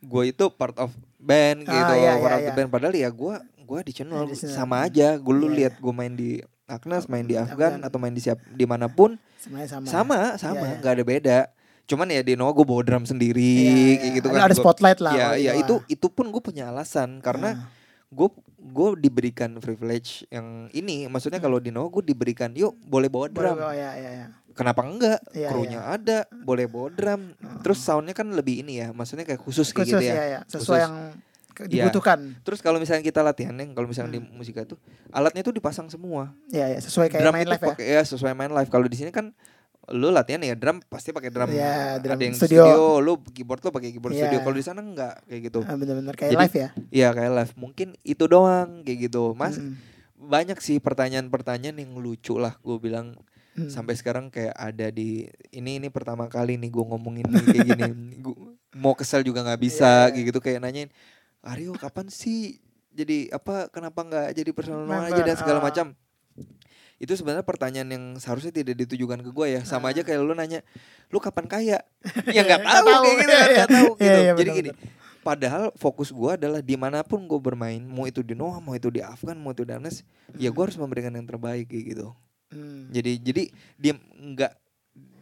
gue 0.05 0.23
itu 0.27 0.45
part 0.49 0.77
of 0.77 0.89
band 1.17 1.65
Ah, 1.65 1.73
gitu, 1.73 1.93
iya, 1.95 2.11
part 2.15 2.31
iya, 2.31 2.31
of 2.31 2.39
the 2.39 2.45
iya. 2.45 2.55
band. 2.55 2.69
Padahal 2.69 2.93
ya 2.95 3.09
gue 3.09 3.33
gua 3.61 3.77
additional 3.79 4.23
Additional. 4.23 4.53
sama 4.55 4.75
aja. 4.81 5.17
Gue 5.17 5.33
lu 5.33 5.47
Iya, 5.47 5.55
lihat 5.59 5.73
gue 5.75 5.89
main 5.91 6.13
di 6.13 6.37
Agnes, 6.65 7.05
main 7.05 7.21
di 7.21 7.33
Di 7.33 7.35
Afgan 7.35 7.81
atau 7.81 7.97
main 7.97 8.09
di 8.09 8.19
siap 8.19 8.37
di 8.47 8.63
mana 8.63 8.85
pun 8.87 9.17
Sebenarnya 9.37 9.69
sama. 9.71 9.85
sama 9.87 10.19
sama 10.35 10.55
Iya, 10.55 10.65
iya. 10.67 10.77
nggak 10.79 10.93
ada 10.93 11.03
beda. 11.03 11.39
Cuman 11.85 12.07
ya 12.07 12.21
di 12.21 12.33
Noah 12.33 12.49
gue 12.51 12.63
bawa 12.63 12.81
drum 12.81 13.03
sendiri 13.03 13.41
Iya, 13.41 13.69
kayak 13.95 14.01
iya. 14.03 14.15
gitu 14.15 14.27
kan. 14.27 14.39
Ada 14.39 14.49
Gua- 14.51 14.63
spotlight 14.63 14.99
lah. 14.99 15.13
Ya 15.13 15.27
ya 15.35 15.51
di 15.51 15.61
itu 15.61 15.75
itu 15.87 16.07
pun 16.07 16.25
gue 16.27 16.39
punya 16.39 16.69
alasan 16.69 17.17
karena 17.19 17.49
Ah. 17.55 17.69
gue 18.07 18.29
gue 18.65 18.89
diberikan 18.97 19.53
privilege 19.57 20.25
yang 20.27 20.67
ini 20.71 21.05
maksudnya 21.05 21.37
kalau 21.37 21.57
di 21.57 21.69
Noah 21.69 21.89
gue 21.91 22.03
diberikan 22.03 22.49
yuk 22.51 22.73
boleh 22.81 23.07
bawa 23.07 23.27
Hmm. 23.27 23.35
Boleh, 23.35 23.51
drum 23.51 23.57
oh, 23.61 23.71
ya, 23.71 23.91
ya, 23.93 24.11
ya. 24.15 24.27
kenapa 24.51 24.81
enggak 24.81 25.19
Iya, 25.31 25.49
krunya 25.49 25.79
ada 25.81 26.17
boleh 26.31 26.65
bawa 26.65 26.89
drum 26.89 27.21
terus 27.61 27.77
soundnya 27.77 28.11
kan 28.11 28.25
lebih 28.27 28.61
ini 28.61 28.79
ya 28.79 28.89
maksudnya 28.89 29.21
kayak 29.23 29.37
khusus 29.39 29.69
kayak 29.69 29.85
Khusus 29.87 30.01
gitu 30.01 30.03
ya, 30.03 30.13
ya, 30.13 30.25
ya. 30.27 30.39
Sesuai 30.45 30.61
Khusus. 30.77 30.83
yang 30.83 30.95
Iya. 31.55 31.87
dibutuhkan. 31.87 32.19
terus 32.43 32.59
kalau 32.59 32.77
misalnya 32.77 32.99
kita 32.99 33.23
latihan 33.23 33.55
Neng, 33.55 33.71
kalau 33.71 33.87
misalnya 33.87 34.11
di 34.11 34.19
Hmm. 34.19 34.33
musika 34.33 34.59
itu 34.59 34.75
alatnya 35.07 35.39
itu 35.39 35.53
dipasang 35.53 35.87
semua 35.87 36.35
Ya, 36.49 36.67
ya. 36.67 36.79
Sesuai 36.79 37.07
kayak 37.07 37.23
drum 37.23 37.31
main 37.31 37.47
live 37.47 37.63
ya. 37.63 37.75
ya 37.79 38.01
sesuai 38.03 38.33
main 38.33 38.51
live 38.51 38.67
kalau 38.67 38.83
di 38.85 38.97
sini 38.97 39.07
kan 39.09 39.31
lu 39.93 40.09
latihan 40.09 40.41
ya 40.41 40.57
drum 40.57 40.81
pasti 40.89 41.13
pakai 41.13 41.29
drum. 41.29 41.49
Iya, 41.51 42.01
drum 42.01 42.17
Ada 42.17 42.23
yang 42.25 42.35
studio. 42.35 42.63
studio. 42.65 42.81
lu 43.01 43.13
keyboard 43.29 43.61
lu 43.61 43.69
pakai 43.69 43.89
keyboard 43.93 44.13
Iya. 44.15 44.21
studio. 44.25 44.39
Kalau 44.41 44.55
di 44.57 44.65
sana 44.65 44.79
enggak 44.81 45.13
kayak 45.25 45.41
gitu. 45.45 45.59
Ah, 45.61 45.75
bener-bener 45.77 46.15
kayak 46.17 46.31
Jadi- 46.33 46.41
live 46.41 46.55
ya. 46.57 46.69
Iya 46.89 47.07
kayak 47.13 47.31
live. 47.37 47.51
Mungkin 47.53 47.87
itu 48.01 48.23
doang 48.25 48.81
kayak 48.81 48.99
gitu. 49.07 49.37
Mas 49.37 49.61
Mm, 49.61 49.77
banyak 50.15 50.57
sih 50.57 50.81
pertanyaan-pertanyaan 50.81 51.77
yang 51.77 51.93
lucu 51.97 52.39
lah 52.41 52.57
gue 52.57 52.77
bilang 52.81 53.13
mm. 53.53 53.69
sampai 53.69 53.93
sekarang 53.93 54.33
kayak 54.33 54.57
ada 54.57 54.89
di 54.89 55.29
ini 55.51 55.77
ini 55.77 55.93
pertama 55.93 56.25
kali 56.25 56.57
nih 56.57 56.71
gue 56.71 56.81
ngomongin 56.81 57.29
nih 57.29 57.43
kayak 57.45 57.67
gini 57.77 57.91
Gua 58.25 58.33
mau 58.73 58.91
kesel 58.91 59.21
juga 59.21 59.45
nggak 59.45 59.61
bisa 59.61 60.09
Iya. 60.09 60.11
kayak 60.11 60.25
gitu 60.33 60.39
kayak 60.41 60.59
nanyain 60.59 60.89
Aryo 61.45 61.77
kapan 61.77 62.09
sih 62.09 62.57
jadi 62.89 63.29
apa 63.29 63.69
kenapa 63.69 64.01
nggak 64.01 64.27
jadi 64.33 64.49
personal 64.49 64.87
Member, 64.87 65.13
aja 65.13 65.21
dan 65.21 65.35
segala 65.37 65.59
ah. 65.61 65.65
macam 65.67 65.85
itu 66.95 67.11
sebenarnya 67.11 67.43
pertanyaan 67.43 67.89
yang 67.91 68.03
seharusnya 68.15 68.55
tidak 68.55 68.79
ditujukan 68.87 69.19
ke 69.19 69.29
gue 69.29 69.47
ya. 69.59 69.61
Sama 69.67 69.91
aja 69.91 70.01
kayak 70.01 70.19
lu 70.23 70.31
nanya 70.31 70.63
lu 71.11 71.19
kapan 71.19 71.45
kaya? 71.45 71.77
Ya 72.35 72.41
nggak 72.47 72.61
Ah. 72.63 72.79
Tahu 72.81 72.87
kayak 73.03 73.15
gitu 73.19 73.33
kan 73.35 73.49
nggak 73.51 73.71
tahu 73.77 73.89
Iya, 73.91 73.99
gitu. 73.99 74.19
Iya, 74.19 74.31
jadi 74.35 74.51
benar, 74.51 74.59
gini 74.61 74.71
padahal 75.25 75.73
fokus 75.73 76.13
gue 76.13 76.31
adalah 76.37 76.61
di 76.61 76.77
mana 76.77 77.01
pun 77.01 77.25
gue 77.25 77.39
bermain 77.41 77.81
mau 77.81 78.05
itu 78.05 78.21
di 78.21 78.37
Noah 78.37 78.61
mau 78.61 78.77
itu 78.77 78.93
di 78.93 79.01
Afgan 79.01 79.33
mau 79.41 79.57
itu 79.57 79.65
di 79.65 79.73
Anes 79.73 80.05
ya 80.37 80.53
gue 80.53 80.61
harus 80.61 80.77
memberikan 80.77 81.09
yang 81.17 81.25
terbaik 81.25 81.65
kayak 81.65 81.97
gitu. 81.97 82.13
Mm. 82.53 82.93
jadi 82.93 83.11
jadi 83.25 83.43
dia 83.73 83.93
nggak 83.97 84.53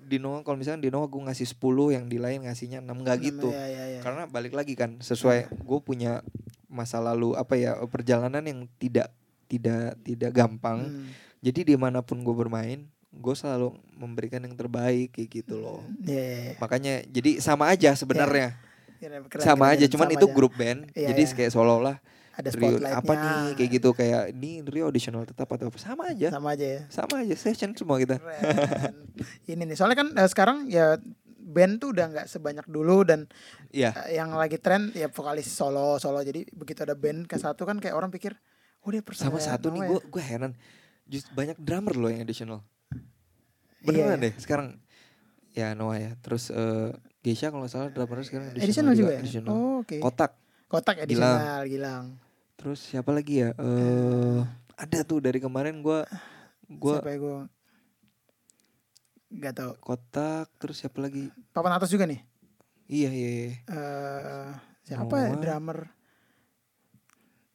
di 0.04 0.20
Noah 0.20 0.44
kalau 0.44 0.60
misalnya 0.60 0.84
di 0.84 0.92
Noah 0.92 1.08
gue 1.08 1.24
ngasih 1.24 1.48
10 1.56 1.96
yang 1.96 2.06
di 2.12 2.20
lain 2.20 2.44
ngasihnya 2.44 2.84
6 2.84 2.92
nggak 3.00 3.18
gitu. 3.24 3.50
Iya, 3.56 3.64
iya, 3.72 3.84
iya. 3.96 4.00
karena 4.04 4.28
balik 4.28 4.52
lagi 4.52 4.76
kan 4.76 5.00
sesuai 5.00 5.48
gue 5.56 5.80
punya 5.80 6.20
masa 6.68 7.00
lalu 7.00 7.40
apa 7.40 7.56
ya 7.56 7.80
perjalanan 7.88 8.44
yang 8.44 8.68
tidak 8.76 9.08
tidak 9.48 9.96
tidak 10.04 10.36
gampang. 10.36 10.84
Mm. 10.84 11.08
Jadi 11.44 11.60
di 11.68 11.76
mana 11.76 12.00
pun 12.00 12.24
gue 12.24 12.32
bermain 12.32 12.88
gue 13.14 13.36
selalu 13.38 13.78
memberikan 13.94 14.42
yang 14.42 14.58
terbaik 14.58 15.14
kayak 15.14 15.30
gitu 15.44 15.62
loh. 15.62 15.86
Iya, 16.02 16.18
iya, 16.18 16.38
iya. 16.50 16.54
makanya 16.58 16.94
jadi 17.06 17.32
sama 17.38 17.70
aja 17.70 17.94
sebenarnya. 17.94 18.58
Keren, 18.98 19.28
keren, 19.30 19.44
sama 19.44 19.70
keren, 19.70 19.76
aja 19.78 19.86
cuman 19.92 20.08
sama 20.10 20.16
itu 20.18 20.26
aja. 20.26 20.34
grup 20.34 20.54
band. 20.58 20.80
Iya, 20.98 21.14
jadi 21.14 21.22
iya. 21.22 21.36
kayak 21.38 21.52
seolah-olah 21.54 21.98
ada 22.34 22.50
Rio 22.50 22.58
spotlightnya 22.58 22.98
apa 22.98 23.14
nih 23.14 23.38
kayak 23.54 23.70
gitu 23.78 23.90
kayak 23.94 24.22
ini 24.34 24.52
Rio 24.66 24.90
auditional 24.90 25.22
tetap 25.30 25.46
atau 25.46 25.70
apa? 25.70 25.78
Sama 25.78 26.10
aja. 26.10 26.34
Sama 26.34 26.48
aja 26.58 26.66
ya. 26.66 26.82
Sama 26.90 27.14
aja 27.22 27.36
session 27.38 27.78
semua 27.78 28.02
kita. 28.02 28.18
Ini 29.46 29.62
nih 29.62 29.78
soalnya 29.78 29.98
kan 30.02 30.08
eh, 30.18 30.30
sekarang 30.32 30.58
ya 30.66 30.98
band 31.38 31.78
tuh 31.78 31.94
udah 31.94 32.06
nggak 32.10 32.28
sebanyak 32.32 32.66
dulu 32.66 33.06
dan 33.06 33.30
Iya. 33.70 33.94
eh, 34.10 34.18
yang 34.18 34.34
lagi 34.34 34.58
tren 34.58 34.90
ya 34.98 35.14
vokalis 35.14 35.46
solo 35.54 36.02
solo. 36.02 36.18
Jadi 36.26 36.50
begitu 36.50 36.82
ada 36.82 36.98
band 36.98 37.30
ke 37.30 37.38
satu 37.38 37.70
kan 37.70 37.78
kayak 37.78 37.94
orang 37.94 38.10
pikir 38.10 38.34
oh 38.84 38.90
dia 38.92 39.04
sama 39.16 39.40
satu 39.40 39.72
nih 39.72 39.82
gue 39.88 40.00
ya. 40.00 40.08
gue 40.12 40.24
heran 40.24 40.52
just 41.08 41.28
banyak 41.36 41.58
drummer 41.60 41.96
loh 41.96 42.10
yang 42.10 42.24
additional. 42.24 42.62
Iya, 43.84 43.86
beneran 43.86 44.20
iya. 44.20 44.26
deh 44.30 44.34
sekarang 44.40 44.68
ya 45.54 45.68
Noah 45.76 46.00
ya. 46.00 46.12
Terus 46.24 46.50
eh 46.50 46.92
Geisha 47.24 47.52
kalau 47.52 47.64
nggak 47.64 47.74
salah 47.74 47.90
drummer 47.92 48.20
sekarang 48.24 48.52
additional 48.56 48.94
juga 48.96 49.16
ya? 49.16 49.22
additional. 49.24 49.52
oh, 49.52 49.76
oke. 49.84 49.98
Kotak. 50.00 50.32
Kotak 50.68 51.06
additional 51.06 51.70
Gilang, 51.70 52.18
terus 52.58 52.82
siapa 52.82 53.14
lagi 53.14 53.46
ya? 53.46 53.54
Eh 53.62 54.42
ada 54.74 55.00
tuh 55.06 55.22
dari 55.22 55.38
kemarin 55.38 55.86
gue 55.86 56.02
gue 56.66 56.96
siapa 56.98 57.14
ya 57.14 57.18
gue 57.22 57.38
nggak 59.34 59.54
tahu. 59.54 59.72
Kotak 59.82 60.48
terus 60.58 60.82
siapa 60.82 60.98
lagi? 61.02 61.30
Papan 61.54 61.78
atas 61.78 61.94
juga 61.94 62.10
nih? 62.10 62.22
Iya 62.90 63.10
iya, 63.14 63.30
iya. 63.30 63.52
eh 63.70 64.50
siapa 64.84 65.16
ya 65.16 65.30
Noah. 65.32 65.42
drummer 65.42 65.80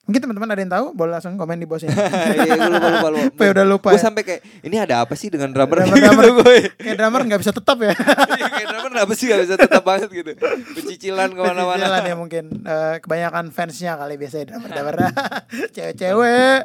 mungkin 0.08 0.20
teman-teman 0.20 0.48
ada 0.48 0.58
yang 0.58 0.72
tahu 0.72 0.86
boleh 0.90 1.12
langsung 1.12 1.36
komen 1.36 1.54
di 1.54 1.68
bosnya 1.68 1.92
Iya, 2.38 2.56
gue 2.56 2.70
lupa 2.70 2.88
lupa 2.90 3.08
lupa. 3.10 3.28
Apa 3.28 3.42
ya, 3.42 3.50
udah 3.52 3.66
lupa 3.66 3.88
Gue 3.88 3.94
ya? 3.94 4.02
sampai 4.02 4.22
kayak 4.24 4.40
ini 4.64 4.76
ada 4.78 4.94
apa 4.98 5.12
sih 5.12 5.28
dengan 5.28 5.52
drummer? 5.52 5.76
Drummer- 5.78 5.92
gitu 5.92 6.08
drummer. 6.08 6.26
gue. 6.34 6.56
kayak 6.74 6.96
drummer 6.96 7.20
nggak 7.22 7.40
bisa 7.40 7.52
tetap 7.52 7.76
ya 7.78 7.92
Iya, 8.38 8.46
kayak 8.48 8.66
drummer 8.66 8.92
apa 8.98 9.12
sih 9.12 9.24
gak 9.26 9.40
bisa 9.40 9.54
tetap 9.54 9.82
banget 9.82 10.08
gitu. 10.10 10.32
Pecicilan 10.74 11.28
ke 11.28 11.38
mana-mana. 11.38 12.00
ya 12.00 12.16
mungkin 12.16 12.44
Eh, 12.60 12.96
kebanyakan 12.98 13.50
fansnya 13.50 13.94
kali 13.94 14.16
biasanya 14.16 14.44
drummer 14.48 14.70
drummer 14.70 14.94
cewek-cewek 15.74 16.60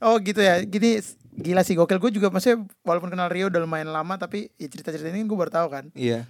oh 0.00 0.18
gitu 0.18 0.40
ya 0.40 0.58
gini 0.60 0.98
gila 1.32 1.60
sih 1.60 1.74
gokil 1.74 1.98
gue 1.98 2.10
juga 2.12 2.28
maksudnya 2.28 2.58
walaupun 2.80 3.08
kenal 3.08 3.26
Rio 3.26 3.46
udah 3.46 3.58
lumayan 3.58 3.88
lama 3.88 4.14
tapi 4.16 4.50
ya 4.54 4.66
cerita-cerita 4.66 5.08
ini 5.08 5.22
gue 5.22 5.34
baru 5.34 5.50
tahu 5.52 5.68
kan 5.68 5.84
Iya. 5.92 6.26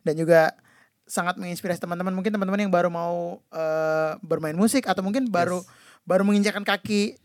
dan 0.00 0.14
juga 0.14 0.54
sangat 1.08 1.34
menginspirasi 1.34 1.80
teman-teman 1.80 2.12
mungkin 2.12 2.30
teman-teman 2.30 2.60
yang 2.60 2.70
baru 2.70 2.86
mau 2.86 3.40
eh, 3.48 4.12
bermain 4.20 4.52
musik 4.52 4.84
atau 4.84 5.00
mungkin 5.00 5.26
baru 5.26 5.64
baru 6.04 6.22
menginjakan 6.22 6.62
kaki 6.62 7.16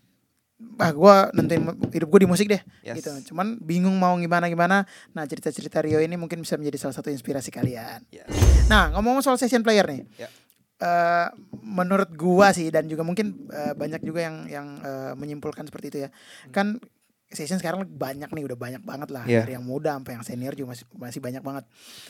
ah 0.80 0.90
gue 0.90 1.16
nentuin 1.36 1.60
hidup 1.92 2.08
gue 2.08 2.20
di 2.24 2.30
musik 2.30 2.48
deh 2.48 2.62
Yes. 2.82 2.96
gitu 2.98 3.12
cuman 3.32 3.60
bingung 3.60 3.94
mau 3.94 4.16
gimana 4.16 4.48
gimana 4.48 4.88
nah 5.12 5.24
cerita-cerita 5.24 5.84
Rio 5.84 6.00
ini 6.00 6.16
mungkin 6.16 6.40
bisa 6.40 6.56
menjadi 6.56 6.80
salah 6.80 6.96
satu 6.96 7.12
inspirasi 7.12 7.52
kalian 7.52 8.00
Yes. 8.08 8.32
nah 8.66 8.88
ngomong 8.92 9.20
soal 9.20 9.36
session 9.36 9.60
player 9.60 9.84
nih 9.84 10.08
Ya. 10.16 10.32
eh, 10.80 11.28
menurut 11.60 12.16
gua 12.16 12.52
sih 12.52 12.72
dan 12.72 12.88
juga 12.88 13.04
mungkin 13.04 13.44
eh, 13.50 13.74
banyak 13.74 14.02
juga 14.02 14.24
yang 14.24 14.48
yang 14.48 14.68
eh, 14.80 15.12
menyimpulkan 15.14 15.68
seperti 15.68 15.86
itu 15.90 15.98
ya 16.02 16.10
kan 16.50 16.80
session 17.34 17.58
sekarang 17.58 17.84
banyak 17.84 18.30
nih 18.30 18.44
udah 18.46 18.56
banyak 18.56 18.82
banget 18.82 19.10
lah 19.10 19.24
Iya. 19.24 19.44
dari 19.44 19.54
yang 19.54 19.64
muda 19.64 19.94
sampai 19.94 20.14
yang 20.14 20.24
senior 20.24 20.54
juga 20.54 20.74
masih 20.74 20.86
masih 20.94 21.20
banyak 21.20 21.42
banget 21.42 21.66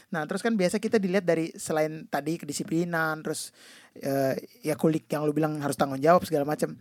nah 0.07 0.23
terus 0.23 0.39
kan 0.39 0.53
biasa 0.53 0.77
kita 0.77 0.95
dilihat 0.97 1.23
dari 1.23 1.51
selain 1.53 2.05
tadi 2.07 2.37
kedisiplinan 2.37 3.19
terus 3.19 3.51
eh, 3.95 4.35
ya 4.61 4.75
kulik 4.75 5.07
yang 5.07 5.23
lu 5.23 5.31
bilang 5.31 5.57
harus 5.57 5.73
tanggung 5.73 5.97
jawab 5.97 6.23
segala 6.23 6.43
macam 6.43 6.75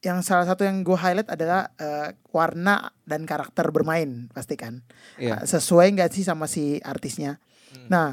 yang 0.00 0.20
salah 0.20 0.44
satu 0.44 0.62
yang 0.62 0.84
gue 0.84 0.94
highlight 0.94 1.28
adalah 1.28 1.72
eh, 1.74 2.12
warna 2.28 2.92
dan 3.02 3.24
karakter 3.24 3.68
bermain 3.68 4.28
pasti 4.30 4.54
kan 4.54 4.84
Iya. 5.16 5.40
Uh, 5.40 5.42
sesuai 5.44 5.94
nggak 5.94 6.10
sih 6.10 6.20
sama 6.20 6.44
si 6.44 6.76
artisnya. 6.78 7.38
Hmm. 7.72 7.86
Nah, 7.88 8.06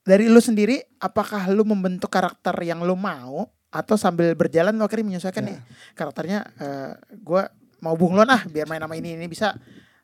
dari 0.00 0.24
lu 0.24 0.40
sendiri 0.40 0.80
apakah 0.96 1.50
lu 1.50 1.62
membentuk 1.62 2.08
karakter 2.08 2.56
yang 2.62 2.80
lu 2.80 2.96
mau 2.96 3.44
atau 3.68 4.00
sambil 4.00 4.32
berjalan 4.32 4.72
lu 4.72 4.80
akhirnya 4.80 5.04
menyesuaikan 5.04 5.44
Ya. 5.44 5.48
nih 5.52 5.58
karakternya 5.92 6.38
eh, 6.56 6.92
gua 7.20 7.52
mau 7.78 7.94
bunglon 7.94 8.26
ah 8.26 8.42
biar 8.44 8.66
main 8.66 8.78
nama 8.78 8.94
ini 8.94 9.14
ini 9.14 9.26
bisa 9.26 9.54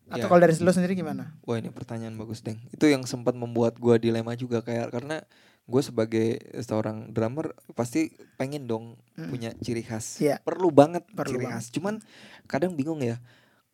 atau 0.04 0.20
Ya. 0.20 0.28
kalau 0.28 0.36
dari 0.38 0.52
lu 0.54 0.68
sendiri 0.68 0.92
gimana? 0.92 1.32
Wah 1.42 1.56
ini 1.56 1.72
pertanyaan 1.72 2.12
bagus 2.14 2.40
deng. 2.40 2.60
Itu 2.68 2.84
yang 2.84 3.02
sempat 3.02 3.32
membuat 3.32 3.76
gue 3.76 3.96
dilema 3.98 4.34
juga 4.34 4.60
kayak 4.60 4.92
karena 4.92 5.24
gue 5.64 5.80
sebagai 5.80 6.26
seorang 6.60 7.08
drummer 7.08 7.56
pasti 7.72 8.12
pengen 8.36 8.68
dong 8.68 9.00
Mm. 9.16 9.30
punya 9.30 9.50
ciri 9.56 9.80
khas. 9.80 10.20
Iya. 10.20 10.44
Perlu 10.44 10.68
banget 10.68 11.08
Perlu 11.08 11.34
ciri 11.34 11.44
banget. 11.44 11.56
khas. 11.56 11.66
Cuman 11.70 11.94
kadang 12.44 12.74
bingung 12.74 13.00
ya. 13.00 13.16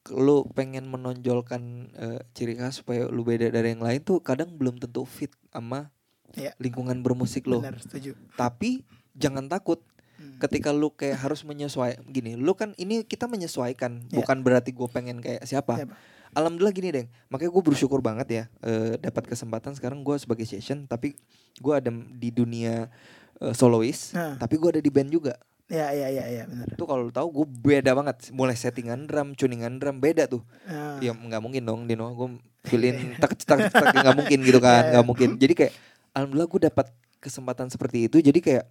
Lu 0.06 0.46
pengen 0.48 0.86
menonjolkan 0.86 1.62
eh, 1.92 2.20
ciri 2.30 2.54
khas 2.54 2.78
supaya 2.78 3.04
lu 3.04 3.20
beda 3.20 3.50
dari 3.50 3.74
yang 3.74 3.82
lain 3.82 3.98
tuh 4.00 4.22
kadang 4.22 4.54
belum 4.54 4.78
tentu 4.78 5.02
fit 5.02 5.34
sama 5.50 5.90
Iya. 6.30 6.54
lingkungan 6.56 7.02
bermusik 7.02 7.50
lo. 7.50 7.58
Benar, 7.58 7.82
setuju. 7.82 8.14
Tapi 8.32 8.86
jangan 9.12 9.50
takut 9.50 9.82
Hmm. 10.20 10.36
ketika 10.36 10.68
lu 10.68 10.92
kayak 10.92 11.16
harus 11.18 11.40
menyesuaikan 11.42 12.04
gini 12.04 12.36
lu 12.36 12.52
kan 12.52 12.76
ini 12.76 13.00
kita 13.02 13.24
menyesuaikan 13.24 14.04
Iya. 14.04 14.20
bukan 14.20 14.44
berarti 14.44 14.68
gue 14.70 14.84
pengen 14.86 15.16
kayak 15.18 15.40
siapa. 15.42 15.80
Siapa? 15.80 15.96
alhamdulillah 16.30 16.70
gini 16.70 16.88
deng. 16.92 17.08
Makanya 17.26 17.50
gue 17.50 17.62
bersyukur 17.64 17.98
banget 17.98 18.28
ya 18.28 18.44
eh, 18.60 18.94
dapat 18.96 19.24
kesempatan 19.26 19.72
sekarang 19.72 20.00
gue 20.00 20.12
sebagai 20.14 20.44
session 20.44 20.84
tapi 20.84 21.16
gue 21.56 21.72
ada 21.72 21.88
di 21.90 22.28
dunia 22.28 22.92
eh, 23.36 23.50
soloist 23.52 24.12
Nah. 24.12 24.36
tapi 24.36 24.54
gue 24.54 24.68
ada 24.70 24.80
di 24.80 24.92
band 24.92 25.08
juga. 25.08 25.34
Ya 25.66 25.88
ya 25.88 26.10
ya 26.10 26.26
ya 26.26 26.44
benar. 26.44 26.66
itu 26.68 26.82
kalau 26.82 27.06
lu 27.06 27.10
tahu 27.10 27.28
gue 27.32 27.46
beda 27.46 27.94
banget. 27.94 28.28
Mulai 28.30 28.54
settingan 28.54 29.06
drum 29.06 29.32
tuningan 29.32 29.78
drum 29.78 29.98
beda 29.98 30.26
tuh. 30.26 30.44
Nah, 30.66 30.98
ya 30.98 31.10
nggak 31.10 31.40
mungkin 31.40 31.62
dong 31.62 31.80
Dino. 31.86 32.12
Gue 32.12 32.36
fillin 32.62 33.16
tak 33.16 33.40
tak 33.40 33.70
tak 33.70 33.94
nggak 33.96 34.16
mungkin 34.18 34.38
gitu 34.42 34.58
kan 34.58 34.82
Iya, 34.84 34.90
nggak 34.92 35.04
mungkin. 35.06 35.28
Jadi 35.34 35.54
kayak 35.56 35.72
alhamdulillah 36.12 36.46
gue 36.46 36.60
dapat 36.68 36.86
kesempatan 37.18 37.66
seperti 37.68 38.06
itu. 38.06 38.18
Jadi 38.18 38.38
kayak 38.38 38.66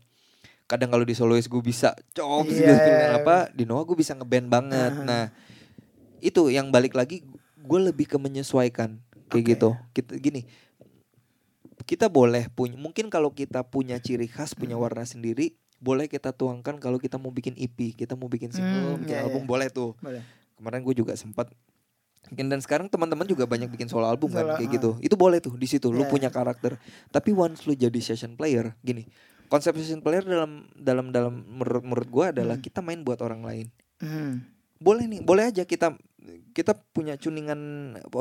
kadang 0.70 0.94
kalau 0.94 1.02
di 1.02 1.18
soloist 1.18 1.50
gue 1.50 1.60
bisa 1.60 1.98
cok 2.14 2.46
Iya, 2.46 2.54
gitu 2.70 2.92
apa 3.18 3.50
di 3.50 3.66
Noah 3.66 3.82
gue 3.84 3.98
bisa 3.98 4.14
ngeband 4.14 4.48
banget 4.48 4.94
Aha. 4.94 5.04
nah 5.04 5.24
itu 6.22 6.54
yang 6.54 6.70
balik 6.70 6.94
lagi 6.94 7.26
gue 7.58 7.80
lebih 7.82 8.06
ke 8.06 8.16
menyesuaikan 8.16 9.02
kayak 9.28 9.44
Oke. 9.44 9.52
gitu 9.58 9.70
kita 9.92 10.14
gini 10.16 10.46
kita 11.84 12.06
boleh 12.06 12.46
punya 12.54 12.78
mungkin 12.78 13.10
kalau 13.10 13.34
kita 13.34 13.66
punya 13.66 13.98
ciri 13.98 14.30
khas 14.30 14.54
punya 14.54 14.78
Hmm. 14.78 14.86
warna 14.86 15.04
sendiri 15.04 15.58
boleh 15.80 16.06
kita 16.06 16.30
tuangkan 16.30 16.78
kalau 16.78 17.00
kita 17.00 17.18
mau 17.18 17.32
bikin 17.32 17.56
EP 17.56 17.96
kita 17.96 18.14
mau 18.14 18.28
bikin 18.28 18.52
single 18.52 18.94
Hmm, 18.94 19.02
bikin 19.02 19.16
iya, 19.16 19.26
album 19.26 19.44
iya. 19.44 19.50
boleh 19.50 19.68
tuh 19.72 19.96
boleh. 19.98 20.22
kemarin 20.56 20.82
gue 20.84 20.96
juga 20.96 21.18
sempat 21.18 21.50
Mungkin 22.30 22.46
dan 22.46 22.60
sekarang 22.62 22.92
teman-teman 22.92 23.26
juga 23.26 23.48
banyak 23.50 23.72
bikin 23.72 23.88
solo 23.90 24.06
album 24.06 24.30
kan 24.30 24.44
Solo, 24.46 24.60
kayak 24.60 24.70
ah. 24.70 24.74
gitu. 24.76 24.92
Itu 25.02 25.16
boleh 25.18 25.40
tuh 25.40 25.56
di 25.56 25.66
situ 25.66 25.88
lu 25.90 26.04
Iya, 26.04 26.12
punya 26.12 26.30
karakter. 26.30 26.78
Tapi 27.10 27.32
once 27.32 27.64
lu 27.66 27.74
jadi 27.74 27.96
session 27.98 28.36
player, 28.36 28.76
gini. 28.86 29.08
Konsep 29.50 29.74
session 29.76 30.00
player 30.00 30.22
dalam 30.22 30.70
dalam 30.72 31.10
dalam 31.10 31.42
menurut 31.44 31.82
menurut 31.82 32.08
gua 32.08 32.26
adalah 32.30 32.56
Hmm. 32.56 32.64
kita 32.64 32.80
main 32.80 33.02
buat 33.02 33.18
orang 33.20 33.42
lain. 33.42 33.68
Hmm. 33.98 34.46
Boleh 34.78 35.04
nih, 35.06 35.20
boleh 35.20 35.50
aja 35.50 35.66
kita 35.66 35.98
kita 36.54 36.78
punya 36.94 37.18
tuningan 37.18 37.60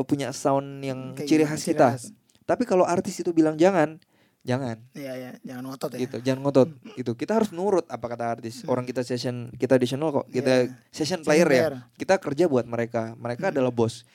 punya 0.08 0.32
sound 0.32 0.80
yang 0.80 1.12
Kayak 1.12 1.28
ciri 1.28 1.44
khas 1.44 1.60
ciri 1.60 1.76
kita. 1.76 1.88
khas? 1.94 2.04
Tapi 2.42 2.64
kalau 2.64 2.82
artis 2.82 3.20
itu 3.20 3.30
bilang 3.30 3.54
jangan, 3.54 4.00
jangan 4.40 4.80
Iya 4.96 5.12
ya, 5.14 5.30
jangan 5.44 5.68
ngotot 5.68 5.90
ya. 5.92 5.98
gitu. 6.08 6.16
Jangan 6.18 6.40
ngotot 6.40 6.68
gitu. 6.96 7.12
Kita 7.12 7.36
harus 7.36 7.52
nurut 7.52 7.84
apa 7.86 8.06
kata 8.08 8.24
artis. 8.32 8.64
Orang 8.64 8.88
kita 8.88 9.04
session 9.04 9.52
kita 9.54 9.76
additional 9.76 10.08
kok. 10.10 10.26
Kita 10.26 10.64
Iya. 10.64 10.72
session 10.88 11.20
Session 11.20 11.28
player 11.28 11.48
ya 11.52 11.84
kita 11.94 12.16
kerja 12.16 12.48
buat 12.48 12.64
mereka 12.64 13.12
mereka 13.14 13.48
Hmm. 13.48 13.54
adalah 13.54 13.70
bos 13.70 14.08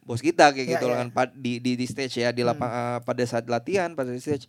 bos 0.00 0.22
kita 0.22 0.54
kayak 0.54 0.64
Iya, 0.64 0.72
gitu 0.78 0.86
iya. 0.88 0.96
kan 1.12 1.28
di 1.34 1.60
di 1.60 1.76
di 1.76 1.84
stage 1.84 2.16
ya 2.16 2.30
di 2.30 2.40
lapang 2.40 2.70
eh, 2.70 2.98
pada 3.04 3.22
saat 3.26 3.44
latihan 3.44 3.92
pada 3.92 4.08
stage 4.16 4.48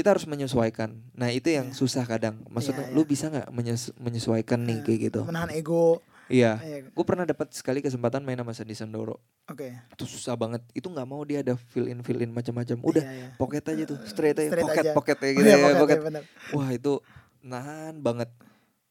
kita 0.00 0.08
harus 0.10 0.24
menyesuaikan 0.24 0.96
nah 1.12 1.28
itu 1.28 1.46
yang 1.46 1.70
susah 1.70 2.02
kadang 2.02 2.40
maksudnya 2.46 2.82
Iya, 2.82 2.92
lu 2.92 3.02
iya. 3.02 3.06
bisa 3.06 3.24
nggak 3.28 3.48
menyes- 3.50 3.92
menyesuaikan 3.94 4.58
nih 4.58 4.80
kayak 4.80 5.00
gitu 5.04 5.20
Menahan 5.22 5.52
ego. 5.52 6.00
iya 6.26 6.56
Iya. 6.56 6.88
gue 6.88 7.04
pernah 7.04 7.22
dapat 7.22 7.52
sekali 7.52 7.78
kesempatan 7.78 8.22
main 8.22 8.34
sama 8.34 8.50
Sandi 8.50 8.72
Sandoro 8.72 9.20
Oke. 9.44 9.68
itu 9.70 10.04
susah 10.06 10.32
banget 10.34 10.64
itu 10.72 10.86
nggak 10.86 11.04
mau 11.04 11.20
dia 11.22 11.42
ada 11.42 11.52
fill 11.66 11.84
in 11.86 12.00
fill 12.00 12.16
in 12.18 12.30
macam-macam 12.30 12.80
udah 12.80 13.02
Iya, 13.02 13.12
iya. 13.12 13.28
pocket 13.36 13.64
aja 13.66 13.82
tuh 13.84 13.98
straight 14.04 14.34
aja 14.34 14.48
Straight 14.48 14.64
pocket 14.64 14.80
aja. 14.82 14.92
pocket 14.94 15.16
kayak 15.18 15.34
gitu 15.36 15.44
iya, 15.44 15.52
ya 15.52 15.60
pocket, 15.60 15.76
pocket 15.76 15.94
iya, 15.94 16.06
bener. 16.06 16.22
wah 16.50 16.68
itu 16.70 16.92
nahan 17.40 17.94
banget 17.98 18.30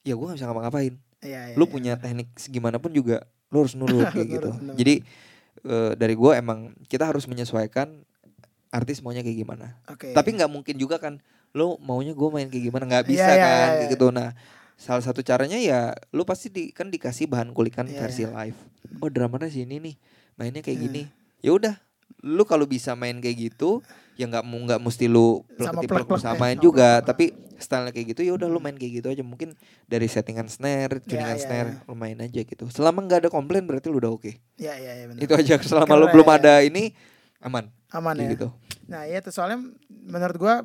ya 0.01 0.13
gue 0.13 0.23
nggak 0.23 0.37
bisa 0.37 0.47
ngapa-ngapain 0.47 0.93
Iya, 1.19 1.41
iya, 1.45 1.55
lu 1.55 1.65
iya. 1.65 1.71
punya 1.71 1.93
teknik 1.95 2.29
gimana 2.45 2.77
pun 2.77 2.91
juga 2.91 3.23
lu 3.49 3.59
harus 3.59 3.73
nurut 3.79 4.07
kayak 4.09 4.27
gitu 4.29 4.49
jadi 4.73 4.93
eh, 5.61 5.91
dari 5.93 6.13
gue 6.13 6.31
emang 6.33 6.59
kita 6.85 7.03
harus 7.05 7.25
menyesuaikan 7.25 8.03
artis 8.69 9.01
maunya 9.01 9.25
kayak 9.25 9.37
gimana. 9.43 9.77
Oke. 9.89 10.13
tapi 10.13 10.37
nggak 10.37 10.49
mungkin 10.49 10.75
juga 10.77 11.01
kan 11.01 11.17
lo 11.51 11.81
maunya 11.81 12.13
gue 12.13 12.29
main 12.29 12.45
kayak 12.45 12.69
gimana? 12.69 12.83
Nggak 12.85 13.03
Iya, 13.05 13.11
bisa 13.11 13.31
iya, 13.33 13.33
kan 13.33 13.49
iya, 13.49 13.57
kayak 13.57 13.81
iya. 13.81 13.91
gitu. 13.97 14.07
Nah 14.13 14.29
salah 14.79 15.03
satu 15.03 15.19
caranya 15.25 15.57
ya 15.59 15.91
lu 16.15 16.23
pasti 16.23 16.47
di, 16.47 16.71
kan 16.71 16.87
dikasih 16.87 17.27
bahan 17.27 17.51
kulikan 17.51 17.89
Iya, 17.89 17.99
versi 17.99 18.23
live. 18.23 18.59
Oh 19.01 19.09
dramanya 19.09 19.49
sini 19.49 19.81
nih 19.81 19.95
mainnya 20.37 20.61
kayak 20.61 20.77
Iya. 20.77 20.85
gini. 20.87 21.03
Ya 21.41 21.51
udah 21.51 21.75
lu 22.21 22.43
kalau 22.45 22.69
bisa 22.69 22.93
main 22.93 23.17
kayak 23.17 23.37
gitu 23.51 23.81
ya 24.19 24.27
nggak 24.27 24.43
mau 24.43 24.59
nggak 24.59 24.81
mesti 24.83 25.07
lu 25.07 25.41
Sama 25.57 25.79
plek 25.81 26.05
plek-plek, 26.05 26.21
samain 26.21 26.57
sama 26.59 26.63
juga. 26.63 26.89
Tapi 27.01 27.25
stylenya 27.59 27.91
kayak 27.91 28.07
gitu 28.15 28.21
ya 28.23 28.31
udah 28.37 28.47
lu 28.47 28.61
main 28.61 28.77
kayak 28.77 28.93
gitu 29.01 29.07
aja. 29.09 29.23
Mungkin 29.25 29.57
dari 29.89 30.05
settingan 30.05 30.45
snare 30.47 31.01
tuningan 31.01 31.35
iya, 31.35 31.41
snare 31.41 31.69
iya. 31.75 31.87
lu 31.89 31.95
main 31.97 32.17
aja 32.21 32.41
gitu. 32.45 32.69
Selama 32.69 33.01
nggak 33.03 33.25
ada 33.25 33.29
komplain 33.33 33.65
berarti 33.65 33.89
lu 33.89 33.97
udah 33.97 34.13
oke. 34.13 34.31
Iya, 34.55 34.73
iya, 34.77 34.91
iya, 35.01 35.05
bener. 35.09 35.19
itu 35.25 35.33
aja. 35.33 35.57
Selama 35.65 35.97
lu 35.97 36.05
Keren. 36.07 36.13
belum 36.13 36.27
ada 36.29 36.53
ini 36.61 36.93
aman 37.41 37.67
aman 37.91 38.15
ya. 38.17 38.29
gitu 38.33 38.49
Nah, 38.89 39.05
iya 39.05 39.21
tuh 39.21 39.29
soalnya 39.29 39.61
menurut 39.87 40.33
gua 40.35 40.55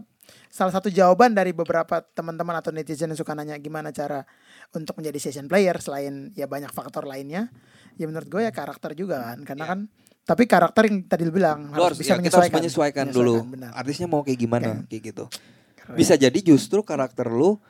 salah 0.49 0.73
satu 0.73 0.89
jawaban 0.89 1.37
dari 1.37 1.53
beberapa 1.53 2.01
teman-teman 2.01 2.57
atau 2.57 2.73
netizen 2.73 3.13
yang 3.13 3.21
suka 3.21 3.37
nanya 3.37 3.61
gimana 3.61 3.93
cara 3.93 4.25
untuk 4.73 4.97
menjadi 4.97 5.21
session 5.21 5.45
player 5.45 5.77
selain 5.77 6.33
ya 6.33 6.49
banyak 6.49 6.73
faktor 6.73 7.05
lainnya. 7.05 7.53
Ya 7.95 8.09
menurut 8.09 8.25
gue 8.27 8.41
ya 8.41 8.49
karakter 8.49 8.97
juga 8.97 9.21
kan. 9.29 9.45
Karena 9.45 9.65
Iya. 9.65 9.73
kan 9.77 9.81
tapi 10.25 10.49
karakter 10.49 10.89
yang 10.89 11.05
tadi 11.05 11.29
lu 11.29 11.37
bilang 11.37 11.69
Lu 11.69 11.85
harus, 11.85 11.85
harus, 11.85 11.99
bisa 12.01 12.17
ya, 12.17 12.25
kita 12.25 12.33
harus 12.33 12.49
menyesuaikan. 12.49 12.57
menyesuaikan 12.57 13.07
dulu 13.13 13.35
benar. 13.45 13.71
artisnya 13.77 14.09
mau 14.09 14.25
kayak 14.25 14.41
gimana 14.41 14.69
kayak 14.89 15.03
gitu 15.05 15.25
Keren. 15.77 15.97
bisa 16.01 16.15
jadi 16.17 16.39
justru 16.41 16.81
karakter 16.81 17.29
lu 17.29 17.61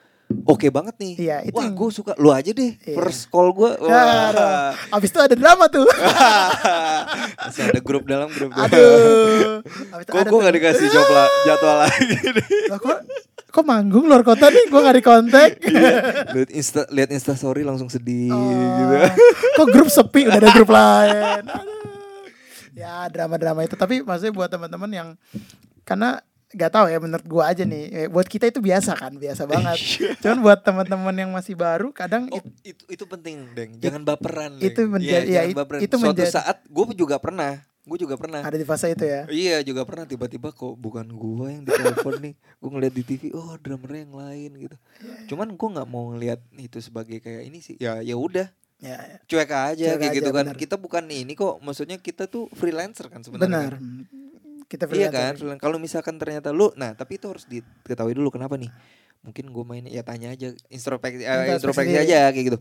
oke 0.45 0.67
banget 0.69 0.95
nih 0.97 1.13
Iya, 1.17 1.37
itu 1.45 1.55
wah 1.55 1.63
yang- 1.63 1.75
gue 1.75 1.89
suka 1.91 2.13
lu 2.17 2.29
aja 2.29 2.51
deh 2.51 2.73
Iya. 2.77 2.97
first 2.97 3.29
call 3.29 3.51
gue 3.51 3.71
Ya, 3.81 4.01
aduh. 4.29 4.71
Abis 4.93 5.09
itu 5.09 5.21
ada 5.21 5.33
drama 5.33 5.65
tuh. 5.67 5.87
Masih 7.45 7.63
ada 7.65 7.81
grup 7.81 8.05
dalam 8.05 8.29
grup 8.29 8.51
dalam. 8.51 8.67
Aduh. 8.67 9.61
Abis 9.95 10.05
kok 10.05 10.23
gue 10.25 10.39
gak 10.41 10.55
dikasih 10.55 10.87
job 10.89 11.07
lah 11.07 11.29
jadwal 11.45 11.77
lagi 11.83 12.17
Lah, 12.67 12.79
kok 12.79 12.99
kok 13.49 13.65
manggung 13.65 14.05
luar 14.05 14.21
kota 14.21 14.49
nih 14.49 14.67
gue 14.67 14.81
gak 14.81 14.97
di 14.97 15.05
kontak. 15.05 15.51
lihat 16.29 16.51
insta 16.51 16.83
lihat 16.89 17.09
insta 17.09 17.33
story 17.33 17.63
langsung 17.63 17.87
sedih 17.87 18.29
Oh, 18.29 18.51
gitu 18.75 18.95
Kok 19.55 19.67
grup 19.69 19.89
sepi 19.89 20.27
udah 20.27 20.37
ada 20.37 20.51
grup 20.51 20.69
lain. 20.69 21.43
Aduh. 21.45 21.63
Ya 22.75 23.07
drama-drama 23.07 23.63
itu 23.63 23.75
tapi 23.75 24.01
maksudnya 24.01 24.33
buat 24.33 24.49
teman-teman 24.49 24.91
yang 24.91 25.09
karena 25.83 26.19
gak 26.55 26.73
tahu 26.73 26.87
ya 26.87 26.97
menurut 26.97 27.23
gua 27.25 27.51
aja 27.51 27.63
nih 27.63 27.85
eh, 27.87 28.07
buat 28.07 28.25
kita 28.25 28.47
itu 28.47 28.59
biasa 28.59 28.95
kan 28.95 29.13
biasa 29.13 29.43
banget 29.51 29.79
cuman 30.19 30.39
buat 30.41 30.61
teman-teman 30.61 31.15
yang 31.17 31.31
masih 31.31 31.55
baru 31.55 31.91
kadang 31.91 32.27
Oh, 32.29 32.39
it- 32.39 32.73
itu 32.73 32.83
itu 32.89 33.05
penting, 33.05 33.51
Deng. 33.53 33.71
Jangan 33.77 34.03
baperan. 34.03 34.57
itu 34.57 34.71
Deng. 34.77 34.91
menjadi- 34.91 35.27
Iya, 35.27 35.41
ya, 35.41 35.43
it- 35.45 35.55
baperan. 35.55 35.81
itu 35.81 35.93
Suatu 35.93 36.07
menjadi- 36.09 36.33
saat 36.33 36.63
gue 36.65 36.85
juga 36.95 37.17
pernah, 37.17 37.53
gue 37.81 37.99
juga 37.99 38.15
pernah. 38.15 38.41
ada 38.41 38.55
di 38.55 38.63
fase 38.63 38.89
itu 38.89 39.03
ya 39.03 39.27
Iya 39.27 39.57
juga 39.61 39.83
pernah 39.83 40.05
tiba-tiba 40.05 40.49
kok 40.51 40.73
bukan 40.75 41.05
gua 41.11 41.51
yang 41.51 41.63
ditelepon 41.63 42.17
nih 42.19 42.33
Gue 42.57 42.71
ngeliat 42.71 42.93
di 42.93 43.03
TV 43.03 43.23
oh 43.31 43.55
drummernya 43.57 44.01
yang 44.03 44.15
lain 44.17 44.51
gitu 44.59 44.77
Iya, 44.99 45.15
Cuman 45.29 45.53
gua 45.53 45.69
nggak 45.75 45.89
mau 45.89 46.09
ngeliat 46.11 46.41
itu 46.55 46.79
sebagai 46.79 47.19
kayak 47.19 47.45
ini 47.45 47.59
sih 47.59 47.77
Ya 47.77 48.01
ya 48.01 48.15
udah 48.15 48.49
ya 48.77 48.97
ya. 48.97 49.17
cuek 49.23 49.49
aja 49.49 49.85
Cuek 49.87 49.97
kayak 49.99 50.11
aja, 50.11 50.19
gitu 50.19 50.31
kan 50.31 50.45
benar. 50.45 50.57
Kita 50.57 50.75
bukan 50.77 51.05
ini 51.07 51.33
kok 51.33 51.57
maksudnya 51.59 51.97
kita 51.97 52.25
tuh 52.25 52.49
freelancer 52.53 53.07
kan 53.07 53.21
sebenarnya 53.21 53.49
benar 53.69 53.73
kan? 53.75 53.85
Kita 54.75 54.85
Iya 54.85 55.09
freelancer. 55.09 55.15
kan 55.15 55.33
freelan- 55.37 55.61
kalau 55.61 55.79
misalkan 55.79 56.15
ternyata 56.17 56.51
lu 56.51 56.75
Nah 56.75 56.93
tapi 56.93 57.17
itu 57.17 57.27
harus 57.27 57.47
diketahui 57.47 58.13
dulu 58.13 58.29
kenapa 58.29 58.55
nih 58.55 58.69
Mungkin 59.21 59.49
gue 59.49 59.65
main 59.65 59.85
ya 59.85 60.03
tanya 60.03 60.31
aja 60.31 60.51
introspeksi, 60.69 61.23
eh, 61.23 61.55
Introspeksi 61.55 61.97
aja 61.97 62.29
kayak 62.29 62.47
gitu 62.47 62.59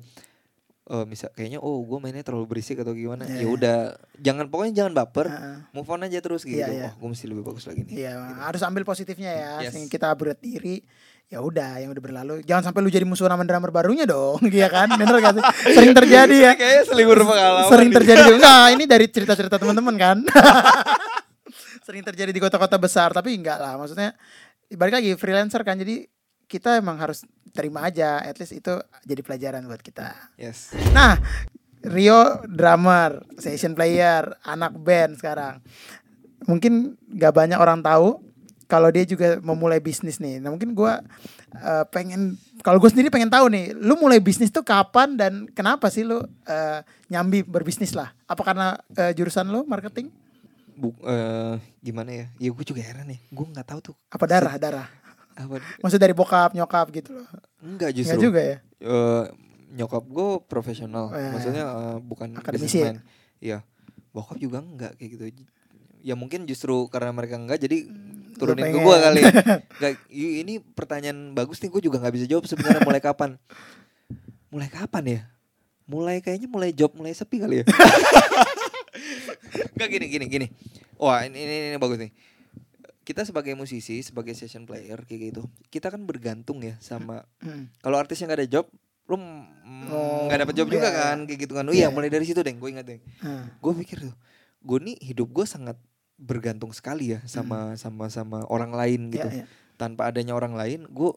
Oh 0.85 1.03
misal 1.03 1.31
kayaknya 1.31 1.57
oh 1.57 1.79
gue 1.79 1.95
mainnya 1.97 2.21
terlalu 2.21 2.43
berisik 2.49 2.75
atau 2.77 2.91
gimana 2.91 3.23
Iya, 3.23 3.33
ya 3.33 3.39
iya. 3.39 3.47
udah 3.49 3.77
jangan 4.17 4.45
pokoknya 4.47 4.73
jangan 4.77 4.93
baper 4.93 5.27
Heeh. 5.27 5.57
move 5.71 5.87
on 5.87 6.03
aja 6.03 6.19
terus 6.19 6.43
gitu 6.43 6.59
Iya, 6.59 6.67
iya. 6.67 6.83
oh 6.85 6.93
gue 6.93 7.09
mesti 7.09 7.25
lebih 7.25 7.39
bagus 7.41 7.63
lagi 7.63 7.83
nih 7.83 7.93
Iya, 8.01 8.13
harus 8.43 8.59
ambil 8.61 8.83
positifnya 8.83 9.31
ya. 9.31 9.51
Yes. 9.63 9.79
Kita 9.87 10.11
upgrade 10.11 10.39
diri. 10.39 10.83
Ya 11.25 11.39
udah, 11.39 11.79
yang 11.79 11.89
udah 11.89 12.03
berlalu. 12.03 12.43
Jangan 12.43 12.69
sampai 12.69 12.83
lu 12.83 12.91
jadi 12.91 13.01
musuh 13.03 13.25
sama 13.25 13.41
drummer 13.41 13.71
barunya 13.71 14.03
dong, 14.05 14.37
iya 14.53 14.67
kan? 14.67 14.91
Bener 14.91 15.17
gak 15.17 15.33
sih? 15.33 15.43
Sering 15.79 15.95
terjadi 15.95 16.35
ya. 16.37 16.51
Kayaknya 16.53 16.83
selibur 16.85 17.17
pengalaman. 17.17 17.63
Sering 17.65 17.89
terjadi. 17.89 18.21
Nah, 18.43 18.69
ini 18.69 18.83
dari 18.83 19.07
cerita-cerita 19.07 19.55
teman-teman 19.55 19.95
kan. 19.95 20.17
Sering 21.83 22.03
terjadi 22.03 22.31
di 22.31 22.39
kota-kota 22.39 22.79
besar, 22.79 23.11
tapi 23.11 23.35
enggak 23.35 23.59
lah. 23.59 23.75
Maksudnya 23.75 24.15
balik 24.73 25.03
lagi 25.03 25.11
freelancer 25.19 25.61
kan. 25.67 25.75
Jadi 25.75 26.07
kita 26.47 26.79
emang 26.79 26.95
harus 26.95 27.27
terima 27.51 27.85
aja. 27.85 28.23
At 28.23 28.39
least 28.39 28.55
itu 28.55 28.73
jadi 29.03 29.21
pelajaran 29.21 29.67
buat 29.67 29.83
kita. 29.83 30.15
Yes. 30.39 30.71
Nah, 30.95 31.19
Rio 31.83 32.39
drummer, 32.47 33.19
session 33.35 33.75
player, 33.75 34.31
anak 34.47 34.79
band 34.79 35.19
sekarang. 35.19 35.59
Mungkin 36.47 36.95
gak 37.19 37.35
banyak 37.35 37.59
orang 37.59 37.83
tahu 37.83 38.23
kalau 38.71 38.87
dia 38.87 39.03
juga 39.03 39.43
memulai 39.43 39.83
bisnis 39.83 40.23
nih. 40.23 40.39
Nah, 40.39 40.55
mungkin 40.55 40.71
gua 40.71 41.03
eh, 41.51 41.85
pengen 41.91 42.39
kalau 42.63 42.79
gue 42.79 42.87
sendiri 42.87 43.11
pengen 43.11 43.27
tahu 43.27 43.51
nih, 43.51 43.75
lu 43.75 43.99
mulai 43.99 44.23
bisnis 44.23 44.47
tuh 44.47 44.63
kapan 44.63 45.19
dan 45.19 45.51
kenapa 45.51 45.91
sih 45.91 46.07
lu 46.07 46.23
eh, 46.47 46.79
nyambi 47.11 47.43
berbisnis 47.43 47.91
lah? 47.91 48.15
Apa 48.23 48.41
karena 48.47 48.79
eh, 48.95 49.11
jurusan 49.11 49.51
lu 49.51 49.67
marketing? 49.67 50.22
Bu, 50.73 50.89
eh, 51.05 51.55
gimana 51.79 52.11
ya? 52.11 52.25
Ya 52.37 52.49
gue 52.49 52.65
juga 52.65 52.81
heran 52.81 53.07
ya. 53.07 53.19
Gue 53.29 53.45
nggak 53.45 53.67
tahu 53.67 53.79
tuh. 53.81 53.95
Apa 54.09 54.25
darah, 54.25 54.55
darah? 54.57 54.87
Apa? 55.33 55.57
Maksud 55.81 55.97
dari 55.97 56.13
bokap, 56.13 56.53
nyokap 56.53 56.89
gitu 56.89 57.17
loh. 57.17 57.27
Enggak 57.57 57.89
Enggak 57.89 57.91
justru. 57.93 58.19
juga 58.21 58.41
ya? 58.41 58.57
Eh, 58.81 59.23
nyokap 59.73 60.03
gue 60.05 60.27
profesional. 60.45 61.09
Oh, 61.09 61.17
iya. 61.17 61.31
Maksudnya 61.33 61.63
eh, 61.65 61.97
bukan 62.01 62.29
Akademisi 62.37 62.77
ya? 62.81 62.93
Iya. 63.39 63.57
Bokap 64.13 64.37
juga 64.37 64.61
enggak 64.61 64.93
kayak 64.97 65.09
gitu. 65.13 65.23
Ya 66.03 66.13
mungkin 66.13 66.45
justru 66.45 66.85
karena 66.87 67.09
mereka 67.09 67.39
enggak 67.39 67.57
jadi 67.57 67.87
turunin 68.35 68.69
ke 68.69 68.77
gue 68.77 68.97
kali. 68.99 69.21
Enggak, 69.77 69.93
i- 70.09 70.35
ini 70.41 70.53
pertanyaan 70.59 71.31
bagus 71.31 71.61
nih. 71.61 71.69
Gue 71.69 71.81
juga 71.81 72.01
nggak 72.01 72.13
bisa 72.13 72.25
jawab 72.25 72.45
sebenarnya 72.45 72.81
mulai 72.81 72.99
kapan. 72.99 73.37
Mulai 74.49 74.69
kapan 74.69 75.03
ya? 75.05 75.21
Mulai 75.83 76.17
kayaknya 76.19 76.47
mulai 76.47 76.69
job 76.73 76.93
mulai 76.93 77.13
sepi 77.13 77.39
kali 77.39 77.61
ya. 77.61 77.65
Enggak 79.73 79.89
gini 79.89 80.05
gini 80.07 80.25
gini. 80.27 80.47
Wah, 80.95 81.25
ini, 81.25 81.35
ini 81.35 81.55
ini 81.69 81.77
bagus 81.77 81.99
nih. 81.99 82.11
Kita 83.03 83.27
sebagai 83.27 83.51
musisi, 83.53 83.99
sebagai 83.99 84.31
session 84.31 84.63
player 84.63 84.95
kayak 85.03 85.35
gitu, 85.35 85.43
kita 85.67 85.91
kan 85.91 86.07
bergantung 86.07 86.63
ya 86.63 86.79
sama 86.79 87.27
Hmm. 87.43 87.67
kalau 87.83 87.99
artisnya 87.99 88.31
nggak 88.31 88.39
ada 88.39 88.49
job, 88.49 88.65
lu 89.11 89.19
Oh, 89.91 90.31
nggak 90.31 90.39
dapat 90.47 90.55
job 90.55 90.67
iya, 90.67 90.73
juga 90.73 90.87
iya. 90.87 90.99
kan, 91.03 91.17
kayak 91.27 91.39
gitu 91.43 91.53
kan. 91.53 91.63
Oh 91.67 91.75
Iya, 91.75 91.87
iya. 91.87 91.87
mulai 91.91 92.07
dari 92.07 92.23
situ 92.23 92.39
deh, 92.39 92.55
gue 92.55 92.69
ingat 92.71 92.87
deh. 92.87 92.99
Hmm. 93.19 93.51
Gue 93.59 93.75
pikir 93.75 94.07
tuh, 94.07 94.15
gue 94.63 94.77
nih 94.79 94.95
hidup 95.03 95.27
gue 95.29 95.43
sangat 95.43 95.75
bergantung 96.15 96.71
sekali 96.71 97.11
ya 97.11 97.19
sama 97.27 97.75
sama 97.75 98.07
sama 98.07 98.47
orang 98.47 98.71
lain 98.71 99.11
gitu. 99.11 99.27
Iya, 99.27 99.43
iya. 99.43 99.45
Tanpa 99.75 100.07
adanya 100.07 100.31
orang 100.31 100.55
lain, 100.55 100.87
gue 100.87 101.11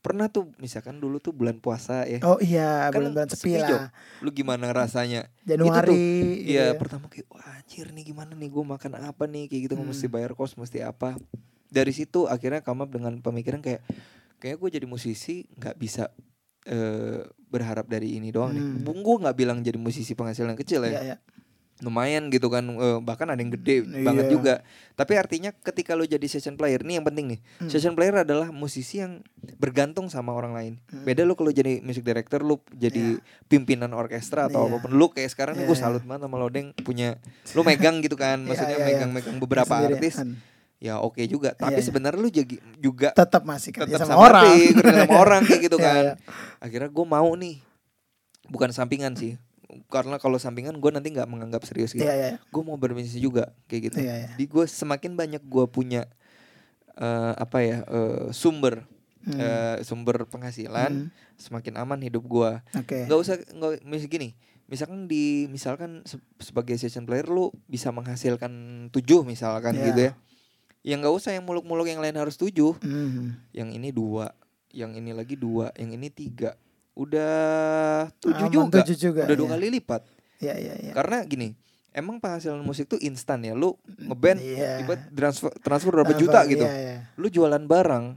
pernah 0.00 0.26
tuh 0.26 0.48
misalkan 0.56 0.96
dulu 0.96 1.20
tuh 1.20 1.30
bulan 1.30 1.56
puasa 1.56 2.04
ya. 2.04 2.24
Oh 2.24 2.40
iya, 2.40 2.88
Kan 2.88 3.04
bulan-bulan 3.04 3.28
sepi 3.28 3.52
sepi, 3.52 3.60
lah. 3.60 3.92
Lu 4.18 4.32
gimana 4.32 4.72
rasanya? 4.72 5.28
Januari. 5.42 5.92
gitu 6.40 6.50
Iya, 6.50 6.72
ya. 6.72 6.74
pertama 6.74 7.06
kayak 7.06 7.28
wah 7.28 7.44
anjir 7.54 7.92
nih 7.92 8.04
gimana 8.06 8.32
nih 8.32 8.48
gue 8.48 8.64
makan 8.66 8.92
apa 8.98 9.24
nih 9.24 9.44
kayak 9.46 9.62
gitu 9.68 9.74
Hmm. 9.76 9.84
mesti 9.86 10.06
bayar 10.06 10.32
kos 10.32 10.56
mesti 10.56 10.80
apa. 10.80 11.20
Dari 11.68 11.92
situ 11.92 12.24
akhirnya 12.26 12.60
come 12.60 12.82
up 12.82 12.90
dengan 12.90 13.14
pemikiran 13.16 13.60
kayak 13.60 13.84
kayak 14.36 14.56
gue 14.56 14.68
jadi 14.72 14.86
musisi 14.88 15.44
nggak 15.52 15.76
bisa 15.76 16.08
eh 16.62 17.20
berharap 17.46 17.84
dari 17.84 18.16
ini 18.16 18.28
doang 18.28 18.50
nih. 18.50 18.62
Hmm. 18.62 18.80
Bung 18.80 19.00
gue 19.00 19.16
nggak 19.20 19.36
bilang 19.36 19.58
jadi 19.60 19.76
musisi 19.76 20.12
penghasilan 20.12 20.56
kecil 20.56 20.80
ya. 20.82 20.90
Iya, 20.90 21.00
iya. 21.04 21.16
Lumayan 21.80 22.28
gitu 22.28 22.46
kan 22.46 22.62
eh, 22.62 22.98
bahkan 22.98 23.26
ada 23.26 23.36
yang 23.36 23.50
gede 23.50 23.82
Iya. 23.82 24.02
banget 24.02 24.26
juga. 24.28 24.54
Tapi 24.92 25.12
artinya 25.14 25.50
ketika 25.50 25.92
lo 25.92 26.04
jadi 26.04 26.22
session 26.24 26.54
player 26.54 26.80
nih 26.80 27.00
yang 27.00 27.06
penting 27.06 27.26
nih. 27.26 27.40
Hmm. 27.58 27.68
Session 27.68 27.92
player 27.92 28.16
adalah 28.18 28.48
musisi 28.48 28.98
yang 28.98 29.24
bergantung 29.56 30.06
sama 30.06 30.30
orang 30.30 30.52
lain. 30.52 30.72
Hmm. 30.86 31.02
Beda 31.02 31.22
lo 31.22 31.32
kalau 31.32 31.48
jadi 31.48 31.80
music 31.80 32.02
director 32.02 32.40
lo 32.40 32.60
jadi 32.70 33.16
pimpinan 33.46 33.90
orkestra 33.90 34.46
atau 34.46 34.62
Iya. 34.62 34.70
apa 34.70 34.76
pun 34.78 34.90
lu 34.92 35.08
kayak 35.08 35.30
sekarang 35.30 35.54
nih 35.54 35.64
gue 35.64 35.72
Iya. 35.72 35.82
salut 35.82 36.02
banget 36.02 36.22
sama 36.22 36.36
Lodeng 36.36 36.72
punya 36.78 37.16
lu 37.50 37.62
megang 37.62 37.98
gitu 37.98 38.14
kan 38.14 38.38
maksudnya 38.40 38.68
Iya, 38.70 38.76
iya, 38.76 38.84
iya. 38.84 38.94
megang-megang 38.94 39.36
beberapa 39.38 39.74
Sendiri, 39.74 39.94
artis 39.96 40.14
ya 40.78 40.96
oke 40.96 41.20
juga 41.24 41.52
tapi 41.52 41.76
Iya, 41.76 41.80
iya. 41.80 41.86
sebenarnya 41.86 42.16
lu 42.18 42.30
jadi 42.30 42.56
juga 42.76 43.08
tetap 43.12 43.44
masih 43.44 43.68
kerja 43.70 43.96
tetap 43.96 44.06
sama, 44.06 44.16
sama, 44.16 44.22
orang. 44.22 44.44
kerja 44.74 44.92
sama 45.02 45.14
orang 45.14 45.40
kayak 45.42 45.60
gitu 45.62 45.76
Iya, 45.76 45.86
kan 45.86 46.02
iya. 46.02 46.14
akhirnya 46.58 46.88
gue 46.88 47.06
mau 47.06 47.30
nih 47.34 47.56
bukan 48.46 48.70
sampingan 48.70 49.12
sih 49.12 49.36
karena 49.86 50.16
kalau 50.16 50.36
sampingan 50.36 50.74
gue 50.74 50.90
nanti 50.90 51.08
nggak 51.08 51.26
menganggap 51.26 51.62
serius 51.62 51.90
gitu 51.90 52.02
Iya, 52.02 52.14
iya. 52.14 52.30
gue 52.40 52.62
mau 52.62 52.74
berbisnis 52.74 53.14
juga 53.14 53.50
kayak 53.66 53.82
gitu 53.86 53.98
Iya, 53.98 54.14
iya. 54.16 54.28
di 54.34 54.44
gue 54.44 54.64
semakin 54.64 55.14
banyak 55.14 55.42
gue 55.42 55.64
punya 55.66 56.06
eh, 56.92 57.32
apa 57.34 57.58
ya 57.60 57.78
eh, 57.82 58.26
sumber 58.30 58.84
Hmm. 59.20 59.36
eh, 59.36 59.76
sumber 59.82 60.24
penghasilan 60.24 61.12
semakin 61.36 61.76
aman 61.76 62.00
hidup 62.00 62.24
gue 62.24 62.50
Oke. 62.72 63.04
nggak 63.04 63.20
usah 63.20 63.36
nggak 63.36 63.84
mis 63.84 64.08
gini 64.08 64.32
misalkan 64.64 65.04
di 65.04 65.44
misalkan 65.46 66.00
se- 66.02 66.16
sebagai 66.38 66.72
session 66.74 67.04
player 67.04 67.28
lu 67.28 67.52
bisa 67.66 67.92
menghasilkan 67.92 68.48
tujuh 68.88 69.20
misalkan 69.22 69.76
Iya. 69.76 69.84
gitu 69.86 70.00
ya 70.00 70.12
yang 70.82 71.04
nggak 71.04 71.12
usah 71.12 71.36
yang 71.36 71.44
muluk-muluk 71.44 71.84
yang 71.84 72.00
lain 72.00 72.16
harus 72.16 72.34
tujuh 72.34 72.80
Hmm. 72.80 73.36
yang 73.52 73.68
ini 73.68 73.92
dua 73.92 74.32
yang 74.72 74.96
ini 74.96 75.12
lagi 75.12 75.36
dua 75.36 75.68
yang 75.76 75.92
ini 75.92 76.08
tiga 76.08 76.56
udah 76.94 77.34
tujuh 78.18 78.46
Aman, 78.46 78.54
juga 78.54 78.78
tujuh 78.82 78.96
juga, 78.98 79.22
udah 79.24 79.36
dua 79.36 79.46
iya. 79.46 79.52
kali 79.56 79.66
lipat 79.78 80.02
Iya, 80.40 80.54
iya, 80.56 80.74
iya. 80.80 80.92
karena 80.96 81.20
gini 81.24 81.52
emang 81.92 82.16
penghasilan 82.16 82.64
musik 82.64 82.88
tuh 82.88 82.96
instan 83.00 83.44
ya 83.44 83.52
lu 83.52 83.76
ngeband 84.00 84.40
Iya. 84.40 84.84
transfer 85.12 85.50
transfer 85.60 85.92
berapa 85.92 86.12
Apa, 86.12 86.20
juta 86.20 86.40
gitu 86.48 86.64
Iya, 86.64 86.74
iya. 86.76 86.96
lu 87.14 87.28
jualan 87.28 87.60
barang 87.60 88.16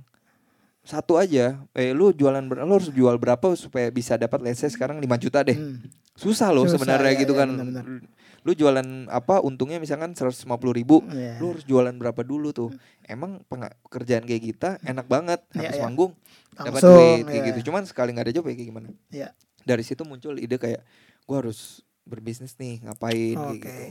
satu 0.84 1.16
aja 1.16 1.64
eh 1.72 1.92
lu 1.96 2.12
jualan 2.12 2.44
lu 2.44 2.74
harus 2.76 2.92
jual 2.92 3.16
berapa 3.16 3.56
supaya 3.56 3.88
bisa 3.88 4.20
dapat 4.20 4.44
let's 4.44 4.60
say 4.60 4.68
sekarang 4.68 5.00
5 5.00 5.08
juta 5.20 5.40
deh 5.44 5.56
Hmm. 5.56 5.80
susah 6.14 6.52
loh 6.52 6.68
sebenarnya 6.68 7.12
iya, 7.16 7.22
gitu 7.24 7.34
iya, 7.34 7.40
kan 7.44 7.50
benar-benar. 7.56 7.86
Lu 8.44 8.52
jualan 8.52 8.84
apa 9.08 9.40
untungnya 9.40 9.78
misalkan 9.78 10.12
150 10.12 10.44
ribu 10.70 11.00
Iya. 11.06 11.40
lu 11.40 11.52
harus 11.52 11.64
jualan 11.64 11.92
berapa 11.92 12.22
dulu 12.22 12.52
tuh 12.52 12.70
emang 13.04 13.40
penga- 13.46 13.72
kerjaan 13.86 14.24
kayak 14.24 14.44
kita 14.46 14.70
enak 14.82 15.08
banget 15.08 15.40
Iya, 15.50 15.60
habis 15.66 15.78
iya. 15.78 15.84
manggung 15.84 16.12
dapat 16.54 16.82
duit 16.82 17.24
kayak 17.24 17.34
iya. 17.34 17.48
gitu 17.50 17.60
cuman 17.68 17.84
sekali 17.84 18.12
nggak 18.12 18.26
ada 18.28 18.34
job 18.34 18.46
ya 18.46 18.54
kayak 18.54 18.70
gimana 18.70 18.88
Iya. 19.10 19.28
dari 19.62 19.82
situ 19.82 20.04
muncul 20.04 20.36
ide 20.36 20.56
kayak 20.56 20.84
gua 21.24 21.40
harus 21.40 21.80
berbisnis 22.04 22.54
nih 22.54 22.84
ngapain 22.84 23.34
kayak 23.34 23.48
Oke. 23.50 23.64
gitu 23.64 23.84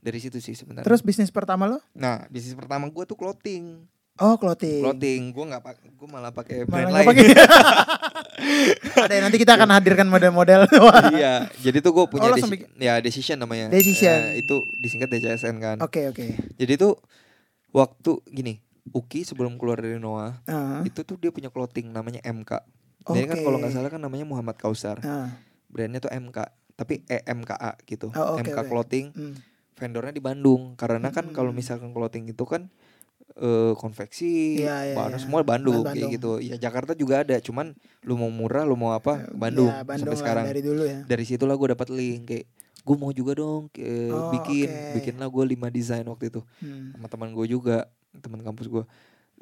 dari 0.00 0.18
situ 0.18 0.38
sih 0.38 0.56
sebenarnya 0.56 0.88
Terus 0.88 1.04
bisnis 1.04 1.28
pertama 1.28 1.68
lo? 1.68 1.78
nah 1.92 2.24
bisnis 2.26 2.52
pertama 2.54 2.88
gua 2.88 3.04
tuh 3.04 3.14
clothing 3.14 3.84
Oh, 4.20 4.36
clothing. 4.36 4.80
clothing 4.80 5.20
gua 5.30 5.44
nggak 5.48 5.62
pak 5.62 5.74
gua 5.96 6.08
malah 6.10 6.28
pakai 6.30 6.62
brand 6.62 6.88
lain 6.90 7.06
pakai. 7.06 7.24
Ada 9.00 9.12
yang 9.12 9.24
nanti 9.26 9.36
kita 9.36 9.52
akan 9.54 9.68
hadirkan 9.70 10.06
model-model. 10.06 10.64
iya 11.12 11.48
jadi 11.56 11.78
tuh 11.78 11.92
gue 11.92 12.04
punya 12.06 12.28
Oh, 12.28 12.32
langsung 12.32 12.50
deci- 12.50 12.68
ya 12.76 12.96
decision 12.98 13.36
namanya 13.36 13.68
Decision. 13.68 14.32
Eh, 14.32 14.40
itu 14.40 14.54
disingkat 14.78 15.08
DCSN 15.08 15.56
kan 15.58 15.76
Oke, 15.80 16.04
oke. 16.06 16.36
jadi 16.54 16.72
tuh 16.76 16.96
waktu 17.70 18.20
gini 18.26 18.60
Uki 18.90 19.22
sebelum 19.22 19.54
keluar 19.54 19.78
dari 19.78 19.96
Noah 19.96 20.40
Ah, 20.44 20.80
itu 20.82 21.00
tuh 21.00 21.14
dia 21.14 21.28
punya 21.28 21.48
clothing 21.48 21.88
namanya 21.88 22.20
MK 22.22 22.50
jadi 23.06 23.26
kan 23.26 23.36
Oke. 23.36 23.44
kalau 23.44 23.56
nggak 23.58 23.72
salah 23.72 23.88
kan 23.88 23.98
namanya 23.98 24.24
Muhammad 24.24 24.56
Kausar 24.56 25.00
ah. 25.00 25.28
brandnya 25.66 26.00
tuh 26.00 26.10
MK 26.10 26.38
tapi 26.74 27.04
EMKA 27.06 27.76
gitu 27.84 28.08
Oh, 28.10 28.34
oke, 28.34 28.42
MK 28.42 28.56
oke. 28.58 28.68
clothing 28.68 29.06
Hmm. 29.10 29.34
vendornya 29.74 30.12
di 30.12 30.20
Bandung 30.20 30.74
karena 30.74 31.08
kan 31.08 31.28
kalau 31.30 31.50
Hmm. 31.50 31.58
misalkan 31.58 31.90
clothing 31.90 32.24
itu 32.26 32.44
kan 32.44 32.72
eh, 33.40 33.72
konveksi 33.74 34.60
Iya, 34.60 34.76
iya, 34.84 34.94
bahan 34.94 35.10
iya. 35.10 35.18
semua 35.18 35.40
Bandung, 35.40 35.80
Bahan 35.80 35.90
kayak 35.90 36.04
Bandung. 36.06 36.12
gitu 36.14 36.32
ya 36.40 36.56
Jakarta 36.56 36.92
juga 36.92 37.20
ada 37.20 37.36
cuman 37.36 37.72
lu 38.00 38.14
mau 38.14 38.28
murah 38.28 38.62
lu 38.62 38.74
mau 38.74 38.92
apa 38.92 39.24
Bandung, 39.30 39.66
Ya, 39.66 39.80
Bandung 39.82 40.06
sampai 40.06 40.12
lah, 40.12 40.20
sekarang 40.20 40.44
dari 40.46 40.60
dulu 40.60 40.82
ya. 40.84 41.00
dari 41.02 41.24
situlah 41.24 41.54
gue 41.54 41.68
dapat 41.70 41.88
link 41.88 42.22
kayak 42.26 42.44
gue 42.80 42.96
mau 42.96 43.10
juga 43.10 43.32
dong 43.34 43.68
ke- 43.68 44.08
Oh, 44.08 44.28
bikin 44.30 44.68
oke. 44.68 44.92
bikinlah 44.94 45.26
gue 45.26 45.44
lima 45.48 45.68
desain 45.68 46.04
waktu 46.04 46.28
itu 46.28 46.40
Hmm. 46.58 46.92
sama 46.92 47.06
teman 47.06 47.28
gue 47.30 47.46
juga 47.46 47.88
teman 48.14 48.40
kampus 48.40 48.66
gue 48.66 48.84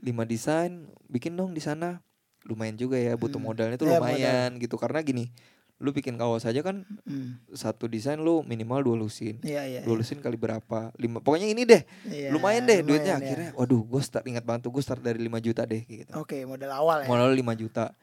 lima 0.01 0.23
desain 0.23 0.71
bikin 1.05 1.35
dong 1.35 1.51
di 1.51 1.59
sana 1.59 1.99
lumayan 2.45 2.75
juga 2.75 2.95
ya 2.95 3.13
butuh 3.13 3.37
Hmm. 3.37 3.51
modalnya 3.51 3.77
tuh 3.77 3.87
Ya, 3.87 3.99
lumayan 3.99 4.57
gitu 4.57 4.75
karena 4.75 4.99
gini 5.01 5.31
lu 5.79 5.91
bikin 5.91 6.15
kaos 6.15 6.43
aja 6.43 6.59
kan 6.59 6.83
Hmm. 7.03 7.39
satu 7.51 7.87
desain 7.87 8.17
lu 8.17 8.43
minimal 8.43 8.83
dua 8.83 8.97
lusin 8.99 9.39
Iya, 9.41 9.63
iya. 9.65 9.81
dua 9.81 9.95
lusin 9.97 10.19
kali 10.19 10.35
berapa 10.35 10.91
lima 10.95 11.19
pokoknya 11.19 11.47
ini 11.47 11.63
deh 11.63 11.83
iya. 12.05 12.29
lumayan 12.29 12.63
deh 12.63 12.81
duitnya 12.81 13.15
lumayan, 13.15 13.23
ya. 13.23 13.25
akhirnya 13.25 13.51
waduh 13.55 13.81
gue 13.81 14.01
start 14.01 14.25
ingat 14.25 14.43
banget 14.43 14.63
tuh 14.65 14.73
gue 14.73 14.83
start 14.83 15.01
dari 15.01 15.19
5 15.21 15.39
juta 15.41 15.63
deh 15.63 15.81
kayak 15.81 15.99
gitu 16.03 16.13
Oke, 16.17 16.43
modal 16.43 16.73
awal 16.73 17.03
ya. 17.03 17.07
modal 17.07 17.31
5 17.31 17.39
juta 17.57 17.95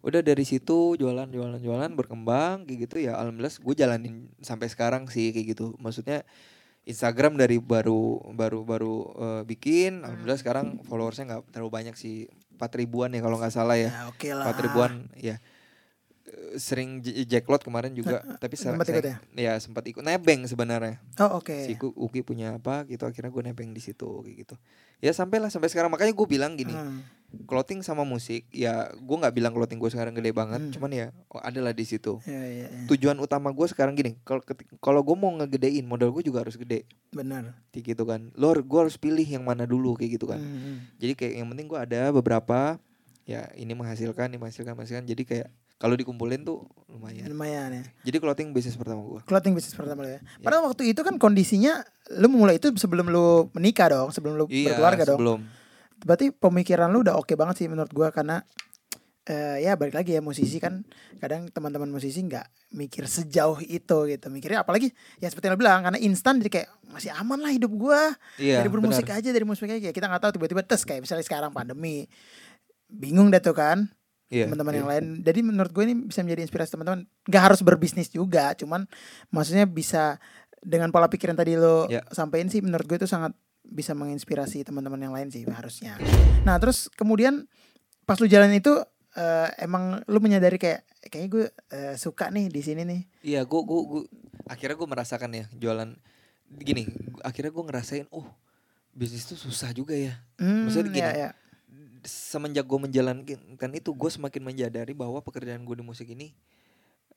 udah 0.00 0.20
dari 0.20 0.44
situ 0.44 0.94
jualan 0.94 1.26
jualan 1.26 1.58
jualan 1.58 1.90
berkembang 1.90 2.62
kayak 2.62 2.78
gitu 2.84 2.96
ya 3.00 3.16
alhamdulillah 3.16 3.50
gue 3.52 3.74
jalanin 3.74 4.14
sampai 4.38 4.68
sekarang 4.68 5.08
sih 5.08 5.28
kayak 5.28 5.46
gitu 5.50 5.74
maksudnya 5.76 6.22
Instagram 6.84 7.34
dari 7.34 7.56
baru 7.56 8.20
baru 8.30 8.60
baru 8.62 8.94
eh, 9.16 9.42
bikin 9.44 10.04
alhamdulillah 10.04 10.36
sekarang 10.36 10.66
followersnya 10.82 11.24
nggak 11.26 11.42
terlalu 11.50 11.70
banyak 11.72 11.94
sih 11.94 12.28
empat 12.52 12.70
ribuan 12.76 13.10
ya 13.10 13.18
kalau 13.18 13.34
nggak 13.34 13.50
salah 13.50 13.74
ya 13.74 13.88
Ya, 13.88 14.02
oke 14.06 14.28
lah. 14.30 14.44
empat 14.44 14.56
ribuan 14.60 14.92
ya 15.16 15.36
sering 16.54 16.98
jacklot 17.24 17.60
kemarin 17.60 17.90
juga 17.90 18.22
tapi 18.36 18.54
sempat 18.54 18.84
ikut 18.84 19.02
saya- 19.02 19.20
ya 19.32 19.54
sempat 19.56 19.82
ikut 19.82 20.00
nebeng 20.00 20.44
sebenarnya 20.44 20.98
Oh, 21.18 21.38
oke. 21.38 21.54
si 21.60 21.74
Ku- 21.74 21.92
Uki 21.92 22.20
punya 22.20 22.54
apa 22.54 22.82
gitu 22.84 23.02
akhirnya 23.02 23.28
gue 23.28 23.42
nebeng 23.42 23.70
di 23.70 23.78
situ 23.78 24.06
kayak 24.20 24.36
gitu 24.40 24.54
ya 24.98 25.10
sampailah 25.10 25.48
sampai 25.48 25.66
sekarang 25.66 25.88
makanya 25.88 26.10
gue 26.10 26.26
bilang 26.26 26.54
gini 26.54 26.70
Hmm. 26.70 27.02
clothing 27.44 27.80
sama 27.80 28.02
musik 28.02 28.46
ya 28.48 28.72
gue 28.92 29.16
nggak 29.16 29.30
bilang 29.32 29.50
clothing 29.50 29.76
gue 29.76 29.88
sekarang 29.88 30.12
gede 30.12 30.30
banget 30.30 30.60
Hmm. 30.60 30.70
cuman 30.70 30.90
ya 30.92 31.06
oh, 31.28 31.40
adalah 31.40 31.70
di 31.70 31.82
situ 31.82 32.22
Iya, 32.22 32.42
iya, 32.44 32.66
iya. 32.68 32.86
tujuan 32.86 33.18
utama 33.18 33.50
gue 33.50 33.66
sekarang 33.66 33.92
gini 33.92 34.14
kalau 34.22 34.40
kalau 34.78 35.00
gue 35.00 35.14
mau 35.14 35.34
ngegedein 35.34 35.82
modal 35.82 36.10
gue 36.10 36.22
juga 36.24 36.40
harus 36.40 36.54
gede 36.54 36.86
Benar. 37.10 37.58
kayak 37.68 37.84
gitu 37.90 38.04
kan 38.04 38.30
lo 38.32 38.54
gue 38.54 38.80
harus 38.80 38.94
pilih 38.94 39.24
yang 39.24 39.42
mana 39.42 39.64
dulu 39.64 39.94
kayak 39.94 40.14
gitu 40.14 40.26
kan 40.26 40.38
Hmm, 40.38 40.50
hmm. 40.54 40.76
jadi 40.96 41.12
kayak 41.14 41.32
yang 41.36 41.48
penting 41.48 41.66
gue 41.66 41.80
ada 41.80 42.00
beberapa 42.10 42.78
ya 43.24 43.48
ini 43.54 43.72
menghasilkan 43.72 44.28
ini 44.28 44.36
menghasilkan 44.36 44.72
menghasilkan 44.72 45.04
jadi 45.04 45.22
kayak 45.24 45.48
kalau 45.74 45.98
dikumpulin 45.98 46.46
tuh 46.46 46.64
lumayan. 46.86 47.26
Lumayan 47.26 47.68
ya. 47.74 47.84
jadi 48.06 48.16
clothing 48.22 48.54
bisnis 48.54 48.78
pertama 48.78 49.02
gue 49.02 49.20
Clothing 49.26 49.52
bisnis 49.58 49.74
pertama 49.74 50.06
lo 50.06 50.10
ya. 50.10 50.20
Padahal 50.38 50.70
waktu 50.70 50.94
itu 50.94 51.00
kan 51.02 51.18
kondisinya 51.18 51.82
lu 52.14 52.30
mulai 52.30 52.62
itu 52.62 52.70
sebelum 52.78 53.10
lu 53.10 53.50
menikah 53.52 53.90
dong, 53.90 54.14
sebelum 54.14 54.38
lu 54.38 54.44
iya 54.48 54.74
berkeluarga 54.74 55.02
dong. 55.14 55.18
sebelum. 55.18 55.40
Berarti 56.04 56.26
pemikiran 56.30 56.88
lu 56.94 57.02
udah 57.02 57.18
oke 57.18 57.34
banget 57.34 57.64
sih 57.64 57.66
menurut 57.66 57.90
gua 57.90 58.14
karena 58.14 58.46
eh, 59.26 59.66
ya 59.66 59.74
balik 59.74 59.98
lagi 59.98 60.14
ya 60.14 60.22
musisi 60.22 60.62
kan 60.62 60.86
kadang 61.18 61.50
teman-teman 61.50 61.90
musisi 61.90 62.22
nggak 62.22 62.70
mikir 62.78 63.10
sejauh 63.10 63.58
itu 63.66 63.98
gitu. 64.06 64.26
Mikirnya 64.30 64.62
apalagi 64.62 64.94
ya 65.18 65.26
seperti 65.26 65.50
yang 65.50 65.58
lo 65.58 65.60
bilang 65.60 65.82
karena 65.82 65.98
instan 65.98 66.38
jadi 66.38 66.62
kayak 66.62 66.68
masih 66.86 67.10
aman 67.18 67.42
lah 67.42 67.50
hidup 67.50 67.72
gua. 67.74 68.14
Iya 68.38 68.62
dari 68.62 68.70
bermusik 68.70 69.10
benar. 69.10 69.18
aja 69.18 69.28
dari 69.34 69.46
musik 69.48 69.66
aja. 69.66 69.90
Kita 69.90 70.06
nggak 70.06 70.22
tahu 70.22 70.32
tiba-tiba 70.38 70.62
tes 70.62 70.86
kayak 70.86 71.02
misalnya 71.02 71.26
sekarang 71.26 71.50
pandemi. 71.50 72.06
Bingung 72.86 73.34
deh 73.34 73.42
tuh 73.42 73.58
kan 73.58 73.90
Iya, 74.34 74.50
teman-teman 74.50 74.72
iya. 74.72 74.78
yang 74.82 74.88
lain 74.90 75.04
jadi 75.22 75.40
menurut 75.40 75.70
gue 75.70 75.84
ini 75.86 75.94
bisa 76.04 76.26
menjadi 76.26 76.42
inspirasi 76.42 76.70
teman-teman 76.74 77.00
nggak 77.22 77.42
harus 77.46 77.60
berbisnis 77.62 78.10
juga 78.10 78.50
cuman 78.58 78.90
maksudnya 79.30 79.62
bisa 79.64 80.18
dengan 80.58 80.90
pola 80.90 81.06
pikir 81.06 81.30
yang 81.30 81.38
tadi 81.38 81.54
lo 81.54 81.86
Ya. 81.86 82.02
sampaikan 82.10 82.50
sih 82.50 82.58
menurut 82.58 82.82
gue 82.84 82.98
itu 82.98 83.06
sangat 83.06 83.30
bisa 83.62 83.94
menginspirasi 83.94 84.66
teman-teman 84.66 84.98
yang 84.98 85.14
lain 85.14 85.30
sih 85.30 85.46
harusnya 85.46 85.94
nah 86.42 86.58
terus 86.58 86.90
kemudian 86.90 87.46
pas 88.02 88.18
lu 88.18 88.26
jalan 88.26 88.50
itu 88.50 88.74
eh, 89.14 89.48
emang 89.62 90.02
lu 90.04 90.18
menyadari 90.18 90.58
kayak 90.58 90.82
kayaknya 91.06 91.30
gue 91.30 91.44
eh, 91.70 91.94
suka 91.94 92.28
nih 92.28 92.50
di 92.50 92.60
sini 92.60 92.82
nih 92.82 93.00
Iya, 93.22 93.40
gua, 93.46 93.62
gua, 93.62 93.80
gua- 93.86 94.08
akhirnya 94.44 94.74
gue 94.74 94.84
merasakan 94.84 95.30
ya 95.32 95.44
jualan 95.54 95.96
gini. 96.54 96.84
Akhirnya 97.20 97.48
gue 97.48 97.64
ngerasain, 97.64 98.04
oh 98.10 98.28
bisnis 98.92 99.24
tuh 99.24 99.34
susah 99.34 99.72
juga 99.72 99.96
ya. 99.96 100.14
hmm, 100.36 100.68
Maksudnya 100.68 100.86
gini, 100.86 101.00
ya, 101.00 101.10
ya. 101.16 101.30
Semenjak 102.04 102.62
gue 102.62 102.78
menjalankan 102.78 103.38
itu, 103.72 103.90
gue 103.90 104.10
semakin 104.10 104.42
menyadari 104.42 104.92
bahwa 104.92 105.18
pekerjaan 105.18 105.60
gue 105.60 105.74
di 105.74 105.82
musik 105.82 106.06
ini 106.06 106.36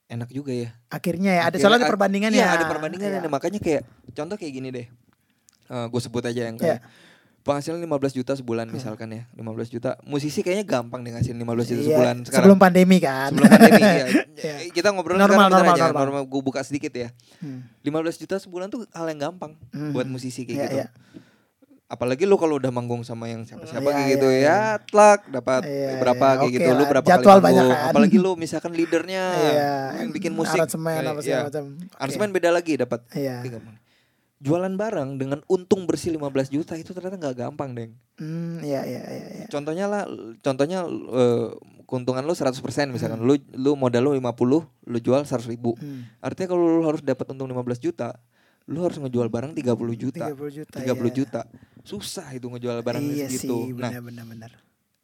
enak 0.08 0.32
juga 0.32 0.56
ya. 0.56 0.72
akhirnya 0.88 1.32
ya 1.34 1.44
ada 1.46 1.56
soalnya 1.58 1.84
ada 1.84 1.92
perbandingan 1.92 2.32
iya, 2.32 2.48
ya 2.48 2.56
ada 2.56 2.66
perbandingan 2.66 3.10
Iya. 3.14 3.28
Makanya 3.28 3.60
kayak 3.60 3.84
contoh 4.10 4.36
kayak 4.36 4.54
gini 4.54 4.70
deh. 4.72 4.88
gue 5.68 6.00
sebut 6.00 6.24
aja 6.24 6.48
yang 6.48 6.56
kayak 6.56 6.80
penghasilan 7.44 7.76
15 7.78 8.12
juta 8.14 8.32
sebulan 8.34 8.68
misalkan 8.68 9.08
ya 9.10 9.24
15 9.34 9.68
juta 9.70 9.96
musisi 10.02 10.40
kayaknya 10.40 10.64
gampang 10.64 11.00
deh 11.00 11.12
ngasihin 11.12 11.36
15 11.38 11.44
juta 11.66 11.76
Iya, 11.78 11.88
sebulan 11.90 12.16
sekarang 12.22 12.40
sebelum 12.40 12.58
pandemi 12.58 12.98
kan 12.98 13.30
sebelum 13.30 13.48
pandemi 13.50 13.84
ya. 13.84 14.08
Iya. 14.34 14.56
kita 14.70 14.88
ngobrol 14.92 15.16
Normal, 15.16 15.28
sekarang 15.48 15.52
normal, 15.54 15.76
aja 15.76 15.84
normal. 15.86 16.04
normal 16.06 16.24
gue 16.26 16.42
buka 16.42 16.60
sedikit 16.62 16.92
ya 16.94 17.12
Hmm. 17.38 17.68
15 17.84 18.16
juta 18.18 18.36
sebulan 18.38 18.68
tuh 18.68 18.88
hal 18.90 19.08
yang 19.08 19.20
gampang 19.28 19.60
Hmm. 19.70 19.92
buat 19.92 20.08
musisi 20.08 20.44
kayak 20.44 20.56
Iya, 20.56 20.64
gitu. 20.66 20.76
iya. 20.78 20.88
Apalagi 21.88 22.28
lu 22.28 22.36
kalau 22.36 22.60
udah 22.60 22.68
manggung 22.68 23.00
sama 23.02 23.32
yang 23.32 23.48
siapa-siapa 23.48 23.80
Iya, 23.80 23.96
kayak 23.96 24.04
iya, 24.04 24.14
gitu 24.14 24.28
iya. 24.28 24.44
ya, 24.44 24.60
tlak 24.84 25.20
dapat 25.32 25.62
Iya, 25.64 26.04
berapa 26.04 26.26
iya, 26.28 26.38
kayak 26.38 26.52
gitu. 26.52 26.70
Lu 26.70 26.84
berapa 26.84 27.08
Jadwal 27.08 27.40
kali 27.40 27.46
manggung. 27.48 27.70
kan. 27.72 27.88
Apalagi 27.88 28.18
lu 28.20 28.32
misalkan 28.36 28.72
leadernya 28.76 29.24
Iya, 29.32 29.72
yang 30.04 30.12
bikin 30.12 30.36
musik. 30.36 30.60
aransemen 30.60 31.00
apa 31.00 31.20
iya. 31.20 31.24
segala 31.24 31.44
macam. 31.48 31.64
Oke. 31.80 31.96
Aransemen 31.96 32.30
beda 32.36 32.50
lagi 32.52 32.74
dapat. 32.76 33.00
Iya. 33.16 33.36
Jualan 34.38 34.70
barang 34.70 35.10
dengan 35.18 35.40
untung 35.48 35.88
bersih 35.88 36.14
15 36.14 36.54
juta 36.54 36.76
itu 36.76 36.92
ternyata 36.92 37.18
nggak 37.18 37.36
gampang, 37.40 37.74
Deng. 37.74 37.92
Hmm, 38.20 38.62
iya 38.62 38.86
iya 38.86 39.02
iya 39.02 39.26
iya. 39.34 39.46
Contohnya 39.50 39.90
lah 39.90 40.04
contohnya 40.44 40.86
eh, 40.92 41.48
keuntungan 41.88 42.22
lu 42.22 42.36
100% 42.36 42.62
misalkan 42.92 43.18
lu 43.18 43.34
lu 43.56 43.74
modal 43.74 44.06
lu 44.06 44.14
50, 44.14 44.62
lu 44.62 44.98
jual 45.00 45.24
100 45.24 45.48
ribu. 45.48 45.74
Hmm. 45.80 46.06
Artinya 46.20 46.54
kalau 46.54 46.68
lu 46.68 46.84
harus 46.86 47.02
dapat 47.02 47.32
untung 47.34 47.50
15 47.50 47.80
juta, 47.82 48.14
lu 48.68 48.80
harus 48.82 48.98
ngejual 48.98 49.28
barang 49.28 49.52
30 49.54 49.64
juta. 49.96 50.26
30 50.28 50.52
juta. 50.54 50.76
30 50.78 50.86
iya. 50.86 51.10
juta. 51.10 51.42
Susah 51.82 52.28
itu 52.32 52.46
ngejual 52.46 52.80
barang 52.82 53.00
iya 53.02 53.26
segitu. 53.26 53.56
sih, 53.64 53.72
Nah, 53.72 53.90
benar 53.90 54.04
benar 54.04 54.26
benar. 54.26 54.52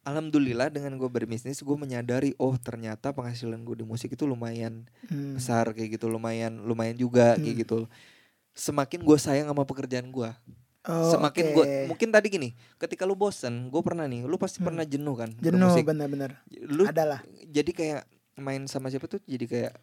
alhamdulillah 0.03 0.67
dengan 0.67 0.91
gue 0.93 1.07
berbisnis 1.07 1.57
gue 1.57 1.77
menyadari 1.77 2.35
oh 2.35 2.51
ternyata 2.57 3.09
penghasilan 3.09 3.55
gue 3.57 3.79
di 3.79 3.85
musik 3.85 4.11
itu 4.11 4.23
lumayan 4.23 4.83
Hmm. 5.07 5.33
besar 5.33 5.71
kayak 5.71 5.95
gitu 5.95 6.07
lumayan 6.07 6.59
lumayan 6.59 6.91
juga 6.93 7.33
kayak 7.33 7.47
Hmm. 7.47 7.61
gitu 7.61 7.79
semakin 8.51 8.99
gue 8.99 9.17
sayang 9.17 9.47
sama 9.47 9.63
pekerjaan 9.63 10.09
gue 10.09 10.27
Oh, 10.83 11.07
semakin 11.09 11.45
oke. 11.45 11.53
gue 11.55 11.65
mungkin 11.87 12.11
tadi 12.11 12.27
gini 12.27 12.49
ketika 12.75 13.07
lu 13.07 13.15
bosen 13.15 13.71
gue 13.71 13.79
pernah 13.79 14.03
nih 14.03 14.27
lu 14.27 14.35
pasti 14.35 14.59
Hmm. 14.59 14.67
pernah 14.67 14.83
jenuh 14.83 15.15
kan 15.15 15.31
jenuh 15.39 15.71
bener-bener. 15.81 16.35
lu 16.51 16.83
Adalah. 16.83 17.23
jadi 17.41 17.71
kayak 17.71 18.01
main 18.35 18.67
sama 18.67 18.91
siapa 18.91 19.07
tuh 19.07 19.23
jadi 19.23 19.45
kayak 19.47 19.73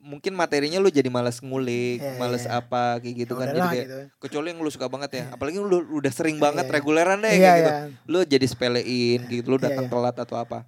mungkin 0.00 0.32
materinya 0.32 0.78
lu 0.78 0.86
jadi 0.86 1.06
malas 1.08 1.38
ngulik 1.38 1.98
Iya, 1.98 2.14
malas 2.14 2.44
iya. 2.44 2.56
apa 2.56 2.98
kayak 2.98 3.14
gitu 3.20 3.32
Ya 3.32 3.40
kan 3.40 3.46
jadi 3.48 3.60
kayak 3.60 3.84
gitu. 3.84 3.98
kecuali 4.20 4.46
yang 4.48 4.58
lu 4.58 4.70
suka 4.70 4.86
banget 4.86 5.10
ya 5.12 5.18
Iya. 5.20 5.34
apalagi 5.34 5.58
lu 5.58 5.66
udah 5.92 6.12
sering 6.12 6.38
banget 6.38 6.62
iya. 6.62 6.72
reguleran 6.72 7.18
deh 7.18 7.28
Iya, 7.28 7.38
kayak 7.40 7.58
gitu 7.58 7.70
iya. 7.70 7.82
lu 8.06 8.18
jadi 8.24 8.46
sepelein 8.46 9.20
gitu 9.26 9.46
lu 9.48 9.56
Iya, 9.56 9.64
datang 9.68 9.84
iya. 9.84 9.92
telat 9.92 10.16
atau 10.16 10.36
apa 10.36 10.62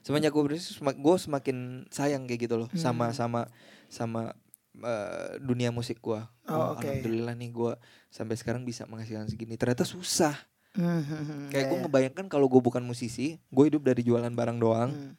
semenjak 0.00 0.30
gue 0.30 0.42
berisnis 0.42 0.76
gue 0.78 1.16
semakin 1.18 1.56
sayang 1.88 2.24
kayak 2.24 2.40
gitu 2.42 2.56
loh 2.56 2.68
sama 2.74 3.06
Hmm. 3.06 3.14
sama 3.14 3.40
sama 3.86 4.22
eh, 4.76 5.36
dunia 5.38 5.68
musik 5.68 5.98
gue 5.98 6.20
Oh, 6.46 6.72
oke. 6.72 6.80
alhamdulillah 6.80 7.34
nih 7.34 7.50
gue 7.50 7.72
sampai 8.08 8.34
sekarang 8.34 8.62
bisa 8.62 8.84
menghasilkan 8.84 9.26
segini 9.26 9.54
ternyata 9.54 9.82
susah 9.82 10.32
Hmm, 10.72 11.00
hmm, 11.00 11.48
kayak 11.48 11.56
iya, 11.58 11.66
gue 11.66 11.72
iya. 11.74 11.84
ngebayangkan 11.84 12.26
kalau 12.26 12.46
gue 12.46 12.60
bukan 12.60 12.80
musisi 12.80 13.40
gue 13.42 13.64
hidup 13.66 13.80
dari 13.82 14.00
jualan 14.00 14.28
barang 14.28 14.56
doang 14.56 14.90
Hmm, 14.90 15.12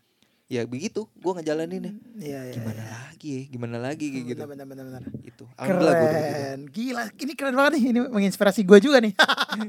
ya 0.47 0.63
begitu 0.63 1.03
gue 1.11 1.31
ngejalanin 1.33 1.79
nih 1.83 1.93
Iya, 2.23 2.39
iya. 2.47 2.53
gimana 2.55 2.79
iya. 2.79 2.95
lagi 3.03 3.27
ya 3.27 3.41
gimana 3.51 3.75
lagi 3.77 4.05
kayak 4.07 4.25
gitu 4.25 4.39
Bener, 4.39 4.63
bener, 4.63 4.65
bener, 4.65 4.83
bener. 4.87 5.03
itu 5.21 5.43
alhamdulillah 5.59 5.93
gue 5.93 6.07
Keren, 6.07 6.59
gila, 6.71 7.03
ini 7.13 7.33
keren 7.35 7.53
banget 7.53 7.71
nih, 7.75 7.83
ini 7.85 7.99
menginspirasi 8.07 8.61
gue 8.63 8.77
juga 8.79 8.97
nih. 8.97 9.11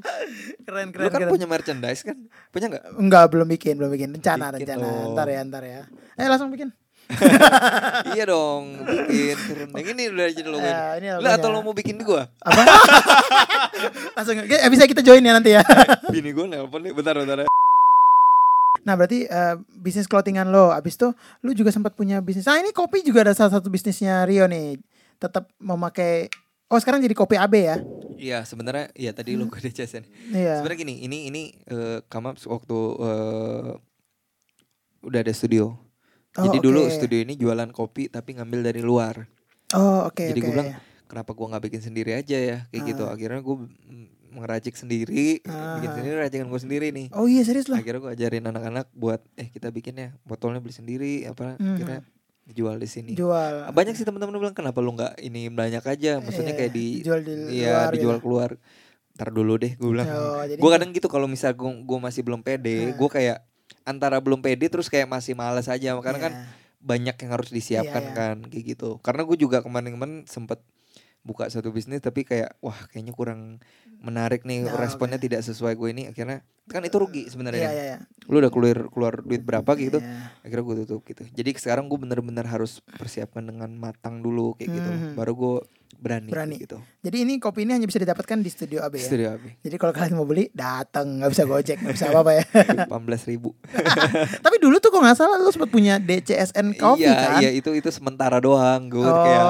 keren, 0.67 0.89
keren, 0.95 1.03
lu 1.03 1.11
kan 1.11 1.19
keren. 1.19 1.33
punya 1.35 1.47
merchandise 1.47 2.03
kan 2.03 2.17
punya 2.49 2.67
nggak 2.71 2.85
Enggak, 2.95 3.25
belum 3.29 3.49
bikin, 3.51 3.75
belum 3.75 3.91
bikin. 3.91 4.09
Rencana, 4.15 4.55
Bikin 4.55 4.65
rencana. 4.71 4.87
dong. 4.87 5.13
Ntar 5.13 5.27
ya, 5.29 5.41
ntar 5.45 5.63
ya. 5.63 5.81
Ayo 6.15 6.29
langsung 6.31 6.51
bikin. 6.51 6.71
iya 8.13 8.29
dong 8.29 8.85
bikin 9.01 9.37
yang 9.73 9.89
ini 9.97 10.03
udah 10.13 10.27
jadi 10.29 10.45
logo 10.45 10.61
Ya, 10.61 10.93
ini 11.01 11.09
Lah 11.17 11.41
atau 11.41 11.49
lo 11.49 11.65
mau 11.65 11.73
bikin 11.73 11.97
di 11.97 12.05
gua 12.05 12.29
Apa? 12.39 12.61
langsung, 14.21 14.37
eh, 14.45 14.69
bisa 14.69 14.85
kita 14.85 15.01
join 15.01 15.25
ya 15.25 15.33
nanti 15.33 15.57
ya. 15.57 15.65
bini 16.13 16.37
gua 16.37 16.45
nelpon 16.45 16.85
nih 16.85 16.93
bentar 16.93 17.17
bentar 17.17 17.37
ya. 17.43 17.47
Nah 18.83 18.95
berarti 18.95 19.25
eh, 19.25 19.55
bisnis 19.73 20.05
clothingan 20.05 20.47
lo, 20.47 20.71
abis 20.71 20.95
itu 20.95 21.09
lu 21.41 21.51
juga 21.53 21.69
sempat 21.69 21.93
punya 21.93 22.19
bisnis. 22.19 22.45
Nah 22.45 22.57
ini 22.57 22.71
kopi 22.71 23.01
juga 23.01 23.23
ada 23.23 23.33
salah 23.33 23.55
satu 23.55 23.67
bisnisnya 23.67 24.23
Rio 24.23 24.45
nih. 24.45 24.79
Tetap 25.17 25.51
memakai, 25.57 26.31
oh 26.67 26.77
sekarang 26.77 27.01
jadi 27.01 27.13
kopi 27.13 27.35
AB 27.35 27.55
ya? 27.59 27.79
iya 28.15 28.43
sebenarnya 28.43 28.91
iya 28.95 29.15
tadi 29.15 29.33
Hmm. 29.33 29.47
logo 29.47 29.55
DCSN 29.57 30.03
Iya. 30.29 30.59
sebenarnya 30.59 30.79
gini 30.81 30.95
ini 31.01 31.19
ini 31.27 31.43
eh 31.65 32.03
Kamaps 32.05 32.45
waktu 32.45 32.75
eh, 32.99 33.73
udah 35.01 35.21
ada 35.21 35.31
studio 35.31 35.79
Oh, 36.35 36.43
jadi 36.45 36.59
dulu 36.59 36.83
oke. 36.83 36.93
studio 36.93 37.19
ini 37.19 37.35
jualan 37.35 37.71
kopi 37.71 38.07
tapi 38.07 38.35
ngambil 38.35 38.63
dari 38.65 38.83
luar 38.83 39.27
Oh 39.71 40.07
oke 40.07 40.23
Jadi 40.25 40.35
oke. 40.35 40.43
gua 40.45 40.53
bilang, 40.53 40.71
kenapa 41.07 41.31
gua 41.33 41.47
nggak 41.49 41.65
bikin 41.67 41.83
sendiri 41.85 42.15
aja 42.15 42.35
ya 42.37 42.59
kayak 42.71 42.83
gitu 42.89 43.03
Ah. 43.03 43.15
akhirnya 43.15 43.39
gua 43.39 43.63
mm, 43.63 44.07
ngeracik 44.31 44.75
sendiri 44.75 45.41
bikin 45.41 45.49
Ah. 45.49 45.95
sendiri 45.95 46.15
racikan 46.19 46.47
gua 46.47 46.59
sendiri 46.59 46.89
nih 46.91 47.09
Oh 47.11 47.25
iya 47.25 47.41
serius 47.41 47.67
lah. 47.67 47.79
akhirnya 47.79 48.01
gua 48.01 48.13
ajarin 48.13 48.45
anak-anak 48.45 48.87
buat 48.93 49.21
eh 49.35 49.49
kita 49.49 49.69
bikin 49.69 49.95
ya 49.97 50.09
botolnya 50.23 50.59
beli 50.59 50.73
sendiri 50.73 51.25
apa 51.25 51.57
Mhm. 51.57 51.75
akhirnya 51.75 52.01
dijual 52.45 52.77
di 52.77 52.87
sini 52.87 53.13
Jual. 53.13 53.69
banyak 53.69 53.93
sih 53.93 54.03
teman-teman 54.03 54.33
bilang 54.35 54.53
kenapa 54.53 54.79
lu 54.79 54.93
nggak 54.93 55.21
ini 55.21 55.49
banyak 55.49 55.81
aja 55.81 56.17
maksudnya 56.19 56.51
Iya, 56.51 56.59
kayak 56.59 56.73
di 56.73 56.87
jual 57.01 57.21
di 57.21 57.33
iya 57.55 57.69
luar 57.79 57.93
dijual 57.93 58.17
gitu. 58.17 58.25
keluar 58.25 58.51
ntar 59.13 59.29
dulu 59.31 59.53
deh 59.55 59.73
gue 59.75 59.89
bilang 59.91 60.09
Oh, 60.09 60.41
jadi 60.43 60.57
gue 60.57 60.71
kadang 60.71 60.91
gitu 60.91 61.07
kalau 61.07 61.27
misal 61.27 61.53
gue 61.53 61.71
gue 61.79 61.99
masih 61.99 62.23
belum 62.23 62.41
pede 62.41 62.77
Nah. 62.87 62.97
gue 62.97 63.09
kayak 63.11 63.39
antara 63.85 64.17
belum 64.19 64.39
pede 64.39 64.65
terus 64.67 64.87
kayak 64.87 65.05
masih 65.07 65.35
malas 65.35 65.67
aja 65.67 65.93
karena 65.95 66.21
kan 66.23 66.33
Iya. 66.33 66.47
banyak 66.79 67.17
yang 67.19 67.31
harus 67.31 67.51
disiapkan 67.51 68.01
Iya, 68.01 68.09
iya. 68.09 68.17
kan 68.17 68.37
kayak 68.47 68.65
gitu 68.67 68.91
karena 68.99 69.23
gue 69.23 69.37
juga 69.37 69.59
kemarin-kemarin 69.61 70.25
sempet 70.25 70.63
buka 71.29 71.45
satu 71.47 71.69
bisnis 71.69 72.01
tapi 72.01 72.25
kayak 72.25 72.57
wah 72.59 72.89
kayaknya 72.89 73.13
kurang 73.13 73.61
menarik 73.99 74.43
nih 74.43 74.65
Nah, 74.65 74.79
responnya 74.79 75.15
oke. 75.15 75.27
tidak 75.29 75.41
sesuai 75.43 75.75
gue 75.75 75.89
ini 75.91 76.03
akhirnya 76.07 76.41
kan 76.65 76.81
itu 76.81 76.97
rugi 76.97 77.27
sebenarnya 77.27 77.61
Iya 77.61 77.69
kan. 77.69 77.75
iya 77.75 77.85
iya. 77.87 77.99
lu 78.25 78.37
udah 78.39 78.49
keluar 78.49 78.79
keluar 78.89 79.15
duit 79.21 79.43
berapa 79.43 79.69
gitu 79.75 79.99
Iya. 79.99 80.33
akhirnya 80.41 80.65
gue 80.65 80.77
tutup 80.83 81.01
gitu 81.05 81.23
jadi 81.29 81.51
sekarang 81.55 81.87
gue 81.87 81.99
bener-bener 81.99 82.45
harus 82.45 82.81
persiapkan 82.91 83.43
dengan 83.43 83.69
matang 83.75 84.19
dulu 84.19 84.55
kayak 84.55 84.71
gitu 84.73 84.89
Mhm. 84.89 85.13
baru 85.15 85.33
gue 85.35 85.57
berani, 85.99 86.29
Berani. 86.29 86.57
gitu 86.57 86.79
Jadi 86.99 87.17
ini 87.21 87.37
kopi 87.37 87.63
ini 87.63 87.73
hanya 87.73 87.85
bisa 87.85 87.99
didapatkan 87.99 88.39
di 88.39 88.47
studio 88.47 88.79
AB 88.81 88.95
ya. 88.95 89.03
studio 89.03 89.27
AB 89.33 89.45
Jadi 89.61 89.77
kalau 89.77 89.91
kalian 89.91 90.15
mau 90.15 90.25
beli 90.25 90.47
datang 90.49 91.19
nggak 91.19 91.31
bisa 91.31 91.43
gojek 91.45 91.77
nggak 91.77 91.93
bisa 91.93 92.07
apa 92.09 92.21
apa 92.21 92.33
ya. 92.33 92.45
18 92.87 92.95
ribu 93.29 93.51
Tapi 94.45 94.57
dulu 94.59 94.79
tuh 94.79 94.89
kok 94.89 95.01
nggak 95.01 95.15
salah 95.15 95.37
lu 95.37 95.49
sempat 95.49 95.69
punya 95.69 95.99
DCSN 95.99 96.75
Coffee 96.75 97.05
iya 97.05 97.15
kan? 97.29 97.39
iya 97.41 97.51
itu 97.51 97.71
itu 97.73 97.89
sementara 97.89 98.39
doang 98.39 98.87
gue 98.89 99.01
Oh. 99.01 99.15
kayak 99.19 99.47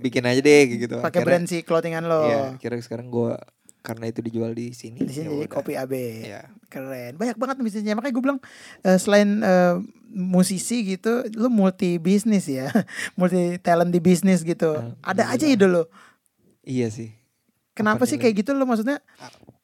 bikin 0.00 0.24
aja 0.24 0.40
deh 0.40 0.62
gitu 0.78 0.96
Pakai 0.98 1.20
brand 1.20 1.44
si 1.44 1.60
clothingan 1.60 2.04
lo. 2.04 2.22
Iya, 2.22 2.42
kira 2.56 2.76
sekarang 2.78 3.08
gua 3.08 3.40
karena 3.88 4.04
itu 4.04 4.20
dijual 4.20 4.52
di 4.52 4.70
sini. 4.70 5.00
Di 5.00 5.14
sini 5.14 5.32
ya 5.34 5.48
kopi 5.48 5.72
AB. 5.74 5.92
Iya. 6.22 6.52
Keren. 6.66 7.16
Banyak 7.16 7.34
banget 7.34 7.56
bisnisnya. 7.58 7.96
Makanya 7.96 8.12
gue 8.12 8.22
bilang 8.22 8.40
eh, 8.82 8.94
selain 8.94 9.40
eh, 9.40 9.74
musisi 10.10 10.84
gitu, 10.86 11.24
lu 11.32 11.48
multi 11.48 11.96
bisnis 11.96 12.44
ya. 12.44 12.68
multi 13.18 13.56
talent 13.58 13.88
di 13.88 13.98
bisnis 13.98 14.40
gitu. 14.42 14.76
Ah, 15.00 15.10
Ada 15.10 15.32
aja 15.32 15.48
alhamdulillah. 15.48 15.56
ide 15.56 15.66
lo. 15.66 15.82
Iya 16.62 16.88
sih. 16.88 17.10
Kenapa 17.72 18.04
Apa 18.04 18.04
sih 18.04 18.14
nih, 18.14 18.22
kayak 18.22 18.34
gitu 18.38 18.50
lo 18.52 18.62
maksudnya? 18.62 19.00
ap- 19.16 19.56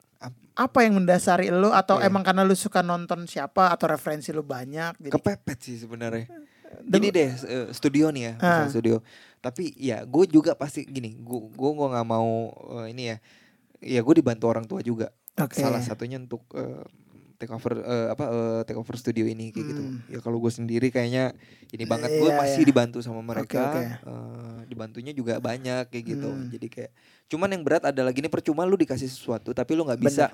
Apa 0.56 0.78
yang 0.80 0.96
mendasari 0.96 1.50
lo 1.50 1.68
atau 1.68 1.98
Iya. 1.98 2.06
emang 2.06 2.22
karena 2.22 2.40
lu 2.40 2.54
suka 2.54 2.78
nonton 2.80 3.26
siapa 3.26 3.68
atau 3.68 3.84
referensi 3.84 4.30
lu 4.30 4.40
banyak 4.40 4.96
jadi 4.96 5.10
Kepepet 5.12 5.58
sih 5.60 5.76
sebenarnya. 5.76 6.30
Gini 6.80 7.10
deh, 7.10 7.30
eh, 7.34 7.66
studio 7.70 8.08
nih 8.08 8.22
ya, 8.22 8.32
Ah. 8.38 8.66
studio. 8.66 9.02
Tapi 9.38 9.74
ya 9.76 10.00
gue 10.02 10.24
juga 10.26 10.54
pasti 10.54 10.82
gini, 10.82 11.12
gue 11.12 11.38
gue 11.50 11.70
nggak 11.74 12.06
mau 12.06 12.54
eh, 12.80 12.94
ini 12.94 13.10
ya. 13.10 13.18
Ya 13.84 14.00
gue 14.00 14.14
dibantu 14.14 14.44
orang 14.46 14.64
tua 14.64 14.80
juga. 14.80 15.12
Oke. 15.36 15.56
Salah 15.56 15.78
satunya 15.78 16.16
untuk 16.16 16.42
eh, 16.50 16.82
take 17.34 17.50
over 17.50 17.76
eh, 17.76 18.08
apa 18.08 18.24
eh, 18.24 18.60
take 18.64 18.74
over 18.74 18.94
studio 18.94 19.24
ini 19.24 19.50
kayak 19.50 19.66
gitu. 19.66 19.82
Hmm. 19.82 19.98
Ya 20.06 20.18
kalau 20.18 20.38
gue 20.38 20.48
sendiri 20.48 20.88
kayaknya 20.88 21.36
ini 21.68 21.84
banget 21.84 22.08
gue 22.14 22.26
Iya, 22.26 22.38
masih 22.38 22.60
iya. 22.60 22.66
dibantu 22.66 22.98
sama 22.98 23.20
mereka. 23.20 23.60
oke. 23.68 23.82
eh, 23.84 24.58
dibantunya 24.64 25.10
juga 25.10 25.36
banyak 25.36 25.86
kayak 25.86 26.04
gitu. 26.08 26.28
Hmm. 26.28 26.48
Jadi 26.48 26.66
kayak 26.66 26.90
cuman 27.26 27.48
yang 27.50 27.62
berat 27.62 27.84
adalah 27.86 28.10
gini 28.10 28.26
percuma 28.26 28.62
lu 28.62 28.74
dikasih 28.74 29.06
sesuatu 29.06 29.50
tapi 29.50 29.72
lu 29.72 29.82
nggak 29.82 29.98
bisa 29.98 30.32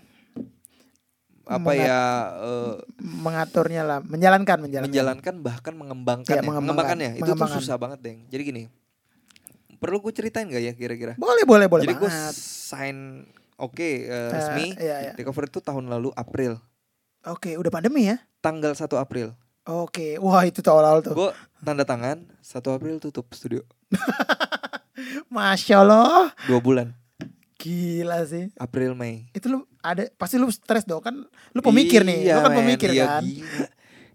apa 1.42 1.58
Mengat- 1.66 1.82
ya 1.82 2.00
eh, 2.38 2.74
mengaturnya 3.00 3.82
lah, 3.82 3.98
menjalankan 4.00 4.58
menjalankan. 4.60 4.86
menjalankan 4.86 5.34
bahkan 5.40 5.74
mengembangkan 5.74 6.30
Iya, 6.30 6.38
ya. 6.38 6.46
mengembangkan. 6.46 6.94
mengembangkannya 6.94 7.10
itu 7.18 7.32
tuh 7.32 7.50
susah 7.52 7.74
banget 7.74 7.98
deng 8.00 8.18
jadi 8.28 8.42
gini 8.44 8.62
perlu 9.76 9.98
gue 9.98 10.12
ceritain 10.12 10.44
gak 10.44 10.60
ya 10.60 10.72
kira-kira 10.72 11.16
Boleh 11.16 11.42
boleh 11.42 11.66
boleh 11.66 11.82
jadi 11.82 11.96
gue 11.96 12.10
sign 12.36 13.24
oke 13.60 13.76
eh, 13.78 14.08
Eh, 14.08 14.30
resmi 14.30 14.66
iya, 14.74 14.96
iya. 15.02 15.12
recover 15.14 15.46
itu 15.46 15.60
tahun 15.60 15.86
lalu 15.86 16.10
April 16.14 16.56
Oke, 17.22 17.52
udah 17.54 17.68
pandemi 17.68 18.08
ya? 18.08 18.16
tanggal 18.40 18.72
1 18.72 18.80
April 18.96 19.36
Oke, 19.62 20.16
wah 20.16 20.40
itu 20.42 20.58
tuh 20.58 20.72
awal-awal 20.72 21.00
tuh. 21.00 21.12
gue 21.12 21.30
tanda 21.60 21.84
tangan 21.84 22.24
1 22.34 22.40
April 22.70 22.96
tutup 22.98 23.28
studio 23.30 23.60
Masya 25.28 25.76
Allah, 25.78 26.32
dua 26.44 26.58
bulan 26.58 26.88
gila 27.54 28.24
sih. 28.24 28.48
April 28.56 28.92
Mei 28.94 29.28
Itu 29.30 29.48
lu 29.48 29.58
ada 29.78 30.08
pasti 30.10 30.36
lu 30.36 30.48
stres 30.48 30.84
dong 30.84 31.00
kan? 31.00 31.12
Lu 31.52 31.60
pemikir 31.60 32.02
nih, 32.02 32.24
Iya, 32.24 32.34
lu 32.34 32.42
kan 32.42 32.52
pemikir 32.54 32.88
Iya, 32.90 33.04
kan? 33.10 33.22
gila. 33.22 33.66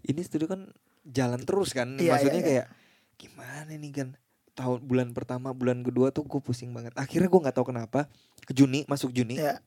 ini 0.04 0.20
studio 0.20 0.46
kan 0.46 0.60
jalan 1.04 1.40
terus 1.40 1.70
kan 1.70 1.94
Iya, 1.94 2.10
maksudnya 2.12 2.34
iya, 2.34 2.42
iya. 2.42 2.48
kayak 2.52 2.66
gimana 3.16 3.72
nih 3.72 3.92
kan 3.92 4.08
tahun 4.56 4.80
bulan 4.80 5.12
pertama 5.12 5.52
bulan 5.52 5.80
kedua 5.80 6.08
tuh 6.08 6.24
gue 6.24 6.40
pusing 6.40 6.72
banget 6.72 6.90
akhirnya 6.94 7.28
gue 7.28 7.40
nggak 7.40 7.54
tahu 7.54 7.66
kenapa 7.68 8.08
ke 8.40 8.52
Juni 8.52 8.82
masuk 8.84 9.12
Juni 9.12 9.36
Iya. 9.36 9.60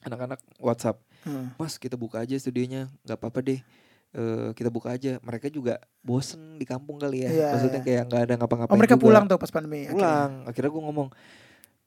anak-anak 0.00 0.38
WhatsApp 0.56 1.02
Hmm. 1.18 1.50
Mas 1.56 1.74
kita 1.74 1.94
buka 1.94 2.22
aja 2.22 2.32
studionya 2.34 2.86
nggak 3.02 3.18
apa-apa 3.18 3.42
deh 3.42 3.60
Eh, 4.08 4.56
kita 4.56 4.70
buka 4.70 4.88
aja 4.90 5.20
mereka 5.20 5.46
juga 5.48 5.76
bosen 6.00 6.56
di 6.56 6.64
kampung 6.64 6.96
kali 6.96 7.20
ya 7.20 7.28
Iya, 7.28 7.48
maksudnya 7.52 7.76
iya. 7.76 7.84
kayak 7.84 8.02
nggak 8.06 8.22
ada 8.22 8.34
ngapa-ngapain 8.36 8.72
Oh 8.72 8.80
mereka 8.80 8.94
juga. 8.94 9.04
pulang 9.04 9.24
tuh 9.26 9.36
pas 9.36 9.50
pandemi. 9.50 9.78
akhirnya. 9.80 9.92
pulang 9.92 10.30
akhirnya 10.46 10.70
gue 10.70 10.82
ngomong 10.82 11.08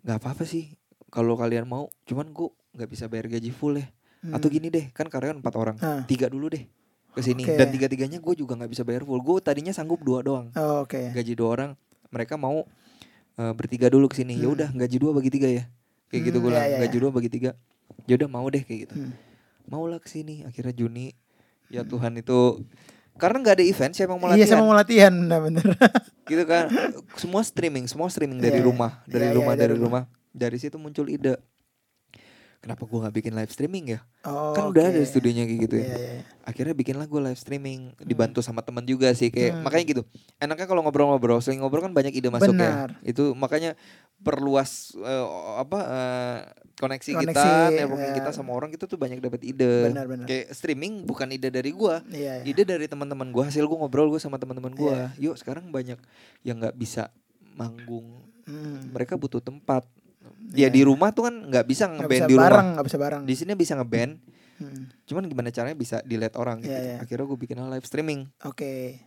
nggak 0.02 0.18
apa-apa 0.18 0.44
sih 0.44 0.64
kalau 1.07 1.34
kalian 1.34 1.65
mau 1.65 1.90
cuman 2.03 2.30
gue 2.30 2.45
nggak 2.72 2.90
bisa 2.90 3.07
bayar 3.07 3.26
gaji 3.28 3.49
full 3.49 3.73
ya 3.73 3.90
Hmm. 4.19 4.38
atau 4.38 4.48
gini 4.48 4.69
deh 4.69 4.86
kan 4.91 5.07
karyawan 5.07 5.40
empat 5.40 5.53
orang 5.56 5.76
Ah. 5.80 6.06
tiga 6.06 6.28
dulu 6.28 6.45
deh 6.48 6.69
ke 7.10 7.22
sini 7.22 7.41
Oke. 7.41 7.57
dan 7.57 7.68
tiga 7.69 7.88
tiganya 7.88 8.19
gue 8.19 8.34
juga 8.36 8.53
nggak 8.53 8.69
bisa 8.69 8.84
bayar 8.84 9.02
full 9.02 9.18
gue 9.18 9.38
tadinya 9.40 9.72
sanggup 9.72 9.98
dua 9.99 10.22
doang 10.22 10.53
Oh, 10.53 10.86
Oke. 10.86 11.10
gaji 11.10 11.34
dua 11.34 11.49
orang 11.49 11.72
mereka 12.12 12.36
mau 12.36 12.68
eh, 13.34 13.54
bertiga 13.56 13.88
dulu 13.88 14.06
ke 14.06 14.20
sini. 14.20 14.36
Ya 14.36 14.46
Hmm. 14.46 14.56
udah 14.56 14.70
gaji 14.70 14.98
dua 14.98 15.12
bagi 15.12 15.32
tiga 15.32 15.48
ya. 15.48 15.64
Kayak 16.08 16.22
gitu 16.22 16.38
Hmm, 16.38 16.44
gue 16.44 16.52
iya, 16.52 16.60
bilang 16.60 16.68
iya, 16.68 16.80
gaji 16.84 16.92
iya. 16.92 17.02
dua 17.02 17.12
bagi 17.12 17.30
tiga. 17.30 17.52
Ya 18.04 18.14
udah 18.16 18.30
mau 18.30 18.46
deh 18.46 18.62
kayak 18.62 18.80
gitu. 18.86 18.96
Hmm. 18.98 19.14
maulah 19.64 19.98
ke 19.98 20.08
sini. 20.08 20.44
Akhirnya 20.44 20.74
Juni 20.74 21.16
ya 21.68 21.82
Tuhan 21.82 22.12
itu 22.14 22.60
karena 23.16 23.38
nggak 23.40 23.56
ada 23.56 23.64
event 23.64 23.94
siapa 23.94 24.12
yang 24.12 24.20
mau 24.20 24.28
Iya 24.28 24.36
latihan? 24.36 24.52
sama 24.52 24.64
mau 24.66 24.76
latihan 24.76 25.14
bener-bener. 25.16 25.64
gitu 26.30 26.44
kan. 26.44 26.66
Semua 27.16 27.42
streaming 27.42 27.86
semua 27.86 28.08
streaming 28.08 28.40
dari 28.40 28.60
Iya, 28.60 28.68
rumah 28.68 28.92
dari 29.06 29.32
iya, 29.32 29.34
rumah 29.34 29.54
iya, 29.54 29.62
dari 29.62 29.74
dari 29.74 29.80
rumah. 29.80 30.04
Dari 30.32 30.58
situ 30.58 30.76
muncul 30.76 31.08
ide 31.08 31.40
kenapa 32.62 32.86
gue 32.86 32.94
nggak 32.96 33.16
bikin 33.18 33.34
live 33.34 33.50
streaming 33.50 33.86
ya? 33.90 34.00
Oh, 34.22 34.54
kan 34.54 34.70
udah 34.70 34.86
oke. 34.86 34.94
ada 34.94 35.02
studionya 35.02 35.44
kayak 35.44 35.60
gitu 35.66 35.76
ya. 35.76 35.84
Iya, 35.84 35.98
iya. 35.98 36.22
Akhirnya 36.42 36.74
bikinlah 36.74 37.06
gue 37.06 37.22
live 37.24 37.36
streaming, 37.36 37.98
dibantu 38.00 38.40
sama 38.40 38.62
teman 38.62 38.86
juga 38.86 39.10
sih 39.12 39.28
kayak 39.28 39.58
Hmm. 39.58 39.64
makanya 39.66 39.86
gitu. 39.90 40.02
Enaknya 40.38 40.66
kalau 40.66 40.82
ngobrol-ngobrol, 40.82 41.42
sering 41.42 41.58
ngobrol 41.58 41.82
kan 41.82 41.90
banyak 41.90 42.14
ide 42.14 42.30
masuk 42.30 42.54
Benar. 42.54 42.94
ya. 43.02 43.10
Itu 43.12 43.34
makanya 43.34 43.74
perluas 44.18 44.94
eh, 44.96 45.26
apa 45.58 45.80
eh, 45.82 46.40
koneksi, 46.78 47.12
Koneksi, 47.14 47.34
kita, 47.34 47.46
networking 47.76 48.14
ya. 48.14 48.18
kita 48.22 48.30
sama 48.32 48.52
orang 48.54 48.70
kita 48.70 48.86
tuh 48.86 48.98
banyak 48.98 49.18
dapat 49.18 49.42
ide. 49.42 49.90
Benar, 49.90 50.06
benar. 50.06 50.26
Kayak 50.26 50.54
streaming 50.54 51.02
bukan 51.04 51.30
ide 51.30 51.50
dari 51.50 51.74
gua, 51.74 52.06
Iya, 52.08 52.42
iya. 52.42 52.46
ide 52.46 52.62
dari 52.62 52.86
teman-teman 52.86 53.30
gua. 53.30 53.50
Hasil 53.50 53.66
gua 53.66 53.82
ngobrol 53.82 54.06
gua 54.08 54.18
sama 54.18 54.38
teman-teman 54.38 54.70
gua. 54.72 55.10
Iya. 55.18 55.34
Yuk 55.34 55.36
sekarang 55.36 55.70
banyak 55.70 55.98
yang 56.42 56.58
nggak 56.58 56.74
bisa 56.74 57.10
manggung, 57.52 58.22
Hmm. 58.46 58.90
mereka 58.90 59.14
butuh 59.14 59.38
tempat. 59.38 59.86
Iya, 60.49 60.68
Ya 60.68 60.69
di 60.69 60.81
rumah 60.81 61.09
tuh 61.09 61.26
kan 61.26 61.35
nggak 61.45 61.63
bisa 61.63 61.85
ngeband 61.88 62.26
di 62.26 62.35
bareng, 62.35 62.51
rumah. 62.59 62.73
nggak 62.73 62.85
bisa 62.85 62.97
bareng. 62.97 63.22
Di 63.23 63.35
sini 63.35 63.51
bisa 63.53 63.73
ngeband, 63.73 64.13
Hmm. 64.57 64.93
cuman 65.03 65.26
gimana 65.26 65.49
caranya 65.49 65.73
bisa 65.73 66.01
dilihat 66.01 66.35
orang 66.35 66.59
gitu. 66.59 66.69
Iya, 66.69 66.81
iya. 66.84 66.97
Akhirnya 66.97 67.26
gue 67.26 67.39
bikin 67.39 67.57
live 67.59 67.81
streaming. 67.81 68.30
Oke. 68.41 69.01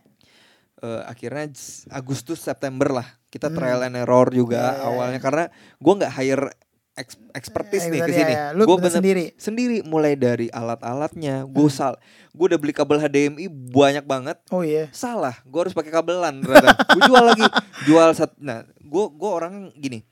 Eh, 0.75 1.01
akhirnya 1.05 1.47
Agustus 1.89 2.37
September 2.37 2.91
lah 2.93 3.07
kita 3.25 3.47
Hmm. 3.47 3.55
trial 3.55 3.81
and 3.81 3.95
error 3.95 4.27
juga 4.27 4.59
Iya, 4.59 4.75
iya, 4.75 4.85
awalnya 4.85 5.19
karena 5.19 5.43
gua 5.77 5.93
nggak 5.95 6.13
hire 6.13 6.51
ex- 6.93 7.15
expertise 7.31 7.87
nih 7.87 7.99
Iya, 7.99 8.05
ke 8.05 8.11
iya, 8.11 8.19
sini. 8.19 8.33
iya. 8.33 8.45
Gua 8.57 8.77
bener 8.77 8.91
sendiri. 8.93 9.25
sendiri 9.35 9.77
mulai 9.81 10.13
dari 10.13 10.47
alat-alatnya. 10.49 11.43
Gue 11.45 11.67
Hmm. 11.67 11.71
sal, 11.73 11.93
gue 12.29 12.45
udah 12.45 12.57
beli 12.57 12.71
kabel 12.71 12.99
HDMI 12.99 13.47
banyak 13.47 14.03
banget. 14.03 14.35
Oh 14.49 14.61
iya. 14.61 14.91
Salah, 14.91 15.39
gue 15.41 15.59
harus 15.61 15.71
pakai 15.71 15.91
kabelan 15.91 16.39
ternyata. 16.41 16.75
gue 16.89 17.01
jual 17.05 17.23
lagi, 17.25 17.45
jual 17.85 18.09
sat. 18.11 18.35
Nah, 18.37 18.63
gue 18.77 19.05
gue 19.09 19.29
orang 19.29 19.71
gini, 19.73 20.03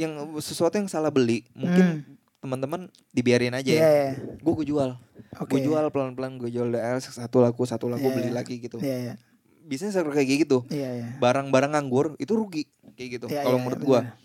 yang 0.00 0.12
sesuatu 0.40 0.74
yang 0.74 0.88
salah 0.88 1.12
beli 1.12 1.44
mungkin 1.52 2.04
teman-teman 2.40 2.88
dibiarin 3.12 3.52
aja 3.52 3.68
Hmm. 3.68 3.76
Iya, 3.76 3.84
ya. 3.84 3.92
iya. 3.92 4.12
Gue 4.40 4.52
gue 4.56 4.66
jual, 4.66 4.96
Oke. 5.36 5.50
gue 5.52 5.60
jual 5.60 5.84
pelan-pelan 5.92 6.40
gue 6.40 6.48
jual 6.48 6.72
DL 6.72 6.96
satu 6.98 7.44
laku 7.44 7.68
satu 7.68 7.84
laku 7.86 8.08
Iya, 8.08 8.14
beli 8.16 8.28
iya. 8.28 8.34
lagi 8.34 8.54
gitu. 8.56 8.80
Iya, 8.80 8.96
iya. 8.96 9.14
Bisnis 9.60 9.92
kayak 9.92 10.48
gitu 10.48 10.64
Iya, 10.66 10.88
iya. 10.90 11.06
barang-barang 11.20 11.76
nganggur 11.76 12.16
itu 12.16 12.32
rugi 12.32 12.64
kayak 12.96 13.20
gitu 13.20 13.26
Iya, 13.28 13.44
kalau 13.44 13.60
iya, 13.60 13.62
menurut 13.62 13.82
gua 13.84 14.00
benar. 14.02 14.16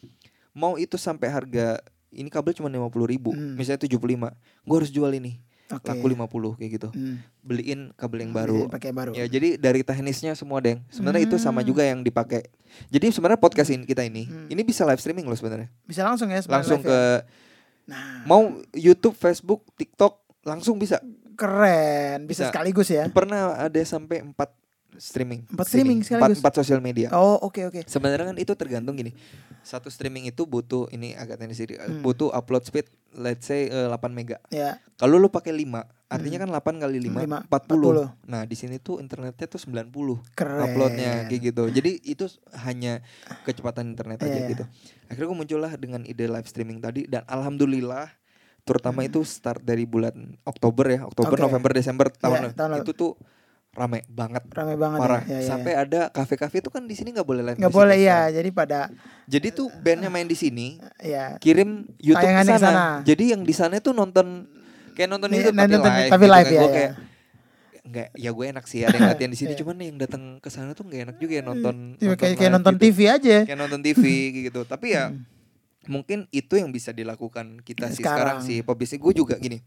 mau 0.56 0.73
itu 0.76 0.95
sampai 0.95 1.27
harga 1.27 1.84
ini 2.10 2.31
kabel 2.31 2.56
cuma 2.56 2.72
lima 2.72 2.88
puluh 2.88 3.06
ribu 3.06 3.35
Hmm. 3.35 3.53
misalnya 3.53 3.84
75 3.84 4.31
gua 4.64 4.76
harus 4.80 4.89
jual 4.89 5.11
ini 5.11 5.38
Oke. 5.68 5.88
laku 5.88 6.06
50 6.08 6.56
kayak 6.56 6.72
gitu 6.74 6.90
Hmm. 6.90 7.18
beliin 7.40 7.90
kabel 7.92 8.22
yang 8.22 8.30
Bisa 8.30 8.40
baru 8.40 8.60
Pakai 8.68 8.92
baru. 8.92 9.12
ya 9.12 9.26
jadi 9.26 9.56
dari 9.56 9.82
teknisnya 9.82 10.34
semua 10.34 10.60
deng 10.60 10.86
sebenarnya 10.88 11.26
itu 11.26 11.38
sama 11.38 11.60
Hmm. 11.60 11.68
juga 11.68 11.82
yang 11.82 12.00
dipakai 12.00 12.46
jadi 12.88 13.10
sebenarnya 13.10 13.40
podcast 13.40 13.70
ini 13.70 13.82
kita 13.84 14.02
ini 14.02 14.26
Hmm. 14.26 14.46
ini 14.48 14.62
bisa 14.62 14.84
live 14.84 14.98
streaming 14.98 15.26
loh 15.26 15.34
sebenarnya 15.34 15.74
Bisa 15.84 16.02
langsung 16.02 16.28
ya 16.28 16.42
langsung 16.44 16.80
live 16.80 16.86
ke 16.86 17.00
ya? 17.16 17.26
Nah, 17.86 18.26
mau 18.26 18.42
YouTube 18.72 19.14
Facebook 19.14 19.62
TikTok 19.74 20.18
langsung 20.42 20.78
bisa 20.78 20.98
keren. 21.36 22.26
Bisa, 22.26 22.42
Bisa. 22.42 22.50
sekaligus 22.50 22.88
ya. 22.88 23.06
pernah 23.10 23.54
ada 23.60 23.82
sampai 23.82 24.22
empat 24.22 24.50
streaming 24.98 25.44
Empat 25.48 25.66
streaming 25.66 26.00
empat, 26.00 26.10
sekaligus? 26.10 26.40
empat 26.40 26.54
sosial 26.56 26.80
media 26.80 27.08
Oh, 27.12 27.40
oke 27.42 27.62
oke. 27.66 27.82
Sebenarnya 27.84 28.30
kan 28.30 28.38
itu 28.38 28.54
tergantung 28.54 28.94
gini. 28.94 29.12
Satu 29.62 29.88
streaming 29.88 30.26
itu 30.26 30.44
butuh 30.44 30.88
ini 30.90 31.14
agak 31.14 31.38
teknis 31.38 31.58
sedikit. 31.58 31.84
Hmm. 31.84 32.00
Butuh 32.00 32.30
upload 32.30 32.64
speed 32.64 32.86
let's 33.14 33.44
say 33.44 33.66
eh, 33.66 33.88
8 33.88 33.98
mega. 34.10 34.38
Ya. 34.48 34.78
Kalau 34.94 35.16
lu 35.16 35.28
pakai 35.28 35.52
5, 35.52 35.66
artinya 36.06 36.38
kan 36.38 36.50
8 36.52 36.84
kali 36.84 36.98
5 37.02 37.16
Lima, 37.18 37.40
40. 37.42 38.12
Nah, 38.24 38.44
di 38.44 38.54
sini 38.54 38.76
tuh 38.78 39.00
internetnya 39.00 39.46
tuh 39.46 39.58
90 39.58 39.88
Keren. 40.34 40.62
uploadnya 40.62 41.26
kayak 41.26 41.42
gitu. 41.46 41.64
Jadi 41.68 41.92
itu 42.04 42.28
hanya 42.60 43.00
kecepatan 43.42 43.90
internet 43.90 44.20
aja 44.22 44.36
Iya. 44.36 44.48
gitu. 44.50 44.64
Akhirnya 45.08 45.28
gue 45.28 45.38
muncullah 45.38 45.72
dengan 45.76 46.04
ide 46.04 46.26
live 46.26 46.46
streaming 46.46 46.78
tadi 46.78 47.06
dan 47.06 47.24
alhamdulillah 47.26 48.12
terutama 48.62 49.02
itu 49.02 49.22
start 49.22 49.62
dari 49.62 49.86
bulan 49.86 50.14
Oktober 50.44 50.86
ya, 50.88 51.06
Oktober, 51.06 51.32
Hmm. 51.32 51.40
Oke. 51.40 51.48
November, 51.48 51.72
Desember 51.72 52.08
tahun, 52.10 52.40
Iya, 52.44 52.58
tahun 52.58 52.82
itu 52.82 52.92
tuh 52.92 53.12
rame 53.76 54.07
banget 54.07 54.43
Rame 54.49 54.73
banget 54.73 54.99
parah 54.99 55.22
ya. 55.22 55.27
Ya, 55.27 55.38
ya, 55.38 55.45
sampai 55.45 55.73
ada 55.76 56.02
kafe-kafe 56.07 56.57
itu 56.57 56.69
kan 56.69 56.81
di 56.81 56.93
sini 56.93 57.11
nggak 57.11 57.23
boleh 57.23 57.43
live 57.43 57.57
nggak 57.57 57.69
boleh 57.69 57.97
kan 57.97 58.07
ya. 58.07 58.19
Jadi 58.34 58.49
pada 58.49 58.80
jadi 59.26 59.47
tuh 59.49 59.68
bandnya 59.77 60.07
main 60.07 60.23
di 60.23 60.34
sini 60.34 60.80
ya 60.97 61.35
kirim 61.38 61.84
YouTube 61.97 62.23
ke 62.23 62.43
sana. 62.45 62.57
sana. 62.57 62.84
jadi 63.02 63.35
yang 63.35 63.43
di 63.43 63.52
sana 63.52 63.77
tuh 63.77 63.91
nonton 63.91 64.47
kayak 64.91 65.07
nonton 65.07 65.27
Iya, 65.30 65.38
itu 65.38 65.49
tapi 65.52 65.68
nonton- 65.69 65.91
live 65.93 66.10
tapi 66.10 66.23
gitu 66.23 66.31
live 66.31 66.41
kan. 66.41 66.49
ya, 66.49 66.57
Gua 66.57 66.64
ya. 66.64 66.73
kayak 66.73 66.93
nggak 67.85 68.07
ya 68.15 68.30
gue 68.31 68.45
enak 68.47 68.65
sih 68.65 68.80
ada 68.81 68.95
yang 68.95 69.07
latihan 69.07 69.30
di 69.30 69.38
sini 69.38 69.52
Iya. 69.53 69.60
cuman 69.61 69.76
yang 69.77 69.97
datang 69.99 70.23
ke 70.39 70.49
sana 70.49 70.72
tuh 70.72 70.84
nggak 70.84 71.02
enak 71.06 71.18
juga 71.18 71.34
ya 71.34 71.43
nonton 71.43 71.76
Iya, 71.95 72.11
kayak 72.11 72.18
kayak 72.18 72.39
live 72.41 72.56
nonton 72.56 72.73
gitu. 72.73 72.84
TV 72.84 72.97
aja. 73.06 73.38
kayak 73.43 73.60
nonton 73.60 73.81
TV 73.81 74.02
kayak 74.31 74.43
gitu 74.49 74.61
tapi 74.64 74.88
ya 74.91 75.03
Hmm. 75.06 75.22
mungkin 75.85 76.26
itu 76.31 76.53
yang 76.56 76.69
bisa 76.69 76.89
dilakukan 76.89 77.61
kita 77.61 77.91
sih 77.91 78.02
Sekarang. 78.02 78.41
sekarang 78.41 78.49
sih 78.49 78.57
pebisnis 78.61 78.97
gue 78.97 79.14
juga 79.15 79.35
gini 79.35 79.61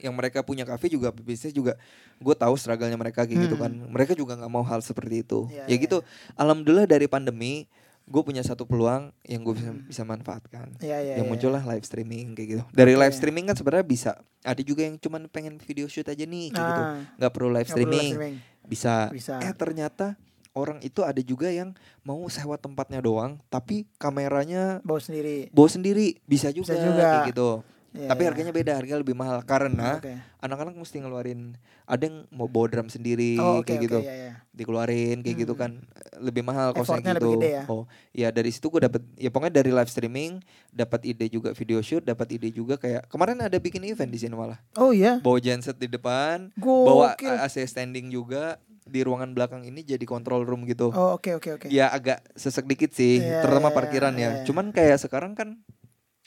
yang 0.00 0.12
mereka 0.12 0.40
punya 0.40 0.62
kafe 0.62 0.88
juga 0.88 1.12
bisnis 1.12 1.50
juga 1.50 1.76
gue 2.16 2.34
tahu 2.34 2.54
struggle-nya 2.54 2.94
mereka 2.94 3.22
kayak 3.22 3.36
gitu 3.42 3.54
Hmm. 3.54 3.62
kan 3.62 3.72
mereka 3.88 4.12
juga 4.12 4.34
nggak 4.34 4.48
mau 4.48 4.62
hal 4.62 4.80
seperti 4.80 5.20
itu 5.20 5.46
Iya, 5.46 5.64
ya 5.64 5.66
iya. 5.68 5.76
gitu 5.78 5.98
alhamdulillah 6.34 6.84
dari 6.84 7.06
pandemi 7.06 7.68
gue 8.02 8.22
punya 8.22 8.40
satu 8.40 8.64
peluang 8.64 9.14
yang 9.22 9.40
gue 9.40 9.54
bisa 9.54 9.70
Hmm. 9.70 9.86
bisa 9.86 10.02
manfaatkan 10.02 10.74
Iya, 10.78 10.98
iya, 10.98 11.14
yang 11.14 11.24
iya. 11.24 11.30
muncullah 11.30 11.62
live 11.64 11.84
streaming 11.84 12.34
kayak 12.34 12.48
gitu 12.50 12.62
dari 12.70 12.92
live 12.92 13.12
streaming 13.12 13.44
kan 13.44 13.54
sebenarnya 13.54 13.86
bisa 13.86 14.10
ada 14.40 14.60
juga 14.60 14.82
yang 14.82 14.96
cuman 14.96 15.24
pengen 15.26 15.56
video 15.58 15.86
shoot 15.86 16.04
aja 16.04 16.22
nih 16.22 16.48
kayak 16.48 16.66
gitu 16.66 16.82
Nah, 16.82 16.96
nggak 17.16 17.30
perlu 17.30 17.48
live 17.48 17.62
nggak 17.62 17.76
perlu 17.76 17.86
live 17.86 18.00
streaming 18.00 18.10
streaming. 18.10 18.34
bisa 18.62 18.94
Bisa. 19.10 19.34
eh 19.38 19.52
ternyata 19.52 20.18
orang 20.50 20.82
itu 20.82 21.00
ada 21.00 21.20
juga 21.20 21.46
yang 21.46 21.70
mau 22.00 22.18
sewa 22.26 22.56
tempatnya 22.56 22.98
doang 22.98 23.38
tapi 23.46 23.86
kameranya 23.94 24.82
Bawa 24.82 24.98
sendiri. 24.98 25.46
bawa 25.48 25.68
sendiri 25.68 26.18
bisa 26.24 26.50
juga, 26.50 26.74
juga. 26.74 27.06
kayak 27.16 27.30
gitu 27.30 27.50
Iya, 27.90 28.06
tapi 28.06 28.22
iya. 28.22 28.28
harganya 28.30 28.52
beda 28.52 28.72
harga 28.72 28.94
lebih 28.96 29.12
mahal 29.12 29.42
karena 29.42 29.98
Oke. 29.98 30.14
anak-anak 30.38 30.78
mesti 30.78 31.02
ngeluarin 31.02 31.58
ada 31.84 31.98
yang 32.00 32.22
mau 32.30 32.46
bawa 32.46 32.70
drum 32.70 32.86
sendiri 32.86 33.34
Oh, 33.34 33.58
oke, 33.58 33.66
kayak 33.66 33.76
oke, 33.76 33.84
gitu 33.84 33.98
iya, 34.00 34.14
iya. 34.14 34.32
dikeluarin 34.52 35.18
kayak 35.20 35.36
gitu 35.36 35.52
Hmm. 35.52 35.60
kan 35.60 35.70
lebih 36.16 36.42
mahal 36.42 36.70
kosnya 36.70 37.02
gitu 37.02 37.18
lebih 37.18 37.30
gede 37.36 37.50
ya? 37.50 37.64
oh 37.66 37.84
ya 38.12 38.28
dari 38.28 38.48
situ 38.48 38.66
gue 38.68 38.78
dapet 38.80 39.02
ya 39.16 39.26
pokoknya 39.28 39.54
dari 39.56 39.70
live 39.70 39.90
streaming 39.90 40.38
dapat 40.70 41.02
ide 41.04 41.26
juga 41.26 41.50
video 41.50 41.80
shoot 41.80 42.00
dapat 42.00 42.30
ide 42.30 42.48
juga 42.48 42.76
kayak 42.76 43.06
kemarin 43.06 43.42
ada 43.42 43.58
bikin 43.58 43.82
event 43.82 44.06
di 44.08 44.18
sini 44.18 44.32
malah 44.32 44.62
Oh 44.76 44.94
iya. 44.94 45.18
bawa 45.18 45.38
genset 45.38 45.74
di 45.74 45.88
depan 45.88 46.54
bawa 46.56 47.18
Gokil. 47.18 47.42
AC 47.42 47.58
standing 47.64 48.06
juga 48.08 48.62
di 48.80 49.02
ruangan 49.02 49.30
belakang 49.30 49.62
ini 49.62 49.82
jadi 49.82 50.02
control 50.02 50.42
room 50.42 50.62
gitu 50.62 50.90
Oh, 50.90 51.14
oke 51.14 51.34
oke 51.34 51.50
oke. 51.56 51.66
ya 51.66 51.90
agak 51.90 52.22
sesek 52.32 52.66
dikit 52.66 52.90
sih 52.90 53.18
Iya, 53.18 53.42
terutama 53.42 53.70
iya, 53.70 53.76
parkiran 53.76 54.14
iya, 54.14 54.22
ya 54.22 54.30
iya. 54.32 54.44
cuman 54.44 54.70
kayak 54.70 54.98
sekarang 55.00 55.34
kan 55.34 55.58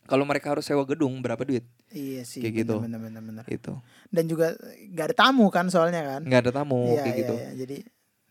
kalau 0.03 0.23
mereka 0.23 0.49
harus 0.49 0.63
sewa 0.63 0.83
gedung 0.83 1.19
berapa 1.19 1.41
duit 1.41 1.63
Iya 1.87 2.21
sih. 2.23 2.41
Kayak 2.41 2.53
gitu. 2.59 2.75
Bener, 2.79 2.97
bener, 2.97 3.21
bener, 3.21 3.43
bener. 3.43 3.45
itu 3.47 3.73
Dan 4.07 4.25
juga 4.25 4.57
gak 4.89 5.05
ada 5.07 5.15
tamu 5.19 5.47
kan 5.47 5.67
soalnya 5.67 6.01
kan. 6.03 6.21
nggak 6.21 6.41
ada 6.43 6.51
tamu 6.55 6.89
Iya, 6.89 7.01
kayak 7.01 7.07
iya, 7.07 7.19
gitu 7.19 7.35
iya. 7.35 7.49
Jadi 7.55 7.77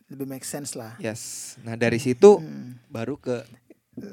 lebih 0.09 0.25
make 0.27 0.43
sense 0.43 0.73
lah. 0.73 0.93
yes 0.97 1.55
nah 1.61 1.73
dari 1.73 1.97
situ 1.97 2.37
Hmm. 2.37 2.77
baru 2.87 3.15
ke 3.15 3.41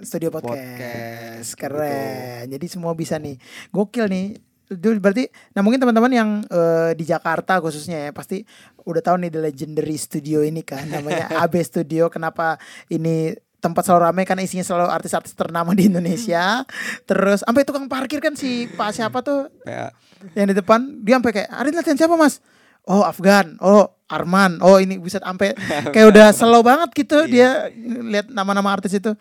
Studio 0.02 0.28
podcast, 0.28 0.52
Podcast, 0.52 1.50
gitu. 1.50 1.56
keren. 1.58 2.44
Jadi 2.46 2.66
semua 2.68 2.92
bisa 2.92 3.16
nih. 3.16 3.40
Gokil 3.70 4.06
nih. 4.06 4.26
Itu 4.68 4.92
berarti 4.94 5.24
nah 5.50 5.64
mungkin 5.64 5.80
teman-teman 5.80 6.12
yang 6.12 6.30
eh, 6.44 6.92
di 6.92 7.02
Jakarta 7.02 7.58
khususnya 7.58 8.06
ya 8.06 8.10
pasti 8.10 8.44
udah 8.82 9.00
tahu 9.00 9.16
nih 9.18 9.30
the 9.30 9.40
legendary 9.40 9.96
studio 9.96 10.40
ini 10.40 10.60
kan 10.60 10.84
namanya 10.84 11.32
AB 11.42 11.56
Studio. 11.58 12.06
Kenapa 12.06 12.60
ini 12.86 13.32
tempat 13.60 13.84
selalu 13.84 14.02
ramai 14.08 14.24
karena 14.24 14.42
isinya 14.42 14.64
selalu 14.64 14.88
artis-artis 14.88 15.36
ternama 15.36 15.76
di 15.76 15.86
Indonesia. 15.86 16.64
Terus 17.04 17.44
sampai 17.44 17.62
tukang 17.68 17.86
parkir 17.86 18.18
kan 18.18 18.34
si 18.34 18.66
Pak 18.72 18.90
siapa 18.96 19.20
tuh? 19.20 19.52
PA 19.62 19.92
yang 20.36 20.52
di 20.52 20.54
depan 20.56 21.00
dia 21.00 21.16
sampai 21.16 21.32
kayak 21.32 21.48
Arin 21.48 21.74
latihan 21.76 21.96
siapa 21.96 22.16
mas? 22.16 22.44
Oh 22.88 23.04
Afgan. 23.04 23.56
Oh 23.60 23.88
Arman. 24.10 24.58
Oh 24.64 24.80
ini 24.82 24.98
bisa 24.98 25.22
sampai 25.22 25.54
kayak 25.94 26.06
udah 26.10 26.26
slow 26.34 26.64
banget 26.64 26.90
gitu 26.96 27.28
dia 27.30 27.70
lihat 27.84 28.28
nama-nama 28.32 28.74
artis 28.74 28.96
itu. 28.96 29.12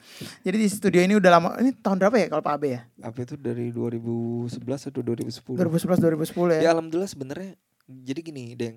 Jadi 0.43 0.57
di 0.57 0.67
studio 0.67 0.99
ini 1.03 1.15
udah 1.19 1.31
lama 1.31 1.49
ini 1.61 1.75
tahun 1.75 1.99
berapa 2.01 2.15
ya 2.17 2.27
kalau 2.31 2.43
Pak 2.43 2.53
Abe 2.55 2.67
ya? 2.79 2.81
Apa 3.03 3.23
itu 3.23 3.35
dari 3.37 3.69
2011 3.71 4.59
atau 4.65 5.01
2010 5.03 5.55
2011 5.55 6.33
2010 6.33 6.55
ya. 6.57 6.59
Ya 6.59 6.69
alhamdulillah 6.73 7.11
sebenarnya 7.11 7.51
jadi 7.87 8.19
gini 8.23 8.43
deng. 8.57 8.75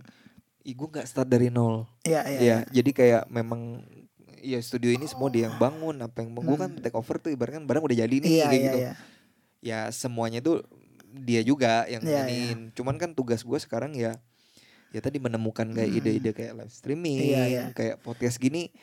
Gue 0.62 0.88
nggak 0.94 1.06
start 1.10 1.26
dari 1.26 1.50
nol. 1.50 1.88
Iya 2.06 2.22
iya 2.28 2.38
ya 2.42 2.56
jadi 2.70 2.90
kayak 2.92 3.22
memang 3.32 3.82
ya 4.42 4.58
studio 4.58 4.90
ini 4.90 5.06
semua 5.06 5.28
dia 5.28 5.46
yang 5.46 5.56
bangun 5.56 5.96
apa 5.98 6.18
yang 6.18 6.34
gue 6.34 6.58
kan 6.58 6.70
take 6.76 6.92
over 6.92 7.16
tuh 7.16 7.30
ibaratnya 7.30 7.62
barang 7.62 7.80
udah 7.80 7.96
jadi 7.96 8.10
nih 8.12 8.26
Hmm. 8.26 8.34
iya 8.34 8.44
kayak 8.44 8.52
iya 8.52 8.66
gitu. 8.66 8.78
iya. 8.78 8.92
Ya 9.62 9.78
semuanya 9.88 10.38
tuh 10.38 10.66
dia 11.08 11.40
juga 11.40 11.86
yang 11.86 12.02
Iya, 12.02 12.24
iniin 12.24 12.58
cuman 12.72 12.96
kan 12.96 13.12
tugas 13.12 13.40
gue 13.40 13.56
sekarang 13.56 13.92
ya 13.92 14.18
ya 14.90 14.98
tadi 14.98 15.16
menemukan 15.16 15.64
kayak 15.68 15.88
Hmm. 15.88 15.98
ide-ide 15.98 16.30
kayak 16.32 16.52
live 16.54 16.72
streaming 16.72 17.20
Iya, 17.22 17.42
iya. 17.46 17.64
kayak 17.70 18.00
podcast 18.00 18.36
gini 18.36 18.74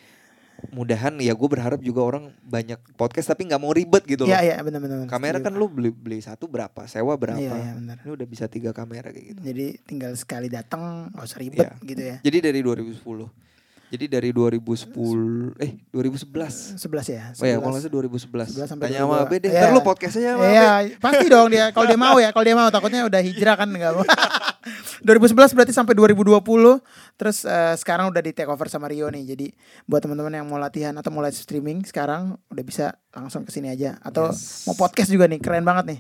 mudahan 0.69 1.15
ya 1.18 1.31
gue 1.31 1.48
berharap 1.48 1.80
juga 1.80 2.03
orang 2.03 2.36
banyak 2.41 2.76
podcast 2.95 3.27
tapi 3.30 3.48
nggak 3.48 3.57
mau 3.57 3.72
ribet 3.72 4.03
gitu 4.06 4.23
loh. 4.23 4.30
Iya 4.30 4.40
iya 4.45 4.56
benar 4.60 4.80
benar 4.80 5.07
kamera 5.07 5.40
kan 5.40 5.56
lu 5.56 5.68
beli 5.68 5.88
beli 5.88 6.19
satu 6.19 6.45
berapa 6.45 6.84
sewa 6.86 7.15
berapa. 7.15 7.40
Iya 7.40 7.56
iya 7.56 7.72
benar 7.73 7.95
ini 7.98 8.11
udah 8.11 8.27
bisa 8.27 8.45
tiga 8.45 8.72
kamera 8.72 9.07
kayak 9.07 9.26
gitu. 9.30 9.41
Jadi 9.41 9.65
tinggal 9.81 10.11
sekali 10.14 10.48
datang 10.48 11.10
nggak 11.10 11.23
usah 11.23 11.40
ribet 11.40 11.64
Iya. 11.65 11.73
gitu 11.86 12.02
ya. 12.06 12.15
Jadi 12.22 12.38
dari 12.41 12.60
2010 12.60 13.31
Jadi 13.89 14.05
dari 14.05 14.29
2010 14.29 15.57
eh 15.57 15.71
2011. 15.89 16.77
11 16.77 17.09
ya. 17.09 17.23
Oh 17.33 17.45
ya, 17.45 17.57
kalau 17.57 17.73
11. 17.73 17.89
nggak 17.89 17.89
salah 17.89 17.93
2011. 18.05 18.53
11 18.53 18.69
sampai 18.69 18.85
Tanya 18.85 18.99
sama 19.01 19.15
22. 19.17 19.25
Abe 19.25 19.35
deh. 19.41 19.49
Ntar 19.49 19.69
lu 19.73 19.81
podcastnya 19.81 20.29
sama 20.29 20.43
Abe. 20.45 20.53
Iya, 20.53 20.69
pasti 21.01 21.25
dong 21.25 21.47
dia. 21.49 21.65
Kalau 21.73 21.85
dia 21.89 21.97
mau 21.97 22.17
ya, 22.17 22.29
kalau 22.29 22.45
dia 22.45 22.55
mau 22.55 22.69
takutnya 22.69 23.01
udah 23.09 23.21
hijrah 23.21 23.55
kan 23.57 23.65
enggak 23.65 23.91
mau. 23.91 24.05
2011 25.09 25.55
berarti 25.57 25.73
sampai 25.73 25.93
2020. 25.97 26.37
Terus 27.17 27.37
eh, 27.43 27.75
sekarang 27.75 28.13
udah 28.13 28.21
di 28.21 28.31
take 28.31 28.45
over 28.45 28.69
sama 28.69 28.85
Rio 28.87 29.09
nih. 29.09 29.23
Jadi 29.25 29.47
buat 29.83 29.99
teman-teman 29.99 30.37
yang 30.37 30.45
mau 30.45 30.61
latihan 30.61 30.93
atau 30.93 31.09
mau 31.09 31.25
live 31.25 31.33
streaming 31.33 31.81
sekarang 31.81 32.37
udah 32.47 32.63
bisa 32.63 32.85
langsung 33.09 33.41
ke 33.41 33.49
sini 33.49 33.73
aja 33.73 33.97
atau 33.99 34.29
Yes. 34.29 34.69
mau 34.69 34.77
podcast 34.77 35.09
juga 35.09 35.25
nih. 35.25 35.41
Keren 35.41 35.65
banget 35.65 35.97
nih. 35.97 35.99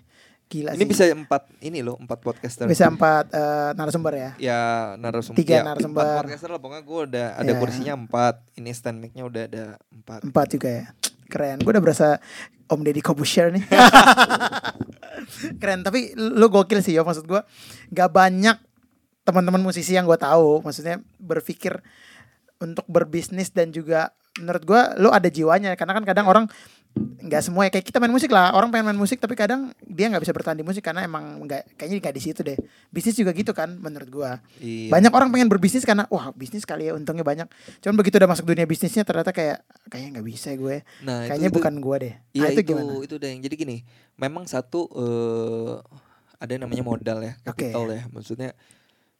Gila 0.49 0.73
Ini 0.73 0.81
sih. 0.81 0.89
bisa 0.89 1.03
empat 1.05 1.45
ini 1.61 1.79
loh, 1.79 1.93
empat 1.95 2.19
podcaster. 2.19 2.65
bisa 2.65 2.89
empat 2.89 3.29
eh, 3.29 3.69
narasumber 3.77 4.13
ya. 4.13 4.31
Ya 4.41 4.61
narasumber. 4.97 5.37
Tiga 5.37 5.55
ya, 5.55 5.63
narasumber. 5.63 6.01
Empat 6.01 6.25
podcaster 6.25 6.49
lah 6.49 6.57
pokoknya 6.57 6.83
gue 6.83 6.99
udah 7.05 7.27
ada 7.37 7.51
Ya. 7.53 7.57
kursinya 7.57 7.93
empat. 7.95 8.35
Ini 8.57 8.69
stand 8.71 8.97
mic-nya 8.97 9.23
udah 9.23 9.43
ada 9.45 9.63
empat. 9.89 10.25
Empat 10.25 10.47
juga 10.49 10.69
ya. 10.73 10.85
Keren. 11.25 11.61
Gue 11.61 11.69
udah 11.69 11.83
berasa 11.83 12.17
Om 12.65 12.81
Deddy 12.81 12.97
Kobusher 12.99 13.53
nih. 13.53 13.61
Keren. 15.61 15.81
Tapi 15.81 16.17
lu 16.17 16.47
gokil 16.47 16.81
sih 16.81 16.93
ya 16.93 17.05
maksud 17.05 17.25
gue. 17.25 17.41
Gak 17.89 18.09
banyak 18.09 18.57
teman-teman 19.21 19.61
musisi 19.61 19.93
yang 19.93 20.05
gue 20.05 20.17
tahu. 20.17 20.61
Maksudnya 20.61 20.97
berpikir 21.15 21.77
untuk 22.57 22.89
berbisnis 22.89 23.49
dan 23.49 23.69
juga 23.69 24.11
menurut 24.35 24.63
gue 24.63 24.81
lu 24.97 25.09
ada 25.09 25.27
jiwanya. 25.27 25.73
Karena 25.75 25.93
kan 25.93 26.03
kadang 26.03 26.25
orang 26.25 26.45
nggak 26.97 27.41
semua 27.41 27.63
ya 27.63 27.71
kayak 27.71 27.85
kita 27.85 28.01
main 28.01 28.09
musik 28.09 28.27
lah 28.27 28.51
orang 28.51 28.67
pengen 28.69 28.89
main 28.89 28.97
musik 28.97 29.17
tapi 29.17 29.31
kadang 29.33 29.69
dia 29.81 30.09
nggak 30.09 30.19
bisa 30.19 30.33
bertahan 30.33 30.57
di 30.57 30.63
musik 30.63 30.81
karena 30.81 31.05
emang 31.05 31.21
nggak 31.39 31.77
kayaknya 31.77 32.01
nggak 32.01 32.15
di 32.15 32.21
situ 32.21 32.41
deh 32.41 32.57
bisnis 32.89 33.13
juga 33.13 33.29
gitu 33.31 33.53
kan 33.53 33.71
menurut 33.71 34.09
gua 34.09 34.31
Iya. 34.57 34.89
banyak 34.89 35.11
orang 35.11 35.29
pengen 35.29 35.47
berbisnis 35.47 35.85
karena 35.85 36.09
wah 36.09 36.33
bisnis 36.33 36.65
kali 36.65 36.89
ya 36.89 36.97
untungnya 36.97 37.21
banyak 37.21 37.45
cuman 37.79 37.95
begitu 37.95 38.17
udah 38.17 38.27
masuk 38.27 38.43
dunia 38.43 38.65
bisnisnya 38.65 39.03
ternyata 39.03 39.29
kayak 39.29 39.61
kayaknya 39.87 40.09
nggak 40.17 40.27
bisa 40.27 40.49
gue 40.53 40.81
Nah, 41.01 41.23
kayaknya 41.25 41.47
itu- 41.47 41.55
bukan 41.55 41.73
gua 41.77 41.95
deh 41.99 42.13
Iya 42.31 42.41
nah, 42.41 42.49
itu 42.49 42.57
itu, 42.57 42.67
gimana 42.67 42.91
itu 42.99 43.15
deh. 43.15 43.31
Jadi 43.37 43.55
gini, 43.55 43.77
memang 44.15 44.43
satu 44.43 44.89
eh 44.89 45.73
ada 46.37 46.49
yang 46.49 46.63
namanya 46.65 46.83
modal 46.83 47.19
ya, 47.21 47.33
Oke. 47.43 47.67
kapital 47.67 47.85
ya. 47.89 48.01
Maksudnya 48.09 48.49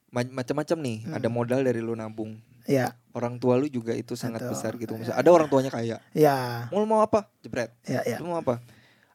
ma- 0.08 0.34
macam-macam 0.34 0.78
nih. 0.80 0.96
Hmm. 1.04 1.14
Ada 1.14 1.28
modal 1.28 1.60
dari 1.62 1.78
lu 1.78 1.92
nabung. 1.92 2.40
Ya 2.64 2.96
Orang 3.10 3.36
tua 3.36 3.54
lu 3.54 3.66
juga 3.66 3.90
itu 3.90 4.14
sangat 4.14 4.38
Betul. 4.40 4.52
besar 4.54 4.72
gitu. 4.76 4.92
Ya, 4.92 4.98
Misalnya 5.00 5.18
ada 5.18 5.30
orang 5.30 5.48
tuanya 5.48 5.66
kaya. 5.68 5.98
ya 6.12 6.70
Mau 6.70 6.84
mau 6.84 7.00
apa? 7.00 7.26
Jebret. 7.40 7.74
ya 7.82 8.00
ya 8.04 8.16
Lu 8.16 8.28
mau 8.28 8.38
apa? 8.38 8.62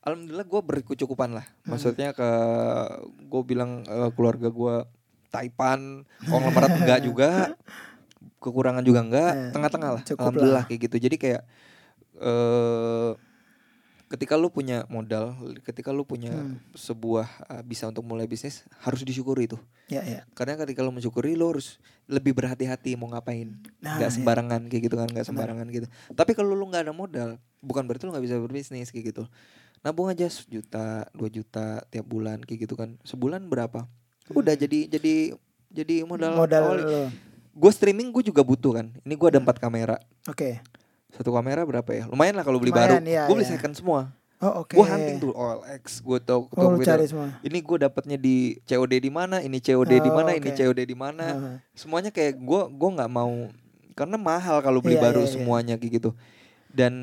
Alhamdulillah 0.02 0.44
gue 0.44 0.62
berkecukupan 0.62 1.32
lah. 1.32 1.46
Hmm. 1.62 1.72
Maksudnya 1.72 2.12
ke 2.12 2.30
gue 3.24 3.42
bilang 3.42 3.82
eh, 3.82 4.10
keluarga 4.12 4.48
gue 4.48 4.76
Taipan, 5.32 6.04
konglomerat 6.24 6.72
enggak 6.76 7.00
juga, 7.08 7.30
kekurangan 8.38 8.84
juga 8.84 9.00
enggak, 9.02 9.32
Eh, 9.32 9.52
tengah-tengah 9.52 9.90
lah. 9.92 10.02
cukup 10.04 10.22
Alhamdulillah 10.22 10.56
lah. 10.60 10.66
kayak 10.68 10.80
gitu. 10.86 10.98
Jadi 11.02 11.16
kayak 11.18 11.42
eh 12.16 13.10
ketika 14.06 14.38
lu 14.38 14.48
punya 14.48 14.86
modal, 14.86 15.34
ketika 15.61 15.90
lu 15.90 16.06
punya 16.06 16.32
Hmm. 16.32 16.61
sebuah 16.72 17.27
eh, 17.49 17.64
bisa 17.65 17.90
untuk 17.90 18.06
mulai 18.06 18.26
bisnis, 18.26 18.61
harus 18.82 19.02
disyukuri 19.02 19.49
tuh. 19.49 19.60
ya 19.86 20.02
ya 20.02 20.26
Karena 20.34 20.57
ketika 20.57 20.82
lu 20.82 20.90
mensyukuri, 20.90 21.34
lu 21.34 21.45
harus 21.49 21.77
lebih 22.06 22.34
berhati-hati 22.34 22.94
mau 22.95 23.10
ngapain. 23.10 23.53
Nah, 23.82 23.98
Nggak 23.98 24.11
iya. 24.11 24.18
sembarangan 24.18 24.61
kayak 24.65 24.84
gitu 24.86 24.95
kan, 24.98 25.07
nggak 25.10 25.26
sembarangan 25.26 25.65
gitu. 25.69 25.88
Tapi 26.11 26.32
kalau 26.34 26.53
lu 26.53 26.65
nggak 26.69 26.90
ada 26.90 26.94
modal, 26.94 27.30
bukan 27.61 27.86
berarti 27.86 28.06
lu 28.06 28.14
nggak 28.14 28.26
bisa 28.26 28.38
berbisnis 28.38 28.90
kayak 28.90 29.14
gitu. 29.14 29.23
Nabung 29.82 30.10
aja 30.10 30.26
sejuta, 30.26 31.06
dua 31.14 31.30
juta 31.30 31.86
tiap 31.90 32.06
bulan 32.06 32.41
kayak 32.41 32.65
gitu 32.65 32.73
kan. 32.73 32.98
Sebulan 33.02 33.45
berapa? 33.45 33.86
Udah 34.34 34.57
jadi 34.57 34.90
jadi 34.90 35.38
jadi 35.69 36.02
modal. 36.06 36.34
Hmm. 36.34 36.41
modal. 36.41 36.65
Gue 37.56 37.72
streaming 37.72 38.10
gue 38.10 38.26
juga 38.26 38.41
butuh 38.41 38.82
kan. 38.82 38.90
Ini 39.02 39.14
gue 39.14 39.27
ada 39.30 39.40
empat 39.40 39.57
kamera. 39.57 39.98
oke 40.26 40.57
Satu 41.16 41.32
kamera 41.32 41.64
berapa 41.64 41.88
ya? 41.90 42.04
Lumayan 42.06 42.36
lah 42.36 42.44
kalau 42.44 42.58
beli 42.58 42.70
Lumayan, 42.70 43.00
baru. 43.00 43.08
iya, 43.08 43.24
gue 43.24 43.34
beli 43.34 43.44
iya. 43.44 43.54
second 43.56 43.74
semua. 43.74 44.02
oh 44.38 44.62
oke 44.62 44.74
Gue 44.74 44.84
hunting 44.84 45.18
tuh 45.18 45.32
OLX. 45.32 45.84
Gue 46.00 46.20
tau. 46.20 46.46
oh 46.46 46.68
lu 46.68 46.78
tau- 46.78 46.92
cari 46.92 47.06
semua 47.06 47.32
Ini 47.40 47.58
gue 47.58 47.78
dapatnya 47.82 48.18
di 48.18 48.36
COD 48.62 48.94
di 48.98 49.08
mana? 49.08 49.40
Ini 49.40 49.58
COD 49.58 49.92
di 49.96 50.10
Oh, 50.10 50.14
mana? 50.14 50.30
Ini 50.32 50.44
oke. 50.44 50.60
COD 50.60 50.80
di 50.82 50.94
mana? 50.94 51.26
Heeh. 51.26 51.56
semuanya 51.72 52.10
kayak 52.10 52.36
gue 52.36 52.62
gue 52.70 52.90
nggak 52.92 53.08
mau 53.10 53.48
karena 53.92 54.18
mahal 54.18 54.60
kalau 54.60 54.80
beli 54.80 54.96
Iya, 54.96 55.04
baru 55.04 55.20
iya, 55.20 55.26
iya. 55.26 55.34
semuanya 55.34 55.76
kayak 55.76 55.94
gitu 55.96 56.12
dan 56.70 56.94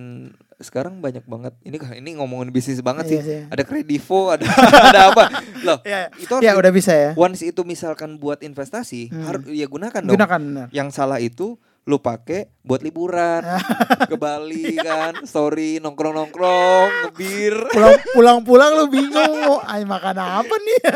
sekarang 0.58 1.00
banyak 1.00 1.24
banget 1.24 1.56
ini 1.62 1.80
ini 1.96 2.10
ngomongin 2.14 2.52
bisnis 2.52 2.78
banget 2.78 3.08
Iya 3.08 3.10
sih 3.10 3.20
sih. 3.24 3.40
ada 3.48 3.62
kredivo 3.62 4.28
ada 4.36 4.44
ada 4.84 5.00
apa 5.08 5.24
loh 5.62 5.80
Iya, 5.82 6.12
itu 6.14 6.28
harus 6.30 6.44
ya 6.44 6.52
udah 6.52 6.68
bisa 6.68 6.92
ya 6.92 7.10
once 7.14 7.40
itu 7.42 7.64
misalkan 7.64 8.14
buat 8.14 8.38
investasi 8.40 9.08
Hmm. 9.08 9.24
harus 9.24 9.42
ya 9.48 9.64
gunakan 9.64 9.98
dong 9.98 10.14
gunakan 10.14 10.40
benar 10.44 10.66
yang 10.68 10.92
salah 10.92 11.16
itu 11.16 11.56
lu 11.82 11.98
pakai 11.98 12.46
buat 12.62 12.78
liburan. 12.78 13.42
Ke 14.10 14.14
Bali 14.14 14.78
kan? 14.78 15.26
Story 15.26 15.82
nongkrong 15.82 16.14
nongkrong 16.14 17.10
ngebir. 17.10 17.54
Pulang 17.74 17.98
pulang 18.14 18.38
pulang 18.46 18.70
lu 18.78 18.86
bingung 18.86 19.34
mau 19.42 19.58
ay 19.66 19.82
makan 19.82 20.16
apa 20.18 20.54
nih? 20.54 20.80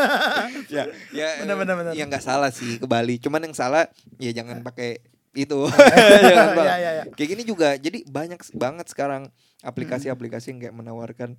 Ya 0.67 0.83
ya 1.15 1.29
Benar, 1.43 1.57
benar, 1.63 1.75
benar. 1.79 1.93
ya 1.95 2.05
nggak 2.07 2.23
salah 2.23 2.51
sih 2.55 2.79
ke 2.79 2.87
Bali. 2.87 3.19
Cuman 3.19 3.43
yang 3.51 3.55
salah 3.55 3.91
ya 4.19 4.31
jangan 4.31 4.63
pakai 4.63 5.03
itu. 5.37 5.69
Jangan, 5.69 6.57
Pak. 6.57 6.65
iya, 6.65 6.77
iya. 6.81 7.05
kayak 7.13 7.29
gini 7.37 7.43
juga 7.45 7.77
jadi 7.77 8.03
banyak 8.09 8.41
banget 8.57 8.87
sekarang 8.89 9.29
aplikasi-aplikasi 9.61 10.55
yang 10.57 10.61
kayak 10.65 10.77
menawarkan 10.77 11.37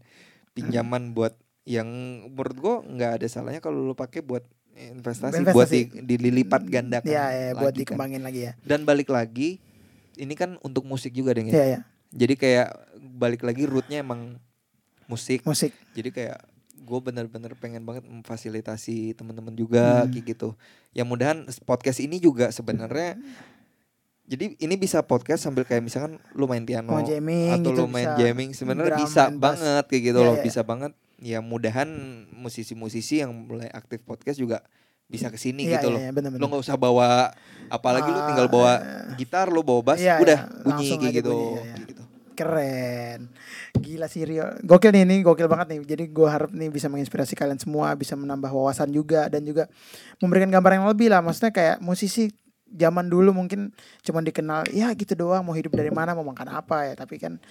pinjaman 0.54 1.16
buat 1.18 1.34
yang 1.68 1.88
menurut 2.32 2.58
gua 2.58 2.76
nggak 2.86 3.12
ada 3.22 3.28
salahnya 3.28 3.60
kalau 3.60 3.84
lu 3.84 3.96
pakai 3.98 4.24
buat 4.24 4.46
investasi, 4.94 5.34
Investasi. 5.40 5.54
buat 5.54 5.68
di, 5.68 5.82
dililipat 6.08 6.62
gandakan 6.64 7.08
ya 7.08 7.26
ya 7.28 7.48
buat 7.52 7.68
lagi 7.68 7.74
kan. 7.74 7.80
dikembangin 7.84 8.22
lagi 8.22 8.40
ya 8.46 8.54
dan 8.62 8.80
balik 8.82 9.10
lagi 9.10 9.58
ini 10.16 10.34
kan 10.34 10.58
untuk 10.62 10.84
musik 10.84 11.12
juga 11.12 11.34
deh 11.34 11.46
ya 11.46 11.66
ya 11.68 11.80
jadi 12.10 12.34
kayak 12.34 12.68
balik 13.14 13.42
lagi 13.42 13.64
rootnya 13.64 14.00
emang 14.00 14.38
musik 15.06 15.42
musik 15.42 15.74
jadi 15.92 16.10
kayak 16.10 16.40
gue 16.78 17.00
bener-bener 17.02 17.52
pengen 17.54 17.84
banget 17.84 18.06
memfasilitasi 18.06 19.12
teman-teman 19.14 19.52
juga 19.52 20.02
Hmm. 20.02 20.10
kayak 20.10 20.26
gitu 20.30 20.50
ya 20.92 21.04
mudahan 21.04 21.44
podcast 21.64 22.00
ini 22.00 22.18
juga 22.18 22.48
sebenarnya 22.50 23.20
jadi 24.24 24.56
ini 24.56 24.76
bisa 24.76 25.00
podcast 25.02 25.42
sambil 25.42 25.64
kayak 25.64 25.80
misalkan 25.82 26.20
lu 26.32 26.46
main 26.46 26.64
piano 26.64 26.92
jamming 27.00 27.60
atau 27.60 27.72
gitu 27.72 27.82
lu 27.82 27.88
main 27.88 28.12
jamming 28.16 28.52
sebenarnya 28.52 28.96
bisa 28.98 29.32
banget 29.34 29.84
kayak 29.86 30.04
gitu 30.06 30.20
Iya, 30.20 30.28
loh 30.28 30.36
iya. 30.36 30.44
bisa 30.44 30.62
banget 30.62 30.92
ya 31.18 31.42
mudahan 31.42 31.90
musisi-musisi 32.32 33.22
yang 33.22 33.34
mulai 33.34 33.70
aktif 33.70 34.02
podcast 34.02 34.38
juga 34.38 34.62
bisa 35.08 35.32
ke 35.32 35.40
sini 35.40 35.64
Iya, 35.66 35.80
gitu 35.80 35.88
iya, 35.88 35.94
loh. 35.96 36.00
iya, 36.04 36.12
bener, 36.12 36.30
bener. 36.32 36.46
nggak 36.46 36.62
usah 36.62 36.76
bawa 36.76 37.32
apalagi 37.68 38.12
lu 38.12 38.20
Ah, 38.20 38.28
tinggal 38.28 38.48
bawa 38.48 38.72
eh. 38.76 39.16
gitar 39.16 39.48
lu 39.48 39.64
bawa 39.64 39.82
bass 39.82 40.00
Iya, 40.00 40.20
udah 40.20 40.40
iya, 40.46 40.62
bunyi 40.64 40.88
kayak 40.94 41.14
gitu 41.16 41.32
bunyi, 41.32 41.48
iya, 41.48 41.62
iya. 41.64 41.74
kayak 41.74 41.88
gitu. 41.88 42.04
Keren. 42.38 43.20
Gila 43.74 44.06
sih 44.06 44.22
Rio. 44.22 44.46
Gokil 44.62 44.94
nih 44.94 45.10
ini 45.10 45.26
gokil 45.26 45.50
banget 45.50 45.74
nih. 45.74 45.80
Jadi 45.82 46.04
gue 46.06 46.28
harap 46.30 46.54
nih 46.54 46.70
bisa 46.70 46.86
menginspirasi 46.86 47.34
kalian 47.34 47.58
semua 47.58 47.98
bisa 47.98 48.14
menambah 48.14 48.54
wawasan 48.54 48.94
juga 48.94 49.26
dan 49.26 49.42
juga 49.42 49.66
memberikan 50.22 50.54
gambaran 50.54 50.86
yang 50.86 50.90
lebih 50.94 51.10
lah. 51.10 51.26
Maksudnya 51.26 51.50
kayak 51.50 51.82
musisi 51.82 52.30
zaman 52.70 53.10
dulu 53.10 53.34
mungkin 53.34 53.74
cuma 54.06 54.22
dikenal 54.22 54.70
ya 54.70 54.94
gitu 54.94 55.18
doang 55.18 55.42
mau 55.42 55.58
hidup 55.58 55.74
dari 55.74 55.90
mana 55.90 56.14
mau 56.14 56.22
makan 56.22 56.62
apa 56.62 56.86
ya? 56.86 56.94
Tapi 56.94 57.18
kan 57.18 57.42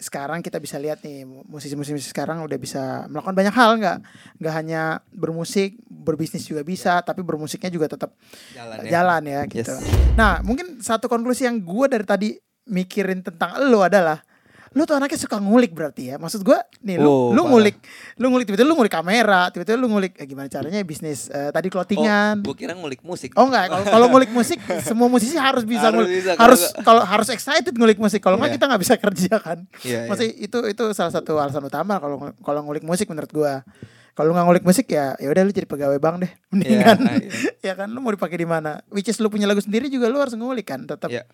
sekarang 0.00 0.40
kita 0.40 0.56
bisa 0.56 0.80
lihat 0.80 1.04
nih 1.04 1.28
musisi-musisi 1.28 2.08
sekarang 2.08 2.40
udah 2.40 2.56
bisa 2.56 3.04
melakukan 3.12 3.36
banyak 3.36 3.54
hal 3.54 3.70
nggak 3.76 3.98
nggak 4.40 4.54
hanya 4.56 4.82
bermusik 5.12 5.76
berbisnis 5.86 6.48
juga 6.48 6.64
bisa 6.64 7.04
tapi 7.04 7.20
bermusiknya 7.20 7.68
juga 7.68 7.92
tetap 7.92 8.16
jalan 8.56 8.76
ya 8.80 8.90
jalan 8.90 9.22
ya 9.28 9.40
gitu. 9.44 9.74
Yes. 9.76 10.16
Nah 10.16 10.40
mungkin 10.40 10.80
satu 10.80 11.04
konklusi 11.06 11.44
yang 11.44 11.60
gue 11.60 11.86
dari 11.86 12.06
tadi 12.08 12.28
mikirin 12.72 13.20
tentang 13.20 13.60
lo 13.68 13.84
adalah 13.84 14.24
lu 14.70 14.82
tuh 14.82 14.94
anaknya 14.94 15.18
suka 15.18 15.36
ngulik 15.36 15.70
berarti 15.70 16.02
ya 16.06 16.16
maksud 16.16 16.40
gue 16.40 16.54
nih 16.80 16.94
lu 16.94 17.04
Oh, 17.04 17.28
lu 17.28 17.36
parah. 17.36 17.50
ngulik 17.50 17.76
lu 18.16 18.26
ngulik 18.28 18.46
tiba-tiba 18.46 18.64
lu 18.64 18.74
ngulik 18.74 18.94
kamera 18.94 19.50
tiba-tiba 19.50 19.74
lu 19.74 19.88
ngulik 19.88 20.14
eh, 20.14 20.24
gimana 20.24 20.46
caranya 20.46 20.78
bisnis 20.80 21.26
eh, 21.26 21.50
tadi 21.50 21.66
clothingan 21.66 22.38
oh, 22.38 22.46
gue 22.46 22.56
kira 22.56 22.72
ngulik 22.72 23.02
musik 23.02 23.34
Oh 23.34 23.44
enggak, 23.44 23.66
kalau 23.66 23.84
kalau 23.84 24.06
ngulik 24.08 24.30
musik 24.30 24.62
semua 24.86 25.06
musisi 25.06 25.34
harus 25.34 25.62
bisa 25.64 25.88
Harus 25.88 25.98
ngulik. 26.00 26.14
bisa, 26.16 26.32
harus 26.34 26.60
kalau 26.80 27.02
harus 27.02 27.28
excited 27.28 27.72
ngulik 27.72 27.96
musik. 27.96 28.18
Kalau 28.18 28.36
enggak 28.36 28.50
Iya. 28.50 28.56
kita 28.56 28.64
nggak 28.66 28.80
bisa 28.80 28.94
kerja 28.96 29.34
kan. 29.36 29.58
Iya, 29.80 29.90
iya. 29.96 30.00
Maksudnya 30.06 30.32
itu 30.36 30.58
itu 30.68 30.84
salah 30.92 31.10
satu 31.10 31.32
alasan 31.34 31.62
utama 31.62 31.98
kalau 31.98 32.16
kalau 32.38 32.60
ngulik 32.62 32.82
musik 32.82 33.06
menurut 33.06 33.30
gua. 33.30 33.66
Kalau 34.12 34.30
nggak 34.30 34.44
ngulik 34.44 34.64
musik 34.64 34.86
ya 34.86 35.14
ya 35.16 35.28
udah 35.28 35.42
lu 35.42 35.50
jadi 35.50 35.64
pegawai 35.64 35.98
bank 35.98 36.16
deh. 36.20 36.30
Mendingan. 36.52 36.98
Iya, 37.00 37.14
iya. 37.18 37.30
ya 37.60 37.74
kan 37.74 37.88
lu 37.88 37.98
mau 37.98 38.10
dipakai 38.10 38.36
di 38.36 38.44
mana? 38.44 38.78
Which 38.88 39.06
is 39.06 39.18
lu 39.18 39.26
punya 39.26 39.46
lagu 39.46 39.58
sendiri 39.58 39.86
juga 39.86 40.06
lu 40.06 40.18
harus 40.18 40.32
ngulik 40.32 40.64
kan 40.64 40.82
tetap. 40.84 41.08
Iya. 41.08 41.26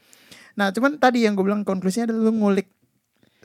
Nah, 0.54 0.72
cuman 0.72 0.96
tadi 0.96 1.20
yang 1.20 1.36
gue 1.36 1.44
bilang 1.44 1.60
konklusinya 1.62 2.08
adalah 2.08 2.22
lu 2.22 2.32
ngulik 2.34 2.72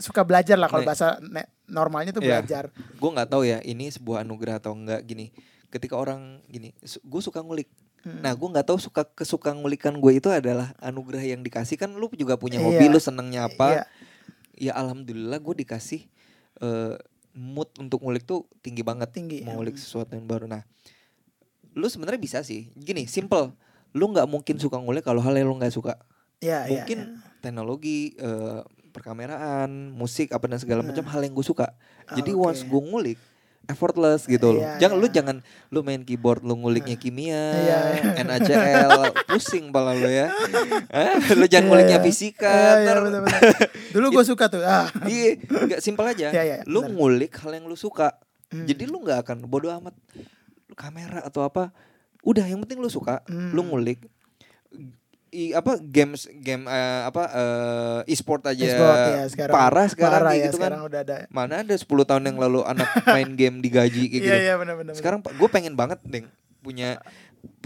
suka 0.02 0.26
belajar 0.26 0.57
lah 0.57 0.68
kalau 0.68 0.84
bahasa 0.84 1.22
ne- 1.22 1.48
normalnya 1.69 2.11
tuh 2.11 2.19
Iya. 2.19 2.41
belajar. 2.41 2.64
gue 2.73 3.10
nggak 3.14 3.30
tahu 3.30 3.44
ya 3.45 3.61
ini 3.61 3.88
sebuah 3.88 4.26
anugerah 4.26 4.60
atau 4.60 4.73
enggak 4.73 5.06
gini 5.06 5.30
ketika 5.69 5.95
orang 5.95 6.41
gini 6.45 6.73
gue 6.84 7.22
suka 7.22 7.40
ngulik 7.40 7.69
Hmm. 8.02 8.18
nah 8.18 8.34
gue 8.34 8.48
nggak 8.49 8.65
tahu 8.65 8.82
suka 8.82 9.06
kesuka 9.14 9.53
ngulikan 9.53 9.94
gue 9.94 10.18
itu 10.18 10.26
adalah 10.26 10.73
anugerah 10.82 11.22
yang 11.22 11.45
dikasih 11.45 11.78
kan 11.78 11.94
lu 11.94 12.10
juga 12.18 12.34
punya 12.34 12.57
hobi 12.57 12.90
Iya. 12.90 12.90
lu 12.90 12.98
senengnya 12.98 13.45
Iya. 13.45 13.49
apa 13.53 13.68
ya 14.57 14.73
alhamdulillah 14.73 15.38
gue 15.38 15.61
dikasih 15.61 16.10
eh, 16.65 16.98
mood 17.38 17.69
untuk 17.78 18.02
ngulik 18.02 18.26
tuh 18.26 18.49
tinggi 18.65 18.82
banget 18.82 19.14
Tinggi, 19.14 19.45
mau 19.45 19.53
hmm. 19.53 19.57
ngulik 19.61 19.78
sesuatu 19.78 20.18
yang 20.18 20.26
baru 20.26 20.49
nah 20.49 20.65
lu 21.78 21.86
sebenarnya 21.86 22.18
bisa 22.18 22.41
sih 22.41 22.73
gini 22.73 23.06
simple 23.06 23.53
lu 23.94 24.10
nggak 24.10 24.26
mungkin 24.26 24.57
suka 24.57 24.82
ngulik 24.82 25.06
kalau 25.06 25.22
hal 25.22 25.38
yang 25.38 25.45
lu 25.45 25.61
nggak 25.61 25.69
suka 25.69 25.94
Iya, 26.41 26.65
iya, 26.65 26.82
mungkin 26.82 27.22
teknologi 27.38 28.18
eh, 28.18 28.65
perkameraan 28.91 29.72
musik 29.91 30.30
apa 30.30 30.45
dan 30.45 30.57
segala 30.57 30.81
macam 30.81 31.03
hal 31.03 31.19
yang 31.19 31.31
gue 31.31 31.43
suka 31.43 31.72
Ah, 32.03 32.13
jadi 32.13 32.31
oke. 32.31 32.43
once 32.45 32.61
gue 32.61 32.81
ngulik 32.81 33.19
effortless 33.63 34.26
gitu 34.26 34.51
loh 34.51 34.59
Iya, 34.59 34.81
jangan 34.81 34.97
lu 34.97 35.05
iya. 35.05 35.13
jangan 35.13 35.35
lu 35.69 35.80
main 35.80 36.01
keyboard 36.01 36.41
lu 36.41 36.57
nguliknya 36.57 36.95
kimia 36.95 37.43
Iya, 37.53 37.77
iya. 37.93 38.23
NaCl 38.26 38.91
pusing 39.26 39.69
pala 39.69 39.93
lu 39.93 40.05
ya 40.05 40.27
Eh, 40.89 41.15
lu 41.34 41.45
jangan 41.45 41.63
Iya, 41.63 41.69
nguliknya 41.69 41.97
iya. 41.97 42.03
fisika 42.03 42.49
Iya, 42.51 42.72
iya, 42.73 42.84
ntar 42.84 42.97
bener-bener. 42.99 43.41
Dulu 43.95 44.05
gue 44.11 44.23
suka 44.26 44.45
tuh. 44.47 44.59
Ah. 44.61 44.89
Iya, 45.03 45.39
nggak 45.45 45.80
simpel 45.80 46.03
aja. 46.05 46.27
Iya, 46.30 46.41
iya, 46.43 46.57
lu 46.65 46.81
benar. 46.81 46.91
ngulik 46.91 47.31
hal 47.38 47.51
yang 47.53 47.65
lu 47.65 47.76
suka. 47.76 48.18
Hmm. 48.49 48.65
Jadi 48.65 48.84
lu 48.84 48.99
nggak 48.99 49.23
akan 49.23 49.38
bodoh 49.45 49.72
amat 49.73 49.95
lu 50.65 50.73
kamera 50.73 51.22
atau 51.22 51.39
apa. 51.41 51.72
Udah 52.22 52.43
yang 52.43 52.59
penting 52.59 52.77
lu 52.77 52.88
suka, 52.88 53.22
Hmm. 53.26 53.53
lu 53.53 53.61
ngulik. 53.63 54.03
I, 55.31 55.51
apa 55.51 55.79
games 55.79 56.27
game 56.35 56.63
eh, 56.65 57.01
apa 57.01 57.23
eh, 57.25 57.99
e-sport 58.07 58.43
aja 58.45 58.59
E-sport, 58.61 58.97
ya, 59.09 59.23
sekarang. 59.25 59.53
parah 59.53 59.87
sekarang 59.87 60.19
Parah 60.19 60.33
ya, 60.33 60.43
gitu 60.45 60.57
sekarang 60.59 60.79
kan. 60.81 60.87
udah 60.87 60.99
ada. 61.01 61.15
Mana 61.27 61.53
ada 61.59 61.71
10 61.71 61.87
tahun 61.87 62.23
yang 62.25 62.37
lalu 62.37 62.59
anak 62.61 62.83
main 63.09 63.31
game 63.31 63.57
digaji 63.57 64.07
kayak 64.07 64.19
Iya, 64.19 64.19
gitu. 64.21 64.43
iya 64.43 64.53
benar-benar. 64.55 64.93
Sekarang 64.93 65.19
gue 65.21 65.47
pengen 65.47 65.73
banget 65.73 66.03
deng 66.03 66.27
punya 66.59 66.99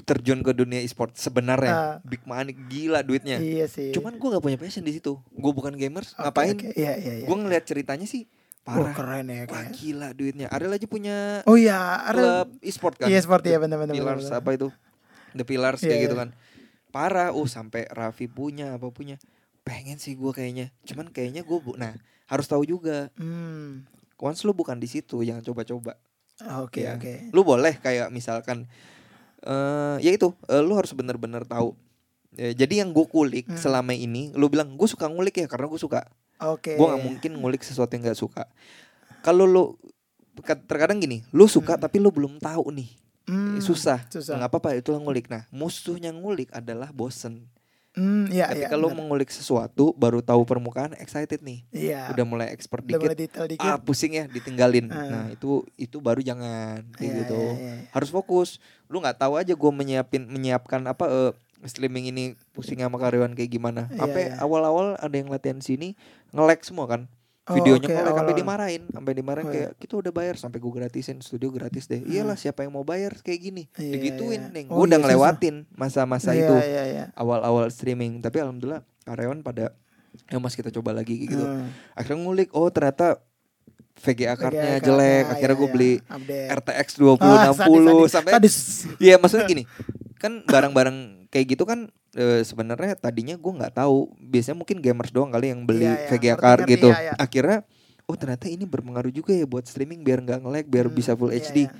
terjun 0.01 0.39
ke 0.39 0.51
dunia 0.51 0.79
e-sport 0.79 1.11
sebenarnya 1.13 1.73
Ah. 1.73 1.95
big 2.01 2.21
money 2.23 2.53
gila 2.53 3.01
duitnya. 3.01 3.37
Iya 3.37 3.65
sih. 3.65 3.89
Cuman 3.91 4.15
gue 4.15 4.27
gak 4.29 4.41
punya 4.41 4.55
passion 4.55 4.81
di 4.81 4.93
situ. 4.93 5.17
Gue 5.31 5.51
bukan 5.51 5.73
gamers, 5.73 6.13
Oke, 6.13 6.21
ngapain? 6.21 6.55
oke. 6.55 6.69
Iya, 6.71 6.93
iya, 6.95 7.13
iya. 7.17 7.25
Gue 7.25 7.35
ngeliat 7.35 7.63
ceritanya 7.63 8.05
sih 8.05 8.29
parah. 8.61 8.93
keren 8.93 9.25
ya 9.25 9.45
Wah 9.45 9.65
gila 9.69 10.09
duitnya. 10.11 10.47
Ariel 10.47 10.69
aja 10.71 10.85
punya 10.85 11.41
Oh 11.43 11.53
iya, 11.53 11.75
ada 12.03 12.21
klub 12.45 12.49
e-sport 12.61 12.95
kan. 12.95 13.09
Iya, 13.09 13.19
sport 13.19 13.41
ya 13.41 13.57
benar-benar. 13.57 13.91
Pillars 13.91 14.21
benar-benar. 14.23 14.39
apa 14.39 14.49
itu? 14.53 14.67
The 15.33 15.43
Pillars 15.43 15.81
Iya, 15.81 15.89
kayak 15.89 16.01
gitu 16.03 16.13
iya. 16.13 16.21
kan. 16.21 16.29
Parah. 16.95 17.35
Uh 17.35 17.43
sampai 17.45 17.84
Raffi 17.91 18.31
punya 18.31 18.72
apa 18.72 18.88
punya. 18.88 19.19
Pengen 19.61 19.99
sih 19.99 20.15
gue 20.15 20.31
kayaknya. 20.31 20.72
Cuman 20.84 21.11
kayaknya 21.11 21.43
gue 21.43 21.59
bu 21.59 21.76
nah 21.76 21.91
harus 22.26 22.47
tahu 22.47 22.63
juga. 22.63 23.11
Hmm. 23.19 23.84
Once 24.15 24.47
lu 24.47 24.55
bukan 24.55 24.80
di 24.80 24.88
situ 24.88 25.19
jangan 25.19 25.43
coba-coba. 25.43 25.99
Oke, 26.63 26.84
Ya. 26.84 26.95
oke. 26.95 27.35
Lu 27.35 27.43
boleh 27.43 27.76
kayak 27.77 28.07
misalkan 28.09 28.63
eh 29.43 29.97
ya 29.99 30.09
itu 30.09 30.31
eh, 30.47 30.63
lu 30.63 30.72
harus 30.73 30.95
bener-bener 30.95 31.43
tahu. 31.43 31.76
Ya, 32.35 32.51
jadi 32.53 32.84
yang 32.84 32.91
gue 32.91 33.03
kulik 33.05 33.47
Hmm. 33.47 33.55
selama 33.55 33.91
ini, 33.91 34.31
lu 34.31 34.47
bilang 34.47 34.76
gue 34.76 34.84
suka 34.85 35.07
ngulik 35.07 35.35
ya 35.35 35.47
karena 35.47 35.67
gue 35.67 35.80
suka. 35.80 36.03
Oke. 36.41 36.76
Gue 36.76 36.84
nggak 36.85 37.03
mungkin 37.03 37.31
ngulik 37.35 37.63
sesuatu 37.63 37.91
yang 37.91 38.03
nggak 38.03 38.19
suka. 38.19 38.43
Kalau 39.19 39.43
lu 39.43 39.63
ka- 40.43 40.59
terkadang 40.59 40.99
gini, 40.99 41.23
lu 41.31 41.47
suka 41.47 41.76
tapi 41.76 41.95
lu 41.97 42.11
belum 42.11 42.43
tahu 42.43 42.76
nih, 42.76 42.91
Hmm, 43.26 43.57
susah. 43.57 44.06
Susah. 44.07 44.38
Nggak 44.38 44.49
apa-apa 44.49 44.69
itulah 44.77 44.97
ngulik. 44.97 45.26
Nah 45.27 45.49
musuhnya 45.49 46.10
ngulik 46.10 46.49
adalah 46.49 46.89
bosen. 46.89 47.49
Hmm, 47.95 48.27
iya. 48.27 48.52
Ketika 48.52 48.76
lu 48.76 48.91
benar. 48.91 48.99
mengulik 48.99 49.31
sesuatu, 49.31 49.95
baru 49.95 50.19
tahu 50.19 50.43
permukaan, 50.43 50.91
excited 50.99 51.39
nih, 51.39 51.64
Iya. 51.72 52.11
udah 52.11 52.26
mulai 52.27 52.47
expert 52.52 52.84
Udah 52.84 52.99
mulai 52.99 53.15
dikit, 53.15 53.31
detail 53.31 53.47
dikit. 53.47 53.64
ah 53.64 53.80
pusing 53.80 54.19
ya, 54.19 54.27
ditinggalin. 54.27 54.91
Ah. 54.91 55.07
Nah 55.07 55.26
itu 55.31 55.64
itu 55.80 56.03
baru 56.03 56.19
jangan 56.19 56.84
kayak 56.91 57.07
Iya, 57.07 57.19
gitu. 57.23 57.39
iya, 57.39 57.56
iya. 57.56 57.76
Harus 57.95 58.11
fokus. 58.11 58.60
Lu 58.91 58.99
nggak 58.99 59.15
tahu 59.15 59.39
aja 59.39 59.56
gue 59.56 59.72
menyiapin 59.72 60.27
menyiapkan 60.27 60.84
apa 60.84 61.07
eh, 61.07 61.31
streaming 61.64 62.11
ini 62.11 62.23
pusing 62.52 62.84
sama 62.84 62.99
karyawan 62.99 63.31
kayak 63.31 63.47
gimana. 63.49 63.88
Iya, 63.88 63.97
Sampai 63.97 64.23
iya. 64.27 64.43
awal-awal 64.43 64.99
ada 64.99 65.15
yang 65.15 65.31
latihan 65.31 65.64
sini 65.64 65.95
nge-lag 66.35 66.60
semua 66.68 66.91
kan. 66.91 67.07
Oh, 67.45 67.53
Videonya 67.53 67.85
oke, 67.85 67.93
nge-lag 67.93 68.17
sampai 68.17 68.34
dimarahin, 68.34 68.84
sampai 68.89 69.13
dimarahin 69.13 69.45
Oh, 69.45 69.53
kayak 69.53 69.72
kita 69.77 69.93
udah 70.01 70.09
bayar 70.09 70.34
sampai 70.34 70.57
gue 70.57 70.73
gratisin 70.73 71.22
studio 71.22 71.53
gratis 71.53 71.85
deh. 71.85 72.01
Iyalah 72.01 72.34
siapa 72.34 72.65
yang 72.65 72.73
mau 72.73 72.81
bayar 72.81 73.22
kayak 73.22 73.38
gini. 73.39 73.63
Iya, 73.77 73.93
Digituin, 73.93 74.41
iya. 74.41 74.49
Neng. 74.49 74.65
Oh, 74.73 74.81
Gue 74.81 74.89
udah 74.89 74.97
iya, 74.97 75.05
ngelewatin 75.05 75.55
masa-masa 75.72 76.34
Iya, 76.34 76.41
itu 76.41 76.55
Iya, 76.57 76.84
iya. 76.89 77.05
awal-awal 77.13 77.69
streaming. 77.69 78.17
Tapi 78.17 78.41
alhamdulillah 78.41 78.81
karyawan 79.05 79.45
pada 79.45 79.77
ya 80.26 80.41
mas 80.41 80.57
kita 80.57 80.73
coba 80.73 80.89
lagi 80.89 81.22
gitu. 81.22 81.38
Hmm. 81.38 81.69
Akhirnya 81.93 82.26
ngulik, 82.26 82.49
oh 82.49 82.65
ternyata 82.73 83.22
VGA 83.95 84.34
cardnya 84.34 84.65
VGA 84.76 84.81
jelek. 84.81 85.05
cardnya, 85.22 85.34
Akhirnya 85.38 85.53
iya, 85.53 85.61
gue 85.61 85.69
iya. 85.69 85.76
beli 85.77 85.91
Update. 86.01 86.49
RTX 86.49 86.88
Ah, 86.89 86.97
2060 86.97 87.53
sadis, 87.53 88.09
sadis. 88.09 88.09
sampai. 88.09 88.97
Iya 88.97 89.15
maksudnya 89.22 89.45
gini 89.45 89.63
kan 90.17 90.41
barang-barang 90.41 91.24
kayak 91.36 91.52
gitu 91.52 91.68
kan 91.68 91.80
eh, 92.14 92.41
sebenarnya 92.41 92.95
tadinya 92.95 93.36
gue 93.36 93.52
nggak 93.53 93.76
tahu 93.76 94.07
biasanya 94.18 94.56
mungkin 94.56 94.80
gamers 94.80 95.12
doang 95.12 95.28
kali 95.30 95.52
yang 95.52 95.68
beli 95.68 95.84
Iya, 95.84 95.91
iya, 95.91 96.07
VGA 96.07 96.56
gitu 96.66 96.90
iya, 96.90 96.99
iya. 97.02 97.14
akhirnya 97.20 97.57
oh 98.06 98.16
ternyata 98.16 98.48
ini 98.48 98.64
berpengaruh 98.64 99.12
juga 99.12 99.36
ya 99.36 99.44
buat 99.44 99.68
streaming 99.68 99.99
biar 99.99 100.24
nggak 100.24 100.40
nge-lag 100.40 100.64
biar 100.64 100.88
Hmm, 100.88 100.95
bisa 100.95 101.12
full 101.12 101.30
iya, 101.30 101.44
HD 101.44 101.57
iya. 101.60 101.76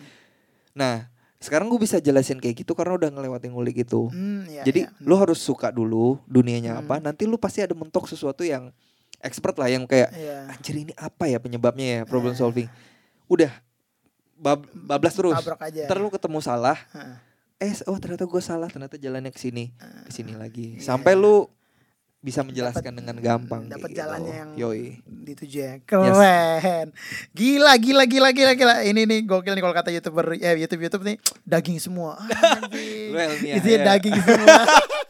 nah 0.74 0.96
sekarang 1.38 1.70
gue 1.70 1.78
bisa 1.78 1.98
jelasin 1.98 2.38
kayak 2.38 2.58
gitu 2.58 2.74
karena 2.74 2.98
udah 2.98 3.08
ngelewatin 3.08 3.54
ngulik 3.54 3.80
itu 3.80 4.10
Hmm, 4.10 4.44
iya, 4.46 4.62
jadi 4.62 4.92
iya. 4.92 5.00
lu 5.00 5.16
harus 5.16 5.40
suka 5.40 5.72
dulu 5.72 6.20
dunianya 6.26 6.76
Hmm. 6.76 6.84
apa 6.84 7.00
nanti 7.00 7.24
lu 7.24 7.40
pasti 7.40 7.64
ada 7.64 7.72
mentok 7.72 8.06
sesuatu 8.06 8.44
yang 8.44 8.76
expert 9.18 9.56
lah 9.56 9.72
yang 9.72 9.88
kayak 9.88 10.12
Iya. 10.12 10.52
anjir 10.52 10.76
ini 10.76 10.92
apa 10.94 11.26
ya 11.26 11.40
penyebabnya 11.40 11.88
ya 11.88 12.00
problem 12.04 12.34
Eh. 12.34 12.38
solving 12.38 12.68
udah 13.26 13.56
bab- 14.36 14.68
bablas 14.76 15.16
terus 15.16 15.40
lu 15.96 16.12
ketemu 16.12 16.40
salah 16.44 16.76
Heeh. 16.92 17.16
Eh 17.58 17.72
oh 17.86 17.98
ternyata 17.98 18.24
gue 18.24 18.42
salah 18.42 18.68
ternyata 18.68 18.96
jalannya 18.96 19.30
ke 19.30 19.40
sini 19.40 19.72
ke 20.06 20.12
sini 20.12 20.34
lagi 20.34 20.76
Iya. 20.76 20.84
sampai 20.86 21.14
lu 21.14 21.48
bisa 22.20 22.42
menjelaskan 22.42 22.90
Dapat- 22.90 23.00
dengan 23.00 23.16
gampang 23.18 23.62
dapat 23.66 23.86
kayak 23.86 23.98
jalannya 23.98 24.26
gitu. 24.28 24.42
yang 24.42 24.50
yoi 24.58 24.86
dituju 25.06 25.58
ya. 25.62 25.74
Keren. 25.86 26.90
Gila 27.32 27.74
gila 27.78 28.04
gila 28.04 28.30
gila 28.32 28.54
gila. 28.56 28.76
Ini 28.82 29.06
nih 29.06 29.20
gokil 29.24 29.54
nih 29.54 29.62
kalau 29.62 29.72
kata 29.72 29.94
YouTuber 29.94 30.34
eh 30.36 30.58
YouTube 30.58 30.82
YouTube 30.82 31.06
nih 31.06 31.22
daging 31.44 31.78
semua. 31.78 32.18
Lu 33.14 33.18
ilmiah, 33.18 33.62
Isinya 33.62 33.78
ya. 33.78 33.86
daging 33.94 34.18
semua. 34.18 34.58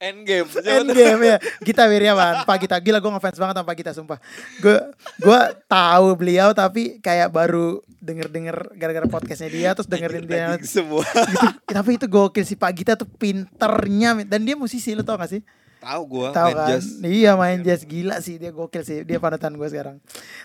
endgame 0.00 0.48
Endgame 0.72 1.22
ya. 1.22 1.36
Gita 1.60 1.84
Wiryawan, 1.84 2.42
Pak 2.42 2.56
Gita. 2.58 2.76
Gila 2.76 2.98
gue 2.98 3.10
ngefans 3.10 3.36
banget 3.36 3.54
sama 3.54 3.66
Pak 3.66 3.76
Gita 3.76 3.92
sumpah. 3.92 4.18
Gue 4.58 4.76
gue 5.18 5.40
tahu 5.66 6.06
beliau 6.16 6.50
tapi 6.50 6.98
kayak 6.98 7.28
baru 7.28 7.78
denger-denger 7.94 8.56
gara-gara 8.74 9.06
podcastnya 9.06 9.48
dia 9.48 9.70
terus 9.70 9.86
dengerin 9.86 10.24
dia. 10.24 10.56
Semua 10.62 11.04
Gitu. 11.04 11.46
Tapi 11.68 11.90
itu 11.94 12.06
gokil 12.06 12.42
sih 12.42 12.56
Pak 12.56 12.72
Gita 12.72 12.92
tuh 12.94 13.06
pinternya 13.06 14.24
dan 14.24 14.40
dia 14.40 14.56
musisi 14.56 14.90
lu 14.90 15.02
tau 15.02 15.14
gak 15.14 15.30
sih? 15.30 15.42
tahu 15.80 16.02
gue 16.06 16.28
Tahu 16.30 16.50
kan? 16.52 16.68
jazz 16.68 17.00
Iya 17.00 17.32
main 17.34 17.60
jazz 17.60 17.84
gila 17.84 18.20
sih 18.20 18.36
dia 18.36 18.50
gokil 18.50 18.80
sih 18.82 19.00
dia 19.00 19.16
panutan 19.16 19.48
gue 19.50 19.64
sekarang. 19.64 19.96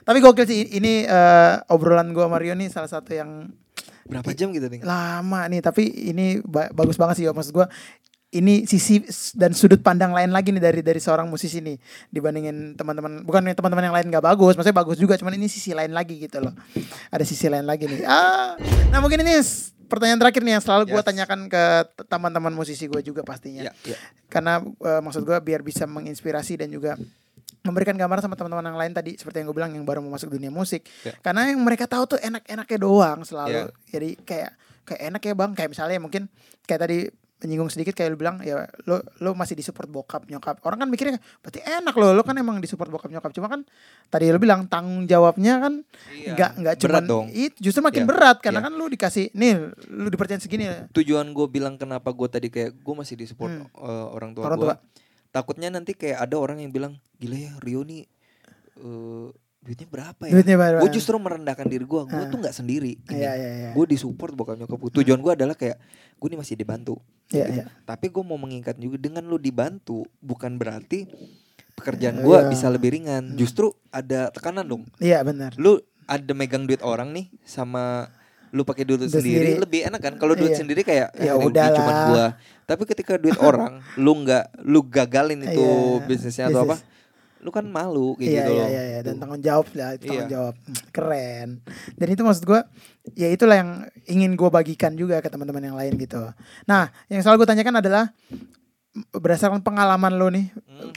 Tapi 0.01 0.19
gokil 0.19 0.43
sih 0.43 0.71
ini 0.73 1.03
eh, 1.03 1.53
obrolan 1.67 2.07
gue 2.09 2.23
Mario 2.23 2.53
nih 2.53 2.67
salah 2.67 2.87
satu 2.87 3.11
yang 3.11 3.51
berapa 4.05 4.31
jam 4.31 4.53
gitu 4.53 4.69
nih 4.69 4.79
lama 4.79 5.49
nih 5.49 5.59
tapi 5.59 5.81
ini 6.07 6.37
ba- 6.39 6.69
bagus 6.69 6.93
banget 6.93 7.15
sih 7.17 7.25
ya 7.25 7.33
maksud 7.33 7.51
gue 7.51 7.65
ini 8.35 8.67
sisi 8.67 8.99
dan 9.33 9.55
sudut 9.55 9.79
pandang 9.79 10.11
lain 10.11 10.29
lagi 10.29 10.51
nih 10.51 10.59
dari 10.59 10.81
dari 10.83 10.99
seorang 10.99 11.25
musisi 11.25 11.63
nih 11.63 11.79
dibandingin 12.11 12.75
teman-teman 12.75 13.23
bukan 13.23 13.47
teman-teman 13.55 13.87
yang 13.87 13.95
lain 13.95 14.07
nggak 14.11 14.25
bagus 14.25 14.53
maksudnya 14.53 14.75
bagus 14.75 14.99
juga 14.99 15.15
cuman 15.15 15.33
ini 15.33 15.47
sisi 15.47 15.71
lain 15.71 15.95
lagi 15.95 16.19
gitu 16.19 16.43
loh 16.43 16.51
ada 17.07 17.23
sisi 17.23 17.47
lain 17.47 17.63
lagi 17.63 17.87
nih 17.87 18.03
ah 18.03 18.59
nah 18.91 18.99
mungkin 18.99 19.23
ini 19.23 19.39
pertanyaan 19.85 20.19
terakhir 20.19 20.41
nih 20.43 20.53
yang 20.59 20.63
selalu 20.63 20.83
gue 20.91 20.99
Yes. 20.99 21.07
tanyakan 21.07 21.39
ke 21.47 21.63
teman-teman 22.05 22.51
musisi 22.51 22.85
gue 22.85 22.99
juga 22.99 23.21
pastinya 23.21 23.69
ya, 23.69 23.73
ya. 23.85 23.97
karena 24.27 24.59
eh, 24.61 24.99
maksud 24.99 25.23
gue 25.23 25.37
biar 25.39 25.61
bisa 25.61 25.85
menginspirasi 25.85 26.57
dan 26.59 26.73
juga 26.73 26.97
memberikan 27.61 27.97
gambaran 27.97 28.21
sama 28.21 28.33
teman-teman 28.33 28.65
yang 28.65 28.77
lain 28.77 28.93
tadi 28.93 29.11
seperti 29.13 29.41
yang 29.41 29.47
gue 29.49 29.57
bilang 29.57 29.71
yang 29.73 29.85
baru 29.85 30.01
mau 30.01 30.13
masuk 30.13 30.33
dunia 30.33 30.49
musik 30.49 30.85
Ya. 31.01 31.13
karena 31.21 31.49
yang 31.49 31.61
mereka 31.61 31.85
tahu 31.85 32.17
tuh 32.17 32.19
enak-enaknya 32.19 32.77
doang 32.77 33.21
selalu 33.23 33.69
Ya. 33.69 33.93
jadi 33.93 34.09
kayak 34.21 34.51
kayak 34.85 35.01
enak 35.13 35.21
ya 35.21 35.33
bang 35.33 35.51
kayak 35.53 35.69
misalnya 35.69 35.97
mungkin 35.97 36.23
kayak 36.65 36.81
tadi 36.85 36.99
menyinggung 37.45 37.69
sedikit 37.69 37.93
kayak 37.93 38.09
lu 38.09 38.17
bilang 38.17 38.41
ya 38.41 38.65
lo 38.83 38.97
lo 39.19 39.31
masih 39.31 39.53
disupport 39.53 39.85
bokap 39.85 40.25
nyokap 40.25 40.57
orang 40.59 40.81
kan 40.81 40.89
mikirnya 40.89 41.21
berarti 41.39 41.61
enak 41.61 41.93
lo 41.93 42.09
lo 42.09 42.21
kan 42.21 42.33
emang 42.33 42.57
disupport 42.57 42.89
bokap 42.89 43.07
nyokap 43.07 43.29
cuma 43.31 43.45
kan 43.47 43.61
tadi 44.07 44.27
lu 44.27 44.35
bilang 44.35 44.65
tanggung 44.65 45.05
jawabnya 45.05 45.61
kan 45.61 45.73
Iya. 46.09 46.33
nggak 46.33 46.51
nggak 46.57 46.75
cuma 46.79 46.97
itu 47.29 47.55
justru 47.61 47.79
makin 47.79 48.03
Ya. 48.03 48.07
berat 48.07 48.37
karena 48.39 48.59
Ya. 48.59 48.65
kan 48.65 48.73
lu 48.73 48.85
dikasih 48.87 49.29
nih 49.31 49.53
lu 49.87 50.09
dipercayain 50.09 50.41
segini 50.41 50.65
tujuan 50.91 51.29
gue 51.29 51.45
bilang 51.47 51.77
kenapa 51.77 52.09
gue 52.09 52.25
tadi 52.27 52.49
kayak 52.49 52.73
gue 52.73 52.95
masih 52.95 53.13
di 53.13 53.23
support 53.23 53.53
Hmm. 53.53 53.69
eh, 53.69 54.07
orang 54.09 54.33
tua 54.33 54.43
Orang 54.43 54.57
gue 54.57 54.67
tua. 54.67 54.75
takutnya 55.29 55.69
nanti 55.69 55.93
kayak 55.93 56.17
ada 56.19 56.35
orang 56.35 56.57
yang 56.57 56.71
bilang 56.71 56.97
gila 57.15 57.37
ya 57.37 57.53
Rio 57.59 57.81
nih 57.81 58.09
eh, 58.75 59.27
duitnya 59.65 59.87
berapa 59.87 60.21
ya 60.21 60.31
duitnya 60.31 60.55
berapa 60.55 60.79
gue 60.79 60.91
justru 60.91 61.15
merendahkan 61.17 61.65
diri 61.65 61.83
gue 61.83 62.01
gue 62.05 62.15
Ah. 62.15 62.29
tuh 62.29 62.37
nggak 62.37 62.53
sendiri 62.53 63.01
iya 63.09 63.31
iya 63.33 63.51
iya 63.51 63.69
gue 63.73 63.85
disupport 63.87 64.31
bokap 64.31 64.55
nyokap 64.55 64.77
gue 64.77 64.91
tujuan 64.95 65.17
gue 65.17 65.33
adalah 65.33 65.53
kayak 65.53 65.81
gue 66.15 66.27
nih 66.27 66.37
masih 66.37 66.55
dibantu 66.55 66.95
iya 67.27 67.45
gitu. 67.45 67.59
iya 67.59 67.65
tapi 67.83 68.07
gue 68.07 68.21
mau 68.21 68.37
mengingat 68.37 68.77
juga 68.77 68.95
dengan 68.95 69.25
lu 69.25 69.35
dibantu 69.37 70.05
bukan 70.19 70.55
berarti 70.55 71.09
pekerjaan 71.73 72.21
gue 72.21 72.37
Iya. 72.37 72.47
bisa 72.47 72.69
lebih 72.69 72.93
ringan 72.93 73.33
justru 73.33 73.73
ada 73.89 74.29
tekanan 74.29 74.63
dong 74.63 74.83
iya 74.97 75.19
benar 75.19 75.51
lu 75.55 75.81
ada 76.05 76.31
megang 76.31 76.63
duit 76.63 76.79
orang 76.79 77.09
nih 77.09 77.33
sama 77.41 78.07
lu 78.51 78.61
pakai 78.61 78.85
duit 78.85 79.01
Duit 79.01 79.11
sendiri, 79.11 79.51
sendiri. 79.51 79.59
lebih 79.59 79.79
enak 79.83 79.99
kan 79.99 80.13
kalau 80.15 80.31
duit 80.33 80.53
Iya. 80.53 80.59
sendiri 80.61 80.81
kayak 80.81 81.09
Ya 81.17 81.33
"Ah, 81.33 81.35
ini 81.35 81.43
udahlah." 81.43 81.75
cuma 81.75 81.91
gua 82.07 82.25
tapi 82.63 82.83
ketika 82.85 83.17
duit 83.17 83.35
orang 83.43 83.83
lu 83.95 84.11
nggak 84.15 84.45
lu 84.63 84.79
gagalin 84.81 85.41
itu 85.43 85.59
Iya, 85.59 86.05
bisnisnya 86.05 86.45
atau 86.47 86.63
apa. 86.63 86.77
Lu 87.45 87.53
kan 87.53 87.61
malu 87.63 88.17
iya, 88.17 88.49
gitu 88.49 88.51
iya, 88.51 88.57
loh 88.57 88.67
iya, 88.67 88.83
iya. 88.89 88.99
dan 89.05 89.21
tanggung 89.21 89.39
jawab 89.39 89.69
lah 89.77 89.93
itu 89.93 90.09
tanggung 90.09 90.25
Iya. 90.25 90.33
jawab 90.33 90.55
Hmm, 90.57 90.77
keren 90.89 91.49
dan 91.93 92.07
itu 92.09 92.21
maksud 92.25 92.43
gue 92.43 92.61
ya 93.13 93.29
itulah 93.29 93.55
yang 93.61 93.71
ingin 94.09 94.33
gue 94.33 94.49
bagikan 94.49 94.97
juga 94.97 95.21
ke 95.21 95.29
teman-teman 95.29 95.61
yang 95.61 95.77
lain 95.77 95.93
gitu 95.95 96.25
nah 96.65 96.89
yang 97.05 97.21
selalu 97.21 97.45
gue 97.45 97.49
tanyakan 97.53 97.85
adalah 97.85 98.09
berdasarkan 99.11 99.59
pengalaman 99.59 100.15
lo 100.15 100.31
nih, 100.31 100.47
Hmm. 100.65 100.91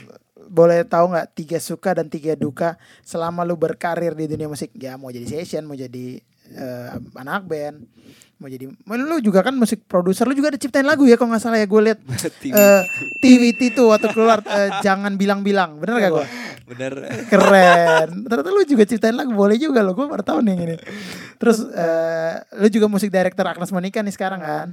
boleh 0.47 0.87
tahu 0.87 1.11
nggak 1.11 1.35
tiga 1.35 1.59
suka 1.59 1.91
dan 1.93 2.07
tiga 2.07 2.31
duka 2.33 2.79
selama 3.03 3.43
lu 3.43 3.53
berkarir 3.53 4.15
di 4.15 4.23
dunia 4.25 4.47
musik? 4.47 4.71
Ya 4.73 4.95
mau 4.95 5.11
jadi 5.11 5.27
session, 5.27 5.67
mau 5.67 5.75
jadi 5.75 6.23
eh, 6.49 6.87
anak 7.13 7.43
band, 7.45 7.83
mau 8.39 8.47
jadi, 8.47 8.71
lu 8.71 9.19
juga 9.19 9.43
kan 9.43 9.51
musik 9.51 9.83
produser, 9.83 10.23
lu 10.23 10.31
juga 10.31 10.55
ada 10.55 10.59
ciptain 10.59 10.87
lagu 10.87 11.03
ya 11.03 11.19
kalau 11.19 11.35
nggak 11.35 11.43
salah 11.43 11.59
ya 11.59 11.67
gue 11.67 11.81
lihat 11.91 11.99
TV. 12.41 12.55
eh 12.55 12.81
TWT 13.19 13.61
tuh 13.75 13.91
waktu 13.91 14.07
keluar 14.15 14.39
eh, 14.47 14.79
jangan 14.79 15.19
bilang-bilang, 15.19 15.75
bener 15.75 15.99
gak 15.99 16.11
gue? 16.15 16.27
Bener. 16.71 16.93
Keren. 17.27 18.29
Ternyata 18.31 18.49
lu 18.55 18.63
juga 18.63 18.87
ciptain 18.87 19.11
lagu 19.11 19.35
boleh 19.35 19.59
juga 19.59 19.83
lo. 19.83 19.91
Gue 19.91 20.07
baru 20.07 20.23
tahu 20.23 20.39
nih 20.39 20.51
yang 20.55 20.61
ini. 20.71 20.75
Terus 21.35 21.67
eh, 21.67 22.33
lu 22.63 22.71
juga 22.71 22.87
musik 22.87 23.11
director 23.11 23.43
Agnes 23.43 23.75
Monica 23.75 23.99
nih 23.99 24.15
sekarang 24.15 24.39
kan? 24.39 24.67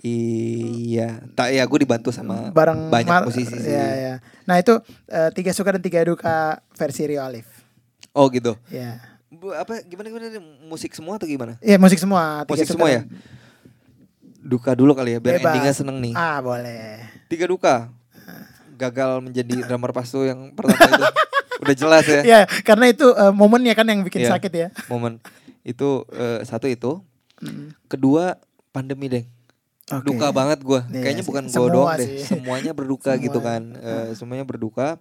Iya, 0.00 1.20
tak 1.36 1.52
ya 1.52 1.60
gue 1.68 1.78
dibantu 1.84 2.08
sama 2.08 2.48
Bareng 2.56 2.88
banyak 2.88 3.10
Mar- 3.10 3.26
musisi 3.28 3.52
sih. 3.52 3.68
Iya, 3.74 3.86
iya. 3.98 4.14
Nah, 4.48 4.56
itu 4.56 4.78
eh, 5.10 5.28
tiga 5.34 5.50
suka 5.52 5.76
dan 5.76 5.82
tiga 5.82 6.00
duka 6.06 6.62
versi 6.72 7.10
Rio 7.10 7.20
Alif. 7.20 7.44
Oh 8.14 8.30
gitu. 8.30 8.54
Ya. 8.70 9.09
Bu, 9.30 9.54
apa 9.54 9.78
gimana 9.86 10.10
gimana 10.10 10.26
musik 10.66 10.90
semua 10.90 11.14
atau 11.14 11.24
gimana? 11.24 11.54
Iya, 11.62 11.78
musik 11.78 11.96
semua. 11.96 12.42
Tiga 12.44 12.50
Musik 12.58 12.66
semua 12.66 12.90
ya? 12.90 13.02
Duka 14.40 14.74
dulu 14.74 14.90
kali 14.90 15.14
ya 15.14 15.18
biar 15.22 15.38
Bebas. 15.38 15.52
endingnya 15.54 15.74
seneng 15.76 15.96
nih. 16.02 16.14
Ah, 16.18 16.42
boleh. 16.42 16.98
Tiga 17.30 17.46
duka. 17.46 17.94
Gagal 18.74 19.22
menjadi 19.22 19.54
drummer 19.70 19.94
pastu 19.94 20.26
yang 20.26 20.50
pertama 20.50 20.82
itu. 20.82 21.06
Udah 21.60 21.74
jelas 21.76 22.04
ya. 22.04 22.20
Iya, 22.24 22.40
karena 22.64 22.90
itu 22.90 23.06
eh, 23.06 23.30
momennya 23.30 23.76
kan 23.76 23.86
yang 23.86 24.02
bikin 24.02 24.26
Iya. 24.26 24.34
sakit 24.34 24.52
ya. 24.52 24.68
Momen 24.90 25.22
itu 25.62 26.02
eh, 26.10 26.42
satu 26.42 26.66
itu. 26.66 26.98
Kedua 27.86 28.34
pandemi 28.72 29.06
deng. 29.06 29.26
Oke. 29.90 30.10
Duka 30.10 30.30
banget 30.30 30.58
gua. 30.62 30.82
Iya 30.88 31.02
Kayaknya 31.06 31.24
bukan 31.24 31.44
Semua 31.46 31.70
doang 31.70 31.88
deh. 31.94 32.08
Semuanya 32.18 32.72
berduka 32.72 33.12
Semua. 33.14 33.24
gitu 33.30 33.38
kan. 33.38 33.62
Eh, 33.76 34.10
semuanya 34.18 34.42
berduka. 34.42 34.98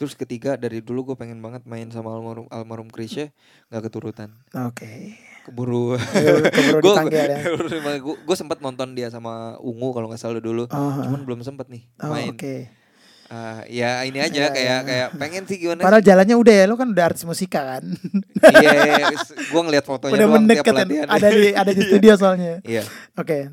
Terus 0.00 0.16
ketiga 0.16 0.56
dari 0.56 0.80
dulu 0.80 1.12
gue 1.12 1.16
pengen 1.20 1.44
banget 1.44 1.60
main 1.68 1.84
sama 1.92 2.16
almarhum 2.16 2.48
almarhum 2.48 2.88
Krisye 2.88 3.36
nggak 3.68 3.92
keturutan. 3.92 4.32
Oke. 4.56 5.20
Keburu 5.44 6.00
Keburu 6.00 6.80
gue 6.80 6.88
dipanggil 6.88 7.20
ya. 7.28 7.40
gue 8.32 8.36
sempat 8.40 8.64
nonton 8.64 8.96
dia 8.96 9.12
sama 9.12 9.60
Ungu 9.60 9.92
kalau 9.92 10.08
nggak 10.08 10.16
salah 10.24 10.40
dulu. 10.40 10.64
Oh, 10.72 10.92
Cuman 11.04 11.20
belum 11.28 11.44
sempet 11.44 11.68
nih 11.68 11.84
oh, 12.00 12.16
main. 12.16 12.32
oke. 12.32 12.80
Ah, 13.28 13.60
ya 13.68 14.00
ini 14.08 14.24
aja 14.24 14.48
Iya, 14.48 14.56
kayak 14.56 14.64
iya. 14.64 14.88
kayak 14.88 15.08
pengen 15.20 15.44
sih 15.46 15.60
gimana 15.60 15.86
Padahal 15.86 16.02
jalannya 16.02 16.34
udah 16.34 16.54
ya, 16.56 16.64
lu 16.66 16.74
kan 16.80 16.88
udah 16.90 17.04
artis 17.04 17.22
musika 17.28 17.76
kan. 17.76 17.84
Iya, 18.56 19.12
gue 19.28 19.62
ngeliat 19.68 19.84
fotonya 19.84 20.16
udah 20.16 20.28
mendekat. 20.32 20.74
Ada 21.12 21.28
di 21.28 21.48
ada 21.52 21.70
di 21.76 21.82
studio 21.84 22.16
soalnya. 22.16 22.64
Iya. 22.64 22.88
Oke. 23.20 23.52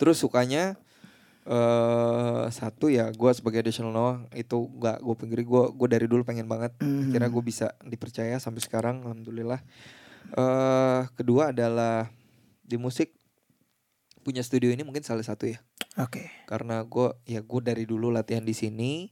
Terus 0.00 0.16
sukanya 0.24 0.80
eh 1.44 2.44
satu 2.48 2.86
ya 2.86 3.10
gue 3.10 3.30
sebagai 3.32 3.60
additional 3.60 3.90
Noah 3.90 4.16
itu 4.32 4.54
gak 4.76 4.98
gue 4.98 5.14
pikir 5.16 5.38
gue 5.42 5.62
gue 5.72 5.88
dari 5.88 6.06
dulu 6.06 6.22
pengen 6.22 6.46
banget 6.46 6.70
Mhm. 6.78 7.10
kira 7.10 7.26
gue 7.26 7.42
bisa 7.42 7.74
dipercaya 7.82 8.38
sampai 8.38 8.60
sekarang 8.60 9.02
alhamdulillah. 9.02 9.58
eh 10.32 11.00
kedua 11.12 11.50
adalah 11.50 12.06
di 12.62 12.76
musik 12.76 13.10
punya 14.20 14.38
studio 14.40 14.70
ini 14.70 14.80
mungkin 14.80 15.02
salah 15.02 15.20
satu 15.20 15.44
ya 15.44 15.58
Oke. 15.98 16.30
karena 16.46 16.78
gue 16.80 17.10
ya 17.26 17.40
gue 17.40 17.60
dari 17.60 17.82
dulu 17.82 18.08
latihan 18.08 18.40
di 18.40 18.54
sini 18.54 19.10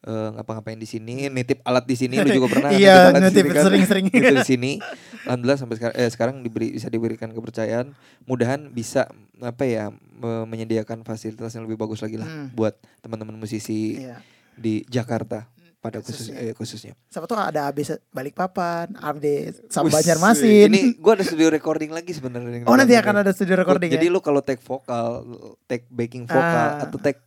eh, 0.00 0.28
ngapa-ngapain 0.32 0.74
di 0.76 0.86
sini 0.86 1.26
nitip 1.28 1.60
alat 1.62 1.82
di 1.82 1.94
sini 1.94 2.14
lu 2.16 2.30
juga 2.32 2.48
pernah 2.48 2.70
kan 2.70 2.78
Iya, 2.80 3.10
di 3.10 3.20
nitip 3.20 3.42
sini 3.42 3.50
kan? 3.52 3.62
sering-sering. 3.64 4.06
Gitu 4.08 4.32
di 4.32 4.46
sini 4.46 4.72
alhamdulillah 5.24 5.56
sampai 5.56 5.76
sekarang 5.76 5.96
eh, 5.96 6.08
sekarang 6.08 6.34
diberi 6.40 6.70
bisa 6.70 6.86
diberikan 6.86 7.28
kepercayaan 7.28 7.94
mudahan 8.24 8.68
bisa 8.68 9.06
apa 9.38 9.62
ya 9.62 9.88
me- 9.90 10.46
menyediakan 10.46 11.02
fasilitas 11.02 11.50
yang 11.50 11.64
lebih 11.64 11.76
bagus 11.76 11.98
lagi 11.98 12.14
lah 12.14 12.24
Hmm. 12.24 12.48
buat 12.50 12.74
teman-teman 12.98 13.34
musisi 13.34 13.98
Iya. 13.98 14.18
di 14.52 14.82
Jakarta 14.84 15.46
pada 15.78 15.98
khusus 15.98 16.30
Khususnya. 16.30 16.38
eh, 16.40 16.52
khususnya 16.52 16.92
Siapa 17.06 17.26
tuh 17.26 17.34
ada 17.34 17.66
abis 17.66 17.90
Balikpapan, 18.08 18.94
update 18.94 19.66
Sam 19.66 19.84
Wus, 19.84 19.92
Banjarmasin. 19.92 20.68
ini 20.68 20.94
gue 20.94 21.12
ada 21.12 21.22
studio 21.22 21.48
recording 21.48 21.90
lagi 21.90 22.12
sebenarnya 22.12 22.62
oh 22.62 22.72
nanti 22.72 22.94
akan 22.94 23.14
ada 23.18 23.30
studio 23.30 23.54
recording 23.56 23.90
jadi 23.90 24.06
ya. 24.06 24.08
lu 24.08 24.18
kalau 24.18 24.38
take 24.40 24.60
vokal 24.60 25.26
take 25.64 25.86
backing 25.88 26.22
vokal 26.24 26.38
Ah. 26.72 26.82
atau 26.82 26.96
take 26.96 27.18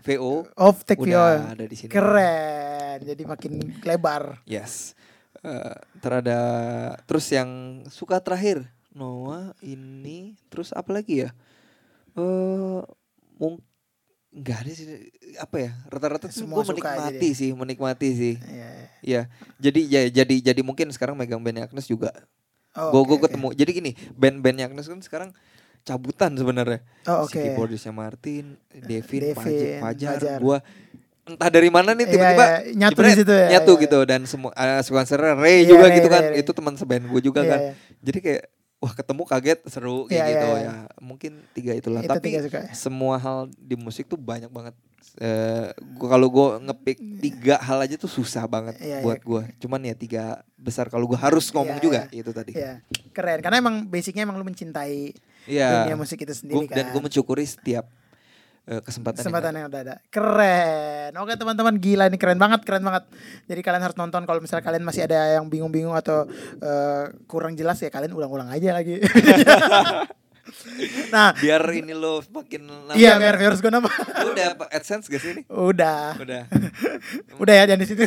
VO 0.00 0.48
Off 0.56 0.80
take 0.82 0.96
udah 0.98 1.12
view. 1.36 1.52
ada 1.52 1.64
di 1.66 1.76
sini 1.76 1.92
Keren. 1.92 2.98
Jadi 3.02 3.22
makin 3.22 3.52
lebar. 3.80 4.40
Yes. 4.42 4.96
Eh, 5.40 5.76
terada 6.04 6.38
terus 7.08 7.24
yang 7.32 7.48
suka 7.88 8.20
terakhir 8.20 8.68
Noah 8.92 9.56
ini 9.64 10.36
terus 10.52 10.68
apa 10.70 10.92
lagi 10.92 11.24
ya? 11.24 11.32
Eh 12.12 12.80
mung 13.40 13.56
nggak 14.30 14.58
ada 14.62 14.70
sih 14.70 14.86
apa 15.40 15.56
ya 15.58 15.70
rata-rata 15.88 16.28
tuh 16.28 16.44
Semua 16.44 16.60
gue 16.60 16.70
menikmati 16.70 17.28
sih 17.32 17.50
menikmati 17.50 18.08
sih 18.12 18.34
Iya. 18.38 18.70
ya 19.00 19.22
jadi 19.58 19.80
ya 19.82 20.00
jadi 20.22 20.34
jadi 20.52 20.60
mungkin 20.60 20.92
sekarang 20.92 21.16
megang 21.16 21.40
bandnya 21.40 21.66
Agnes 21.66 21.88
juga 21.88 22.12
Oh, 22.76 22.94
gue 22.94 23.02
oke, 23.02 23.08
gue 23.10 23.18
ketemu 23.26 23.48
jadi 23.56 23.70
gini 23.72 23.90
band-bandnya 24.14 24.70
Agnes 24.70 24.86
kan 24.86 25.02
sekarang 25.02 25.30
cabutan 25.82 26.36
sebenarnya 26.36 26.84
Oh, 27.08 27.26
si 27.26 27.34
oke. 27.34 27.42
keyboardisnya 27.42 27.90
Martin 27.90 28.54
Devin, 28.70 29.34
Devin, 29.34 29.34
Fajar, 29.34 29.80
Fajar, 29.82 30.10
Fajar. 30.20 30.38
gue 30.38 30.58
entah 31.30 31.48
dari 31.48 31.68
mana 31.68 31.90
nih 31.92 32.02
Iya, 32.02 32.12
tiba-tiba 32.12 32.44
iya, 32.44 32.58
nyatu 32.76 32.92
jebret, 32.96 33.08
di 33.08 33.18
situ 33.18 33.32
ya, 33.32 33.46
nyatu 33.50 33.72
iya, 33.72 33.82
gitu 33.82 33.98
dan 34.02 34.20
semua 34.24 34.50
uh, 34.50 34.80
sequencernya 34.80 35.32
Ray 35.34 35.56
Iya, 35.58 35.68
juga 35.68 35.86
Ray, 35.86 35.96
gitu 35.96 36.08
kan. 36.08 36.22
Ray, 36.22 36.32
Ray. 36.32 36.42
itu 36.42 36.50
teman 36.50 36.74
seband 36.74 37.04
gue 37.04 37.20
juga 37.20 37.40
Iya, 37.40 37.50
kan. 37.50 37.60
jadi 38.00 38.18
kayak 38.20 38.44
wah 38.76 38.92
ketemu 38.92 39.22
kaget 39.24 39.58
seru 39.66 39.98
kayak 40.06 40.24
gitu. 40.26 40.48
ya 40.58 40.72
mungkin 40.98 41.32
tiga 41.52 41.72
itulah. 41.74 42.00
Itu 42.00 42.08
tapi 42.10 42.26
tiga 42.26 42.40
suka. 42.42 42.60
semua 42.72 43.14
hal 43.14 43.38
di 43.52 43.76
musik 43.76 44.04
tuh 44.04 44.16
banyak 44.16 44.48
banget. 44.48 44.72
Eh 45.20 45.68
gua 45.98 46.08
kalau 46.08 46.28
gue 46.28 46.46
ngepick 46.62 46.96
tiga 47.20 47.58
hal 47.58 47.76
aja 47.78 47.96
tuh 47.96 48.08
susah 48.08 48.46
banget 48.46 48.72
buat 49.00 49.18
gue 49.18 49.42
cuman 49.58 49.80
ya 49.82 49.92
tiga 49.92 50.24
besar 50.54 50.86
kalau 50.86 51.04
gue 51.04 51.18
harus 51.18 51.50
ngomong 51.50 51.76
juga 51.76 52.08
itu 52.08 52.30
tadi. 52.30 52.56
Keren. 53.10 53.44
Karena 53.44 53.58
emang 53.58 53.84
basicnya 53.84 54.24
emang 54.24 54.38
lu 54.38 54.44
mencintai 54.44 55.12
dunia 55.44 55.96
musik 55.98 56.16
itu 56.18 56.32
sendiri 56.32 56.64
Gua- 56.64 56.68
kan. 56.68 56.76
dan 56.80 56.84
gue 56.88 57.00
mencukuri 57.02 57.44
setiap 57.44 57.84
eh, 58.68 58.80
kesempatan, 58.82 59.16
yang 59.16 59.24
kesempatan 59.24 59.50
ada. 59.50 59.58
yang 59.58 59.68
udah 59.70 59.80
ada. 59.80 59.94
Keren. 60.12 61.12
Oke 61.20 61.32
teman-teman 61.36 61.74
gila 61.80 62.04
ini 62.08 62.18
keren 62.20 62.40
banget, 62.40 62.60
keren 62.64 62.84
banget. 62.84 63.04
Jadi 63.46 63.60
kalian 63.60 63.82
harus 63.84 63.96
nonton 63.96 64.22
kalau 64.28 64.40
misalnya 64.42 64.64
kalian 64.64 64.84
masih 64.84 65.06
ada 65.06 65.40
yang 65.40 65.46
bingung-bingung 65.48 65.96
atau 65.96 66.28
eh, 66.60 67.04
kurang 67.24 67.56
jelas 67.56 67.80
ya 67.80 67.88
kalian 67.88 68.12
ulang-ulang 68.12 68.52
aja 68.52 68.76
lagi. 68.76 69.00
nah, 71.14 71.30
biar 71.38 71.62
ini 71.72 71.94
lo 71.94 72.20
makin 72.26 72.66
nambah. 72.66 72.94
iya 72.98 73.14
biar 73.16 73.38
viewers 73.38 73.62
gue 73.62 73.70
nambah. 73.70 73.92
Udah 74.34 74.46
AdSense 74.74 75.06
gak 75.06 75.20
sih 75.22 75.30
ini 75.38 75.42
Udah. 75.46 76.18
udah 76.18 76.42
Udah 77.42 77.54
ya 77.54 77.64
jangan 77.70 77.80
di 77.80 77.86
situ. 77.86 78.02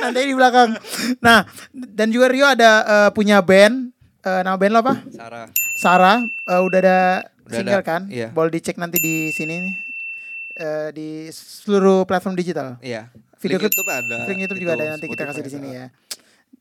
Nanti 0.00 0.18
di 0.26 0.34
belakang. 0.34 0.74
Nah, 1.20 1.44
dan 1.72 2.08
juga 2.08 2.32
Rio 2.32 2.48
ada 2.48 2.70
eh, 2.84 3.10
punya 3.12 3.44
band 3.44 3.96
Eh, 4.26 4.42
nama 4.42 4.58
band 4.58 4.72
lo 4.74 4.80
apa? 4.82 4.94
Sarah 5.14 5.46
Sarah 5.78 6.18
eh, 6.50 6.60
udah 6.66 6.78
ada 6.82 6.98
Udah 7.46 7.58
single 7.62 7.82
ada, 7.82 7.86
kan? 7.86 8.02
iya. 8.10 8.28
Boleh 8.34 8.50
dicek 8.50 8.76
nanti 8.76 8.98
di 8.98 9.30
sini. 9.30 9.70
Eh, 10.56 10.88
di 10.96 11.28
seluruh 11.30 12.08
platform 12.08 12.32
digital. 12.32 12.80
iya 12.80 13.12
Video 13.36 13.60
Link 13.60 13.68
YouTube 13.68 13.92
ada 13.92 14.24
Link 14.24 14.40
YouTube 14.40 14.60
juga 14.64 14.72
itu, 14.72 14.82
ada 14.88 14.92
nanti 14.96 15.06
kita 15.12 15.22
kasih 15.28 15.44
di 15.44 15.52
sini 15.52 15.68
ada. 15.68 15.76
ya. 15.76 15.86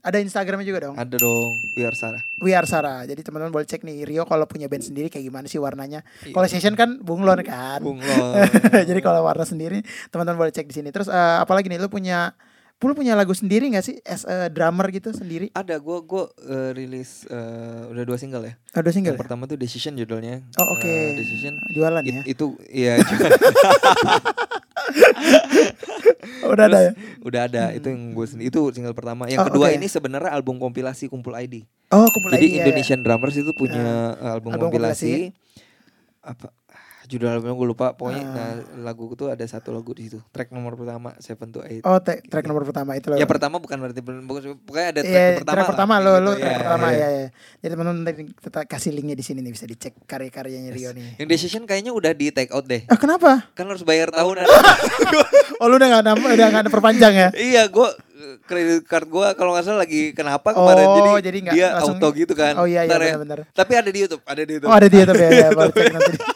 Ada 0.06 0.18
Instagramnya 0.22 0.68
juga 0.68 0.80
dong. 0.86 0.96
ada 1.00 1.16
dong 1.18 1.58
biar 1.74 1.96
Sarah 1.98 2.22
We 2.38 2.54
Are 2.54 2.68
Sarah. 2.68 3.08
Jadi 3.10 3.26
teman-teman 3.26 3.50
boleh 3.56 3.66
cek 3.66 3.82
nih 3.82 4.06
Rio 4.06 4.28
kalau 4.28 4.46
punya 4.46 4.70
band 4.70 4.84
sendiri 4.86 5.08
kayak 5.10 5.26
gimana 5.26 5.48
sih 5.50 5.58
warnanya. 5.58 6.06
Iya. 6.28 6.36
Kalau 6.36 6.46
session 6.46 6.76
kan 6.78 7.02
bunglon 7.02 7.42
kan. 7.42 7.82
bunglon 7.82 8.46
Jadi 8.92 9.00
kalau 9.02 9.26
warna 9.26 9.48
sendiri 9.48 9.82
teman-teman 10.14 10.38
boleh 10.46 10.54
cek 10.54 10.68
di 10.70 10.76
sini. 10.76 10.92
Terus 10.92 11.10
eh, 11.10 11.38
apalagi 11.42 11.72
nih 11.72 11.80
lu 11.80 11.88
punya 11.90 12.36
lu 12.78 12.94
punya 12.94 13.14
lagu 13.14 13.32
sendiri 13.32 13.66
gak 13.68 13.82
sih 13.82 13.98
as 14.04 14.24
a 14.24 14.46
drummer 14.48 14.86
gitu 14.90 15.10
sendiri? 15.10 15.50
ada 15.52 15.76
gue 15.76 15.98
gue 16.02 16.24
rilis 16.72 17.24
eh, 17.26 17.82
udah 17.88 18.04
dua 18.04 18.16
single 18.16 18.44
ya 18.44 18.54
Ada 18.74 18.90
single. 18.90 19.14
yang 19.14 19.20
pertama 19.20 19.46
tuh 19.46 19.56
Decision 19.56 19.96
judulnya 19.96 20.44
Oh, 20.56 20.68
oke. 20.70 20.84
Eh, 20.84 21.16
Decision 21.16 21.56
Jualan 21.72 22.04
It- 22.04 22.14
ya. 22.14 22.22
itu 22.28 22.46
iya 22.68 22.94
juga. 23.00 23.32
Udah 26.46 26.66
ada 26.68 26.80
ya. 26.80 26.92
udah 27.22 27.42
ada 27.44 27.64
itu 27.72 27.88
yang 27.88 28.14
gue 28.14 28.26
sendiri 28.28 28.48
itu 28.48 28.62
single 28.72 28.94
pertama 28.94 29.26
yang 29.26 29.42
Oh, 29.42 29.48
kedua 29.48 29.68
oke. 29.68 29.76
ini 29.76 29.88
sebenarnya 29.88 30.30
album 30.30 30.58
kompilasi 30.58 31.08
kumpul 31.08 31.34
ID 31.34 31.66
Oh, 31.90 32.06
kumpul 32.08 32.30
jadi 32.32 32.38
ID, 32.40 32.46
ya, 32.46 32.54
ya. 32.54 32.64
Indonesian 32.64 33.02
Drummers 33.02 33.36
itu 33.36 33.52
punya 33.52 33.82
eh, 34.14 34.32
album, 34.32 34.52
album 34.52 34.70
kompilasi 34.70 35.34
apa 36.22 36.50
ah, 36.50 36.65
judul 37.06 37.28
albumnya 37.30 37.54
gue 37.54 37.68
lupa 37.68 37.88
pokoknya 37.92 38.22
Ah. 38.22 38.32
nah 38.32 38.50
lagu 38.84 39.08
itu 39.08 39.26
ada 39.26 39.42
satu 39.44 39.70
lagu 39.70 39.92
di 39.92 40.06
situ 40.06 40.20
track 40.28 40.50
nomor 40.50 40.74
pertama 40.74 41.14
Seven 41.18 41.50
to 41.50 41.62
Eight 41.62 41.82
Oh, 41.82 41.98
te- 41.98 42.22
track 42.22 42.44
nomor 42.44 42.64
pertama 42.64 42.94
itu 42.94 43.08
loh. 43.08 43.16
ya 43.16 43.24
pertama 43.24 43.58
bukan 43.58 43.76
berarti 43.76 44.00
belum- 44.00 44.24
bukan- 44.24 44.58
pokoknya 44.60 44.88
ada 44.90 45.02
track 45.02 45.14
Iya, 45.24 45.38
pertama 45.38 45.54
track 45.54 45.60
lah, 45.60 45.70
pertama 45.72 45.94
lo, 45.98 46.12
gitu. 46.12 46.20
lo 46.20 46.32
Iya, 46.32 46.36
track 46.36 46.50
iya, 46.50 46.60
pertama 46.60 46.88
iya. 46.88 46.98
ya, 46.98 47.10
ya. 47.16 47.28
Jadi 47.58 47.72
teman-teman 47.72 48.04
kita 48.36 48.60
kasih 48.66 48.92
linknya 48.92 49.14
di 49.14 49.24
sini 49.24 49.40
nih 49.40 49.52
bisa 49.52 49.66
dicek 49.66 49.94
karya-karyanya 50.04 50.72
Rio 50.72 50.92
nih. 50.92 51.18
yang 51.18 51.28
Decision 51.28 51.64
kayaknya 51.64 51.92
udah 51.92 52.12
di 52.12 52.30
take 52.30 52.50
out 52.50 52.64
deh 52.64 52.82
Ah 52.86 52.96
kenapa? 52.96 53.50
kan 53.52 53.66
harus 53.66 53.82
bayar 53.82 54.10
tahunan 54.10 54.46
Oh 55.62 55.68
lu 55.68 55.76
udah 55.76 55.88
gak, 55.90 56.04
nambah- 56.04 56.32
udah 56.32 56.48
gak 56.50 56.62
ada 56.62 56.72
perpanjang 56.72 57.14
ya? 57.14 57.30
iya 57.34 57.64
gue 57.66 57.90
kredit 58.42 58.84
card 58.84 59.06
gue 59.06 59.28
kalau 59.34 59.52
nggak 59.52 59.64
salah 59.64 59.82
lagi 59.82 60.12
kenapa 60.12 60.50
kemarin 60.50 60.86
Oh, 60.86 60.96
jadi, 60.98 61.10
jadi 61.22 61.38
nggak 61.42 61.54
dia 61.54 61.68
langsung- 61.74 61.98
auto 61.98 62.08
gitu 62.12 62.34
kan 62.34 62.54
Oh 62.56 62.66
iya 62.66 62.82
iya 62.82 62.92
ya. 62.92 63.16
benar-benar. 63.16 63.40
tapi 63.52 63.74
ada 63.74 63.90
di 63.90 64.00
YouTube 64.00 64.24
ada 64.24 64.42
di 64.42 64.52
YouTube 64.52 64.68
Oh 64.68 64.76
ada 64.76 64.88
di 64.88 64.98
YouTube 64.98 65.20
ya, 65.20 65.30
ya 65.32 65.48
baru 65.52 65.72
cek 65.72 65.88
nanti. 65.92 66.14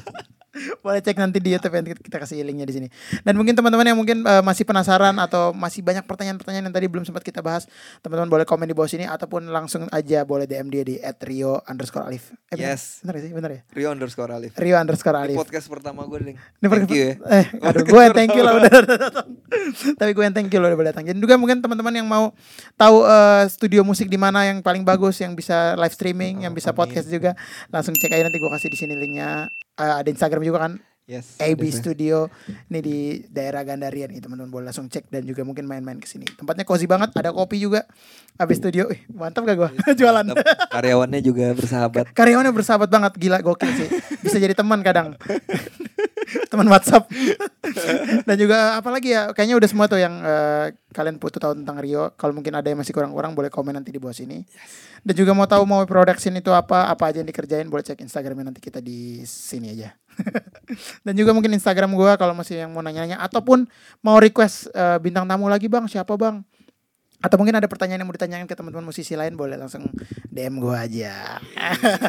Boleh 0.83 0.99
cek 1.03 1.17
nanti 1.17 1.39
di 1.39 1.55
YouTube 1.55 1.73
nanti 1.75 1.95
kita 1.95 2.17
kasih 2.21 2.43
linknya 2.43 2.67
di 2.67 2.75
sini. 2.75 2.87
Dan 3.23 3.35
mungkin 3.39 3.55
teman-teman 3.55 3.85
yang 3.87 3.97
mungkin 3.97 4.23
eh, 4.23 4.43
masih 4.43 4.63
penasaran 4.63 5.15
atau 5.17 5.51
masih 5.55 5.81
banyak 5.81 6.03
pertanyaan-pertanyaan 6.05 6.69
yang 6.69 6.75
tadi 6.75 6.87
belum 6.91 7.03
sempat 7.07 7.23
kita 7.23 7.39
bahas, 7.39 7.65
teman-teman 8.03 8.29
boleh 8.29 8.45
komen 8.45 8.67
di 8.67 8.75
bawah 8.75 8.89
sini 8.89 9.05
ataupun 9.07 9.49
langsung 9.49 9.87
aja 9.89 10.23
boleh 10.23 10.45
DM 10.45 10.67
dia 10.71 10.83
di 10.85 10.95
@rio 10.99 11.61
underscore 11.65 12.05
alif. 12.07 12.31
Eh? 12.53 12.57
Yes. 12.59 13.05
Bener 13.05 13.21
sih, 13.21 13.31
bener 13.31 13.51
ya. 13.51 13.61
Rio 13.73 13.89
underscore 13.93 14.33
Alif. 14.33 14.51
Rio 14.57 14.75
underscore 14.75 15.17
Ini 15.21 15.23
alif. 15.31 15.37
podcast 15.37 15.67
pertama 15.69 16.01
gue 16.09 16.19
nih. 16.33 16.35
Ini 16.59 16.67
Thank 16.67 16.91
you 16.91 17.01
ya. 17.01 17.13
Eh, 17.29 17.45
aduh, 17.67 17.83
gue 17.85 18.01
yang 18.01 18.15
thank 18.17 18.33
you 18.33 18.43
lah 18.43 18.53
udah 18.57 18.69
datang. 18.69 19.27
Tapi 19.95 20.11
gue 20.17 20.23
yang 20.25 20.35
thank 20.35 20.49
you 20.49 20.59
loh 20.59 20.67
udah 20.67 20.77
boleh 20.77 20.89
datang. 20.89 21.05
Dan 21.05 21.17
juga 21.21 21.37
mungkin 21.37 21.61
teman-teman 21.61 21.93
yang 21.93 22.07
mau 22.09 22.33
tahu 22.73 23.05
eh, 23.05 23.43
studio 23.53 23.81
musik 23.85 24.09
di 24.09 24.17
mana 24.17 24.49
yang 24.49 24.59
paling 24.65 24.81
bagus, 24.81 25.21
yang 25.21 25.37
bisa 25.37 25.77
live 25.77 25.93
streaming, 25.93 26.49
yang 26.49 26.53
bisa 26.57 26.73
amin. 26.73 26.79
podcast 26.81 27.07
juga, 27.07 27.37
langsung 27.69 27.93
cek 27.93 28.09
aja 28.09 28.23
nanti 28.25 28.41
gue 28.41 28.49
kasih 28.49 28.69
di 28.73 28.77
sini 28.77 28.93
linknya. 28.97 29.47
Eh, 29.79 29.93
ada 30.03 30.09
Instagram 30.09 30.43
juga 30.43 30.59
kan, 30.61 30.73
Yes. 31.09 31.41
AB 31.41 31.57
ada. 31.65 31.73
Studio 31.73 32.29
ini 32.69 32.79
di 32.85 32.97
daerah 33.25 33.65
Gandaria 33.65 34.05
nih 34.05 34.21
teman-teman 34.21 34.53
boleh 34.53 34.69
langsung 34.69 34.85
cek 34.85 35.09
dan 35.09 35.25
juga 35.25 35.41
mungkin 35.41 35.65
main-main 35.65 35.97
ke 35.97 36.05
sini. 36.05 36.29
Tempatnya 36.29 36.61
cozy 36.61 36.85
banget, 36.85 37.09
ada 37.17 37.33
kopi 37.33 37.57
juga. 37.57 37.89
AB 38.37 38.53
Studio, 38.53 38.85
Ih, 38.93 39.01
mantap 39.09 39.41
gak 39.41 39.57
gua 39.57 39.69
jualan. 39.99 40.21
Mantap. 40.21 40.45
Karyawannya 40.69 41.19
juga 41.25 41.57
bersahabat. 41.57 42.13
Karyawannya 42.13 42.53
bersahabat 42.53 42.89
banget, 42.93 43.17
gila 43.17 43.41
gokil 43.41 43.73
sih. 43.73 43.89
Bisa 44.21 44.37
jadi 44.37 44.53
teman 44.53 44.85
kadang. 44.85 45.17
teman 46.51 46.67
WhatsApp. 46.69 47.09
dan 48.27 48.35
juga 48.35 48.77
apalagi 48.79 49.13
ya, 49.13 49.31
kayaknya 49.33 49.55
udah 49.59 49.69
semua 49.69 49.85
tuh 49.85 49.99
yang 50.01 50.15
eh, 50.21 50.75
kalian 50.93 51.21
butuh 51.21 51.41
tahu 51.41 51.53
tentang 51.57 51.77
Rio. 51.81 52.13
Kalau 52.17 52.33
mungkin 52.33 52.53
ada 52.57 52.67
yang 52.67 52.79
masih 52.79 52.93
kurang-kurang 52.93 53.37
boleh 53.37 53.51
komen 53.53 53.75
nanti 53.75 53.93
di 53.93 53.99
bawah 54.01 54.15
sini. 54.15 54.43
Dan 55.05 55.13
juga 55.15 55.31
mau 55.31 55.47
tahu 55.47 55.63
mau 55.63 55.81
production 55.87 56.35
itu 56.35 56.51
apa, 56.51 56.91
apa 56.91 57.03
aja 57.11 57.23
yang 57.23 57.29
dikerjain 57.29 57.67
boleh 57.71 57.85
cek 57.85 58.03
Instagramnya 58.03 58.51
nanti 58.51 58.59
kita 58.59 58.83
di 58.83 59.23
sini 59.23 59.73
aja. 59.73 59.95
Dan 61.05 61.13
juga 61.15 61.31
mungkin 61.31 61.55
Instagram 61.55 61.95
gua 61.95 62.19
kalau 62.19 62.35
masih 62.35 62.67
yang 62.67 62.71
mau 62.75 62.83
nanya-nanya 62.83 63.21
ataupun 63.23 63.69
mau 64.03 64.19
request 64.19 64.67
eh, 64.73 64.97
bintang 64.99 65.23
tamu 65.29 65.47
lagi 65.47 65.71
bang, 65.71 65.87
siapa 65.87 66.17
bang? 66.19 66.43
Atau 67.19 67.35
mungkin 67.35 67.51
ada 67.53 67.67
pertanyaan 67.67 67.99
yang 67.99 68.07
mau 68.07 68.15
ditanyakan 68.15 68.45
ke 68.45 68.55
teman-teman 68.55 68.85
musisi 68.85 69.11
lain 69.11 69.35
boleh 69.35 69.55
langsung 69.55 69.91
DM 70.25 70.55
gua 70.57 70.83
aja. 70.83 71.35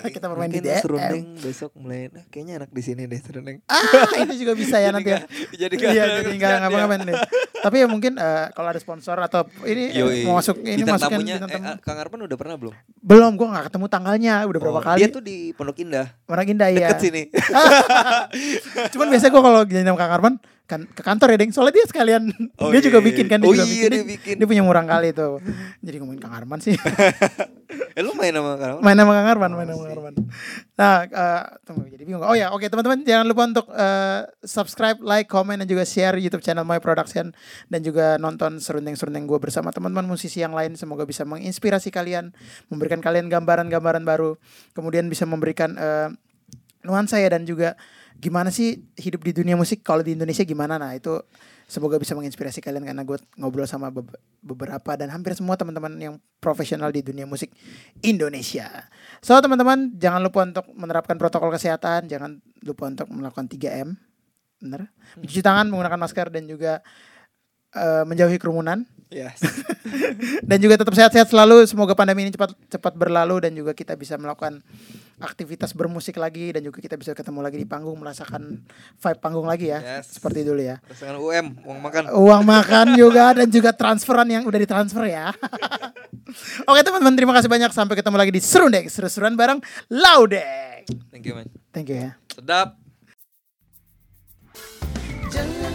kita 0.07 0.25
bermain 0.25 0.47
di 0.47 0.59
Mungkin 0.59 0.71
DM. 0.71 0.79
serundeng 0.79 1.25
besok 1.37 1.75
mulai 1.75 2.07
nah, 2.09 2.23
kayaknya 2.27 2.53
enak 2.59 2.71
di 2.71 2.79
sini 2.81 3.03
deh 3.05 3.19
serundeng. 3.19 3.59
Ah, 3.67 3.83
itu 4.21 4.35
juga 4.39 4.55
bisa 4.55 4.79
ya 4.79 4.91
nanti 4.95 5.11
ya. 5.11 5.21
Jadi 5.53 5.75
Iya, 5.77 6.05
jadi 6.21 6.31
nggak 6.31 6.53
ngapa-ngapain 6.61 7.03
deh. 7.05 7.17
Tapi 7.59 7.77
ya 7.77 7.87
mungkin 7.87 8.13
eh, 8.17 8.47
kalau 8.51 8.69
ada 8.69 8.79
sponsor 8.79 9.19
atau 9.19 9.45
ini 9.63 9.91
eh, 9.91 9.99
Yoi. 9.99 10.23
mau 10.23 10.39
masuk 10.39 10.57
ini 10.61 10.79
Bintang 10.79 10.97
masukin 10.97 11.13
tamunya, 11.19 11.35
bintang 11.37 11.51
eh, 11.51 11.57
tamu. 11.59 11.67
ah, 11.67 11.77
Kang 11.81 11.99
Arpan 11.99 12.21
udah 12.23 12.37
pernah 12.37 12.57
belum? 12.57 12.75
Belum, 12.97 13.33
gua 13.35 13.47
nggak 13.51 13.65
ketemu 13.67 13.87
tanggalnya. 13.89 14.35
Udah 14.45 14.59
berapa 14.59 14.79
Oh, 14.79 14.85
kali? 14.85 14.99
Dia 15.01 15.09
tuh 15.11 15.21
di 15.21 15.37
Pondok 15.53 15.77
Indah. 15.77 16.07
Orang 16.25 16.47
Indah 16.47 16.71
ya. 16.71 16.87
Deket 16.87 17.03
sini. 17.03 17.23
Cuman 18.93 19.07
biasanya 19.09 19.33
gua 19.33 19.43
kalau 19.43 19.61
janjian 19.65 19.87
sama 19.87 19.99
Kang 19.99 20.13
Arman 20.13 20.35
kan 20.71 20.87
ke 20.87 21.03
kantor 21.03 21.35
ya, 21.35 21.39
Deng. 21.43 21.51
Soalnya 21.51 21.75
dia 21.75 21.87
sekalian 21.91 22.23
Oh, 22.57 22.71
dia 22.71 22.79
juga 22.79 23.03
iya. 23.03 23.07
bikin 23.11 23.27
kan 23.27 23.43
dia 23.43 23.51
Oh, 23.51 23.53
juga 23.53 23.67
iya, 23.67 23.75
bikin. 23.75 23.91
dia 23.91 24.05
bikin. 24.07 24.35
Dia 24.39 24.47
punya 24.47 24.63
murang 24.63 24.87
kali 24.87 25.11
tuh. 25.11 25.43
Jadi 25.83 25.97
ngomongin 25.99 26.23
Kang 26.23 26.31
Arman 26.31 26.63
sih. 26.63 26.79
eh 27.99 28.03
lu 28.03 28.15
main 28.15 28.31
sama 28.31 28.55
Kang 28.55 28.79
Arpan? 28.79 28.83
main 28.83 28.97
sama 28.97 29.13
Kang 29.13 29.29
Arman, 29.29 29.51
main 29.53 29.67
Oh, 29.67 29.75
sama 29.75 29.83
Kang. 29.83 29.95
Arman. 29.99 30.15
Nah, 30.79 30.95
eh, 31.05 31.43
tunggu 31.65 31.83
jadi 31.87 32.03
bingung. 32.03 32.23
Oh 32.23 32.33
ya, 32.33 32.55
oke 32.55 32.63
teman-teman 32.65 33.03
jangan 33.03 33.27
lupa 33.27 33.43
untuk 33.45 33.67
eh, 33.69 34.21
subscribe, 34.41 34.99
like, 35.01 35.27
comment 35.27 35.59
dan 35.59 35.67
juga 35.67 35.83
share 35.83 36.15
YouTube 36.17 36.41
channel 36.41 36.63
My 36.63 36.79
Production 36.79 37.35
dan 37.67 37.81
juga 37.83 38.15
nonton 38.17 38.57
serundeng-serundeng 38.57 39.27
gue 39.27 39.39
bersama 39.39 39.71
teman-teman 39.71 40.07
musisi 40.07 40.39
yang 40.39 40.55
lain. 40.55 40.75
Semoga 40.75 41.03
bisa 41.03 41.27
menginspirasi 41.27 41.91
kalian, 41.91 42.31
memberikan 42.69 42.99
kalian 42.99 43.27
gambaran-gambaran 43.27 44.07
baru, 44.07 44.39
kemudian 44.71 45.11
bisa 45.11 45.27
memberikan 45.27 45.75
eh, 45.75 46.09
nuansa 46.81 47.21
ya 47.21 47.29
dan 47.29 47.45
juga 47.45 47.77
gimana 48.21 48.53
sih 48.53 48.85
hidup 49.01 49.25
di 49.25 49.33
dunia 49.33 49.57
musik 49.57 49.81
kalau 49.81 50.05
di 50.05 50.13
Indonesia 50.13 50.45
gimana. 50.45 50.77
Nah, 50.77 50.93
itu 50.93 51.17
semoga 51.65 51.97
bisa 51.97 52.13
menginspirasi 52.13 52.61
kalian 52.61 52.85
karena 52.85 53.07
gue 53.07 53.17
ngobrol 53.41 53.65
sama 53.65 53.89
be- 53.89 54.05
beberapa 54.45 54.99
dan 54.99 55.09
hampir 55.09 55.33
semua 55.33 55.57
teman-teman 55.57 55.97
yang 55.97 56.15
profesional 56.43 56.93
di 56.93 57.01
dunia 57.01 57.25
musik 57.25 57.49
Indonesia. 58.05 58.69
So 59.25 59.39
teman-teman 59.41 59.97
jangan 59.97 60.21
lupa 60.21 60.45
untuk 60.45 60.67
menerapkan 60.77 61.17
protokol 61.17 61.55
kesehatan, 61.55 62.11
jangan 62.11 62.43
lupa 62.67 62.91
untuk 62.91 63.07
melakukan 63.09 63.47
3M. 63.47 63.95
Benar? 64.61 64.93
Mencuci 65.17 65.41
tangan, 65.41 65.71
menggunakan 65.73 65.99
masker 65.99 66.27
dan 66.29 66.45
juga 66.45 66.85
eh, 67.73 68.05
menjauhi 68.05 68.37
kerumunan 68.37 68.85
Yes. 69.11 69.43
dan 70.49 70.59
juga 70.63 70.79
tetap 70.79 70.95
sehat-sehat 70.95 71.27
selalu. 71.27 71.67
Semoga 71.67 71.99
pandemi 71.99 72.23
ini 72.27 72.33
cepat 72.33 72.55
cepat 72.71 72.95
berlalu 72.95 73.43
dan 73.43 73.53
juga 73.59 73.75
kita 73.75 73.99
bisa 73.99 74.15
melakukan 74.15 74.63
aktivitas 75.19 75.75
bermusik 75.75 76.17
lagi 76.17 76.55
dan 76.55 76.63
juga 76.63 76.79
kita 76.79 76.95
bisa 76.95 77.11
ketemu 77.13 77.43
lagi 77.43 77.59
di 77.59 77.67
panggung 77.67 77.99
merasakan 77.99 78.63
vibe 78.97 79.21
panggung 79.21 79.51
lagi 79.51 79.75
ya. 79.75 79.83
Yes. 79.83 80.15
Seperti 80.15 80.47
dulu 80.47 80.63
ya. 80.63 80.79
Merasakan 80.87 81.17
UM, 81.19 81.47
uang 81.67 81.81
makan. 81.83 82.03
Uang 82.15 82.43
makan 82.47 82.87
juga 82.95 83.25
dan 83.35 83.49
juga 83.51 83.71
transferan 83.75 84.31
yang 84.31 84.47
udah 84.47 84.59
ditransfer 84.63 85.05
ya. 85.11 85.35
Oke 86.71 86.81
teman-teman, 86.87 87.15
terima 87.19 87.35
kasih 87.35 87.51
banyak. 87.51 87.75
Sampai 87.75 87.99
ketemu 87.99 88.17
lagi 88.17 88.31
di 88.31 88.41
Serundeng, 88.41 88.87
seru-seruan 88.87 89.35
bareng 89.35 89.59
Laudeng. 89.91 90.87
Thank 91.11 91.27
you, 91.27 91.35
man. 91.35 91.51
Thank 91.75 91.91
you 91.91 91.99
ya. 91.99 92.11
Sedap. 92.31 92.79
Jangan 95.31 95.70